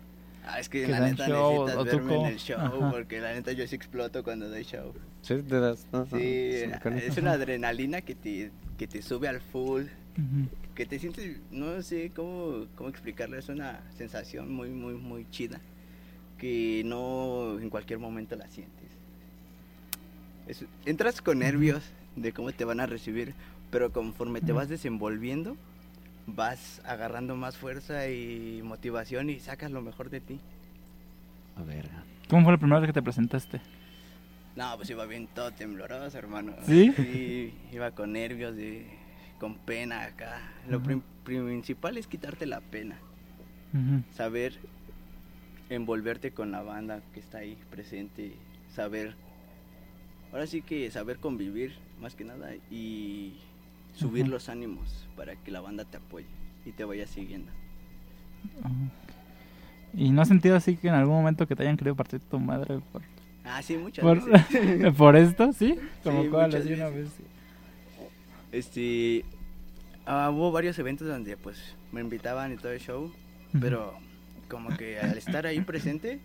Ah, 0.52 0.60
es 0.60 0.68
que, 0.68 0.82
Que 0.86 0.92
la 0.92 1.02
neta 1.02 1.28
show, 1.28 1.66
necesitas 1.68 1.94
verme 1.96 2.16
en 2.16 2.26
el 2.26 2.38
show 2.40 2.58
Ajá. 2.60 2.92
porque 2.92 3.20
la 3.22 3.34
neta 3.34 3.52
yo 3.52 3.68
sí 3.68 3.76
exploto 3.76 4.24
cuando 4.24 4.50
doy 4.50 4.64
show. 4.64 4.94
Sí, 5.22 5.44
te 5.44 5.60
das... 5.60 5.86
no, 5.92 6.06
Sí, 6.08 6.18
sí, 6.18 6.66
es 7.06 7.18
una 7.20 7.34
adrenalina 7.34 8.02
que 8.02 8.16
te, 8.16 8.50
que 8.78 8.88
te 8.88 9.02
sube 9.04 9.28
al 9.28 9.42
full, 9.42 9.84
Que 10.76 10.86
te 10.86 11.00
sientes, 11.00 11.38
no 11.52 11.82
sé 11.82 12.12
cómo, 12.16 12.66
cómo 12.76 12.90
explicarlo, 12.90 13.38
es 13.38 13.50
una 13.50 13.82
sensación 13.98 14.52
muy, 14.52 14.70
muy, 14.70 14.94
muy 14.94 15.30
chida, 15.30 15.60
que 16.38 16.84
no 16.86 17.60
en 17.60 17.70
cualquier 17.70 18.00
momento 18.00 18.36
la 18.36 18.48
sientes. 18.48 18.90
Es- 20.48 20.66
entras 20.86 21.22
con 21.22 21.40
nervios 21.40 21.84
de 22.16 22.32
cómo 22.34 22.52
te 22.52 22.66
van 22.66 22.80
a 22.80 22.86
recibir, 22.86 23.34
pero 23.72 23.92
conforme 23.92 24.42
te 24.42 24.52
vas 24.52 24.70
desenvolviendo, 24.70 25.58
vas 26.28 26.82
agarrando 26.86 27.36
más 27.36 27.58
fuerza 27.58 28.08
y 28.10 28.62
motivación 28.64 29.30
y 29.30 29.40
sacas 29.40 29.72
lo 29.72 29.82
mejor 29.82 30.10
de 30.10 30.22
ti. 30.22 30.40
A 31.56 31.64
ver... 31.64 31.90
¿Cómo 32.30 32.44
fue 32.44 32.54
la 32.54 32.60
primera 32.60 32.80
vez 32.80 32.90
que 32.90 32.94
te 32.94 33.02
presentaste? 33.02 33.60
No, 34.56 34.76
pues 34.78 34.90
iba 34.92 35.06
bien 35.06 35.28
todo 35.34 35.52
tembloroso, 35.52 36.16
hermano. 36.18 36.54
¿Sí? 36.64 36.94
Sí, 36.96 37.54
iba 37.72 37.90
con 37.92 38.14
nervios, 38.14 38.56
de, 38.56 38.86
con 39.40 39.56
pena 39.56 40.04
acá. 40.04 40.40
Lo 40.70 40.82
prim- 40.82 41.02
principal 41.24 41.98
es 41.98 42.08
quitarte 42.08 42.46
la 42.46 42.62
pena, 42.62 42.98
saber 44.16 44.54
envolverte 45.70 46.32
con 46.32 46.52
la 46.52 46.62
banda 46.64 47.02
que 47.14 47.20
está 47.20 47.40
ahí 47.40 47.58
presente, 47.70 48.34
saber, 48.74 49.16
ahora 50.32 50.48
sí 50.48 50.62
que 50.62 50.90
saber 50.92 51.20
convivir 51.20 51.74
más 52.02 52.16
que 52.16 52.24
nada 52.26 52.52
y 52.72 53.34
subir 53.96 54.24
Ajá. 54.24 54.32
los 54.32 54.50
ánimos 54.50 55.08
para 55.16 55.36
que 55.36 55.52
la 55.52 55.62
banda 55.62 55.86
te 55.86 55.98
apoye 55.98 56.26
y 56.66 56.72
te 56.72 56.84
vaya 56.86 57.08
siguiendo. 57.08 57.52
Ajá. 58.64 58.74
¿Y 59.94 60.12
no 60.12 60.22
has 60.22 60.28
sentido 60.28 60.56
así 60.56 60.78
que 60.78 60.88
en 60.88 60.94
algún 60.94 61.16
momento 61.16 61.48
que 61.48 61.56
te 61.56 61.64
hayan 61.64 61.78
querido 61.78 61.96
partir 61.96 62.20
tu 62.22 62.40
madre 62.40 62.80
por, 62.92 63.02
Ah, 63.44 63.62
sí, 63.64 63.78
muchas 63.78 64.04
por, 64.04 64.24
veces. 64.24 64.94
por 64.98 65.16
esto? 65.16 65.52
¿Sí? 65.54 65.76
Como 66.04 66.24
Sí, 66.24 66.30
muchas 66.30 66.56
así 66.56 66.74
una 66.74 66.90
veces. 66.90 67.18
vez. 67.18 67.28
Este, 68.52 69.26
ah, 70.06 70.30
hubo 70.32 70.52
varios 70.52 70.78
eventos 70.80 71.08
donde 71.08 71.38
pues 71.38 71.76
me 71.92 72.02
invitaban 72.02 72.54
y 72.54 72.58
todo 72.58 72.72
el 72.72 72.80
show, 72.80 73.12
pero 73.60 73.94
como 74.50 74.76
que 74.76 75.00
al 75.00 75.18
estar 75.18 75.46
ahí 75.46 75.62
presente, 75.62 76.20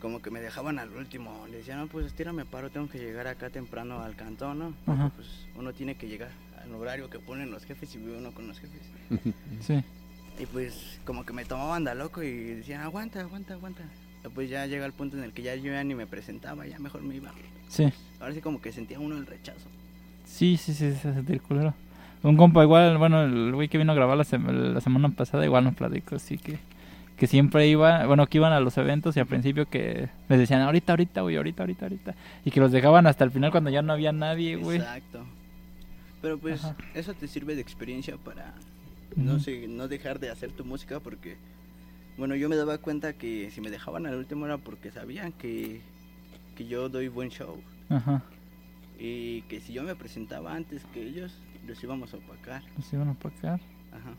como 0.00 0.22
que 0.22 0.30
me 0.30 0.40
dejaban 0.40 0.78
al 0.78 0.90
último. 0.90 1.46
Le 1.50 1.58
decían, 1.58 1.78
no, 1.78 1.86
pues 1.88 2.12
tírame 2.14 2.44
paro, 2.44 2.70
tengo 2.70 2.88
que 2.88 2.98
llegar 2.98 3.26
acá 3.26 3.50
temprano 3.50 4.02
al 4.02 4.16
cantón, 4.16 4.58
¿no? 4.58 4.74
Porque 4.86 5.10
pues 5.16 5.28
uno 5.56 5.72
tiene 5.72 5.96
que 5.96 6.08
llegar 6.08 6.30
al 6.62 6.74
horario 6.74 7.10
que 7.10 7.18
ponen 7.18 7.50
los 7.50 7.64
jefes 7.64 7.94
y 7.94 7.98
vive 7.98 8.18
uno 8.18 8.32
con 8.32 8.46
los 8.48 8.58
jefes. 8.58 8.82
Sí. 9.60 9.82
Y 10.38 10.46
pues 10.46 11.00
como 11.04 11.26
que 11.26 11.34
me 11.34 11.44
tomaban 11.44 11.84
de 11.84 11.94
loco 11.94 12.22
y 12.22 12.30
decían, 12.30 12.80
aguanta, 12.80 13.20
aguanta, 13.20 13.54
aguanta. 13.54 13.82
Y 14.24 14.28
pues 14.28 14.48
ya 14.48 14.64
llega 14.66 14.86
el 14.86 14.92
punto 14.92 15.18
en 15.18 15.24
el 15.24 15.32
que 15.34 15.42
ya 15.42 15.54
yo 15.54 15.70
ya 15.72 15.84
ni 15.84 15.94
me 15.94 16.06
presentaba, 16.06 16.66
ya 16.66 16.78
mejor 16.78 17.02
me 17.02 17.16
iba. 17.16 17.30
Sí. 17.68 17.92
Ahora 18.20 18.32
sí 18.32 18.40
como 18.40 18.60
que 18.60 18.72
sentía 18.72 18.98
uno 18.98 19.18
el 19.18 19.26
rechazo. 19.26 19.68
Sí, 20.30 20.56
sí, 20.56 20.72
sí, 20.74 20.92
se 20.94 21.08
el 21.10 21.42
culero. 21.42 21.74
Un 22.22 22.36
compa 22.36 22.62
igual, 22.62 22.98
bueno, 22.98 23.22
el 23.22 23.52
güey 23.54 23.68
que 23.68 23.78
vino 23.78 23.92
a 23.92 23.94
grabar 23.94 24.16
la, 24.16 24.24
sema- 24.24 24.52
la 24.52 24.80
semana 24.80 25.08
pasada 25.08 25.44
igual 25.44 25.64
nos 25.64 25.74
platicó, 25.74 26.16
así 26.16 26.38
que 26.38 26.58
que 27.16 27.26
siempre 27.26 27.66
iba, 27.68 28.06
bueno, 28.06 28.26
que 28.28 28.38
iban 28.38 28.52
a 28.54 28.60
los 28.60 28.78
eventos 28.78 29.14
y 29.14 29.20
al 29.20 29.26
principio 29.26 29.66
que 29.66 30.08
les 30.30 30.38
decían 30.38 30.62
ahorita, 30.62 30.92
ahorita, 30.94 31.20
güey, 31.20 31.36
ahorita, 31.36 31.64
ahorita, 31.64 31.84
ahorita. 31.84 32.14
Y 32.46 32.50
que 32.50 32.60
los 32.60 32.72
dejaban 32.72 33.06
hasta 33.06 33.24
el 33.24 33.30
final 33.30 33.50
cuando 33.50 33.68
ya 33.68 33.82
no 33.82 33.92
había 33.92 34.10
nadie, 34.12 34.56
güey. 34.56 34.78
Exacto. 34.78 35.26
Pero 36.22 36.38
pues 36.38 36.64
Ajá. 36.64 36.76
eso 36.94 37.12
te 37.12 37.28
sirve 37.28 37.54
de 37.56 37.60
experiencia 37.60 38.16
para 38.16 38.54
no 39.16 39.38
sé, 39.38 39.66
no 39.68 39.86
dejar 39.88 40.18
de 40.18 40.30
hacer 40.30 40.52
tu 40.52 40.64
música 40.64 41.00
porque 41.00 41.36
bueno, 42.16 42.36
yo 42.36 42.48
me 42.48 42.56
daba 42.56 42.78
cuenta 42.78 43.12
que 43.12 43.50
si 43.50 43.60
me 43.60 43.68
dejaban 43.70 44.06
al 44.06 44.14
último 44.14 44.46
era 44.46 44.56
porque 44.56 44.90
sabían 44.90 45.32
que 45.32 45.80
que 46.56 46.66
yo 46.68 46.88
doy 46.88 47.08
buen 47.08 47.28
show 47.30 47.56
Ajá. 47.88 48.22
Y 49.00 49.42
que 49.48 49.60
si 49.60 49.72
yo 49.72 49.82
me 49.82 49.96
presentaba 49.96 50.54
antes 50.54 50.84
que 50.92 51.02
ellos 51.02 51.32
los 51.66 51.82
íbamos 51.82 52.12
a 52.14 52.18
opacar. 52.18 52.62
Los 52.76 52.92
iban 52.92 53.08
a 53.08 53.12
opacar. 53.12 53.58
Ajá. 53.92 54.12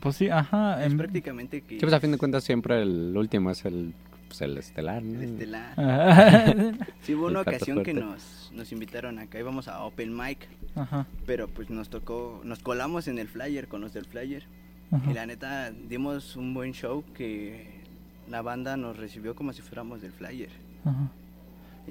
Pues 0.00 0.16
sí, 0.16 0.28
ajá. 0.28 0.84
Es 0.84 0.90
em- 0.92 0.98
prácticamente 0.98 1.62
que 1.62 1.76
Sí, 1.76 1.80
pues 1.80 1.92
a 1.92 2.00
fin 2.00 2.10
de 2.12 2.18
cuentas 2.18 2.42
siempre 2.44 2.82
el 2.82 3.16
último 3.16 3.50
es 3.50 3.64
el, 3.64 3.94
pues, 4.28 4.42
el 4.42 4.58
estelar, 4.58 5.02
¿no? 5.02 5.20
el 5.20 5.30
estelar. 5.30 5.74
Sí, 7.02 7.14
hubo 7.14 7.26
una 7.28 7.42
ocasión 7.42 7.84
que 7.84 7.94
nos, 7.94 8.50
nos 8.52 8.72
invitaron 8.72 9.18
acá, 9.20 9.38
íbamos 9.38 9.68
a 9.68 9.82
Open 9.84 10.14
Mic, 10.16 10.48
Ajá. 10.74 11.06
pero 11.24 11.46
pues 11.46 11.70
nos 11.70 11.88
tocó, 11.88 12.40
nos 12.44 12.58
colamos 12.58 13.06
en 13.06 13.18
el 13.20 13.28
flyer 13.28 13.68
con 13.68 13.80
los 13.80 13.94
del 13.94 14.04
flyer. 14.06 14.44
Ajá. 14.90 15.10
Y 15.10 15.14
la 15.14 15.26
neta, 15.26 15.70
dimos 15.70 16.34
un 16.36 16.52
buen 16.54 16.72
show 16.72 17.04
que 17.14 17.80
la 18.28 18.42
banda 18.42 18.76
nos 18.76 18.96
recibió 18.96 19.34
como 19.36 19.52
si 19.52 19.62
fuéramos 19.62 20.02
del 20.02 20.12
flyer. 20.12 20.50
Ajá. 20.84 21.08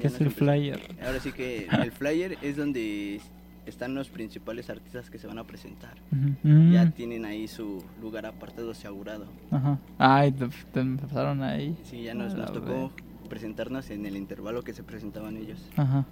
¿Qué 0.01 0.07
es 0.07 0.15
el 0.19 0.27
empezó- 0.27 0.45
flyer? 0.45 0.79
Ahora 1.05 1.19
sí 1.19 1.31
que 1.31 1.67
el 1.83 1.91
flyer 1.91 2.37
es 2.41 2.57
donde 2.57 3.21
están 3.65 3.95
los 3.95 4.09
principales 4.09 4.69
artistas 4.69 5.09
que 5.09 5.17
se 5.17 5.25
van 5.27 5.39
a 5.39 5.43
presentar. 5.45 5.95
Ujú. 6.11 6.71
Ya 6.71 6.85
Mm, 6.85 6.91
tienen 6.91 7.25
ahí 7.25 7.47
su 7.47 7.83
lugar 8.01 8.25
apartado 8.25 8.71
asegurado. 8.71 9.25
Ajá. 9.51 9.79
Ay, 9.97 10.31
te, 10.31 10.47
te 10.71 10.79
empezaron 10.81 11.41
ahí. 11.41 11.75
Sí, 11.83 12.03
ya 12.03 12.13
nos, 12.13 12.35
nos 12.35 12.51
tocó 12.53 12.91
presentarnos 13.29 13.89
en 13.89 14.05
el 14.05 14.17
intervalo 14.17 14.61
que 14.63 14.73
se 14.73 14.83
presentaban 14.83 15.35
ellos. 15.37 15.59
Ajá. 15.77 16.05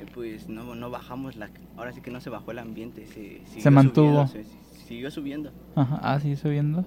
Eh, 0.00 0.06
pues 0.14 0.48
no, 0.48 0.74
no 0.76 0.88
bajamos 0.90 1.34
la... 1.36 1.50
Ahora 1.76 1.92
sí 1.92 2.00
que 2.00 2.10
no 2.12 2.20
se 2.20 2.30
bajó 2.30 2.52
el 2.52 2.60
ambiente, 2.60 3.06
se, 3.06 3.40
siguió 3.46 3.62
Se 3.62 3.70
mantuvo. 3.70 4.26
subiendo, 4.28 4.50
se- 4.52 4.86
siguió 4.86 5.10
subiendo. 5.10 5.52
Ajá. 5.74 5.98
Ah, 6.02 6.20
sí, 6.20 6.36
subiendo. 6.36 6.86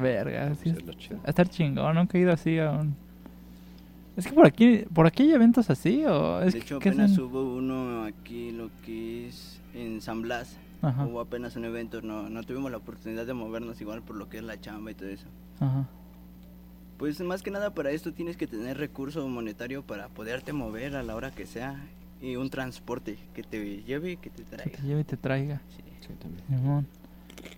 Verga, 0.00 0.54
sí. 0.54 0.70
Eso 0.70 0.78
es 0.78 0.86
lo 0.86 0.92
chido. 0.94 1.16
Va 1.18 1.22
a 1.26 1.30
estar 1.30 1.48
chingón, 1.48 1.94
nunca 1.96 2.18
he 2.18 2.20
ido 2.20 2.32
así 2.32 2.58
a 2.58 2.70
un... 2.70 2.96
Es 4.18 4.26
que 4.26 4.32
por 4.32 4.46
aquí, 4.46 4.84
por 4.92 5.06
aquí 5.06 5.22
hay 5.22 5.32
eventos 5.32 5.70
así 5.70 6.04
o 6.04 6.42
es 6.42 6.52
de 6.52 6.58
hecho, 6.58 6.78
que 6.80 6.88
apenas 6.88 7.16
hubo 7.18 7.54
uno 7.54 8.02
aquí, 8.02 8.50
lo 8.50 8.68
que 8.84 9.28
es 9.28 9.60
en 9.74 10.00
San 10.00 10.22
Blas. 10.22 10.58
Ajá. 10.82 11.06
Hubo 11.06 11.20
apenas 11.20 11.54
un 11.56 11.64
evento, 11.64 12.02
no, 12.02 12.28
no 12.28 12.42
tuvimos 12.42 12.70
la 12.70 12.76
oportunidad 12.78 13.26
de 13.26 13.32
movernos 13.32 13.80
igual 13.80 14.02
por 14.02 14.16
lo 14.16 14.28
que 14.28 14.38
es 14.38 14.42
la 14.44 14.60
chamba 14.60 14.90
y 14.90 14.94
todo 14.94 15.08
eso. 15.08 15.26
Ajá. 15.60 15.88
Pues 16.98 17.20
más 17.20 17.42
que 17.42 17.50
nada 17.52 17.74
para 17.74 17.92
esto 17.92 18.12
tienes 18.12 18.36
que 18.36 18.46
tener 18.48 18.76
recurso 18.76 19.26
monetario 19.28 19.82
para 19.82 20.08
poderte 20.08 20.52
mover 20.52 20.96
a 20.96 21.02
la 21.04 21.14
hora 21.14 21.30
que 21.30 21.46
sea 21.46 21.80
y 22.20 22.34
un 22.34 22.50
transporte 22.50 23.16
que 23.34 23.44
te 23.44 23.82
lleve 23.84 24.12
y 24.12 24.16
que 24.16 24.30
te 24.30 24.42
Que 24.42 24.50
traiga. 24.56 24.76
te 24.78 24.82
lleve 24.82 25.00
y 25.00 25.04
te 25.04 25.16
traiga. 25.16 25.62
Sí. 25.76 25.82
Sí, 26.00 26.14
también. 26.18 26.86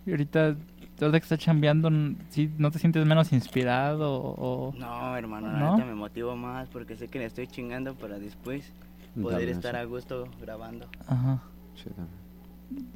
Y 0.04 0.10
ahorita, 0.10 0.56
ahorita 1.04 1.20
que 1.20 1.24
estás 1.24 1.38
chambeando, 1.38 1.88
n- 1.88 2.16
¿sí, 2.30 2.50
¿no 2.58 2.70
te 2.70 2.78
sientes 2.78 3.04
menos 3.06 3.32
inspirado 3.32 4.12
o...? 4.12 4.74
No, 4.76 5.16
hermano, 5.16 5.50
¿No? 5.52 5.72
neta 5.72 5.86
me 5.86 5.94
motivo 5.94 6.36
más 6.36 6.68
porque 6.68 6.96
sé 6.96 7.08
que 7.08 7.18
le 7.18 7.26
estoy 7.26 7.46
chingando 7.46 7.94
para 7.94 8.18
después 8.18 8.72
poder 9.14 9.38
También, 9.38 9.56
estar 9.56 9.76
a 9.76 9.84
gusto 9.84 10.28
grabando. 10.40 10.88
Ajá. 11.06 11.42
Sí, 11.76 11.90
también. 11.90 12.20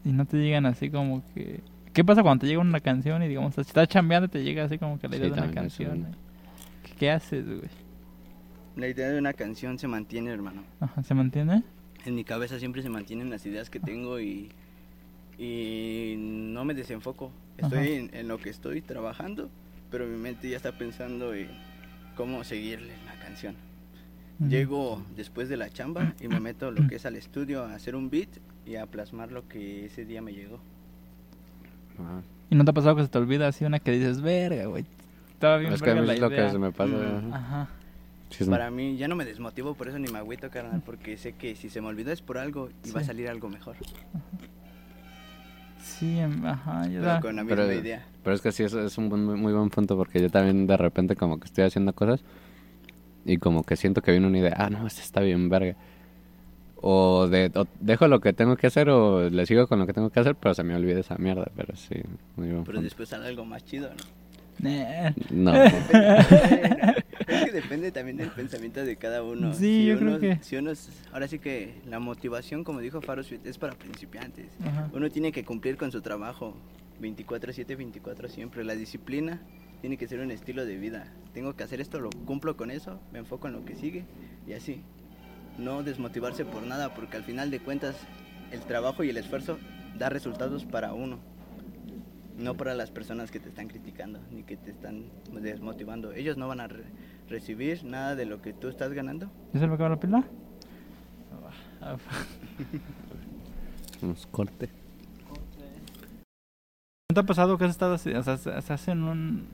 Y 0.04 0.12
no 0.12 0.24
te 0.24 0.36
llegan 0.38 0.66
así 0.66 0.90
como 0.90 1.22
que... 1.34 1.60
¿Qué 1.92 2.04
pasa 2.04 2.22
cuando 2.22 2.42
te 2.42 2.46
llega 2.48 2.60
una 2.60 2.80
canción 2.80 3.22
y 3.22 3.28
digamos, 3.28 3.54
si 3.54 3.60
estás 3.60 3.88
chambeando 3.88 4.26
y 4.26 4.28
te 4.30 4.42
llega 4.42 4.64
así 4.64 4.78
como 4.78 4.98
que 4.98 5.08
la 5.08 5.16
idea 5.16 5.28
Sí, 5.28 5.34
de 5.34 5.40
una 5.42 5.50
canción? 5.52 6.06
¿Qué, 6.82 6.92
qué 6.98 7.10
haces, 7.10 7.46
güey? 7.46 7.70
La 8.76 8.88
idea 8.88 9.08
de 9.10 9.18
una 9.18 9.32
canción 9.32 9.78
se 9.78 9.86
mantiene, 9.86 10.30
hermano. 10.30 10.62
Ajá, 10.80 11.02
¿se 11.04 11.14
mantiene? 11.14 11.62
En 12.04 12.16
mi 12.16 12.24
cabeza 12.24 12.58
siempre 12.58 12.82
se 12.82 12.88
mantienen 12.88 13.30
las 13.30 13.46
ideas 13.46 13.70
que 13.70 13.78
tengo 13.80 14.18
y, 14.20 14.50
y 15.38 16.14
no 16.18 16.64
me 16.64 16.74
desenfoco. 16.74 17.30
Estoy 17.56 17.78
Ajá. 17.78 17.86
en, 17.88 18.10
en 18.14 18.28
lo 18.28 18.38
que 18.38 18.50
estoy 18.50 18.80
trabajando, 18.82 19.50
pero 19.90 20.06
mi 20.06 20.16
mente 20.16 20.48
ya 20.48 20.56
está 20.56 20.72
pensando 20.72 21.34
en 21.34 21.48
cómo 22.16 22.44
seguirle 22.44 22.92
la 23.06 23.14
canción. 23.24 23.54
Llego 24.48 25.00
después 25.16 25.48
de 25.48 25.56
la 25.56 25.70
chamba 25.70 26.12
y 26.20 26.26
me 26.26 26.40
meto 26.40 26.70
lo 26.72 26.88
que 26.88 26.96
es 26.96 27.06
al 27.06 27.14
estudio 27.14 27.62
a 27.62 27.74
hacer 27.74 27.94
un 27.94 28.10
beat 28.10 28.28
y 28.66 28.74
a 28.76 28.86
plasmar 28.86 29.30
lo 29.30 29.46
que 29.48 29.86
ese 29.86 30.04
día 30.04 30.20
me 30.22 30.32
llegó. 30.32 30.58
Ajá. 31.98 32.22
¿Y 32.50 32.56
no 32.56 32.64
te 32.64 32.70
ha 32.72 32.74
pasado 32.74 32.96
que 32.96 33.02
se 33.02 33.08
te 33.08 33.18
olvida 33.18 33.46
así 33.46 33.64
una 33.64 33.78
que 33.78 33.92
dices, 33.92 34.20
verga, 34.20 34.66
güey? 34.66 34.84
Estaba 35.32 35.58
bien 35.58 35.72
Es 35.72 35.80
que 35.82 35.90
a 35.90 35.94
mí 35.94 36.00
es 36.10 36.18
lo 36.20 36.26
idea"? 36.28 36.46
que 36.46 36.50
se 36.52 36.58
me 36.58 36.72
pasa. 36.72 36.92
Mm. 36.92 37.32
ajá. 37.32 37.36
Ajá. 37.62 37.68
Sí, 38.30 38.44
Para 38.46 38.68
mí 38.72 38.96
ya 38.96 39.06
no 39.06 39.14
me 39.14 39.24
desmotivo, 39.24 39.74
por 39.74 39.86
eso 39.86 39.98
ni 40.00 40.10
me 40.10 40.18
agüito, 40.18 40.50
carnal, 40.50 40.82
porque 40.84 41.16
sé 41.16 41.34
que 41.34 41.54
si 41.54 41.70
se 41.70 41.80
me 41.80 41.86
olvidó 41.86 42.10
es 42.10 42.20
por 42.20 42.36
algo 42.36 42.68
y 42.84 42.90
va 42.90 42.98
a 42.98 43.02
Sí. 43.02 43.06
salir 43.06 43.28
algo 43.28 43.48
mejor. 43.48 43.76
Sí, 45.84 46.18
em, 46.18 46.44
ajá, 46.46 46.82
ya 46.84 46.88
Pero 47.00 47.02
da. 47.04 47.20
con 47.20 47.36
la 47.36 47.44
misma 47.44 47.56
Pero, 47.62 47.72
idea. 47.74 48.06
pero 48.22 48.34
es 48.34 48.40
que 48.40 48.52
sí, 48.52 48.62
eso 48.62 48.80
es 48.80 48.96
un 48.96 49.10
buen- 49.10 49.24
muy 49.24 49.52
buen 49.52 49.68
punto 49.68 49.96
porque 49.98 50.18
yo 50.20 50.30
también 50.30 50.66
de 50.66 50.76
repente 50.78 51.14
como 51.14 51.38
que 51.38 51.44
estoy 51.44 51.64
haciendo 51.64 51.92
cosas 51.92 52.22
y 53.26 53.36
como 53.36 53.64
que 53.64 53.76
siento 53.76 54.00
que 54.00 54.10
viene 54.10 54.26
una 54.26 54.38
idea, 54.38 54.54
ah, 54.56 54.70
no, 54.70 54.86
esta 54.86 55.02
está 55.02 55.20
bien 55.20 55.48
verga. 55.50 55.76
O, 56.86 57.28
de, 57.28 57.50
o 57.54 57.66
dejo 57.80 58.08
lo 58.08 58.20
que 58.20 58.32
tengo 58.32 58.56
que 58.56 58.66
hacer 58.66 58.88
o 58.90 59.28
le 59.30 59.46
sigo 59.46 59.66
con 59.66 59.78
lo 59.78 59.86
que 59.86 59.92
tengo 59.92 60.10
que 60.10 60.20
hacer, 60.20 60.34
pero 60.36 60.54
se 60.54 60.62
me 60.64 60.74
olvida 60.74 61.00
esa 61.00 61.16
mierda, 61.16 61.50
pero 61.56 61.74
sí, 61.76 61.94
muy 62.36 62.48
buen 62.48 62.64
Pero 62.64 62.76
punto. 62.76 62.82
después 62.82 63.08
sale 63.08 63.26
algo 63.28 63.44
más 63.44 63.64
chido, 63.64 63.90
¿no? 63.90 64.04
Nah. 64.60 65.10
No, 65.30 65.52
es 67.26 67.44
que 67.44 67.52
depende 67.52 67.90
también 67.92 68.16
del 68.16 68.30
pensamiento 68.30 68.84
de 68.84 68.96
cada 68.96 69.22
uno. 69.22 69.52
Sí, 69.54 69.86
yo 69.86 69.96
creo 69.98 70.10
uno- 70.10 70.18
que- 70.20 70.38
Si 70.42 70.56
uno, 70.56 70.70
es- 70.70 70.88
ahora 71.12 71.28
sí 71.28 71.38
que 71.38 71.74
la 71.86 71.98
motivación, 71.98 72.64
como 72.64 72.80
dijo 72.80 73.00
Faro 73.00 73.22
Sweet, 73.22 73.46
es 73.46 73.58
para 73.58 73.74
principiantes. 73.74 74.46
Ajá. 74.64 74.90
Uno 74.92 75.10
tiene 75.10 75.32
que 75.32 75.44
cumplir 75.44 75.76
con 75.76 75.90
su 75.92 76.00
trabajo 76.02 76.54
24/7, 77.00 77.76
24 77.76 78.28
siempre. 78.28 78.64
La 78.64 78.74
disciplina 78.74 79.40
tiene 79.80 79.96
que 79.96 80.06
ser 80.08 80.20
un 80.20 80.30
estilo 80.30 80.64
de 80.64 80.76
vida. 80.76 81.06
Tengo 81.32 81.54
que 81.56 81.62
hacer 81.64 81.80
esto, 81.80 82.00
lo 82.00 82.10
cumplo 82.24 82.56
con 82.56 82.70
eso, 82.70 83.00
me 83.12 83.18
enfoco 83.18 83.48
en 83.48 83.54
lo 83.54 83.64
que 83.64 83.74
sigue 83.76 84.04
y 84.46 84.52
así. 84.52 84.80
No 85.58 85.82
desmotivarse 85.82 86.44
por 86.44 86.62
nada, 86.64 86.94
porque 86.94 87.16
al 87.16 87.24
final 87.24 87.50
de 87.50 87.60
cuentas 87.60 87.96
el 88.50 88.60
trabajo 88.60 89.04
y 89.04 89.10
el 89.10 89.16
esfuerzo 89.16 89.58
da 89.98 90.08
resultados 90.08 90.64
para 90.64 90.92
uno. 90.94 91.18
No 92.36 92.56
para 92.56 92.74
las 92.74 92.90
personas 92.90 93.30
que 93.30 93.38
te 93.38 93.48
están 93.48 93.68
criticando 93.68 94.18
ni 94.32 94.42
que 94.42 94.56
te 94.56 94.70
están 94.72 95.04
desmotivando. 95.40 96.12
Ellos 96.12 96.36
no 96.36 96.48
van 96.48 96.58
a 96.60 96.66
re- 96.66 96.82
recibir 97.28 97.84
nada 97.84 98.14
de 98.14 98.26
lo 98.26 98.42
que 98.42 98.52
tú 98.52 98.68
estás 98.68 98.92
ganando. 98.92 99.30
¿Ya 99.52 99.60
se 99.60 99.66
me 99.66 99.74
acabó 99.74 99.90
la 99.90 100.00
pila? 100.00 100.24
Nos 104.02 104.26
corte. 104.26 104.68
¿No 107.10 107.14
te 107.14 107.20
ha 107.20 107.24
pasado 107.24 107.58
que 107.58 107.64
has 107.64 107.70
estado 107.70 107.94
así? 107.94 108.12
O 108.12 108.22
sea, 108.22 108.34
estás 108.34 108.88
en 108.88 109.02
un... 109.04 109.46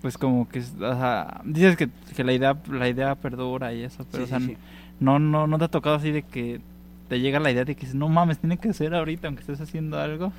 Pues 0.00 0.18
como 0.18 0.48
que... 0.48 0.60
O 0.60 0.62
sea, 0.62 1.40
dices 1.44 1.76
que, 1.76 1.88
que 2.14 2.24
la 2.24 2.32
idea 2.32 2.56
la 2.70 2.88
idea 2.88 3.14
perdura 3.14 3.72
y 3.72 3.82
eso, 3.82 4.04
pero 4.10 4.26
Sí, 4.26 4.32
o 4.32 4.38
sea, 4.38 4.40
sí, 4.40 4.46
sí. 4.46 4.56
No, 5.00 5.18
no, 5.18 5.46
no 5.46 5.58
te 5.58 5.64
ha 5.64 5.68
tocado 5.68 5.96
así 5.96 6.10
de 6.10 6.22
que 6.22 6.60
te 7.08 7.20
llega 7.20 7.40
la 7.40 7.50
idea 7.50 7.64
de 7.64 7.74
que 7.74 7.86
no 7.94 8.08
mames, 8.08 8.38
tiene 8.38 8.58
que 8.58 8.72
ser 8.72 8.94
ahorita 8.94 9.26
aunque 9.26 9.40
estés 9.42 9.60
haciendo 9.60 9.98
algo. 9.98 10.32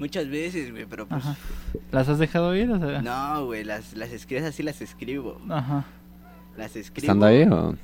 Muchas 0.00 0.28
veces, 0.28 0.72
güey, 0.72 0.86
pero 0.86 1.06
pues... 1.06 1.24
Ajá. 1.24 1.36
¿Las 1.92 2.08
has 2.08 2.18
dejado 2.18 2.56
ir? 2.56 2.70
O 2.72 2.78
sea, 2.80 3.02
No, 3.02 3.44
güey, 3.44 3.62
las, 3.64 3.94
las 3.94 4.10
escribes 4.10 4.44
así, 4.46 4.62
las 4.64 4.80
escribo. 4.80 5.38
Ajá. 5.48 5.84
Las 6.56 6.74
escribo. 6.74 7.04
¿Estando 7.04 7.26
ahí 7.26 7.42
o...? 7.44 7.76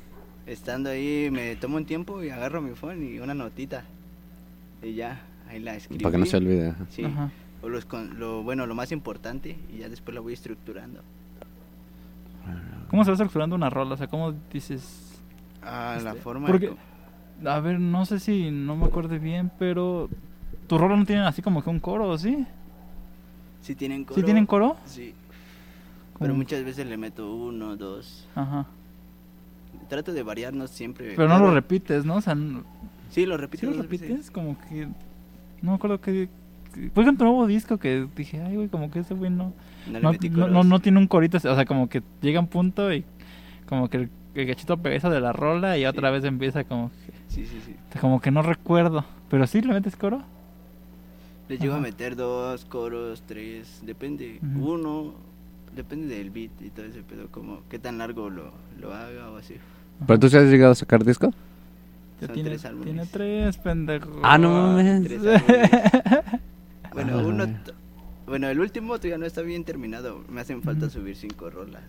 Estando 0.46 0.90
ahí, 0.90 1.28
me 1.30 1.54
tomo 1.56 1.76
un 1.76 1.84
tiempo 1.84 2.22
y 2.24 2.30
agarro 2.30 2.62
mi 2.62 2.74
phone 2.74 3.04
y 3.14 3.18
una 3.18 3.34
notita. 3.34 3.84
Y 4.82 4.94
ya, 4.94 5.20
ahí 5.48 5.60
la 5.60 5.76
escribo. 5.76 6.02
Para 6.02 6.12
que 6.12 6.18
no 6.18 6.24
se 6.26 6.36
olvide. 6.38 6.74
Sí. 6.90 7.04
Ajá. 7.04 7.30
O 7.62 7.68
los 7.68 7.84
con- 7.84 8.18
lo, 8.18 8.42
bueno, 8.42 8.64
lo 8.66 8.74
más 8.74 8.92
importante 8.92 9.56
y 9.72 9.78
ya 9.78 9.88
después 9.88 10.14
la 10.14 10.20
voy 10.20 10.32
estructurando. 10.32 11.02
¿Cómo 12.88 13.04
se 13.04 13.10
va 13.10 13.14
estructurando 13.14 13.56
una 13.56 13.68
rola? 13.70 13.94
O 13.94 13.96
sea, 13.96 14.06
¿cómo 14.06 14.32
dices...? 14.52 15.20
Ah, 15.62 15.98
la 16.02 16.10
Este, 16.10 16.22
forma 16.22 16.46
porque- 16.46 16.72
de 17.42 17.50
A 17.50 17.58
ver, 17.60 17.78
no 17.80 18.06
sé 18.06 18.20
si 18.20 18.50
no 18.50 18.76
me 18.76 18.86
acuerdo 18.86 19.18
bien, 19.18 19.50
pero... 19.58 20.08
¿Tu 20.66 20.78
rola 20.78 20.96
no 20.96 21.04
tiene 21.04 21.22
así 21.22 21.42
como 21.42 21.62
que 21.62 21.70
un 21.70 21.80
coro, 21.80 22.08
¿o 22.08 22.18
sí? 22.18 22.46
¿Sí 23.62 23.74
tienen 23.74 24.04
coro? 24.04 24.16
¿Sí 24.16 24.22
tienen 24.24 24.46
coro? 24.46 24.76
Sí. 24.84 25.14
Pero 26.18 26.34
muchas 26.34 26.64
veces 26.64 26.86
le 26.86 26.96
meto 26.96 27.34
uno, 27.34 27.76
dos. 27.76 28.26
Ajá. 28.34 28.66
Trato 29.88 30.12
de 30.12 30.22
variarnos 30.22 30.70
siempre. 30.70 31.12
Pero 31.14 31.28
no 31.28 31.38
lo 31.38 31.52
repites, 31.52 32.04
¿no? 32.04 32.16
O 32.16 32.20
sea, 32.20 32.34
no- 32.34 32.64
Sí, 33.10 33.26
lo 33.26 33.36
repito. 33.36 33.60
¿sí 33.60 33.66
lo 33.66 33.82
veces. 33.82 34.00
repites? 34.00 34.30
Como 34.30 34.56
que... 34.68 34.86
No 35.62 35.70
me 35.70 35.74
acuerdo 35.74 36.00
que... 36.00 36.28
que- 36.74 36.90
Fue 36.94 37.04
con 37.04 37.16
tu 37.16 37.24
nuevo 37.24 37.46
disco 37.46 37.76
que 37.78 38.06
dije, 38.16 38.40
ay, 38.42 38.56
güey, 38.56 38.68
como 38.68 38.90
que 38.90 39.00
ese 39.00 39.14
güey 39.14 39.30
no... 39.30 39.52
No, 39.90 40.00
No, 40.00 40.12
no, 40.12 40.48
no, 40.48 40.64
no 40.64 40.80
tiene 40.80 40.98
un 40.98 41.06
corito, 41.06 41.36
o 41.36 41.40
sea, 41.40 41.64
como 41.64 41.88
que 41.88 42.02
llega 42.20 42.40
un 42.40 42.48
punto 42.48 42.92
y 42.92 43.04
como 43.68 43.88
que 43.88 43.98
el, 43.98 44.10
el 44.34 44.46
cachito 44.48 44.76
pegeza 44.78 45.08
de 45.10 45.20
la 45.20 45.32
rola 45.32 45.78
y 45.78 45.86
otra 45.86 46.08
Sí. 46.08 46.14
vez 46.14 46.24
empieza 46.24 46.64
como 46.64 46.90
Sí, 47.28 47.46
sí, 47.46 47.60
sí. 47.64 47.76
que, 47.92 47.98
como 48.00 48.20
que 48.20 48.30
no 48.32 48.42
recuerdo. 48.42 49.04
Pero 49.30 49.46
sí, 49.46 49.60
¿le 49.60 49.72
metes 49.74 49.94
coro? 49.96 50.22
Le 51.48 51.58
llego 51.58 51.74
a 51.74 51.80
meter 51.80 52.16
dos, 52.16 52.64
coros, 52.64 53.22
tres, 53.26 53.80
depende. 53.84 54.40
Uno, 54.58 55.14
depende 55.74 56.16
del 56.16 56.30
beat 56.30 56.50
y 56.60 56.70
todo 56.70 56.86
ese 56.86 57.02
pedo, 57.02 57.28
como 57.30 57.60
qué 57.70 57.78
tan 57.78 57.98
largo 57.98 58.30
lo, 58.30 58.50
lo 58.80 58.92
haga 58.94 59.30
o 59.30 59.36
así. 59.36 59.54
¿Pero 60.06 60.18
tú 60.18 60.28
sí 60.28 60.36
has 60.36 60.44
llegado 60.50 60.72
a 60.72 60.74
sacar 60.74 61.04
disco? 61.04 61.32
Ya 62.20 62.26
Son 62.26 62.34
tiene, 62.34 62.48
tres 62.50 62.64
álbumes. 62.64 62.84
tiene 62.86 63.06
tres, 63.06 63.58
pendejo. 63.58 64.20
Ah, 64.22 64.38
no 64.38 64.50
mames. 64.50 65.10
Álbumes. 65.12 65.42
Bueno, 66.92 67.18
Ah. 67.18 67.22
uno, 67.26 67.46
bueno, 68.26 68.48
el 68.48 68.58
último 68.58 68.96
todavía 68.96 69.18
no 69.18 69.26
está 69.26 69.42
bien 69.42 69.64
terminado. 69.64 70.24
Me 70.30 70.40
hacen 70.40 70.62
falta 70.62 70.88
subir 70.88 71.14
cinco 71.14 71.50
rolas. 71.50 71.82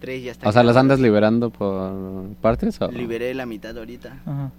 Tres 0.00 0.24
ya 0.24 0.32
están. 0.32 0.48
O 0.48 0.52
sea, 0.52 0.62
¿las 0.62 0.76
andas 0.76 1.00
liberando 1.00 1.50
por 1.50 2.28
partes 2.40 2.80
o...? 2.80 2.90
Liberé 2.90 3.34
la 3.34 3.44
mitad 3.44 3.76
ahorita. 3.76 4.16
Ajá. 4.24 4.50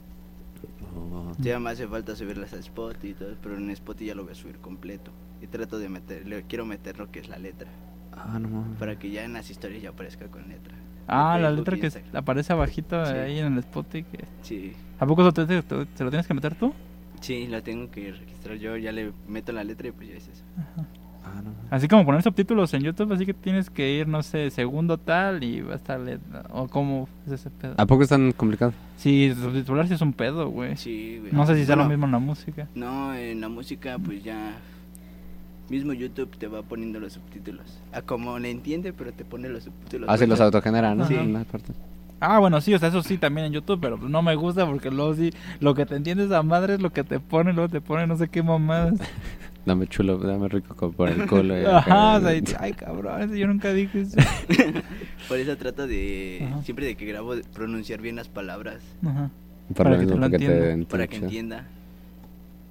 Oh. 0.96 1.32
Ya 1.40 1.60
me 1.60 1.70
hace 1.72 1.88
falta 1.88 2.16
subirlas 2.16 2.54
a 2.54 2.58
Spotify 2.60 3.10
y 3.10 3.14
todo, 3.14 3.36
pero 3.42 3.58
en 3.58 3.70
Spotify 3.72 4.08
ya 4.08 4.16
lo 4.16 4.24
voy 4.24 4.32
a 4.32 4.36
subir 4.36 4.58
completo. 4.60 5.12
Y 5.42 5.48
trato 5.48 5.78
de 5.80 5.90
meter, 5.90 6.26
le 6.28 6.44
quiero 6.44 6.66
meter 6.66 6.98
lo 6.98 7.12
que 7.12 7.20
es 7.20 7.28
la 7.30 7.38
letra, 7.38 7.70
Ah, 8.14 8.40
no 8.40 8.48
mames. 8.50 8.78
para 8.80 8.98
que 8.98 9.12
ya 9.12 9.24
en 9.26 9.34
las 9.34 9.50
historias 9.50 9.82
ya 9.82 9.90
aparezca 9.90 10.28
con 10.28 10.48
letra. 10.48 10.76
Ah, 11.08 11.38
la 11.40 11.52
letra 11.52 11.78
que 11.78 11.86
Instagram. 11.88 12.16
aparece 12.16 12.54
abajito 12.54 13.06
Sí. 13.06 13.12
ahí 13.14 13.40
en 13.40 13.54
el 13.54 13.60
spot. 13.60 13.94
y 13.96 14.04
que- 14.04 14.26
Sí, 14.42 14.74
¿A 15.00 15.06
poco 15.06 15.22
eso 15.22 15.34
te, 15.34 15.46
te- 15.46 15.62
te- 15.62 15.88
se 15.96 16.04
lo 16.04 16.10
tienes 16.10 16.26
que 16.26 16.34
meter 16.34 16.56
tú? 16.56 16.74
sí, 17.22 17.48
lo 17.48 17.62
tengo 17.62 17.92
que 17.92 18.12
registrar 18.14 18.56
yo, 18.58 18.78
ya 18.78 18.92
le 18.92 19.12
meto 19.28 19.52
la 19.52 19.64
letra 19.64 19.88
y 19.90 19.92
pues 19.92 20.08
ya 20.10 20.16
es 20.16 20.28
eso. 20.30 20.44
Ajá. 20.58 20.88
Ah, 21.36 21.40
Ah, 21.40 21.42
no. 21.44 21.52
Así 21.70 21.88
como 21.88 22.06
poner 22.06 22.22
subtítulos 22.24 22.74
en 22.74 22.84
YouTube, 22.84 23.12
así 23.12 23.26
que 23.26 23.34
tienes 23.34 23.70
que 23.70 23.92
ir, 23.94 24.08
no 24.08 24.24
sé, 24.24 24.50
segundo 24.52 24.98
tal 24.98 25.44
y 25.44 25.62
va 25.62 25.74
a 25.74 25.76
estar 25.76 26.00
letra. 26.00 26.44
O 26.52 26.68
cómo 26.68 27.10
es 27.26 27.34
ese 27.34 27.50
pedo. 27.50 27.74
¿A 27.78 27.86
poco 27.86 28.04
es 28.04 28.10
tan 28.10 28.32
complicado? 28.32 28.74
Sí, 28.98 29.34
subtitular 29.34 29.88
sí 29.88 29.96
es 29.96 30.02
un 30.02 30.14
pedo, 30.14 30.50
güey. 30.50 30.78
Sí, 30.78 31.18
güey. 31.20 31.34
No 31.34 31.46
sé 31.46 31.56
si 31.56 31.66
sea 31.66 31.76
lo 31.76 31.82
Bueno, 31.84 31.90
mismo 31.98 32.06
en 32.06 32.12
la 32.14 32.20
música. 32.20 32.68
No, 32.76 33.14
en 33.14 33.42
la 33.42 33.50
música 33.50 33.98
pues 34.00 34.24
ya 34.24 34.54
mismo 35.70 35.94
YouTube 35.94 36.38
te 36.38 36.48
va 36.48 36.62
poniendo 36.62 37.00
los 37.00 37.14
subtítulos. 37.14 37.66
A 37.92 38.02
como 38.02 38.38
le 38.40 38.52
entiende, 38.52 38.94
pero 38.94 39.12
te 39.12 39.26
pone 39.26 39.50
los 39.50 39.64
subtítulos. 39.64 40.08
Ah, 40.10 40.18
sí, 40.18 40.26
los 40.26 40.38
Bueno, 40.38 40.46
autogeneran, 40.46 40.98
¿no? 40.98 41.08
Sí. 41.08 41.16
En 41.16 41.32
una 41.32 41.44
parte. 41.44 41.74
Ah, 42.22 42.40
bueno, 42.40 42.62
sí, 42.62 42.74
o 42.74 42.80
sea, 42.80 42.90
eso 42.90 43.04
sí 43.04 43.18
también 43.18 43.48
en 43.48 43.54
YouTube, 43.54 43.80
pero 43.82 43.98
no 43.98 44.22
me 44.22 44.36
gusta 44.36 44.66
porque 44.66 44.90
luego 44.90 45.16
sí, 45.16 45.32
lo 45.60 45.76
que 45.76 45.86
te 45.86 45.96
entiendes 45.96 46.32
a 46.32 46.44
madre 46.44 46.76
es 46.76 46.82
lo 46.82 46.92
que 46.94 47.04
te 47.04 47.20
pone, 47.20 47.52
luego 47.52 47.68
te 47.70 47.82
pone 47.82 48.08
no 48.08 48.16
sé 48.16 48.30
qué 48.30 48.42
mamadas. 48.42 48.94
Dame 49.66 49.88
chulo, 49.88 50.18
dame 50.20 50.48
rico 50.48 50.76
co- 50.76 50.92
por 50.92 51.10
el 51.10 51.26
culo. 51.28 51.60
y 51.60 51.66
Ajá, 51.66 52.16
acá. 52.16 52.18
o 52.18 52.22
sea, 52.22 52.36
y- 52.38 52.44
ay, 52.60 52.74
cabrón, 52.74 53.36
yo 53.36 53.48
nunca 53.48 53.74
dije 53.74 54.02
eso. 54.02 54.18
Por 55.28 55.40
eso 55.40 55.58
trato 55.58 55.88
de 55.88 56.48
Ajá. 56.48 56.62
siempre 56.64 56.86
de 56.86 56.96
que 56.96 57.06
grabo 57.08 57.34
pronunciar 57.54 58.00
bien 58.00 58.16
las 58.16 58.28
palabras 58.30 58.80
Ajá. 59.04 59.32
Para 59.76 59.92
que 59.98 60.06
mismo, 60.06 60.30
te 60.30 60.86
para 60.86 61.08
que 61.08 61.16
entienda. 61.18 61.66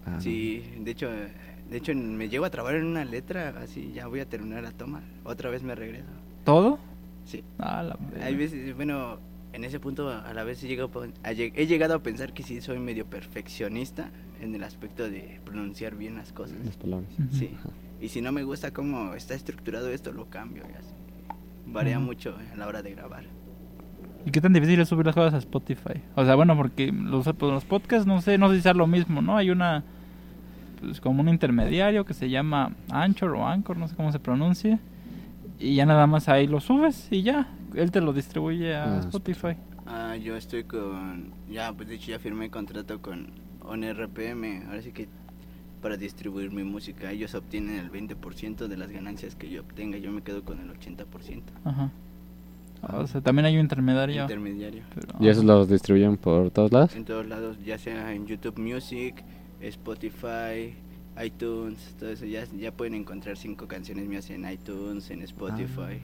Ah, 0.07 0.18
Sí, 0.20 0.62
de 0.78 0.90
hecho, 0.92 1.11
de 1.11 1.76
hecho 1.76 1.92
me 1.95 2.28
llego 2.28 2.45
a 2.45 2.51
trabar 2.51 2.76
en 2.76 2.84
una 2.84 3.05
letra, 3.05 3.53
así 3.61 3.90
ya 3.92 4.07
voy 4.07 4.20
a 4.20 4.26
terminar 4.28 4.62
la 4.62 4.70
toma. 4.70 5.03
Otra 5.24 5.51
vez 5.51 5.64
me 5.64 5.74
regreso. 5.74 6.07
¿Todo? 6.45 6.78
Sí. 7.24 7.42
Ah, 7.59 7.82
la. 7.82 7.99
Hay 8.24 8.36
veces, 8.36 8.76
bueno, 8.76 9.18
en 9.55 9.64
ese 9.64 9.78
punto 9.78 10.11
a 10.11 10.34
la 10.34 10.42
vez 10.42 10.62
he 10.64 10.68
llegado, 10.68 10.90
a 11.22 11.30
he 11.30 11.66
llegado 11.66 11.94
a 11.94 12.02
pensar 12.02 12.32
que 12.32 12.42
sí 12.42 12.61
soy 12.61 12.80
medio 12.80 13.07
perfeccionista 13.07 14.11
en 14.40 14.55
el 14.55 14.64
aspecto 14.64 15.09
de 15.09 15.40
pronunciar 15.44 15.94
bien 15.94 16.16
las 16.16 16.32
cosas. 16.32 16.57
Las 16.64 16.76
palabras. 16.76 17.09
Sí. 17.30 17.50
Y 18.00 18.09
si 18.09 18.20
no 18.20 18.32
me 18.32 18.42
gusta 18.42 18.72
cómo 18.72 19.14
está 19.14 19.34
estructurado 19.34 19.90
esto, 19.90 20.12
lo 20.12 20.26
cambio 20.26 20.64
y 20.68 20.76
así. 20.76 20.92
Varía 21.66 21.98
mucho 21.98 22.36
a 22.52 22.57
la 22.57 22.66
hora 22.66 22.82
de 22.82 22.90
grabar. 22.90 23.24
¿Y 24.26 24.30
qué 24.30 24.40
tan 24.40 24.52
difícil 24.52 24.80
es 24.80 24.88
subir 24.88 25.07
las 25.07 25.14
cosas 25.14 25.34
a 25.34 25.38
Spotify? 25.38 26.02
O 26.14 26.24
sea, 26.24 26.34
bueno, 26.34 26.57
porque 26.57 26.90
los, 26.90 27.24
pues, 27.24 27.52
los 27.52 27.64
podcasts, 27.64 28.07
no 28.07 28.20
sé, 28.20 28.38
no 28.38 28.48
sé 28.50 28.57
si 28.57 28.62
sea 28.62 28.74
lo 28.74 28.86
mismo, 28.86 29.22
¿no? 29.22 29.36
Hay 29.36 29.50
una, 29.50 29.84
pues 30.80 31.00
como 31.00 31.20
un 31.20 31.28
intermediario 31.28 32.05
que 32.05 32.14
se 32.14 32.28
llama 32.28 32.72
Anchor 32.90 33.30
o 33.32 33.46
Anchor, 33.46 33.76
no 33.76 33.86
sé 33.86 33.94
cómo 33.94 34.11
se 34.12 34.18
pronuncia. 34.18 34.80
Y 35.59 35.76
ya 35.76 35.86
nada 35.86 36.07
más 36.07 36.28
ahí 36.28 36.46
lo 36.46 36.61
subes 36.61 37.09
y 37.11 37.22
ya, 37.22 37.48
él 37.74 37.90
te 37.90 38.00
lo 38.00 38.12
distribuye 38.12 38.74
a 38.74 38.96
Ah, 38.96 39.00
Spotify. 39.00 39.56
Ah, 39.86 40.16
yo 40.16 40.36
estoy 40.36 40.64
con, 40.64 41.32
ya, 41.50 41.72
pues 41.72 41.88
de 41.88 41.96
hecho 41.96 42.10
ya 42.12 42.18
firmé 42.18 42.50
contrato 42.50 43.00
con 43.02 43.28
ONRPM, 43.62 44.66
ahora 44.68 44.82
sí 44.82 44.92
que 44.92 45.08
para 45.82 45.96
distribuir 45.98 46.50
mi 46.50 46.64
música, 46.64 47.10
ellos 47.12 47.34
obtienen 47.34 47.78
el 47.78 47.90
20% 47.92 48.68
de 48.68 48.76
las 48.76 48.90
ganancias 48.90 49.34
que 49.36 49.50
yo 49.50 49.60
obtenga, 49.60 49.98
yo 49.98 50.10
me 50.10 50.22
quedo 50.22 50.42
con 50.42 50.58
el 50.60 50.70
80% 50.70 51.42
Ajá. 51.64 51.90
O 52.92 53.06
sea, 53.06 53.20
también 53.22 53.46
hay 53.46 53.54
un 53.54 53.60
intermediario. 53.60 54.22
intermediario. 54.22 54.82
pero- 54.94 55.14
¿Y 55.20 55.28
esos 55.28 55.44
los 55.44 55.68
distribuyen 55.68 56.16
por 56.18 56.50
todos 56.50 56.70
lados? 56.72 56.94
En 56.96 57.04
todos 57.04 57.26
lados, 57.26 57.56
ya 57.64 57.78
sea 57.78 58.12
en 58.12 58.26
YouTube 58.26 58.58
Music, 58.58 59.22
Spotify, 59.60 60.74
iTunes, 61.22 61.94
todo 61.98 62.10
eso, 62.10 62.24
ya, 62.26 62.44
ya 62.58 62.72
pueden 62.72 62.94
encontrar 62.94 63.36
cinco 63.36 63.68
canciones 63.68 64.06
mías 64.08 64.28
en 64.30 64.50
iTunes, 64.50 65.10
en 65.10 65.22
Spotify. 65.22 66.00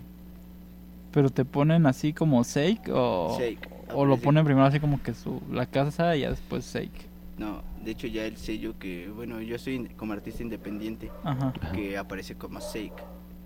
Pero 1.13 1.31
te 1.31 1.45
ponen 1.45 1.87
así 1.87 2.13
como 2.13 2.45
Sake 2.45 2.91
o, 2.93 3.35
Sake, 3.37 3.59
o 3.93 4.05
lo 4.05 4.17
ponen 4.19 4.45
primero 4.45 4.67
así 4.67 4.79
como 4.79 5.03
que 5.03 5.15
su 5.15 5.41
la 5.51 5.67
casa 5.67 6.15
y 6.17 6.21
ya 6.21 6.31
después 6.31 6.65
Sake. 6.65 7.09
No, 7.39 7.63
de 7.85 7.91
hecho 7.93 8.07
ya 8.07 8.27
el 8.27 8.37
sello 8.37 8.79
que, 8.79 9.09
bueno, 9.09 9.41
yo 9.41 9.59
soy 9.59 9.89
como 9.97 10.13
artista 10.13 10.43
independiente, 10.43 11.11
Ajá, 11.25 11.53
que 11.75 11.97
aparece 11.99 12.35
como 12.37 12.61
Sake. 12.61 12.93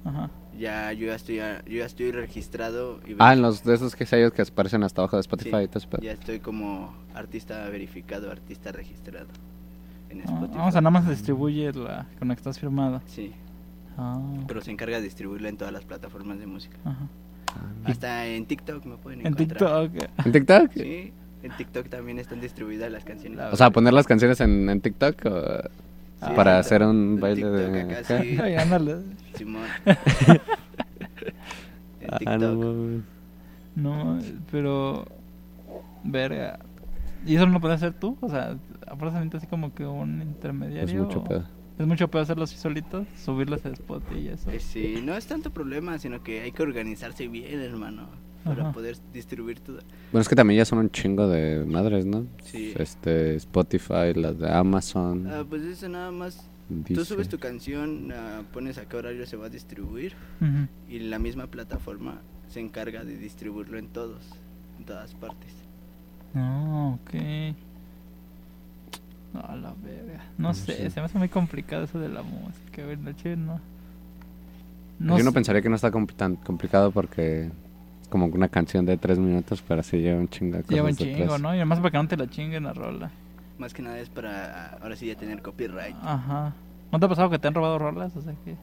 ajá. 0.04 0.30
Ya 0.58 0.92
yo 0.92 1.06
ya 1.06 1.14
estoy 1.16 1.40
a- 1.40 1.64
yo 1.64 1.78
ya 1.78 1.86
estoy 1.86 2.12
registrado 2.12 3.00
y 3.08 3.16
Ah, 3.18 3.32
en 3.32 3.42
los 3.42 3.64
de 3.64 3.74
esos 3.74 3.96
que 3.96 4.06
sellos 4.06 4.32
que 4.32 4.42
aparecen 4.42 4.82
hasta 4.84 5.00
abajo 5.02 5.16
de 5.16 5.22
Sí, 5.22 5.28
Spotify 5.28 5.68
ya 6.00 6.12
estoy 6.12 6.38
como 6.40 6.94
artista 7.14 7.68
verificado, 7.70 8.30
artista 8.30 8.70
registrado 8.70 9.26
en 10.10 10.20
Ah, 10.20 10.24
Spotify. 10.24 10.58
o 10.60 10.70
sea, 10.70 10.80
nada 10.80 10.90
más 10.90 11.08
distribuye 11.08 11.72
la 11.72 12.06
con 12.18 12.28
la 12.28 12.34
que 12.34 12.40
estás 12.40 12.58
firmado. 12.58 13.00
Sí, 13.06 13.32
Ah, 13.96 14.20
pero 14.46 14.60
se 14.60 14.70
encarga 14.72 14.96
de 14.98 15.04
distribuirla 15.04 15.48
en 15.48 15.56
todas 15.56 15.72
las 15.72 15.84
plataformas 15.84 16.38
de 16.38 16.46
música. 16.46 16.76
ajá. 16.84 17.06
Hasta 17.84 18.26
en 18.26 18.46
TikTok 18.46 18.84
me 18.86 18.96
pueden 18.96 19.20
En 19.20 19.26
encontrar. 19.28 19.88
TikTok. 19.90 20.10
¿En 20.26 20.32
TikTok? 20.32 20.72
Sí, 20.72 21.12
en 21.42 21.56
TikTok 21.56 21.88
también 21.88 22.18
están 22.18 22.40
distribuidas 22.40 22.90
las 22.90 23.04
canciones. 23.04 23.38
La- 23.38 23.50
O 23.50 23.56
sea, 23.56 23.70
poner 23.70 23.92
las 23.92 24.06
canciones 24.06 24.40
en, 24.40 24.68
en 24.70 24.80
TikTok 24.80 25.24
o 25.26 25.40
Sí, 26.26 26.30
para 26.36 26.52
en- 26.54 26.60
hacer 26.60 26.82
un 26.82 26.96
en 27.14 27.20
baile 27.20 27.46
de... 27.50 27.80
acá, 27.82 28.04
sí. 28.22 28.38
Ay, 28.42 28.54
ándale. 28.56 28.96
Simón. 29.34 29.64
en 32.00 32.08
Ah, 32.10 32.18
TikTok. 32.18 33.02
no 33.76 34.18
pero. 34.50 35.04
Verga. 36.04 36.58
¿Y 37.26 37.36
eso 37.36 37.46
no 37.46 37.52
lo 37.54 37.60
puedes 37.60 37.76
hacer 37.76 37.94
tú? 37.94 38.18
O 38.20 38.28
sea, 38.28 38.56
aparentemente 38.86 39.38
así 39.38 39.46
como 39.46 39.74
que 39.74 39.86
un 39.86 40.20
intermediario. 40.20 40.84
Es 40.84 40.94
mucho 40.94 41.20
o- 41.20 41.24
pedo. 41.24 41.44
Es 41.78 41.86
mucho 41.86 42.08
pedo 42.08 42.22
hacerlo 42.22 42.44
así 42.44 42.56
solitos, 42.56 43.06
subirlos 43.24 43.64
a 43.66 43.70
Spotify 43.70 44.18
y 44.20 44.28
eso. 44.28 44.50
Sí, 44.60 45.00
no 45.02 45.16
es 45.16 45.26
tanto 45.26 45.50
problema, 45.50 45.98
sino 45.98 46.22
que 46.22 46.40
hay 46.42 46.52
que 46.52 46.62
organizarse 46.62 47.26
bien, 47.26 47.58
hermano, 47.60 48.08
para 48.44 48.62
Ajá. 48.64 48.72
poder 48.72 48.96
distribuir 49.12 49.58
todo. 49.58 49.78
Bueno, 50.12 50.22
es 50.22 50.28
que 50.28 50.36
también 50.36 50.58
ya 50.58 50.64
son 50.64 50.78
un 50.78 50.90
chingo 50.90 51.26
de 51.26 51.64
madres, 51.64 52.06
¿no? 52.06 52.26
Sí. 52.44 52.72
Este, 52.76 53.34
Spotify, 53.36 54.14
las 54.14 54.38
de 54.38 54.52
Amazon. 54.52 55.26
Ah, 55.26 55.44
pues 55.48 55.62
eso 55.62 55.88
nada 55.88 56.12
más. 56.12 56.48
Tú 56.68 56.74
Deezer. 56.94 57.04
subes 57.04 57.28
tu 57.28 57.38
canción, 57.38 58.10
ah, 58.12 58.42
pones 58.52 58.78
a 58.78 58.88
qué 58.88 58.96
horario 58.96 59.26
se 59.26 59.36
va 59.36 59.46
a 59.46 59.50
distribuir 59.50 60.14
y 60.88 60.98
la 61.00 61.18
misma 61.18 61.48
plataforma 61.48 62.20
se 62.48 62.60
encarga 62.60 63.04
de 63.04 63.18
distribuirlo 63.18 63.78
en 63.78 63.88
todos, 63.88 64.22
en 64.78 64.84
todas 64.84 65.12
partes. 65.14 65.52
No, 66.32 66.94
ok. 66.94 67.14
No, 69.34 69.40
a 69.40 69.56
la 69.56 69.74
verga. 69.82 70.24
No 70.38 70.48
No 70.48 70.54
sé, 70.54 70.74
sé. 70.76 70.90
se 70.90 71.00
me 71.00 71.06
hace 71.06 71.18
muy 71.18 71.28
complicado 71.28 71.84
eso 71.84 71.98
de 71.98 72.08
la 72.08 72.22
música. 72.22 72.82
A 72.82 72.86
ver, 72.86 72.98
la 73.00 73.14
chile, 73.16 73.36
no. 73.36 73.60
Yo 75.00 75.24
no 75.24 75.32
pensaría 75.32 75.60
que 75.60 75.68
no 75.68 75.74
está 75.76 75.90
compl- 75.90 76.14
tan 76.14 76.36
complicado 76.36 76.90
porque 76.92 77.50
como 78.10 78.26
una 78.26 78.48
canción 78.48 78.86
de 78.86 78.96
tres 78.96 79.18
minutos, 79.18 79.62
pero 79.66 79.82
sí 79.82 79.98
lleva 79.98 80.20
un 80.20 80.28
chingo 80.28 80.56
de 80.56 80.62
cosas 80.62 80.74
Lleva 80.76 80.88
un 80.88 80.96
chingo, 80.96 81.38
¿no? 81.38 81.52
Y 81.52 81.56
además 81.56 81.80
para 81.80 81.90
que 81.90 81.98
no 81.98 82.06
te 82.08 82.16
la 82.16 82.30
chinguen 82.30 82.62
la 82.62 82.72
rola. 82.72 83.10
Más 83.58 83.74
que 83.74 83.82
nada 83.82 83.98
es 83.98 84.08
para 84.08 84.70
ah, 84.74 84.78
ahora 84.82 84.94
sí 84.96 85.06
ya 85.06 85.16
tener 85.16 85.42
copyright. 85.42 85.96
Ajá. 86.02 86.52
¿No 86.92 87.00
te 87.00 87.06
ha 87.06 87.08
pasado 87.08 87.28
que 87.28 87.38
te 87.40 87.48
han 87.48 87.54
robado 87.54 87.78
rolas? 87.78 88.16
O 88.16 88.22
sea 88.22 88.34
que... 88.44 88.54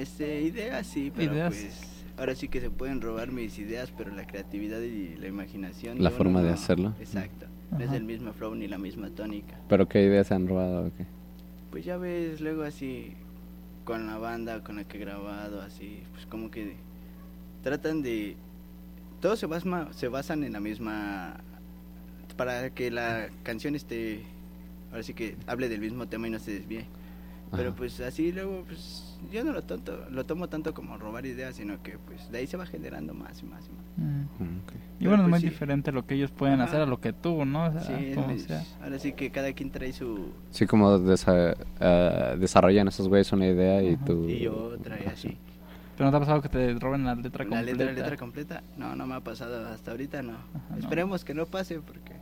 Este, 0.00 0.40
ideas 0.42 0.86
sí, 0.86 1.12
pero 1.14 1.34
Ideas. 1.34 1.48
pues 1.54 2.04
ahora 2.18 2.34
sí 2.34 2.48
que 2.48 2.60
se 2.60 2.70
pueden 2.70 3.00
robar 3.00 3.30
mis 3.30 3.58
ideas, 3.58 3.92
pero 3.96 4.10
la 4.14 4.26
creatividad 4.26 4.80
y 4.80 5.16
la 5.16 5.28
imaginación. 5.28 6.02
La 6.02 6.10
forma 6.10 6.42
de 6.42 6.50
hacerlo. 6.50 6.94
Exacto. 6.98 7.46
No 7.70 7.80
es 7.84 7.92
el 7.92 8.04
mismo 8.04 8.32
flow 8.32 8.54
ni 8.54 8.66
la 8.66 8.78
misma 8.78 9.10
tónica. 9.10 9.58
Pero 9.68 9.88
qué 9.88 10.02
ideas 10.02 10.32
han 10.32 10.48
robado 10.48 10.86
o 10.86 10.90
qué? 10.96 11.04
Pues 11.70 11.84
ya 11.84 11.96
ves, 11.98 12.40
luego 12.40 12.62
así, 12.62 13.12
con 13.84 14.06
la 14.06 14.16
banda 14.18 14.62
con 14.64 14.76
la 14.76 14.84
que 14.84 14.96
he 14.96 15.00
grabado, 15.00 15.60
así, 15.60 16.02
pues 16.12 16.26
como 16.26 16.50
que 16.50 16.76
tratan 17.62 18.02
de... 18.02 18.36
Todos 19.20 19.38
se, 19.38 19.46
basma- 19.46 19.92
se 19.92 20.08
basan 20.08 20.44
en 20.44 20.52
la 20.52 20.60
misma... 20.60 21.36
Para 22.36 22.70
que 22.70 22.90
la 22.90 23.28
canción 23.42 23.74
esté... 23.74 24.22
Ahora 24.90 25.02
sí 25.02 25.12
que 25.12 25.36
hable 25.46 25.68
del 25.68 25.80
mismo 25.80 26.06
tema 26.06 26.28
y 26.28 26.30
no 26.30 26.38
se 26.38 26.52
desvíe. 26.52 26.86
Pero 27.50 27.70
Ajá. 27.70 27.76
pues 27.76 28.00
así 28.00 28.32
luego, 28.32 28.64
pues 28.66 29.07
yo 29.32 29.44
no 29.44 29.52
lo, 29.52 29.62
tonto, 29.62 30.06
lo 30.10 30.24
tomo 30.24 30.48
tanto 30.48 30.72
como 30.74 30.96
robar 30.98 31.26
ideas, 31.26 31.56
sino 31.56 31.82
que 31.82 31.98
pues 31.98 32.30
de 32.30 32.38
ahí 32.38 32.46
se 32.46 32.56
va 32.56 32.66
generando 32.66 33.14
más 33.14 33.42
y 33.42 33.46
más 33.46 33.64
y 33.66 33.70
más. 33.70 33.84
Mm. 33.96 34.20
Mm, 34.44 34.58
ok. 34.64 34.72
Y 35.00 35.06
bueno, 35.06 35.24
es 35.24 35.28
pues 35.28 35.30
muy 35.30 35.40
sí. 35.40 35.48
diferente 35.48 35.92
lo 35.92 36.06
que 36.06 36.14
ellos 36.14 36.30
pueden 36.30 36.56
Ajá. 36.60 36.64
hacer 36.64 36.80
a 36.82 36.86
lo 36.86 37.00
que 37.00 37.12
tú, 37.12 37.44
¿no? 37.44 37.66
O 37.66 37.72
sea, 37.72 37.82
Sí, 37.82 37.92
es 38.06 38.14
como 38.14 38.28
muy- 38.28 38.38
sea. 38.40 38.64
ahora 38.82 38.98
sí 38.98 39.12
que 39.12 39.30
cada 39.30 39.52
quien 39.52 39.70
trae 39.70 39.92
su... 39.92 40.32
Sí, 40.50 40.66
como 40.66 40.98
desa- 40.98 41.56
eh, 41.80 42.36
desarrollan 42.38 42.88
esos 42.88 43.08
güeyes 43.08 43.32
una 43.32 43.46
idea 43.46 43.82
y 43.82 43.94
Ajá. 43.94 44.04
tú... 44.04 44.28
Y 44.28 44.46
otra 44.46 44.98
y 45.02 45.06
así. 45.06 45.36
Pero 45.96 46.06
no 46.06 46.10
te 46.12 46.16
ha 46.16 46.20
pasado 46.20 46.40
que 46.42 46.48
te 46.48 46.74
roben 46.78 47.04
la 47.04 47.14
letra 47.16 47.44
La 47.44 47.50
completa. 47.50 47.76
letra, 47.76 47.92
letra 47.92 48.16
completa, 48.16 48.62
no, 48.76 48.94
no 48.94 49.06
me 49.06 49.14
ha 49.16 49.20
pasado 49.20 49.66
hasta 49.68 49.90
ahorita, 49.90 50.22
no. 50.22 50.32
Ajá, 50.34 50.60
no. 50.70 50.78
Esperemos 50.78 51.24
que 51.24 51.34
no 51.34 51.46
pase 51.46 51.80
porque... 51.80 52.12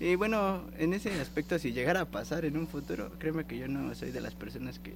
Y 0.00 0.14
bueno, 0.14 0.60
en 0.78 0.92
ese 0.92 1.10
aspecto, 1.20 1.58
si 1.58 1.72
llegara 1.72 2.02
a 2.02 2.04
pasar 2.06 2.44
en 2.44 2.56
un 2.58 2.66
futuro, 2.66 3.10
créeme 3.18 3.44
que 3.44 3.58
yo 3.58 3.66
no 3.68 3.94
soy 3.94 4.10
de 4.10 4.20
las 4.20 4.34
personas 4.34 4.78
que 4.78 4.92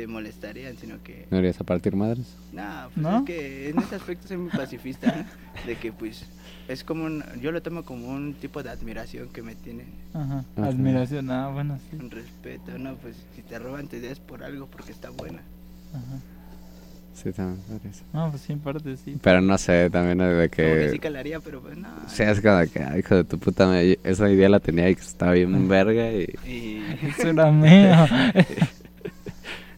se 0.00 0.06
molestarían, 0.06 0.78
sino 0.78 1.02
que... 1.02 1.26
¿No 1.30 1.38
irías 1.38 1.60
a 1.60 1.64
partir 1.64 1.94
madres? 1.94 2.34
No, 2.52 2.88
pues 2.94 2.96
¿No? 2.96 3.18
es 3.18 3.24
que 3.24 3.68
en 3.68 3.78
ese 3.78 3.96
aspecto 3.96 4.28
soy 4.28 4.38
muy 4.38 4.50
pacifista, 4.50 5.26
de 5.66 5.76
que 5.76 5.92
pues 5.92 6.24
es 6.68 6.84
como 6.84 7.04
un... 7.04 7.22
Yo 7.42 7.52
lo 7.52 7.60
tomo 7.60 7.84
como 7.84 8.08
un 8.08 8.32
tipo 8.32 8.62
de 8.62 8.70
admiración 8.70 9.28
que 9.28 9.42
me 9.42 9.54
tienen, 9.54 9.88
Ajá. 10.14 10.44
Ajá. 10.56 10.66
Admiración, 10.68 11.30
ah, 11.30 11.50
bueno, 11.50 11.78
sí. 11.90 11.96
un 11.96 12.10
respeto, 12.10 12.78
¿no? 12.78 12.94
Pues 12.96 13.16
si 13.36 13.42
te 13.42 13.58
roban 13.58 13.88
te 13.88 13.98
ideas 13.98 14.20
por 14.20 14.42
algo 14.42 14.66
porque 14.68 14.92
está 14.92 15.10
buena. 15.10 15.40
Ajá. 15.92 16.18
Sí, 17.12 17.32
también 17.32 17.60
ser. 17.92 18.06
No, 18.14 18.30
pues 18.30 18.40
sí, 18.40 18.52
en 18.52 18.60
parte 18.60 18.96
sí. 18.96 19.18
Pero 19.20 19.42
no 19.42 19.58
sé, 19.58 19.90
también 19.90 20.18
de 20.18 20.48
Como 20.48 20.48
que 20.48 20.86
sí 20.86 20.92
que... 20.94 21.00
calaría, 21.00 21.40
pero 21.40 21.60
pues 21.60 21.76
no. 21.76 21.88
Sí, 22.06 22.22
es 22.22 22.40
como 22.40 22.60
que, 22.60 22.98
hijo 22.98 23.16
de 23.16 23.24
tu 23.24 23.38
puta, 23.38 23.82
esa 23.82 24.30
idea 24.30 24.48
la 24.48 24.60
tenía 24.60 24.88
y 24.88 24.94
que 24.94 25.02
estaba 25.02 25.32
bien 25.32 25.68
verga 25.68 26.10
y 26.10 26.32
Y... 26.46 26.82
Eso 27.06 27.28
era 27.28 27.50
mío. 27.50 28.06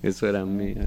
Eso 0.03 0.29
era 0.29 0.45
mío. 0.45 0.87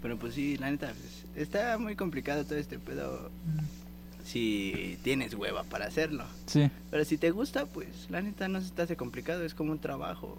Pero 0.00 0.16
pues 0.16 0.34
sí, 0.34 0.56
la 0.56 0.70
neta, 0.70 0.86
pues, 0.86 1.24
está 1.34 1.76
muy 1.78 1.96
complicado 1.96 2.44
todo 2.44 2.58
este 2.58 2.78
pedo 2.78 3.30
si 4.24 4.98
tienes 5.02 5.34
hueva 5.34 5.64
para 5.64 5.86
hacerlo. 5.86 6.24
Sí. 6.46 6.70
Pero 6.90 7.04
si 7.04 7.18
te 7.18 7.30
gusta, 7.30 7.66
pues 7.66 8.08
la 8.10 8.22
neta 8.22 8.48
no 8.48 8.60
se 8.60 8.70
te 8.70 8.82
hace 8.82 8.96
complicado, 8.96 9.42
es 9.44 9.54
como 9.54 9.72
un 9.72 9.78
trabajo. 9.78 10.38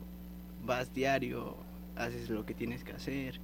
Vas 0.66 0.94
diario, 0.94 1.56
haces 1.98 2.30
lo 2.30 2.46
que 2.46 2.54
tienes 2.54 2.84
que 2.84 2.94
hacer 2.94 3.40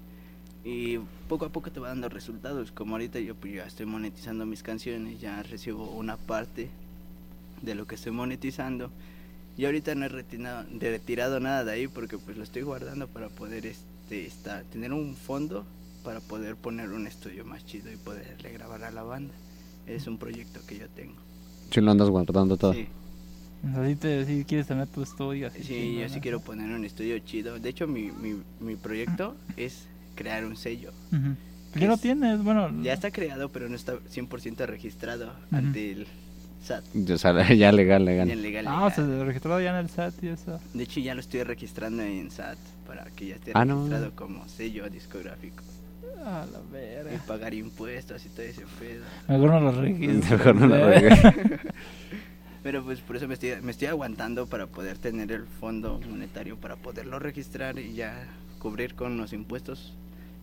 y 0.63 0.97
poco 1.29 1.45
a 1.45 1.49
poco 1.49 1.71
te 1.71 1.79
va 1.79 1.89
dando 1.89 2.09
resultados. 2.09 2.71
Como 2.71 2.95
ahorita 2.95 3.19
yo 3.19 3.35
pues 3.35 3.53
ya 3.53 3.65
estoy 3.65 3.85
monetizando 3.85 4.45
mis 4.45 4.63
canciones, 4.63 5.19
ya 5.19 5.43
recibo 5.43 5.91
una 5.91 6.17
parte 6.17 6.69
de 7.61 7.75
lo 7.75 7.85
que 7.85 7.95
estoy 7.95 8.11
monetizando. 8.11 8.89
Y 9.57 9.65
ahorita 9.65 9.95
no 9.95 10.05
he 10.05 10.09
retirado, 10.09 10.65
de 10.69 10.89
retirado 10.91 11.39
nada 11.39 11.63
de 11.63 11.71
ahí 11.71 11.87
porque 11.87 12.17
pues 12.17 12.37
lo 12.37 12.43
estoy 12.43 12.63
guardando 12.63 13.07
para 13.07 13.29
poder 13.29 13.65
este 13.65 14.25
estar, 14.25 14.63
tener 14.65 14.91
un 14.93 15.15
fondo 15.15 15.65
para 16.03 16.19
poder 16.19 16.55
poner 16.55 16.89
un 16.89 17.07
estudio 17.07 17.45
más 17.45 17.65
chido 17.65 17.91
y 17.91 17.95
poderle 17.95 18.51
grabar 18.51 18.83
a 18.83 18.91
la 18.91 19.03
banda. 19.03 19.33
Es 19.87 20.07
un 20.07 20.17
proyecto 20.17 20.59
que 20.67 20.77
yo 20.79 20.87
tengo. 20.89 21.15
Sí, 21.71 21.81
lo 21.81 21.91
andas 21.91 22.09
guardando 22.09 22.57
todo. 22.57 22.73
Sí. 22.73 22.87
Así 23.75 23.95
te, 23.95 24.25
si 24.25 24.43
quieres 24.45 24.67
tener 24.67 24.87
tu 24.87 25.01
estudio. 25.01 25.47
Así 25.47 25.63
Sí, 25.63 25.97
yo 25.99 26.07
sí 26.09 26.19
quiero 26.19 26.39
poner 26.41 26.69
un 26.71 26.85
estudio 26.85 27.17
chido. 27.19 27.57
De 27.59 27.69
hecho, 27.69 27.87
mi, 27.87 28.11
mi, 28.11 28.35
mi 28.59 28.75
proyecto 28.75 29.35
es 29.57 29.87
crear 30.15 30.45
un 30.45 30.55
sello. 30.57 30.91
Ujú. 31.11 31.35
¿Qué 31.73 31.87
lo 31.87 31.95
es- 31.95 32.01
tienes? 32.01 32.43
Bueno, 32.43 32.69
Ya 32.83 32.93
está 32.93 33.09
creado, 33.09 33.49
pero 33.49 33.67
no 33.69 33.75
está 33.75 33.97
100% 34.11 34.65
registrado 34.67 35.33
ante 35.51 35.91
el 35.91 36.07
SAT. 36.65 36.83
O 37.13 37.17
sea, 37.17 37.53
ya 37.53 37.71
legal, 37.71 38.03
legal. 38.05 38.29
Ah, 38.67 38.85
o 38.85 38.91
sea, 38.91 39.05
registrado 39.23 39.61
ya 39.61 39.69
en 39.71 39.75
el 39.85 39.89
SAT 39.89 40.23
y 40.23 40.27
eso. 40.29 40.59
De 40.73 40.83
hecho, 40.83 40.99
ya 40.99 41.13
lo 41.13 41.21
estoy 41.21 41.43
registrando 41.43 42.03
en 42.03 42.29
SAT 42.31 42.57
para 42.87 43.05
que 43.11 43.27
ya 43.27 43.35
esté 43.35 43.51
Ah, 43.53 43.63
no. 43.65 43.75
registrado 43.77 44.11
como 44.15 44.47
sello 44.49 44.89
discográfico. 44.89 45.63
A 46.23 46.45
la 46.51 46.59
Y 46.59 46.71
verga. 46.71 47.23
pagar 47.27 47.53
impuestos 47.53 48.25
y 48.25 48.29
todo 48.29 48.41
ese 48.41 48.63
pedo. 48.79 49.03
Mejor 49.27 49.49
no 49.51 49.59
lo 49.59 49.71
registro. 49.81 50.37
Mejor 50.37 50.55
no 50.55 50.67
lo 50.67 50.89
regué. 50.89 51.11
Pero 52.63 52.83
pues 52.83 52.99
por 53.01 53.15
eso 53.15 53.27
me 53.27 53.35
estoy, 53.35 53.51
me 53.61 53.69
estoy 53.71 53.89
aguantando 53.89 54.47
para 54.47 54.65
poder 54.65 54.97
tener 54.97 55.31
el 55.31 55.45
fondo 55.45 55.99
monetario 56.09 56.57
para 56.57 56.75
poderlo 56.77 57.19
registrar 57.19 57.77
y 57.77 57.93
ya 57.93 58.25
cubrir 58.57 58.95
con 58.95 59.17
los 59.17 59.33
impuestos 59.33 59.93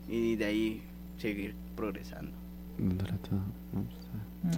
y 0.09 0.37
de 0.37 0.45
ahí 0.45 0.83
seguir 1.19 1.57
progresando. 1.75 2.31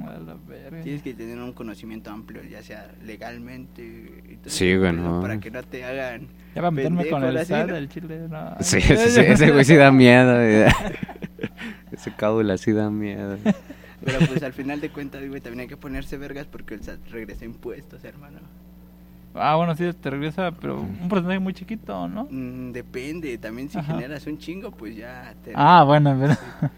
A 0.06 0.18
la 0.18 0.34
verga. 0.46 0.82
Tienes 0.82 1.02
que 1.02 1.12
tener 1.14 1.38
un 1.38 1.52
conocimiento 1.52 2.10
amplio, 2.10 2.42
ya 2.42 2.62
sea 2.62 2.90
legalmente. 3.04 3.82
y 4.28 4.36
todo 4.36 4.50
Sí, 4.50 4.74
güey. 4.76 4.96
Para 5.20 5.38
que 5.38 5.50
no 5.50 5.62
te 5.62 5.84
hagan. 5.84 6.28
Ya 6.54 6.62
va 6.62 6.68
a 6.68 6.70
meterme 6.70 7.08
con 7.08 7.22
el 7.24 7.44
SAT 7.44 7.70
del 7.70 7.88
chile. 7.88 8.28
No. 8.28 8.56
Sí, 8.60 8.78
ese, 8.78 9.10
sí, 9.10 9.20
ese 9.20 9.50
güey 9.50 9.64
sí 9.64 9.74
da 9.76 9.90
miedo. 9.92 10.38
Ese 11.92 12.12
cábula 12.12 12.58
sí 12.58 12.72
da 12.72 12.90
miedo. 12.90 13.38
Pero 14.04 14.18
pues 14.26 14.42
al 14.42 14.52
final 14.52 14.80
de 14.80 14.90
cuentas, 14.90 15.26
güey, 15.28 15.40
también 15.40 15.60
hay 15.60 15.68
que 15.68 15.76
ponerse 15.76 16.16
vergas 16.18 16.46
porque 16.46 16.74
el 16.74 16.82
SAT 16.82 16.98
regresa 17.10 17.44
impuestos, 17.44 18.02
hermano. 18.04 18.40
Ah, 19.34 19.56
bueno, 19.56 19.74
sí, 19.74 19.90
te 20.00 20.10
regresa, 20.10 20.52
pero 20.52 20.80
un 20.80 21.08
porcentaje 21.08 21.40
muy 21.40 21.54
chiquito, 21.54 22.06
¿no? 22.08 22.26
Mm, 22.30 22.72
depende, 22.72 23.36
también 23.38 23.68
si 23.68 23.78
Ajá. 23.78 23.94
generas 23.94 24.26
un 24.26 24.38
chingo, 24.38 24.70
pues 24.70 24.96
ya 24.96 25.34
te. 25.42 25.52
Ah, 25.54 25.82
bueno, 25.84 26.16
pero... 26.20 26.70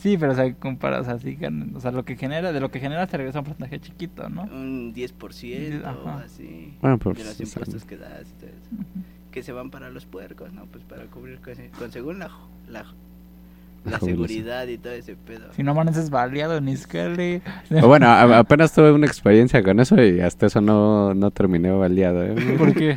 Sí, 0.00 0.16
pero 0.16 0.32
o 0.32 0.34
sea, 0.34 0.50
comparas 0.54 1.08
así, 1.08 1.36
o 1.74 1.80
sea, 1.80 1.90
lo 1.90 2.06
que 2.06 2.16
genera, 2.16 2.52
de 2.54 2.60
lo 2.60 2.70
que 2.70 2.80
generas 2.80 3.10
te 3.10 3.18
regresa 3.18 3.40
un 3.40 3.44
porcentaje 3.44 3.80
chiquito, 3.80 4.30
¿no? 4.30 4.44
Un 4.44 4.94
10% 4.94 5.84
Ajá. 5.84 5.98
o 6.02 6.08
así. 6.24 6.72
Bueno, 6.80 6.96
pero 6.98 7.10
de 7.10 7.16
pues, 7.16 7.26
los 7.26 7.40
impuestos 7.40 7.84
que 7.84 7.98
das 7.98 8.22
y 8.22 8.40
todo 8.40 8.48
eso. 8.50 8.84
Que 9.30 9.42
se 9.42 9.52
van 9.52 9.68
para 9.70 9.90
los 9.90 10.06
puercos, 10.06 10.54
¿no? 10.54 10.64
Pues 10.64 10.84
para 10.84 11.04
cubrir 11.04 11.40
con, 11.40 11.52
con 11.78 11.92
según 11.92 12.18
la, 12.18 12.30
la, 12.70 13.98
seguridad 14.00 14.66
y 14.68 14.78
todo 14.78 14.94
ese 14.94 15.16
pedo. 15.16 15.52
Si 15.52 15.62
no 15.62 15.72
amaneces 15.72 16.08
baleado 16.08 16.56
en 16.56 16.68
Iscali. 16.68 17.42
O 17.82 17.86
Bueno, 17.88 18.06
a- 18.06 18.38
apenas 18.38 18.72
tuve 18.72 18.92
una 18.92 19.06
experiencia 19.06 19.62
con 19.62 19.80
eso 19.80 20.02
y 20.02 20.20
hasta 20.20 20.46
eso 20.46 20.62
no, 20.62 21.12
no 21.12 21.30
terminé 21.30 21.70
baleado. 21.72 22.24
¿eh? 22.24 22.34
¿Por 22.58 22.72
qué? 22.74 22.96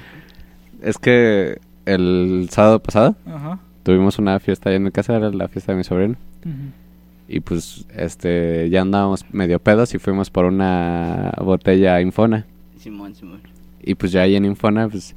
Es 0.82 0.98
que 0.98 1.60
el 1.86 2.48
sábado 2.50 2.80
pasado 2.80 3.16
Ajá. 3.26 3.60
tuvimos 3.84 4.20
una 4.20 4.40
fiesta 4.40 4.70
allá 4.70 4.78
en 4.78 4.84
mi 4.84 4.92
casa, 4.92 5.18
era 5.18 5.30
la 5.32 5.50
fiesta 5.50 5.74
de 5.74 5.78
mi 5.80 5.84
sobrino. 5.84 6.16
Ujú. 6.46 6.83
Y 7.28 7.40
pues 7.40 7.86
este 7.96 8.70
ya 8.70 8.82
andábamos 8.82 9.26
medio 9.32 9.60
pedos 9.60 9.94
y 9.96 10.00
fuimos 10.00 10.30
por 10.30 10.46
una 10.46 11.32
botella 11.42 12.00
Infona. 12.02 12.46
Simón, 12.78 13.16
Simón. 13.16 13.42
Y 13.82 13.96
pues 13.96 14.12
ya 14.12 14.22
ahí 14.22 14.36
en 14.36 14.46
Infona, 14.46 14.88
pues 14.90 15.16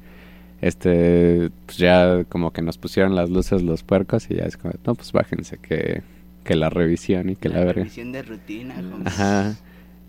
este 0.63 1.51
pues 1.67 1.79
ya 1.79 2.25
como 2.29 2.53
que 2.53 2.63
nos 2.63 2.79
pusieron 2.79 3.15
las 3.15 3.29
luces 3.31 3.63
los 3.63 3.83
puercos 3.83 4.31
y 4.31 4.37
ya 4.37 4.45
es 4.45 4.57
como, 4.57 4.75
no, 4.87 4.95
pues 4.95 5.13
bájense 5.13 5.59
que, 5.59 6.03
que 6.45 6.55
la 6.57 6.71
revisión 6.71 7.29
y 7.31 7.37
que 7.37 7.49
la, 7.49 7.59
verga. 7.61 7.73
revisión 7.75 8.13
de 8.13 8.23
rutina, 8.23 8.75
como- 8.77 9.07
Ajá. 9.07 9.55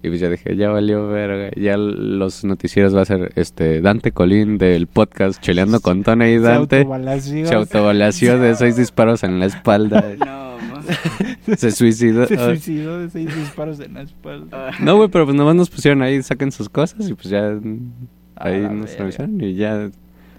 Y 0.03 0.09
pues 0.09 0.21
yo 0.21 0.29
dije, 0.29 0.55
ya 0.55 0.69
valió 0.69 1.07
verga. 1.07 1.49
Ya 1.59 1.75
los 1.75 2.43
noticieros 2.45 2.95
va 2.95 3.01
a 3.01 3.05
ser 3.05 3.31
este 3.35 3.81
Dante 3.81 4.11
Colín 4.11 4.59
del 4.59 4.85
podcast 4.85 5.41
Cheleando 5.41 5.79
con 5.79 6.03
Tona 6.03 6.29
y 6.29 6.35
Se 6.35 6.39
Dante. 6.41 6.77
autobalació. 6.81 7.47
Se 7.47 7.55
autobalació 7.55 8.37
de 8.39 8.53
seis 8.55 8.77
disparos 8.77 9.23
en 9.23 9.39
la 9.39 9.47
espalda. 9.47 10.05
No. 10.25 10.46
Se 11.57 11.71
suicidó. 11.71 12.25
Se 12.27 12.37
suicidó 12.37 12.99
de 12.99 13.09
seis 13.09 13.33
disparos 13.35 13.79
en 13.79 13.93
la 13.95 14.01
espalda. 14.03 14.69
Ah, 14.69 14.71
No, 14.81 14.97
güey, 14.97 15.09
pero 15.09 15.25
pues 15.25 15.35
nomás 15.35 15.55
nos 15.55 15.69
pusieron 15.69 16.01
ahí, 16.01 16.21
saquen 16.23 16.51
sus 16.51 16.69
cosas 16.69 17.07
y 17.09 17.13
pues 17.13 17.29
ya 17.29 17.57
ahí 18.35 18.61
nos 18.61 18.99
avisaron 18.99 19.39
y 19.41 19.55
ya. 19.55 19.89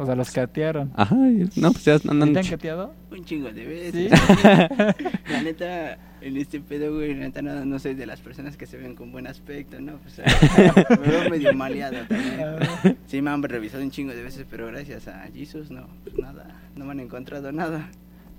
O 0.00 0.06
sea, 0.06 0.14
los 0.14 0.30
catearon. 0.30 0.92
Ajá, 0.94 1.16
y- 1.28 1.48
no, 1.60 1.72
pues 1.72 1.84
ya 1.84 1.96
¿Y 1.96 2.08
andan. 2.08 2.32
te 2.32 2.38
han 2.38 2.46
cateado? 2.46 2.94
un 3.10 3.24
chingo 3.24 3.50
de 3.50 3.64
veces. 3.66 4.12
Sí. 4.12 4.44
La 5.32 5.42
neta, 5.42 5.98
en 6.20 6.36
este 6.36 6.60
pedo, 6.60 6.94
güey, 6.94 7.14
la 7.14 7.20
neta 7.26 7.42
no, 7.42 7.64
no 7.64 7.78
soy 7.80 7.94
de 7.94 8.06
las 8.06 8.20
personas 8.20 8.56
que 8.56 8.66
se 8.66 8.76
ven 8.76 8.94
con 8.94 9.10
buen 9.10 9.26
aspecto, 9.26 9.80
¿no? 9.80 9.94
Pues, 9.96 10.20
ah, 10.24 10.86
me 11.02 11.08
veo 11.10 11.30
medio 11.30 11.52
maleado 11.52 11.96
también. 12.08 12.96
Sí, 13.08 13.20
me 13.22 13.30
han 13.30 13.42
revisado 13.42 13.82
un 13.82 13.90
chingo 13.90 14.12
de 14.12 14.22
veces, 14.22 14.46
pero 14.48 14.66
gracias 14.68 15.08
a 15.08 15.26
Jesus, 15.34 15.70
no, 15.72 15.88
pues 16.04 16.16
nada, 16.18 16.46
no 16.76 16.84
me 16.84 16.92
han 16.92 17.00
encontrado 17.00 17.50
nada. 17.50 17.88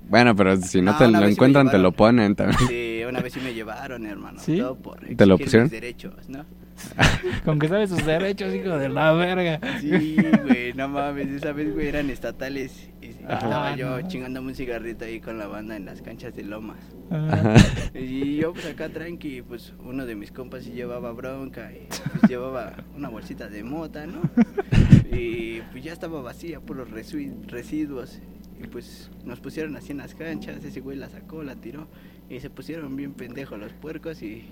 Bueno, 0.10 0.36
pero 0.36 0.58
si 0.58 0.82
no, 0.82 0.92
No, 0.94 0.98
te 0.98 1.08
lo 1.08 1.26
encuentran, 1.26 1.70
te 1.70 1.78
lo 1.78 1.92
ponen 1.92 2.36
también. 2.36 2.60
Sí, 2.68 3.02
una 3.08 3.20
vez 3.22 3.34
sí 3.34 3.40
me 3.44 3.54
llevaron, 3.54 4.06
hermano. 4.06 4.40
¿Sí? 4.40 4.58
Todo 4.58 4.76
por 4.76 5.00
¿Te 5.00 5.26
lo 5.26 5.38
pusieron? 5.38 5.66
mis 5.66 5.72
derechos, 5.72 6.14
¿no? 6.28 6.46
Con 7.44 7.60
que 7.60 7.68
sabes 7.68 7.90
sus 7.90 8.06
derechos, 8.06 8.56
hijo 8.56 8.78
de 8.78 8.88
la 8.88 9.12
verga. 9.12 9.60
Sí, 9.82 10.16
güey, 10.46 10.74
no 10.74 10.88
mames, 10.88 11.28
esa 11.28 11.52
vez, 11.52 11.74
güey, 11.74 11.88
eran 11.90 12.10
estatales. 12.10 12.90
Y 13.02 13.08
Ah, 13.28 13.34
estaba 13.34 13.76
yo 13.76 14.00
no. 14.02 14.08
chingándome 14.08 14.48
un 14.48 14.56
cigarrito 14.56 15.04
ahí 15.04 15.20
con 15.20 15.38
la 15.38 15.48
banda 15.48 15.76
en 15.76 15.86
las 15.86 16.02
canchas 16.02 16.34
de 16.38 16.44
Lomas. 16.44 16.80
Ajá. 17.12 17.54
Y 17.94 18.38
yo 18.38 18.54
pues 18.54 18.66
acá 18.66 18.88
tranqui, 18.90 19.42
pues 19.42 19.74
uno 19.84 20.06
de 20.06 20.16
mis 20.16 20.32
compas 20.32 20.64
sí 20.64 20.72
llevaba 20.72 21.12
bronca 21.12 21.70
y 21.74 21.86
pues 21.90 22.30
llevaba 22.30 22.74
una 22.96 23.10
bolsita 23.10 23.48
de 23.50 23.64
mota, 23.64 24.06
¿no? 24.08 24.22
Y 25.12 25.62
pues 25.72 25.84
ya 25.84 25.92
estaba 25.92 26.22
vacía 26.22 26.60
por 26.62 26.78
los 26.78 26.90
residuos. 26.92 28.20
Y 28.62 28.68
pues 28.68 29.10
nos 29.24 29.40
pusieron 29.40 29.76
así 29.76 29.92
en 29.92 30.00
las 30.00 30.16
canchas, 30.16 30.64
ese 30.64 30.82
güey 30.82 30.98
la 30.98 31.10
sacó, 31.10 31.44
la 31.44 31.56
tiró 31.56 31.88
y 32.30 32.40
se 32.40 32.50
pusieron 32.50 32.96
bien 32.96 33.14
pendejos 33.14 33.58
los 33.58 33.74
puercos 33.74 34.22
y 34.22 34.46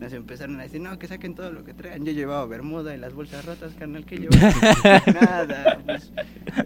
nos 0.00 0.12
empezaron 0.12 0.60
a 0.60 0.62
decir, 0.62 0.80
no, 0.80 0.98
que 0.98 1.08
saquen 1.08 1.34
todo 1.34 1.50
lo 1.50 1.64
que 1.64 1.74
traigan. 1.74 2.04
Yo 2.04 2.12
llevaba 2.12 2.46
bermuda 2.46 2.94
y 2.94 2.98
las 2.98 3.14
bolsas 3.14 3.44
rotas, 3.44 3.74
carnal, 3.74 4.04
que 4.04 4.18
llevaba? 4.18 5.02
Nada, 5.12 5.80
pues. 5.84 6.12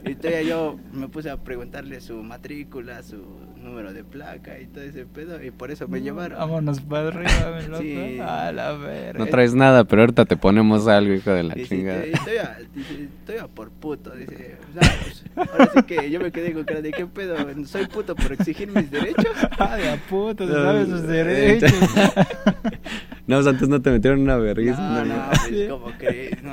Y 0.04 0.14
todavía 0.14 0.42
yo 0.42 0.78
me 0.92 1.08
puse 1.08 1.30
a 1.30 1.38
preguntarle 1.42 2.00
su 2.00 2.22
matrícula, 2.22 3.02
su 3.02 3.24
número 3.62 3.92
de 3.92 4.04
placa 4.04 4.58
y 4.60 4.66
todo 4.66 4.84
ese 4.84 5.06
pedo, 5.06 5.42
y 5.42 5.50
por 5.50 5.70
eso 5.70 5.88
me 5.88 6.00
llevaron. 6.02 6.38
Vámonos 6.38 6.80
para 6.80 7.08
arriba, 7.08 7.58
mi 7.60 7.66
loco. 7.68 7.82
Sí. 7.82 8.18
A 8.20 8.52
la 8.52 8.72
verga. 8.72 9.18
No 9.18 9.26
traes 9.26 9.54
nada, 9.54 9.84
pero 9.84 10.02
ahorita 10.02 10.24
te 10.24 10.36
ponemos 10.36 10.86
algo, 10.88 11.12
hijo 11.14 11.30
de 11.30 11.42
la 11.44 11.54
Dice, 11.54 11.76
chingada. 11.76 12.02
estoy, 12.04 12.36
a, 12.38 12.58
dice, 12.74 13.08
estoy 13.20 13.36
a 13.38 13.48
por 13.48 13.70
puto, 13.70 14.10
dice, 14.14 14.56
"No, 14.74 14.80
pues, 14.80 15.24
ahora 15.36 15.70
sí 15.74 15.82
que 15.84 16.10
yo 16.10 16.20
me 16.20 16.30
quedé 16.32 16.52
con 16.52 16.64
cara 16.64 16.80
de 16.82 16.90
qué 16.92 17.06
pedo, 17.06 17.36
soy 17.66 17.86
puto 17.86 18.14
por 18.16 18.32
exigir 18.32 18.68
mis 18.68 18.90
derechos. 18.90 19.26
Ah, 19.58 19.76
de 19.76 19.88
a 19.90 19.96
puto, 19.96 20.46
se 20.46 20.52
No, 20.52 20.62
sabe 20.64 20.86
sus 20.86 21.02
derechos. 21.06 21.72
No, 23.26 23.38
antes 23.38 23.68
no 23.68 23.80
te 23.80 23.90
metieron 23.90 24.20
una 24.20 24.36
vergüenza. 24.36 24.82
No, 24.82 25.04
no, 25.04 25.16
no, 25.16 25.28
pues 25.30 25.40
Sí. 25.48 25.66
como 25.68 25.86
crees, 25.96 26.42
no. 26.42 26.52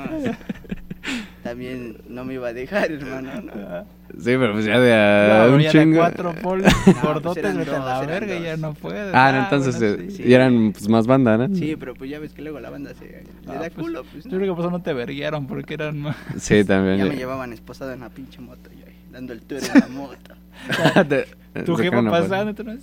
También 1.42 1.98
no 2.08 2.24
me 2.24 2.34
iba 2.34 2.48
a 2.48 2.52
dejar, 2.52 2.92
hermano, 2.92 3.30
no. 3.42 3.86
Ah. 4.12 4.16
Sí, 4.18 4.24
pero 4.24 4.52
pues 4.52 4.64
ya 4.64 4.78
de 4.80 4.92
a 4.92 5.46
No, 5.48 5.54
un 5.54 5.60
ya 5.60 5.72
de 5.72 5.78
chingo. 5.78 5.98
cuatro 5.98 6.34
polis 6.42 6.66
pues 6.84 7.02
gordotes, 7.02 7.44
eran 7.44 7.58
vete 7.58 7.70
a 7.74 7.78
la 7.78 8.00
verga 8.06 8.34
dos. 8.34 8.44
ya 8.44 8.56
no 8.56 8.74
puedes. 8.74 9.14
Ah, 9.14 9.32
no, 9.32 9.38
entonces 9.44 9.78
bueno, 9.78 10.02
eh, 10.02 10.10
sí. 10.10 10.22
y 10.26 10.32
eran 10.34 10.72
pues 10.72 10.88
más 10.88 11.06
banda, 11.06 11.36
¿no? 11.38 11.54
Sí, 11.54 11.76
pero 11.78 11.94
pues 11.94 12.10
ya 12.10 12.18
ves 12.18 12.32
que 12.32 12.42
luego 12.42 12.60
la 12.60 12.70
banda 12.70 12.92
se 12.94 13.04
le 13.04 13.22
Ah, 13.46 13.52
da 13.54 13.58
pues, 13.60 13.72
culo, 13.74 14.04
pues 14.04 14.24
Yo 14.24 14.30
no. 14.32 14.36
creo 14.38 14.52
que 14.52 14.56
por 14.56 14.64
eso 14.64 14.70
no 14.70 14.82
te 14.82 14.92
verguieron, 14.92 15.46
porque 15.46 15.74
eran 15.74 15.98
más. 15.98 16.16
Sí, 16.38 16.64
también. 16.64 16.98
Ya 16.98 17.04
me 17.06 17.16
llevaban 17.16 17.52
esposado 17.52 17.92
en 17.92 18.00
la 18.00 18.08
pinche 18.10 18.40
moto, 18.40 18.70
yo 18.70 18.84
ahí, 18.86 18.96
dando 19.12 19.32
el 19.32 19.42
tour 19.42 19.60
en 19.62 19.80
la 19.80 19.86
moto. 19.88 20.34
Te- 21.08 21.62
Tu 21.64 21.76
jefa 21.76 22.02
pasando, 22.10 22.54
tú 22.54 22.64
no 22.64 22.74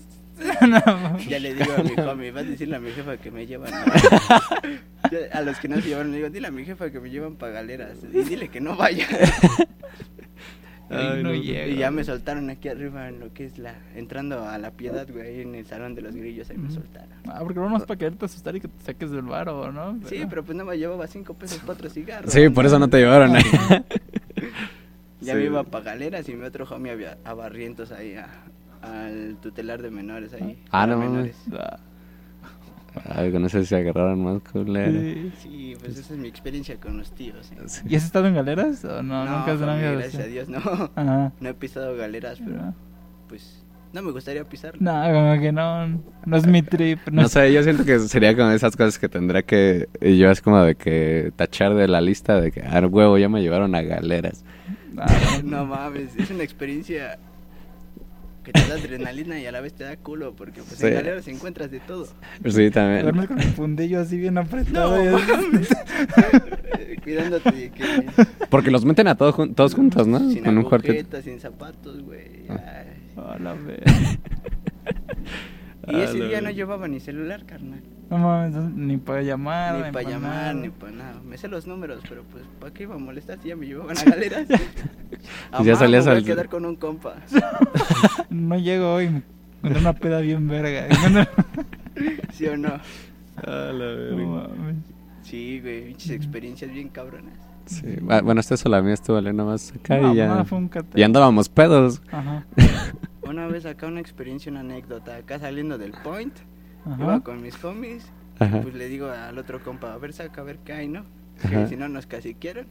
no. 0.67 1.17
Ya 1.27 1.39
le 1.39 1.55
digo 1.55 1.73
a 1.75 1.81
mi 1.81 1.99
homie, 1.99 2.31
vas 2.31 2.43
a 2.45 2.49
decirle 2.49 2.75
a 2.75 2.79
mi 2.79 2.91
jefa 2.91 3.17
que 3.17 3.31
me 3.31 3.47
llevan. 3.47 3.73
A 5.33 5.41
los 5.41 5.57
que 5.57 5.67
no 5.67 5.77
se 5.77 5.89
llevaron, 5.89 6.11
le 6.11 6.17
digo, 6.17 6.29
dile 6.29 6.47
a 6.47 6.51
mi 6.51 6.63
jefa 6.63 6.91
que 6.91 6.99
me 6.99 7.09
llevan 7.09 7.35
para 7.37 7.53
galeras. 7.53 7.97
Y 8.13 8.19
dile 8.23 8.47
que 8.49 8.61
no 8.61 8.75
vaya. 8.75 9.07
Ahí 10.89 11.05
Ay, 11.17 11.23
no 11.23 11.29
no. 11.29 11.35
llego. 11.35 11.71
Y 11.71 11.77
ya 11.77 11.91
me 11.91 12.03
soltaron 12.03 12.49
aquí 12.49 12.69
arriba 12.69 13.09
en 13.09 13.19
lo 13.19 13.33
que 13.33 13.45
es 13.45 13.57
la... 13.57 13.75
Entrando 13.95 14.47
a 14.47 14.57
la 14.57 14.71
piedad, 14.71 15.05
güey, 15.11 15.27
ahí 15.27 15.41
en 15.41 15.53
el 15.55 15.65
salón 15.65 15.95
de 15.95 16.01
los 16.01 16.15
grillos, 16.15 16.49
ahí 16.49 16.57
me 16.57 16.65
Ujú. 16.67 16.75
soltaron. 16.75 17.09
Ah, 17.27 17.39
porque 17.43 17.59
no 17.59 17.67
más 17.67 17.83
para 17.85 17.97
quererte 17.97 18.25
asustar 18.25 18.55
y 18.55 18.61
que 18.61 18.67
te 18.69 18.83
saques 18.85 19.11
del 19.11 19.23
bar 19.23 19.49
o 19.49 19.71
no. 19.71 19.99
Sí, 20.07 20.23
pero 20.29 20.43
pues 20.45 20.55
nada 20.55 20.67
más 20.67 20.77
llevaba 20.77 21.05
cinco 21.07 21.33
pesos 21.33 21.59
para 21.59 21.73
otro 21.73 21.89
cigarro. 21.89 22.29
Sí, 22.29 22.47
por 22.49 22.65
eso 22.65 22.79
no 22.79 22.87
te 22.89 22.99
llevaron 22.99 23.35
ahí. 23.35 23.43
Ya 25.19 25.33
Sí. 25.33 25.39
me 25.39 25.45
iba 25.45 25.63
para 25.63 25.83
galeras 25.83 26.29
y 26.29 26.35
mi 26.35 26.45
otro 26.45 26.65
homie 26.69 26.91
había 26.91 27.17
a 27.25 27.33
Barrientos 27.33 27.91
ahí, 27.91 28.15
a- 28.15 28.29
al 28.83 29.37
tutelar 29.41 29.81
de 29.81 29.89
menores 29.89 30.31
ahí. 30.33 30.61
Ah, 30.71 30.85
no 30.85 30.97
menores. 30.99 31.35
Ah, 31.53 31.79
Ay, 33.05 33.31
con 33.31 33.45
eso 33.45 33.63
se 33.63 33.75
agarraron 33.75 34.23
más 34.23 34.41
culero. 34.51 34.91
sí. 34.91 35.31
Sí, 35.41 35.75
pues 35.79 35.97
esa 35.97 36.13
es 36.13 36.19
mi 36.19 36.27
experiencia 36.27 36.75
con 36.79 36.97
los 36.97 37.11
tíos. 37.11 37.51
¿eh? 37.51 37.55
Sí. 37.67 37.81
¿Y 37.89 37.95
has 37.95 38.05
estado 38.05 38.27
en 38.27 38.35
galeras 38.35 38.83
o 38.85 39.01
no? 39.03 39.25
nunca 39.25 39.51
has 39.53 39.59
nunca- 39.59 39.75
gracias 39.91 40.23
a 40.23 40.27
Dios, 40.27 40.49
no. 40.49 40.57
Ajá. 40.95 41.31
No 41.39 41.49
he 41.49 41.53
pisado 41.53 41.95
galeras, 41.95 42.39
pero 42.43 42.57
No. 42.57 42.75
pues 43.27 43.63
no 43.93 44.01
me 44.01 44.11
gustaría 44.11 44.43
pisarlo. 44.43 44.79
No, 44.81 44.91
como 45.13 45.39
que 45.41 45.51
no, 45.51 45.87
no 46.25 46.37
es 46.37 46.45
mi 46.45 46.61
trip. 46.61 46.99
No, 47.11 47.23
No 47.23 47.27
sé, 47.29 47.51
yo 47.53 47.63
siento 47.63 47.85
que 47.85 47.99
sería 47.99 48.35
como 48.35 48.51
esas 48.51 48.75
cosas 48.75 48.99
que 48.99 49.07
tendría 49.09 49.41
que 49.43 49.87
y 50.01 50.17
yo 50.17 50.29
es 50.29 50.41
como 50.41 50.61
de 50.61 50.75
que 50.75 51.31
tachar 51.35 51.73
de 51.73 51.87
la 51.87 52.01
lista 52.01 52.39
de 52.39 52.51
que, 52.51 52.61
ah, 52.61 52.85
huevo, 52.85 53.17
ya 53.17 53.29
me 53.29 53.41
llevaron 53.41 53.73
a 53.75 53.81
galeras. 53.81 54.43
Ah, 54.97 55.07
No 55.43 55.65
mames, 55.65 56.15
es 56.17 56.29
una 56.31 56.43
experiencia 56.43 57.17
que 58.47 58.53
te 58.53 58.65
da 58.67 58.75
adrenalina 58.75 59.37
y 59.39 59.45
a 59.45 59.51
la 59.51 59.59
vez 59.59 59.73
te 59.73 59.83
da 59.83 59.97
culo 59.97 60.33
porque 60.33 60.61
pues 60.63 60.79
Sí. 60.79 60.87
en 60.87 60.93
galeras 60.93 61.27
encuentras 61.27 61.69
de 61.69 61.81
todo. 61.81 62.07
Sí, 62.45 62.71
también. 62.71 63.01
Duermes 63.03 63.27
con 63.27 63.39
el 63.41 63.49
fundillo 63.49 63.99
así 63.99 64.17
bien 64.17 64.35
No, 64.35 64.41
apretado. 64.41 64.95
mames. 65.19 65.67
Cuidándote 67.03 67.51
de 67.51 67.71
que 67.71 67.83
Porque 68.49 68.71
los 68.71 68.85
meten 68.85 69.07
a 69.09 69.15
todos, 69.15 69.35
jun- 69.35 69.53
todos 69.53 69.73
juntos, 69.75 70.07
¿no? 70.07 70.19
sin 70.31 70.43
Con 70.45 70.57
un 70.57 70.63
sin 71.21 71.39
zapatos, 71.41 72.01
güey. 72.03 72.45
Ah. 72.49 72.83
Ay. 73.17 73.33
A 73.35 73.37
la 73.39 73.53
vez. 73.53 73.79
Y 75.89 76.01
ese 76.01 76.21
día 76.27 76.41
no 76.41 76.49
llevaba 76.51 76.87
ni 76.89 76.99
celular, 76.99 77.45
carnal. 77.45 77.81
No 78.09 78.17
mames, 78.19 78.55
ni 78.75 78.97
para 78.97 79.21
llamar. 79.21 79.75
ni 79.75 79.81
para 79.81 79.91
pa' 79.91 80.01
llamar, 80.03 80.31
nada. 80.31 80.53
ni 80.53 80.69
para 80.69 80.91
nada. 80.93 81.21
Me 81.27 81.37
sé 81.37 81.47
los 81.49 81.67
números, 81.67 82.01
pero 82.07 82.23
pues, 82.31 82.43
¿para 82.59 82.73
qué 82.73 82.83
iba 82.83 82.95
a 82.95 82.97
molestar 82.97 83.37
si 83.41 83.49
ya 83.49 83.55
me 83.57 83.65
llevaban 83.65 83.97
a 83.97 84.03
galeras? 84.03 84.47
A 85.51 85.61
Ya 85.63 85.75
salías 85.75 86.05
me 86.05 86.11
voy 86.11 86.17
al- 86.19 86.23
a 86.23 86.25
quedar 86.25 86.49
con 86.49 86.65
un 86.65 86.75
compa. 86.77 87.15
No 88.29 88.55
llego 88.57 88.93
hoy. 88.93 89.09
Me 89.09 89.21
encontré 89.69 89.79
una 89.79 89.93
peda 89.93 90.19
bien 90.21 90.47
verga. 90.47 90.87
¿Sí 92.33 92.45
o 92.47 92.55
no? 92.57 92.69
Ah, 93.37 93.71
la 93.73 94.15
No 94.15 94.25
mames. 94.27 94.75
Sí, 95.23 95.59
güey, 95.61 95.87
pinches 95.87 96.11
experiencias 96.11 96.71
bien 96.71 96.87
cabronas. 96.89 97.33
Sí. 97.65 97.97
Bueno, 98.01 98.39
esta 98.39 98.55
sola 98.55 98.81
mía 98.81 98.93
estuvo 98.93 99.19
nada 99.21 99.43
más 99.43 99.73
acá 99.75 99.97
No, 99.97 100.13
y 100.13 100.15
ya. 100.17 100.27
no, 100.27 100.45
fue 100.45 100.57
un 100.57 100.69
cate- 100.69 100.97
Y 100.97 101.03
andábamos 101.03 101.49
pedos. 101.49 102.01
Ajá. 102.11 102.45
Una 103.23 103.47
vez 103.47 103.65
acá 103.65 103.87
una 103.87 103.99
experiencia, 103.99 104.49
una 104.51 104.61
anécdota. 104.61 105.17
Acá 105.17 105.37
saliendo 105.39 105.77
del 105.77 105.91
point, 105.91 106.33
Ajá. 106.93 107.03
iba 107.03 107.19
con 107.21 107.41
mis 107.41 107.63
homies. 107.63 108.05
Ajá. 108.39 108.61
Pues 108.61 108.75
le 108.75 108.87
digo 108.87 109.09
al 109.09 109.37
otro 109.37 109.63
compa, 109.63 109.93
a 109.93 109.97
ver, 109.97 110.13
saca, 110.13 110.41
a 110.41 110.43
ver 110.43 110.59
qué 110.59 110.73
hay, 110.73 110.87
¿no? 110.87 111.05
Que 111.49 111.67
si 111.67 111.75
no 111.75 111.87
nos 111.89 112.05
caciquieron. 112.07 112.67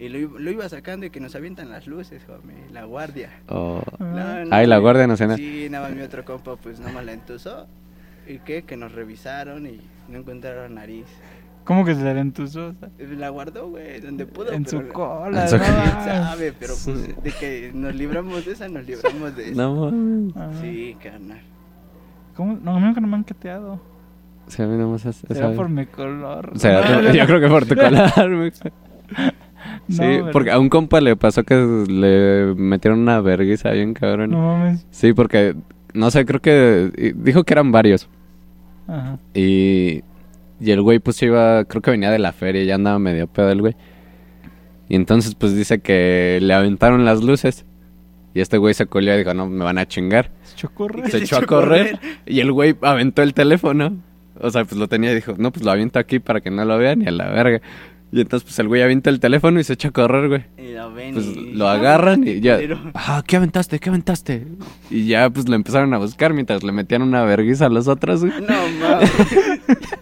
Y 0.00 0.08
lo, 0.10 0.18
iba- 0.18 0.38
lo 0.38 0.50
iba 0.52 0.68
sacando 0.68 1.06
y 1.06 1.10
que 1.10 1.18
nos 1.18 1.34
avientan 1.34 1.70
las 1.70 1.88
luces, 1.88 2.22
homie, 2.28 2.54
la 2.72 2.84
guardia. 2.84 3.30
Oh. 3.48 3.82
No, 3.98 4.44
no, 4.44 4.54
Ay, 4.54 4.66
la. 4.68 4.78
Guardia 4.78 5.08
Nacional. 5.08 5.36
Sí, 5.36 5.66
nada 5.70 5.88
más 5.88 5.96
mi 5.96 6.02
otro 6.02 6.24
compa, 6.24 6.54
pues 6.54 6.78
nada 6.78 6.92
más 6.92 7.04
la 7.04 7.12
entusó. 7.14 7.66
¿Y 8.28 8.38
qué? 8.38 8.62
Que 8.62 8.76
nos 8.76 8.92
revisaron 8.92 9.66
y 9.66 9.80
no 10.08 10.18
encontraron 10.18 10.74
nariz. 10.76 11.06
¿Cómo 11.64 11.84
que 11.84 11.94
se 11.96 12.02
le 12.02 12.18
entusó? 12.20 12.74
La 12.98 13.28
guardó, 13.30 13.68
güey, 13.70 14.00
donde 14.00 14.24
pudo. 14.26 14.52
en 14.52 14.64
pero 14.64 14.78
su 14.78 14.86
la- 14.86 14.92
cola. 14.92 15.42
En 15.42 15.48
su 15.48 15.56
¿no? 15.58 15.64
cola. 15.64 15.82
¿Quién 16.04 16.04
sabe? 16.04 16.52
Pero 16.58 16.74
pues 16.84 17.22
de 17.22 17.32
que 17.32 17.70
nos 17.74 17.94
libramos 17.94 18.46
de 18.46 18.52
esa, 18.52 18.68
nos 18.68 18.86
libramos 18.86 19.34
de 19.36 19.50
esa. 19.50 19.54
No. 19.62 19.90
Sí, 20.60 20.96
carnal. 21.02 21.40
¿Cómo? 22.38 22.56
No, 22.62 22.76
a 22.76 22.78
mí 22.80 22.86
nunca 22.86 23.00
me 23.00 23.14
han 23.16 23.24
cateado. 23.24 23.80
Sí, 24.46 24.62
a 24.62 24.66
mí 24.66 24.78
nomás 24.78 25.04
es- 25.04 25.16
Será 25.16 25.48
esa- 25.48 25.56
por 25.56 25.68
mi 25.68 25.84
color. 25.86 26.52
Será 26.54 26.82
tu- 26.86 27.12
yo 27.18 27.26
creo 27.26 27.40
que 27.40 27.48
por 27.48 27.66
tu 27.66 27.74
color. 27.74 28.10
No, 29.88 29.94
Sí, 29.96 30.20
porque 30.32 30.52
a 30.52 30.58
un 30.60 30.68
compa 30.68 31.00
le 31.00 31.16
pasó 31.16 31.42
que 31.42 31.54
le 31.88 32.54
metieron 32.54 33.00
una 33.00 33.20
vergüenza 33.20 33.70
bien 33.72 33.92
cabrón. 33.92 34.30
No 34.30 34.38
mames. 34.38 34.86
Sí, 34.90 35.12
porque, 35.14 35.56
no 35.94 36.10
sé, 36.12 36.24
creo 36.24 36.40
que 36.40 37.12
dijo 37.16 37.42
que 37.42 37.54
eran 37.54 37.72
varios. 37.72 38.08
Ajá. 38.86 39.18
Y, 39.34 40.02
y 40.60 40.70
el 40.70 40.80
güey 40.82 41.00
pues 41.00 41.20
iba, 41.22 41.64
creo 41.64 41.82
que 41.82 41.90
venía 41.90 42.10
de 42.12 42.20
la 42.20 42.32
feria 42.32 42.62
y 42.62 42.66
ya 42.66 42.76
andaba 42.76 42.98
medio 43.00 43.26
pedo 43.26 43.50
el 43.50 43.60
güey. 43.62 43.74
Y 44.88 44.94
entonces 44.94 45.34
pues 45.34 45.56
dice 45.56 45.80
que 45.80 46.38
le 46.40 46.54
aventaron 46.54 47.04
las 47.04 47.22
luces. 47.24 47.64
Y 48.34 48.40
este 48.40 48.58
güey 48.58 48.74
se 48.74 48.86
colió 48.86 49.14
y 49.14 49.18
dijo, 49.18 49.34
no, 49.34 49.46
me 49.48 49.64
van 49.64 49.78
a 49.78 49.86
chingar. 49.88 50.30
Se 50.44 50.54
echó 50.54 50.66
a 50.68 50.70
correr. 50.74 51.08
¿Y 51.08 51.10
Se 51.10 51.18
se 51.18 51.24
echó 51.24 51.36
a 51.38 51.42
correr 51.42 51.92
correr? 51.98 52.16
y 52.26 52.40
el 52.40 52.52
güey 52.52 52.76
aventó 52.82 53.22
el 53.22 53.34
teléfono. 53.34 53.96
O 54.40 54.50
sea, 54.50 54.64
pues 54.64 54.76
lo 54.78 54.86
tenía 54.88 55.10
y 55.12 55.16
dijo, 55.16 55.34
no, 55.38 55.50
pues 55.50 55.64
lo 55.64 55.70
aviento 55.72 55.98
aquí 55.98 56.18
para 56.20 56.40
que 56.40 56.50
no 56.50 56.64
lo 56.64 56.78
vean 56.78 57.02
y 57.02 57.06
a 57.06 57.10
la 57.10 57.28
verga. 57.30 57.60
Y 58.10 58.20
entonces 58.22 58.44
pues 58.44 58.58
el 58.58 58.68
güey 58.68 58.80
avienta 58.80 59.10
el 59.10 59.20
teléfono 59.20 59.60
y 59.60 59.64
se 59.64 59.74
echa 59.74 59.88
a 59.88 59.90
correr, 59.90 60.28
güey. 60.28 60.44
Y 60.56 60.72
lo 60.72 60.92
ven 60.94 61.12
Pues 61.14 61.26
y... 61.26 61.52
lo 61.52 61.68
agarran 61.68 62.26
y 62.26 62.40
ya. 62.40 62.58
Ah, 62.94 63.22
¿qué 63.26 63.36
aventaste? 63.36 63.78
¿Qué 63.80 63.90
aventaste? 63.90 64.46
Y 64.90 65.06
ya 65.06 65.28
pues 65.28 65.46
lo 65.48 65.56
empezaron 65.56 65.92
a 65.92 65.98
buscar 65.98 66.32
mientras 66.32 66.62
le 66.62 66.72
metían 66.72 67.02
una 67.02 67.24
vergüenza 67.24 67.66
a 67.66 67.68
los 67.68 67.86
otros, 67.88 68.24
güey. 68.24 68.32
No, 68.40 68.56
mames. 68.80 69.12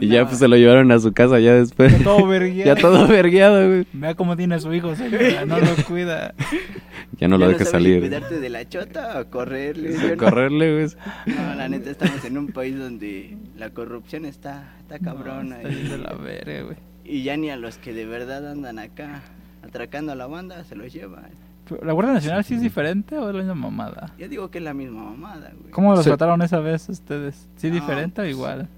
Y 0.00 0.08
ya 0.08 0.20
No. 0.22 0.26
pues 0.28 0.38
se 0.38 0.48
lo 0.48 0.56
llevaron 0.56 0.90
a 0.92 0.98
su 0.98 1.12
casa 1.12 1.38
ya 1.40 1.54
después. 1.54 1.96
Ya 1.98 2.04
todo 2.04 2.26
vergueado. 2.28 2.74
ya 2.74 2.80
todo 2.80 3.06
vergueado, 3.08 3.66
güey. 3.68 3.86
Vea 3.92 4.14
cómo 4.14 4.36
tiene 4.36 4.58
su 4.60 4.72
hijo, 4.72 4.94
señora. 4.94 5.44
No 5.46 5.58
lo 5.58 5.74
cuida. 5.86 6.34
Ya 7.18 7.26
no 7.28 7.36
lo 7.38 7.46
Ya 7.46 7.52
dejes 7.52 7.68
sabes 7.70 7.82
salir. 7.84 8.00
cuidarte 8.00 8.38
de 8.40 8.48
la 8.50 8.68
chota 8.68 9.20
o 9.20 9.30
correrle. 9.30 9.92
¿sí 9.92 9.98
o 9.98 10.00
Sí, 10.00 10.06
no? 10.12 10.16
correrle, 10.16 10.72
güey. 10.74 10.86
No, 11.26 11.54
la 11.54 11.68
neta 11.68 11.90
estamos 11.90 12.24
en 12.24 12.38
un 12.38 12.48
país 12.48 12.78
donde 12.78 13.36
la 13.56 13.70
corrupción 13.70 14.24
está, 14.24 14.72
está 14.80 14.98
cabrona. 14.98 15.58
No, 15.62 15.68
está 15.68 15.96
de 15.96 15.98
la 15.98 16.12
verga, 16.14 16.62
güey. 16.62 16.76
Y 17.04 17.22
ya 17.22 17.36
ni 17.36 17.50
a 17.50 17.56
los 17.56 17.78
que 17.78 17.92
de 17.92 18.04
verdad 18.06 18.48
andan 18.50 18.78
acá 18.78 19.22
atracando 19.64 20.12
a 20.12 20.14
la 20.14 20.26
banda 20.26 20.62
se 20.64 20.76
los 20.76 20.92
llevan. 20.92 21.24
¿La 21.82 21.92
Guardia 21.92 22.14
Nacional 22.14 22.44
sí 22.44 22.54
es 22.54 22.60
diferente 22.62 23.18
o 23.18 23.28
es 23.28 23.34
la 23.34 23.42
misma 23.42 23.54
mamada? 23.54 24.12
Yo 24.18 24.28
digo 24.28 24.50
que 24.50 24.58
es 24.58 24.64
la 24.64 24.72
misma 24.72 25.02
mamada, 25.04 25.50
güey. 25.58 25.70
¿Cómo 25.70 25.90
los 25.92 26.04
Sí. 26.04 26.08
trataron 26.10 26.40
esa 26.42 26.60
vez 26.60 26.88
ustedes? 26.88 27.48
¿Sí 27.56 27.68
No, 27.68 27.74
diferente 27.74 28.20
o 28.20 28.24
pues, 28.24 28.30
igual? 28.30 28.68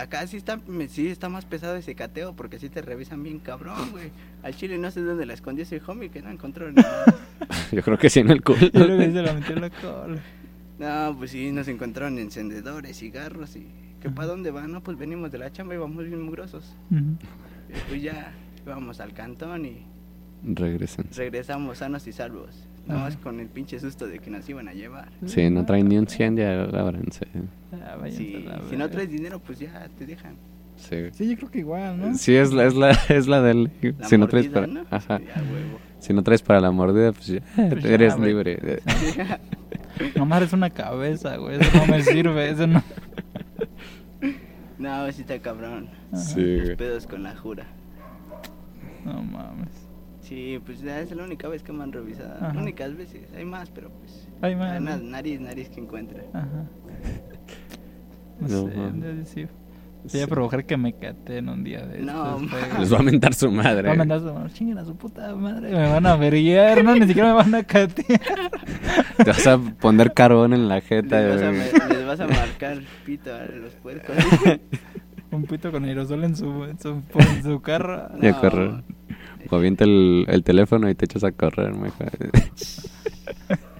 Acá 0.00 0.26
sí 0.26 0.36
está, 0.36 0.56
me- 0.66 0.88
sí 0.88 1.08
está 1.08 1.28
más 1.28 1.44
pesado 1.44 1.76
ese 1.76 1.94
cateo 1.94 2.34
porque 2.34 2.58
sí 2.58 2.68
te 2.68 2.80
revisan 2.80 3.22
bien 3.22 3.38
cabrón, 3.38 3.90
güey. 3.90 4.10
Al 4.42 4.54
chile 4.56 4.78
no 4.78 4.90
sé 4.90 5.00
dónde 5.02 5.26
la 5.26 5.34
escondió 5.34 5.62
ese 5.62 5.80
homie 5.86 6.08
que 6.10 6.22
no 6.22 6.30
encontró 6.30 6.70
nada. 6.72 7.04
Yo 7.72 7.82
creo 7.82 7.98
que 7.98 8.08
sí 8.08 8.20
en 8.20 8.30
el 8.30 8.42
culo. 8.42 8.58
Yo 8.60 8.70
creo 8.70 8.98
que 8.98 9.12
se 9.12 9.22
la 9.22 9.32
metió 9.34 9.54
en 9.56 9.60
la 9.60 9.70
cola. 9.70 10.18
No, 10.78 11.16
pues 11.18 11.32
sí, 11.32 11.52
nos 11.52 11.68
encontraron 11.68 12.18
encendedores, 12.18 12.98
cigarros 12.98 13.54
y... 13.56 13.66
¿Que 14.00 14.08
para 14.08 14.28
dónde 14.28 14.50
van? 14.50 14.72
No, 14.72 14.82
pues 14.82 14.96
venimos 14.96 15.30
de 15.30 15.36
la 15.36 15.52
chamba 15.52 15.74
y 15.74 15.78
vamos 15.78 16.04
bien 16.06 16.22
mugrosos. 16.22 16.74
Ujú. 16.90 17.00
Y 17.68 17.78
pues 17.90 18.00
ya 18.02 18.32
íbamos 18.64 18.98
al 19.00 19.12
cantón 19.12 19.66
y 19.66 19.84
Regresen. 20.42 21.06
regresamos 21.14 21.76
sanos 21.78 22.06
y 22.06 22.12
salvos. 22.12 22.66
Nada 22.86 23.00
más 23.02 23.14
Ajá. 23.14 23.22
con 23.22 23.38
el 23.40 23.48
pinche 23.48 23.78
susto 23.78 24.06
de 24.06 24.18
que 24.18 24.30
nos 24.30 24.48
iban 24.48 24.66
a 24.68 24.72
llevar. 24.72 25.08
Sí, 25.26 25.48
no 25.50 25.64
traen 25.64 25.88
ni 25.88 25.96
un 25.98 26.06
100, 26.08 26.36
ya 26.36 26.62
ábranse. 26.64 27.26
Ya, 27.72 27.96
váyanse 27.96 28.16
Sí, 28.24 28.46
a 28.48 28.56
la 28.56 28.62
si 28.68 28.76
no 28.76 28.88
traes 28.90 29.10
dinero, 29.10 29.38
pues 29.38 29.58
ya 29.60 29.88
te 29.98 30.06
dejan. 30.06 30.34
Sí. 30.76 30.96
Sí, 31.12 31.28
yo 31.30 31.36
creo 31.36 31.50
que 31.50 31.58
igual, 31.58 32.00
¿no? 32.00 32.14
Sí, 32.14 32.34
es 32.34 32.52
la, 32.52 32.64
es 32.64 32.74
la, 32.74 32.90
es 33.10 33.26
la 33.28 33.42
del... 33.42 33.70
La 33.98 34.08
si 34.08 34.16
no 34.18 34.26
traes 34.28 34.48
para... 34.48 34.66
¿no? 34.66 34.84
Ajá. 34.90 35.18
Ya, 35.20 35.34
huevo. 35.42 35.78
Si 35.98 36.14
no 36.14 36.22
traes 36.22 36.40
para 36.42 36.60
la 36.60 36.70
mordida, 36.70 37.12
pues 37.12 37.26
ya, 37.26 37.40
Pues 37.54 37.82
ya, 37.84 37.90
eres 37.90 38.16
güey. 38.16 38.30
libre. 38.30 38.80
Nomás 40.16 40.42
es 40.44 40.52
una 40.54 40.70
cabeza, 40.70 41.36
güey. 41.36 41.60
Eso 41.60 41.70
no 41.76 41.86
me 41.86 42.02
sirve. 42.02 42.48
Eso 42.50 42.66
no. 42.66 42.82
no, 44.78 45.12
sí 45.12 45.20
está 45.20 45.38
cabrón. 45.40 45.90
Sí, 46.14 46.40
Los 46.56 46.64
güey. 46.64 46.76
pedos 46.76 47.06
con 47.06 47.22
la 47.22 47.36
jura. 47.36 47.66
No 49.04 49.22
mames. 49.22 49.68
Sí, 50.30 50.60
pues 50.64 50.80
ya 50.80 51.00
es 51.00 51.10
la 51.10 51.24
única 51.24 51.48
vez 51.48 51.64
que 51.64 51.72
me 51.72 51.82
han 51.82 51.90
revisado. 51.92 52.32
Ajá. 52.40 52.56
Únicas 52.56 52.96
veces. 52.96 53.22
Hay 53.36 53.44
más, 53.44 53.68
pero 53.70 53.90
pues... 53.90 54.28
Hay 54.42 54.54
más, 54.54 54.80
na- 54.80 54.96
¿no? 54.96 55.02
nariz, 55.10 55.40
nariz 55.40 55.68
que 55.70 55.80
encuentre. 55.80 56.28
Ajá. 56.32 56.46
No, 58.40 58.62
No 58.62 59.24
sé, 59.24 59.26
sí. 59.26 59.46
Voy 60.12 60.22
a 60.22 60.26
provocar 60.28 60.64
que 60.64 60.76
me 60.76 60.94
caten 60.94 61.48
un 61.48 61.62
día 61.62 61.84
de 61.84 61.98
No, 62.00 62.36
estos, 62.38 62.50
güey. 62.50 62.62
Les 62.80 62.94
va 62.94 62.98
a 63.00 63.02
mentar 63.02 63.34
su 63.34 63.50
madre. 63.50 63.88
Va 63.88 63.92
a 63.94 63.96
mandar 63.96 64.20
su 64.20 64.32
mano, 64.32 64.48
chinguen 64.48 64.78
a 64.78 64.84
su 64.84 64.96
puta 64.96 65.34
madre, 65.34 65.70
me 65.70 65.88
van 65.90 66.06
a 66.06 66.16
verguiar, 66.16 66.82
no, 66.82 66.94
ni 66.94 67.06
siquiera 67.06 67.28
me 67.30 67.34
van 67.34 67.54
a 67.54 67.64
catear. 67.64 68.50
Te 69.18 69.24
vas 69.24 69.46
a 69.46 69.58
poner 69.58 70.14
carbón 70.14 70.54
en 70.54 70.68
la 70.68 70.80
jeta. 70.80 71.20
Les 71.20 71.42
vas, 71.42 71.82
a, 71.82 71.88
les 71.92 72.06
vas 72.06 72.20
a 72.20 72.26
marcar 72.28 72.78
pito 73.04 73.34
a 73.34 73.44
los 73.44 73.74
puercos. 73.74 74.16
Un 75.32 75.44
pito 75.44 75.70
con 75.70 75.84
aerosol 75.84 76.24
en 76.24 76.34
su, 76.34 76.64
en 76.64 76.78
su, 76.80 77.02
en 77.18 77.42
su 77.42 77.60
carro. 77.60 78.08
No. 78.22 78.40
correr. 78.40 78.82
O 79.48 79.56
avienta 79.56 79.84
el, 79.84 80.26
el 80.28 80.42
teléfono 80.44 80.88
y 80.90 80.94
te 80.94 81.04
echas 81.06 81.24
a 81.24 81.32
correr, 81.32 81.72
mejor. 81.74 82.10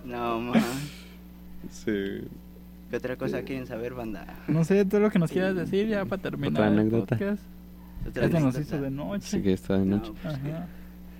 No, 0.04 0.40
man. 0.40 0.62
Sí. 1.70 1.92
¿Qué 2.90 2.96
otra 2.96 3.16
cosa 3.16 3.42
quieren 3.42 3.66
saber, 3.66 3.94
banda? 3.94 4.26
No 4.48 4.64
sé, 4.64 4.84
todo 4.84 5.00
lo 5.00 5.10
que 5.10 5.18
nos 5.20 5.30
quieras 5.30 5.54
decir 5.54 5.86
ya 5.86 6.04
para 6.04 6.20
terminar 6.20 6.52
Otra 6.52 6.66
el 6.66 6.78
anécdota. 6.78 7.16
podcast. 7.16 7.42
Otra 8.08 8.24
Este 8.26 8.40
nos 8.40 8.58
hizo 8.58 8.80
de 8.80 8.90
noche. 8.90 9.26
Sí 9.28 9.42
que 9.42 9.52
está 9.52 9.78
de 9.78 9.84
No, 9.86 9.96
noche. 9.98 10.12
pues, 10.22 10.34
Ajá. 10.34 10.66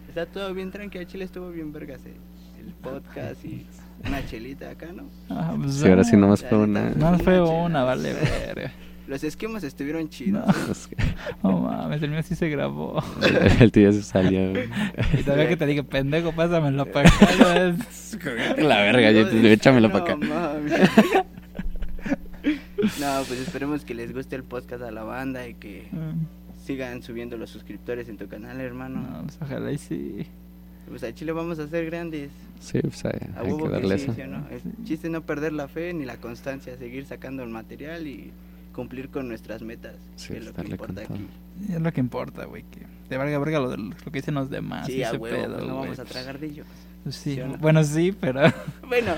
Está 0.08 0.26
todo 0.26 0.52
bien 0.54 0.72
tranquilo. 0.72 1.04
Chile 1.04 1.24
estuvo 1.24 1.50
bien 1.50 1.72
vergas 1.72 2.00
eh, 2.04 2.14
el 2.58 2.72
podcast 2.74 3.44
y 3.44 3.64
una 4.04 4.26
chelita 4.26 4.70
acá, 4.70 4.88
¿no? 4.92 5.04
Ah, 5.28 5.54
pues, 5.56 5.74
Sí, 5.74 5.86
ahora 5.88 6.02
sí 6.02 6.16
nomás 6.16 6.42
fue 6.44 6.58
una. 6.58 6.90
No 6.90 7.16
fue 7.20 7.40
Una 7.40 7.84
vale, 7.84 8.12
verga. 8.14 8.72
Los 9.06 9.22
esquemas 9.22 9.62
estuvieron 9.62 10.08
chidos. 10.08 10.44
Es 10.68 10.88
No 11.42 11.60
mames, 11.60 12.02
el 12.02 12.10
mío 12.10 12.22
sí 12.22 12.34
se 12.34 12.48
grabó. 12.48 13.02
El 13.60 13.72
tío 13.72 13.92
se 13.92 14.02
salió. 14.02 14.50
güey. 14.50 14.68
Y 15.18 15.22
todavía 15.22 15.48
que 15.48 15.56
te 15.56 15.66
dije, 15.66 15.82
pendejo, 15.82 16.32
pásamelo 16.32 16.86
para 16.86 17.08
acá. 17.08 17.74
La 18.58 18.80
verga, 18.82 19.10
yo 19.12 19.28
te 19.28 19.52
échamelo 19.52 19.88
no, 19.88 19.92
para 19.92 20.04
acá. 20.04 20.16
mames. 20.16 20.72
no, 23.00 23.22
pues 23.26 23.40
esperemos 23.40 23.84
que 23.84 23.94
les 23.94 24.12
guste 24.12 24.36
el 24.36 24.44
podcast 24.44 24.82
a 24.82 24.90
la 24.90 25.04
banda 25.04 25.46
y 25.46 25.54
que 25.54 25.88
sigan 26.64 27.02
subiendo 27.02 27.36
los 27.36 27.50
suscriptores 27.50 28.08
en 28.08 28.16
tu 28.16 28.28
canal, 28.28 28.60
hermano. 28.60 29.00
No, 29.00 29.22
pues 29.22 29.38
ojalá 29.40 29.72
y 29.72 29.78
sí. 29.78 30.26
Pues 30.88 31.04
a 31.04 31.14
Chile 31.14 31.32
vamos 31.32 31.58
a 31.60 31.68
ser 31.68 31.86
grandes. 31.86 32.30
Sí, 32.58 32.80
pues 32.80 33.04
hay, 33.04 33.12
A 33.36 33.40
hay 33.40 33.46
que 33.46 33.52
huevo 33.52 33.66
que, 33.66 33.70
darle 33.70 33.98
sí, 33.98 34.04
eso. 34.04 34.14
¿sí 34.14 34.22
o 34.22 34.26
no? 34.26 34.44
El 34.50 34.60
chiste 34.84 35.08
no 35.08 35.22
perder 35.22 35.52
la 35.52 35.68
fe 35.68 35.94
ni 35.94 36.04
la 36.04 36.16
constancia, 36.16 36.76
seguir 36.76 37.06
sacando 37.06 37.44
el 37.44 37.50
material 37.50 38.06
y 38.08 38.32
cumplir 38.80 39.10
con 39.10 39.28
nuestras 39.28 39.60
metas, 39.62 39.94
Sí, 40.16 40.28
que 40.32 40.38
es 40.38 40.44
lo 40.46 40.52
que 40.54 40.62
importa 40.70 41.02
aquí. 41.02 41.26
Es 41.68 41.80
lo 41.80 41.92
que 41.92 42.00
importa, 42.00 42.44
güey. 42.46 42.62
Que 42.70 42.86
te 43.10 43.16
valga 43.18 43.38
verga 43.38 43.60
lo, 43.60 43.70
de, 43.70 43.76
lo 43.76 43.94
que 43.94 44.10
dicen 44.20 44.34
los 44.34 44.48
demás. 44.48 44.86
sí, 44.86 44.94
y 44.96 45.02
a 45.02 45.08
ese 45.08 45.18
huevo, 45.18 45.36
pedo, 45.36 45.54
pues 45.56 45.66
no 45.68 45.74
güey. 45.76 45.82
vamos 45.90 45.98
a 45.98 46.04
tragar 46.04 46.38
de 46.38 46.46
ellos. 46.46 46.66
Pues 47.02 47.14
sí, 47.16 47.34
¿sí 47.34 47.40
no? 47.40 47.56
bueno, 47.58 47.82
sí, 47.84 48.12
pero. 48.18 48.40
Bueno, 48.90 49.12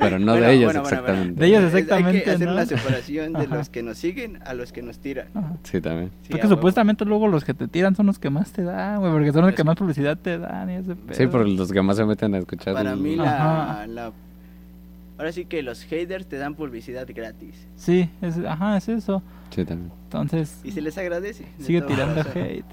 Pero 0.00 0.18
no 0.18 0.32
Bueno, 0.32 0.46
de 0.46 0.52
ellos 0.54 0.64
bueno, 0.72 0.82
bueno, 0.82 0.82
bueno. 0.82 0.82
exactamente. 0.82 1.40
De 1.40 1.46
ellos 1.46 1.62
es- 1.64 1.74
hay 1.74 1.80
exactamente, 1.82 2.22
que 2.24 2.30
hacer 2.32 2.46
¿no? 2.48 2.52
una 2.54 2.66
separación 2.66 3.32
de 3.34 3.38
Ajá. 3.44 3.56
los 3.56 3.68
que 3.68 3.82
nos 3.82 3.98
siguen 3.98 4.38
a 4.44 4.54
los 4.54 4.72
que 4.72 4.82
nos 4.82 4.98
tiran. 4.98 5.28
Ajá. 5.34 5.56
Sí, 5.62 5.80
también. 5.80 6.10
Sí, 6.22 6.30
porque 6.32 6.48
supuestamente 6.48 7.04
luego 7.04 7.28
los 7.28 7.44
que 7.44 7.54
te 7.54 7.68
tiran 7.68 7.94
son 7.94 8.06
los 8.06 8.18
que 8.18 8.30
más 8.30 8.50
te 8.52 8.62
dan, 8.62 8.98
güey. 9.00 9.12
Porque 9.12 9.32
son 9.32 9.42
los 9.46 9.54
que 9.54 9.62
más 9.64 9.76
publicidad 9.76 10.18
te 10.18 10.38
dan 10.38 10.68
y 10.70 10.74
ese 10.76 10.96
pedo. 10.96 11.14
Sí, 11.16 11.26
por 11.28 11.46
los 11.48 11.70
que 11.70 11.80
más 11.82 11.96
se 11.96 12.04
meten 12.04 12.34
a 12.34 12.38
escuchar. 12.38 12.74
Para 12.74 12.96
mí 12.96 13.14
la, 13.16 13.86
la... 13.88 14.12
Ahora 15.18 15.30
sí 15.32 15.44
que 15.44 15.62
los 15.62 15.82
haters 15.84 16.26
te 16.28 16.36
dan 16.38 16.54
publicidad 16.56 17.06
gratis. 17.14 17.68
Sí, 17.76 18.10
es, 18.20 18.38
ajá, 18.38 18.76
es 18.76 18.88
eso. 18.88 19.22
Sí, 19.50 19.64
también. 19.64 19.92
Entonces, 20.04 20.60
Y 20.64 20.72
se 20.72 20.80
les 20.80 20.98
agradece. 20.98 21.44
de 21.58 21.64
sigue 21.64 21.82
tirando 21.82 22.20
hate. 22.34 22.64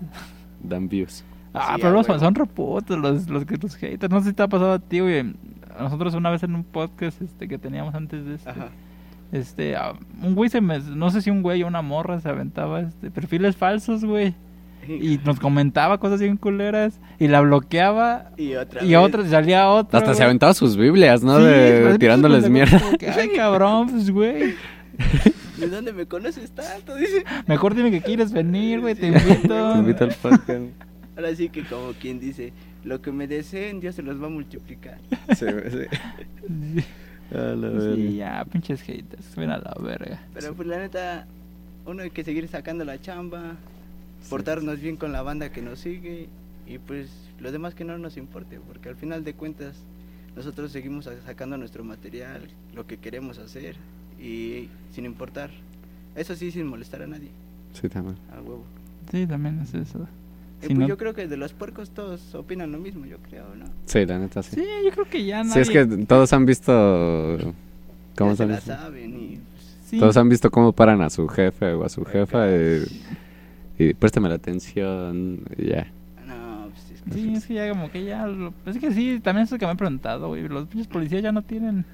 Dan 0.64 0.88
views. 0.90 1.24
Ah, 1.54 1.74
Sí, 1.76 1.82
pero 1.82 1.90
a 1.90 1.92
luego 2.02 2.20
son, 2.20 2.34
reputos 2.36 2.98
los, 2.98 3.30
los, 3.30 3.46
que- 3.46 3.58
los 3.58 3.76
haters. 3.76 4.12
No 4.12 4.22
sé 4.22 4.30
si 4.30 4.34
te 4.34 4.42
ha 4.44 4.48
pasado 4.48 4.72
a 4.74 4.80
ti, 4.80 5.00
güey. 5.02 5.20
A 5.78 5.84
nosotros 5.84 6.14
una 6.16 6.30
vez 6.30 6.44
en 6.44 6.56
un 6.56 6.64
podcast 6.64 7.22
este, 7.22 7.48
que 7.48 7.58
teníamos 7.58 7.94
antes 7.96 8.26
de 8.26 8.36
este, 8.36 8.50
Ajá. 8.50 8.70
este, 9.32 9.76
ah, 9.76 9.94
un 10.22 10.34
güey 10.36 10.50
se 10.50 10.62
me, 10.62 10.80
no 10.80 11.10
sé 11.12 11.22
si 11.22 11.30
un 11.30 11.42
güey 11.44 11.64
o 11.64 11.68
una 11.68 11.82
morra 11.82 12.20
se 12.20 12.30
aventaba 12.30 12.82
este, 12.82 13.12
perfiles 13.12 13.56
falsos, 13.56 14.04
güey. 14.04 14.34
Y 14.88 15.20
nos 15.26 15.40
comentaba 15.40 16.00
cosas 16.00 16.20
bien 16.22 16.38
culeras 16.38 17.00
y 17.20 17.28
la 17.28 17.42
bloqueaba 17.42 18.32
Y 18.38 18.56
otra 18.56 18.84
y 18.84 18.90
vez. 18.90 18.98
otra, 18.98 19.26
salía 19.28 19.70
otra. 19.70 20.00
Hasta 20.00 20.14
se 20.16 20.24
aventaba 20.24 20.54
sus 20.54 20.76
Biblias, 20.78 21.24
¿no? 21.24 21.38
Sí, 21.38 21.44
de, 21.46 21.98
tirándoles 22.00 22.50
mierda. 22.50 22.82
que, 22.98 23.10
Ay, 23.10 23.30
cabrón, 23.36 23.90
pues, 23.90 24.10
güey. 24.10 24.56
¿De 25.58 25.68
dónde 25.68 25.94
me 25.94 26.06
conoces 26.06 26.52
tanto? 26.52 26.96
Dice. 26.96 27.24
Mejor 27.48 27.76
dime 27.76 27.92
que 27.92 28.02
quieres 28.02 28.32
venir, 28.32 28.80
güey, 28.82 28.96
te 28.96 29.02
Sí. 29.02 29.30
invito. 29.30 29.74
Te 29.74 29.80
invito 29.80 30.04
al 30.06 30.14
podcast. 30.14 30.62
Ahora 31.16 31.36
sí 31.36 31.50
que 31.50 31.64
como 31.64 31.92
quien 31.94 32.20
dice, 32.20 32.52
lo 32.84 33.02
que 33.02 33.12
me 33.12 33.28
deseen 33.28 33.80
Dios 33.80 33.94
se 33.96 34.02
los 34.02 34.22
va 34.22 34.28
a 34.28 34.30
multiplicar. 34.30 34.98
Sí, 35.38 35.46
sí. 35.70 35.78
Sí, 36.48 36.84
A 37.36 37.38
la 37.56 37.70
sí, 37.70 37.88
verga. 37.88 38.12
ya, 38.12 38.46
pinches 38.52 38.82
haters, 38.82 39.36
ven 39.38 39.52
a 39.52 39.58
la 39.58 39.74
verga. 39.80 40.20
Pero 40.34 40.54
pues 40.54 40.68
la 40.68 40.80
neta, 40.80 41.28
uno 41.86 42.02
hay 42.04 42.10
que 42.10 42.24
seguir 42.26 42.48
sacando 42.50 42.84
la 42.84 43.00
chamba, 43.00 43.56
portarnos 44.30 44.80
bien 44.80 44.98
con 44.98 45.12
la 45.12 45.22
banda 45.22 45.52
que 45.52 45.62
nos 45.62 45.80
sigue 45.80 46.28
y 46.68 46.78
pues 46.78 47.10
lo 47.40 47.52
demás 47.52 47.76
que 47.76 47.84
no 47.84 47.98
nos 47.98 48.18
importe, 48.18 48.60
porque 48.68 48.90
al 48.90 48.96
final 48.96 49.24
de 49.24 49.34
cuentas 49.34 49.76
nosotros 50.36 50.72
seguimos 50.72 51.06
sa- 51.06 51.20
sacando 51.26 51.58
nuestro 51.58 51.84
material, 51.84 52.48
lo 52.74 52.88
que 52.88 52.98
queremos 52.98 53.38
hacer 53.40 53.76
y 54.22 54.70
sin 54.94 55.06
importar. 55.06 55.50
Eso 56.16 56.36
sí, 56.36 56.52
sin 56.52 56.68
molestar 56.68 57.02
a 57.02 57.08
nadie, 57.08 57.30
Sí, 57.74 57.90
también. 57.90 58.16
a 58.36 58.42
huevo. 58.42 58.64
Sí, 59.12 59.26
también 59.28 59.60
es 59.60 59.74
eso. 59.74 60.08
Y 60.62 60.68
Si 60.68 60.68
pues 60.76 60.80
no- 60.80 60.88
yo 60.88 60.98
creo 60.98 61.14
que 61.16 61.28
de 61.28 61.38
los 61.38 61.54
puercos 61.54 61.90
todos 61.90 62.36
opinan 62.36 62.72
lo 62.72 62.78
mismo, 62.78 63.06
yo 63.06 63.18
creo, 63.30 63.46
¿no? 63.56 63.66
Sí, 63.86 64.06
la 64.06 64.20
neta, 64.20 64.44
sí. 64.44 64.56
Sí, 64.58 64.64
yo 64.86 64.92
creo 64.92 65.10
que 65.10 65.26
ya 65.26 65.44
Sí, 65.44 65.50
nadie... 65.50 65.62
es 65.64 65.70
que 65.70 65.86
todos 66.06 66.32
han 66.34 66.46
visto. 66.46 67.38
¿Cómo 68.16 68.32
Ya 68.32 68.38
se 68.38 68.46
la 68.46 68.56
dice? 68.56 68.68
saben 68.68 69.14
y 69.20 69.28
pues, 69.38 69.78
Sí. 69.86 70.00
Todos 70.00 70.16
han 70.18 70.30
visto 70.30 70.50
cómo 70.52 70.72
paran 70.72 71.02
a 71.02 71.10
su 71.10 71.28
jefe 71.28 71.74
o 71.74 71.84
a 71.84 71.90
su 71.90 72.06
jefa 72.06 72.48
y, 72.50 72.84
y 73.90 73.94
préstame 73.94 74.30
la 74.30 74.36
atención 74.36 75.42
y 75.58 75.68
ya. 75.70 75.88
no, 76.28 76.70
pues 76.72 76.92
es 76.92 77.02
que 77.02 77.12
Sí, 77.14 77.34
es 77.34 77.46
que 77.46 77.54
ya 77.56 77.70
como 77.70 77.92
que 77.92 78.04
ya... 78.04 78.28
lo- 78.28 78.54
Es 78.66 78.78
que 78.78 78.92
sí, 78.92 79.20
también 79.24 79.46
es 79.46 79.52
lo 79.52 79.58
que 79.58 79.66
me 79.66 79.72
he 79.74 79.76
preguntado, 79.76 80.28
güey. 80.30 80.48
Los 80.48 80.68
pinches 80.68 80.88
policías 80.88 81.22
ya 81.24 81.32
no 81.32 81.42
tienen... 81.42 81.86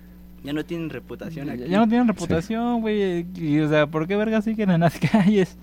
ya 0.44 0.54
no 0.54 0.64
tienen 0.66 0.90
reputación 0.90 1.48
Ya, 1.48 1.54
aquí. 1.54 1.64
ya 1.68 1.78
no 1.80 1.88
tienen 1.88 2.08
reputación, 2.08 2.82
güey. 2.82 3.26
Y, 3.36 3.60
o 3.60 3.70
sea, 3.70 3.88
¿por 3.88 4.08
qué 4.08 4.16
verga 4.16 4.42
siguen 4.42 4.70
en 4.72 4.82
las 4.82 4.98
calles? 5.12 5.58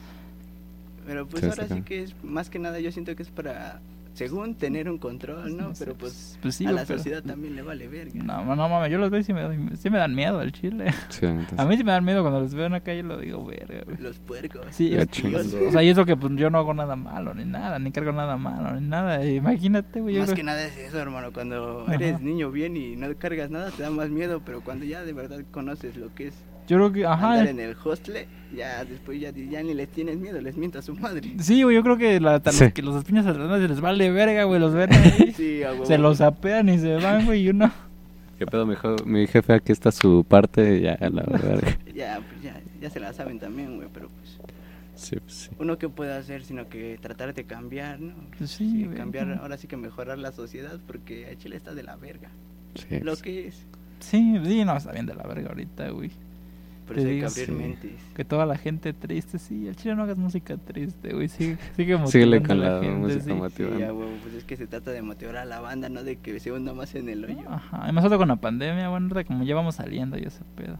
Pero 1.06 1.26
pues 1.26 1.42
Sí, 1.42 1.48
ahora 1.50 1.68
sí 1.68 1.82
que 1.82 2.02
es 2.02 2.14
más 2.24 2.48
que 2.48 2.58
nada 2.58 2.80
yo 2.80 2.90
siento 2.90 3.14
que 3.14 3.22
es 3.22 3.28
para 3.30 3.80
según 4.14 4.54
tener 4.54 4.88
un 4.88 4.98
control, 4.98 5.56
¿no? 5.56 5.72
Pero 5.78 5.94
pues, 5.94 6.38
Pues 6.40 6.54
sí, 6.54 6.64
a 6.66 6.72
la 6.72 6.84
pero- 6.84 6.98
sociedad 6.98 7.22
también 7.22 7.54
le 7.56 7.62
vale 7.62 7.88
verga. 7.88 8.12
No, 8.22 8.44
no 8.56 8.68
mames, 8.68 8.90
yo 8.90 8.98
los 8.98 9.10
veo 9.10 9.20
y 9.20 9.24
sí 9.24 9.32
me, 9.32 9.76
sí 9.76 9.90
me 9.90 9.98
dan 9.98 10.14
miedo 10.14 10.38
al 10.40 10.52
chile. 10.52 10.92
Sí, 11.10 11.26
A 11.26 11.64
mí 11.64 11.76
sí 11.76 11.84
me 11.84 11.92
dan 11.92 12.04
miedo 12.04 12.22
cuando 12.22 12.40
los 12.40 12.54
veo 12.54 12.66
en 12.66 12.72
la 12.72 12.80
calle 12.80 13.02
lo 13.02 13.18
digo, 13.18 13.44
verga, 13.44 13.82
güey. 13.84 13.96
Los 13.98 14.18
puercos. 14.20 14.62
Sí, 14.70 14.96
o 14.96 15.70
sea, 15.72 15.82
y 15.82 15.88
eso 15.88 16.04
que 16.04 16.16
pues 16.16 16.32
yo 16.36 16.48
no 16.50 16.58
hago 16.58 16.72
nada 16.74 16.96
malo, 16.96 17.34
ni 17.34 17.44
nada, 17.44 17.78
ni 17.78 17.90
cargo 17.92 18.12
nada 18.12 18.36
malo, 18.36 18.80
ni 18.80 18.86
nada. 18.86 19.24
Imagínate, 19.24 20.00
güey. 20.00 20.16
Más 20.18 20.26
creo- 20.26 20.36
que 20.36 20.42
nada 20.44 20.64
es 20.64 20.76
eso, 20.78 20.98
hermano. 20.98 21.32
Cuando 21.32 21.82
Ajá. 21.82 21.94
eres 21.94 22.20
niño 22.20 22.50
bien 22.50 22.76
y 22.76 22.96
no 22.96 23.06
cargas 23.18 23.50
nada, 23.50 23.70
te 23.70 23.82
da 23.82 23.90
más 23.90 24.10
miedo. 24.10 24.42
Pero 24.44 24.60
cuando 24.60 24.84
ya 24.84 25.02
de 25.04 25.12
verdad 25.12 25.40
conoces 25.50 25.96
lo 25.96 26.14
que 26.14 26.28
es 26.28 26.34
Yo 26.66 26.76
creo 26.78 26.92
que, 26.92 27.06
ajá. 27.06 27.32
andar 27.32 27.48
en 27.48 27.60
el 27.60 27.76
hostle, 27.82 28.26
ya 28.54 28.84
después 28.84 29.20
ya, 29.20 29.30
ya 29.30 29.62
ni 29.62 29.74
les 29.74 29.88
tienes 29.88 30.16
miedo, 30.18 30.40
les 30.40 30.56
mientas 30.56 30.84
a 30.84 30.86
su 30.86 30.94
madre. 30.94 31.34
Sí, 31.40 31.62
güey, 31.62 31.76
yo 31.76 31.82
creo 31.82 31.96
que, 31.98 32.20
la, 32.20 32.40
los 32.44 32.54
Sí. 32.54 32.72
que 32.72 32.82
los 32.82 32.96
espiñas 32.96 33.26
alrededor 33.26 33.58
les 33.60 33.80
vale 33.80 34.10
verga, 34.10 34.44
güey, 34.44 34.60
los 34.60 34.72
ven 34.74 34.92
ahí. 34.92 35.32
Sí, 35.36 35.60
huevo. 35.62 35.84
se 35.86 35.98
los 35.98 36.20
apean 36.20 36.68
y 36.68 36.78
se 36.78 36.94
van, 36.96 37.26
güey, 37.26 37.42
y 37.42 37.48
uno... 37.50 37.70
¿Qué 38.38 38.46
pedo, 38.46 38.66
mi, 38.66 39.26
jefe? 39.26 39.52
Aquí 39.52 39.70
está 39.72 39.92
su 39.92 40.24
parte, 40.28 40.80
ya, 40.80 40.96
la 41.00 41.22
verga. 41.22 41.76
Ya, 41.94 42.20
pues 42.28 42.42
ya, 42.42 42.60
ya 42.80 42.90
se 42.90 42.98
la 42.98 43.12
saben 43.12 43.38
también, 43.38 43.76
güey. 43.76 43.88
Pero 43.92 44.08
pues 44.08 44.38
Sí, 44.96 45.16
pues 45.20 45.34
sí. 45.34 45.50
uno 45.58 45.76
que 45.78 45.88
puede 45.88 46.12
hacer 46.14 46.44
sino 46.44 46.68
que 46.68 46.98
tratar 47.00 47.34
de 47.34 47.44
cambiar, 47.44 48.00
¿no? 48.00 48.14
Pues 48.38 48.50
sí, 48.50 48.84
güey. 48.84 48.96
cambiar, 48.96 49.38
ahora 49.40 49.56
sí 49.56 49.66
que 49.68 49.76
mejorar 49.76 50.18
la 50.18 50.32
sociedad 50.32 50.78
porque 50.86 51.26
a 51.26 51.36
Chile 51.36 51.56
está 51.56 51.74
de 51.74 51.82
la 51.84 51.96
verga. 51.96 52.30
Sí, 52.74 52.98
Lo 53.00 53.12
pues, 53.12 53.22
que 53.22 53.46
es. 53.48 53.66
Sí, 54.00 54.36
sí, 54.44 54.64
no, 54.64 54.76
está 54.76 54.92
bien 54.92 55.06
de 55.06 55.14
la 55.14 55.22
verga 55.24 55.48
ahorita, 55.50 55.88
güey. 55.90 56.10
Te 56.86 57.04
digo, 57.04 57.26
abrir 57.26 57.46
sí. 57.46 57.52
mentes. 57.52 57.92
Que 58.14 58.24
toda 58.24 58.44
la 58.46 58.56
gente 58.56 58.92
triste, 58.92 59.38
sí, 59.38 59.66
el 59.68 59.76
chile 59.76 59.94
no 59.94 60.02
hagas 60.02 60.18
música 60.18 60.56
triste, 60.56 61.12
güey, 61.14 61.28
sigue, 61.28 61.56
sigue 61.76 61.96
motivando 61.96 62.10
Síguele 62.10 62.42
con 62.42 62.60
la 62.60 62.80
gente, 62.80 62.96
música 62.98 63.24
sí. 63.24 63.32
motivando. 63.32 63.76
Sí, 63.76 63.82
ya, 63.82 63.92
huevo, 63.92 64.10
pues 64.22 64.34
es 64.34 64.44
que 64.44 64.56
se 64.56 64.66
trata 64.66 64.90
de 64.90 65.02
motivar 65.02 65.36
a 65.38 65.44
la 65.44 65.60
banda, 65.60 65.88
no 65.88 66.02
de 66.04 66.16
que 66.16 66.38
se 66.40 66.52
hunda 66.52 66.74
más 66.74 66.94
en 66.94 67.08
el 67.08 67.24
hoyo. 67.24 67.48
Ajá, 67.48 67.82
además 67.84 68.04
ahora 68.04 68.18
con 68.18 68.28
la 68.28 68.36
pandemia, 68.36 68.88
bueno, 68.88 69.08
como 69.26 69.44
ya 69.44 69.54
vamos 69.54 69.76
saliendo 69.76 70.18
y 70.18 70.22
ese 70.22 70.42
pedo. 70.56 70.78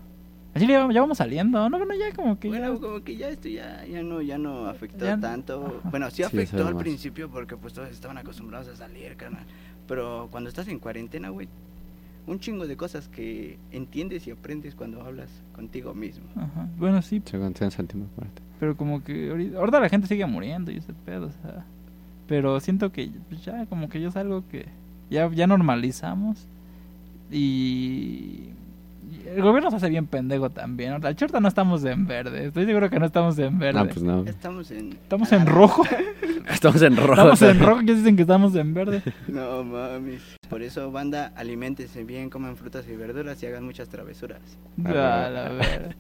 Así 0.54 0.68
ya, 0.68 0.88
ya 0.92 1.00
vamos 1.00 1.18
saliendo, 1.18 1.68
no, 1.68 1.78
bueno, 1.78 1.94
ya 1.94 2.14
como 2.14 2.38
que 2.38 2.46
Bueno, 2.46 2.74
ya... 2.74 2.80
como 2.80 3.02
que 3.02 3.16
ya 3.16 3.28
esto 3.28 3.48
ya, 3.48 3.84
ya 3.86 4.02
no 4.04 4.22
ya 4.22 4.38
no 4.38 4.66
afectó 4.66 5.04
Ya- 5.04 5.18
tanto. 5.18 5.78
ajá. 5.80 5.90
Bueno, 5.90 6.08
sí 6.12 6.22
afectó 6.22 6.64
al 6.66 6.74
más. 6.74 6.82
principio 6.84 7.28
porque 7.28 7.56
pues 7.56 7.72
todos 7.72 7.90
estaban 7.90 8.18
acostumbrados 8.18 8.68
a 8.68 8.76
salir, 8.76 9.16
carnal. 9.16 9.44
Pero 9.88 10.28
cuando 10.30 10.48
estás 10.48 10.68
en 10.68 10.78
cuarentena, 10.78 11.30
güey, 11.30 11.48
un 12.26 12.38
chingo 12.38 12.66
de 12.66 12.76
cosas 12.76 13.08
que 13.08 13.58
entiendes 13.70 14.26
y 14.26 14.30
aprendes 14.30 14.74
cuando 14.74 15.02
hablas 15.02 15.28
contigo 15.54 15.94
mismo. 15.94 16.24
Ajá, 16.36 16.68
bueno, 16.78 17.02
sí, 17.02 17.22
Se 17.24 17.38
contiene 17.38 17.70
sentimiento 17.70 18.14
fuerte. 18.14 18.42
pero 18.60 18.76
como 18.76 19.04
que 19.04 19.30
ahorita, 19.30 19.58
ahorita 19.58 19.80
la 19.80 19.88
gente 19.88 20.06
sigue 20.06 20.24
muriendo 20.26 20.70
y 20.70 20.78
ese 20.78 20.92
pedo, 20.92 21.26
o 21.26 21.32
sea... 21.42 21.64
Pero 22.26 22.58
siento 22.60 22.90
que 22.90 23.10
ya 23.44 23.66
como 23.66 23.90
que 23.90 24.00
ya 24.00 24.08
es 24.08 24.16
algo 24.16 24.44
que 24.48 24.66
ya, 25.10 25.30
ya 25.30 25.46
normalizamos 25.46 26.46
y... 27.30 28.48
El 29.26 29.42
gobierno 29.42 29.70
se 29.70 29.76
hace 29.76 29.88
bien 29.88 30.06
pendejo 30.06 30.50
también. 30.50 31.04
Al 31.04 31.16
chorta 31.16 31.40
no 31.40 31.48
estamos 31.48 31.84
en 31.84 32.06
verde. 32.06 32.46
Estoy 32.46 32.66
seguro 32.66 32.90
que 32.90 32.98
no 32.98 33.06
estamos 33.06 33.38
en 33.38 33.58
verde. 33.58 33.80
Ah, 33.80 33.84
pues 33.84 34.02
no. 34.02 34.24
Estamos 34.24 34.70
en 34.70 34.92
Estamos 34.92 35.32
en 35.32 35.46
rojo. 35.46 35.84
Estamos 36.48 36.82
en 36.82 36.96
rojo. 36.96 37.12
Estamos 37.12 37.42
en 37.42 37.60
rojo 37.60 37.80
y 37.82 37.86
dicen 37.86 38.16
que 38.16 38.22
estamos 38.22 38.54
en 38.54 38.74
verde. 38.74 39.02
No 39.28 39.64
mames. 39.64 40.22
Por 40.48 40.62
eso, 40.62 40.90
banda, 40.92 41.32
aliméntense 41.36 42.04
bien, 42.04 42.28
coman 42.30 42.56
frutas 42.56 42.86
y 42.88 42.94
verduras 42.96 43.42
y 43.42 43.46
hagan 43.46 43.64
muchas 43.64 43.88
travesuras. 43.88 44.40
Ah, 44.84 45.30
la 45.32 45.48
verga. 45.48 45.96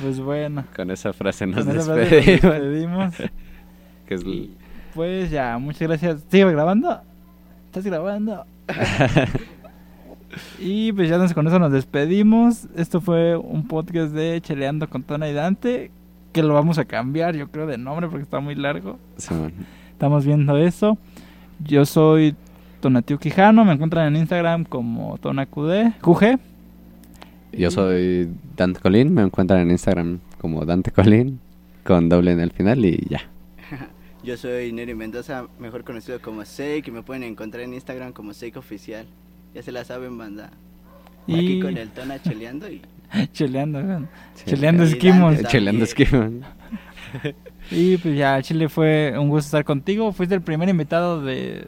Pues 0.00 0.20
bueno. 0.20 0.64
Con 0.76 0.90
esa 0.90 1.12
frase 1.12 1.46
nos 1.46 1.64
frase 1.64 1.92
despedimos. 1.92 3.14
que 4.06 4.14
es 4.14 4.24
Pues 4.94 5.30
ya, 5.30 5.58
muchas 5.58 5.88
gracias. 5.88 6.24
¿Sigue 6.28 6.50
grabando? 6.52 7.00
¿Estás 7.66 7.84
grabando? 7.84 8.44
y 10.58 10.92
pues 10.92 11.08
ya 11.08 11.18
nos- 11.18 11.34
con 11.34 11.46
eso 11.46 11.58
nos 11.58 11.72
despedimos. 11.72 12.66
Esto 12.76 13.00
fue 13.00 13.36
un 13.36 13.66
podcast 13.66 14.12
de 14.14 14.40
Cheleando 14.40 14.88
con 14.88 15.02
Tona 15.02 15.28
y 15.28 15.32
Dante. 15.34 15.90
Que 16.32 16.42
lo 16.44 16.54
vamos 16.54 16.78
a 16.78 16.84
cambiar, 16.84 17.34
yo 17.36 17.48
creo, 17.48 17.66
de 17.66 17.76
nombre 17.76 18.06
porque 18.08 18.22
está 18.22 18.38
muy 18.40 18.54
largo. 18.54 18.98
Estamos 19.92 20.24
viendo 20.24 20.56
eso. 20.56 20.96
Yo 21.66 21.84
soy 21.84 22.36
Tonatiu 22.80 23.18
Quijano. 23.18 23.64
Me 23.64 23.72
encuentran 23.72 24.06
en 24.14 24.20
Instagram 24.20 24.64
como 24.64 25.18
TonaQD. 25.18 26.00
QG. 26.00 26.38
Yo 27.52 27.70
soy 27.72 28.30
Dante 28.56 28.78
Colín, 28.78 29.12
me 29.12 29.22
encuentran 29.22 29.60
en 29.60 29.72
Instagram 29.72 30.20
como 30.40 30.64
Dante 30.64 30.92
Colín, 30.92 31.40
con 31.84 32.08
doble 32.08 32.30
en 32.30 32.38
el 32.38 32.52
final 32.52 32.84
y 32.84 33.04
ya. 33.10 33.22
Yo 34.22 34.36
soy 34.36 34.70
Neri 34.72 34.94
Mendoza, 34.94 35.46
mejor 35.58 35.82
conocido 35.82 36.20
como 36.22 36.44
Seik, 36.44 36.86
y 36.86 36.90
me 36.92 37.02
pueden 37.02 37.24
encontrar 37.24 37.64
en 37.64 37.74
Instagram 37.74 38.12
como 38.12 38.34
Seik 38.34 38.56
Oficial. 38.56 39.06
Ya 39.54 39.62
se 39.62 39.72
la 39.72 39.84
saben, 39.84 40.16
banda. 40.18 40.50
Y 41.26 41.34
Aquí 41.34 41.60
con 41.60 41.76
el 41.76 41.88
Tona 41.90 42.20
cheleando 42.22 42.68
y... 42.70 42.80
cheleando, 43.32 43.82
güey. 43.82 43.98
Sí. 44.34 44.44
cheleando 44.46 44.84
esquimos. 44.84 45.42
Cheleando 45.44 45.84
esquiva. 45.84 46.28
Y 47.72 47.96
pues 47.98 48.16
ya, 48.16 48.40
Chile 48.42 48.68
fue 48.68 49.14
un 49.18 49.28
gusto 49.28 49.46
estar 49.46 49.64
contigo. 49.64 50.12
Fuiste 50.12 50.34
el 50.34 50.42
primer 50.42 50.68
invitado 50.68 51.20
de, 51.22 51.66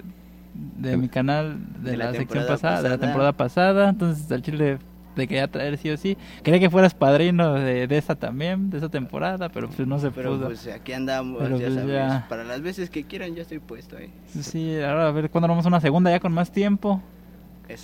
de 0.55 0.91
De- 0.91 0.97
mi 0.97 1.09
canal 1.09 1.59
de, 1.83 1.93
de 1.93 1.97
la, 1.97 2.07
la 2.07 2.11
sección 2.13 2.29
temporada 2.29 2.49
pasada, 2.49 2.83
de 2.83 2.89
la 2.89 2.99
temporada 2.99 3.33
pasada. 3.33 3.89
Entonces 3.91 4.31
al 4.33 4.43
Chile 4.43 4.79
te 5.15 5.29
quería 5.29 5.49
traer 5.49 5.77
sí 5.79 5.91
o 5.91 5.97
sí. 5.97 6.17
Quería 6.43 6.59
que 6.61 6.71
fueras 6.71 6.95
padrino 6.95 7.55
de, 7.55 7.87
de 7.87 7.99
esa 7.99 8.15
también, 8.17 8.71
de 8.71 8.79
esa 8.79 8.89
temporada, 8.89 9.49
pero 9.51 9.69
pues 9.69 9.87
no 9.87 9.99
se 10.01 10.11
Pero 10.11 10.31
pudo. 10.37 10.47
pues 10.47 10.67
aquí 10.69 10.93
andamos, 10.93 11.41
Pero, 11.43 11.59
ya 11.59 11.67
pues, 11.67 11.75
sabes. 11.79 11.93
ya. 11.95 12.27
Para 12.29 12.45
las 12.45 12.63
veces 12.63 12.89
que 12.91 13.05
quieran 13.05 13.35
yo 13.35 13.43
estoy 13.43 13.59
puesto 13.61 13.97
ahí. 13.97 14.11
Sí, 14.41 14.77
ahora 14.81 15.09
a 15.09 15.13
ver 15.13 15.29
cuándo 15.31 15.47
vamos 15.49 15.65
a 15.67 15.69
una 15.69 15.81
segunda 15.81 16.11
ya 16.11 16.19
con 16.21 16.33
más 16.33 16.51
tiempo. 16.51 17.03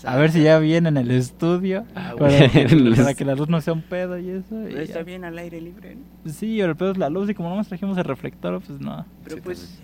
A 0.05 0.17
ver 0.17 0.31
si 0.33 0.43
ya 0.43 0.59
viene 0.59 0.89
en 0.89 0.97
el 0.97 1.11
estudio. 1.11 1.85
Ah, 1.95 2.15
para, 2.19 2.49
que, 2.49 2.93
para 2.97 3.15
que 3.15 3.25
la 3.25 3.35
luz 3.35 3.49
no 3.49 3.61
sea 3.61 3.73
un 3.73 3.83
pedo 3.83 4.19
y 4.19 4.31
eso. 4.31 4.69
y 4.69 4.75
está 4.77 5.01
ya. 5.01 5.03
bien 5.05 5.25
al 5.25 5.37
aire 5.39 5.61
libre, 5.61 5.97
¿no? 5.97 6.31
Sí, 6.33 6.57
pero 6.59 6.71
el 6.71 6.77
pedo 6.77 6.93
es 6.93 6.99
la 6.99 7.09
luz 7.11 7.29
y 7.31 7.35
como 7.35 7.49
no 7.51 7.57
nos 7.57 7.69
trajimos 7.69 7.97
el 7.99 8.05
reflector, 8.05 8.61
pues 8.61 8.81
no. 8.81 9.05
Pero 9.25 9.37
Sí, 9.37 9.43
pues... 9.45 9.79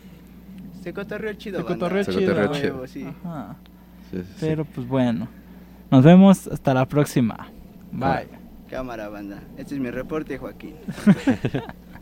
Se 0.83 0.93
cotorreó 0.93 1.33
chido, 1.35 1.61
Se 1.61 1.65
cotorreó 1.65 2.05
chido. 2.05 2.21
cotorreó 2.35 2.53
chido. 2.53 2.75
huevo, 2.75 2.87
sí. 2.87 3.05
Ajá. 3.25 3.57
Sí, 4.11 4.19
sí, 4.19 4.25
sí. 4.27 4.35
Pero 4.41 4.65
pues 4.67 4.87
bueno. 4.87 5.29
Nos 5.91 6.05
vemos 6.05 6.47
hasta 6.47 6.75
la 6.75 6.87
próxima. 6.87 7.49
Bye. 7.93 8.29
Cámara, 8.69 9.09
banda. 9.09 9.43
Este 9.57 9.75
es 9.77 9.81
mi 9.81 9.91
reporte, 9.91 10.37
Joaquín. 10.39 10.75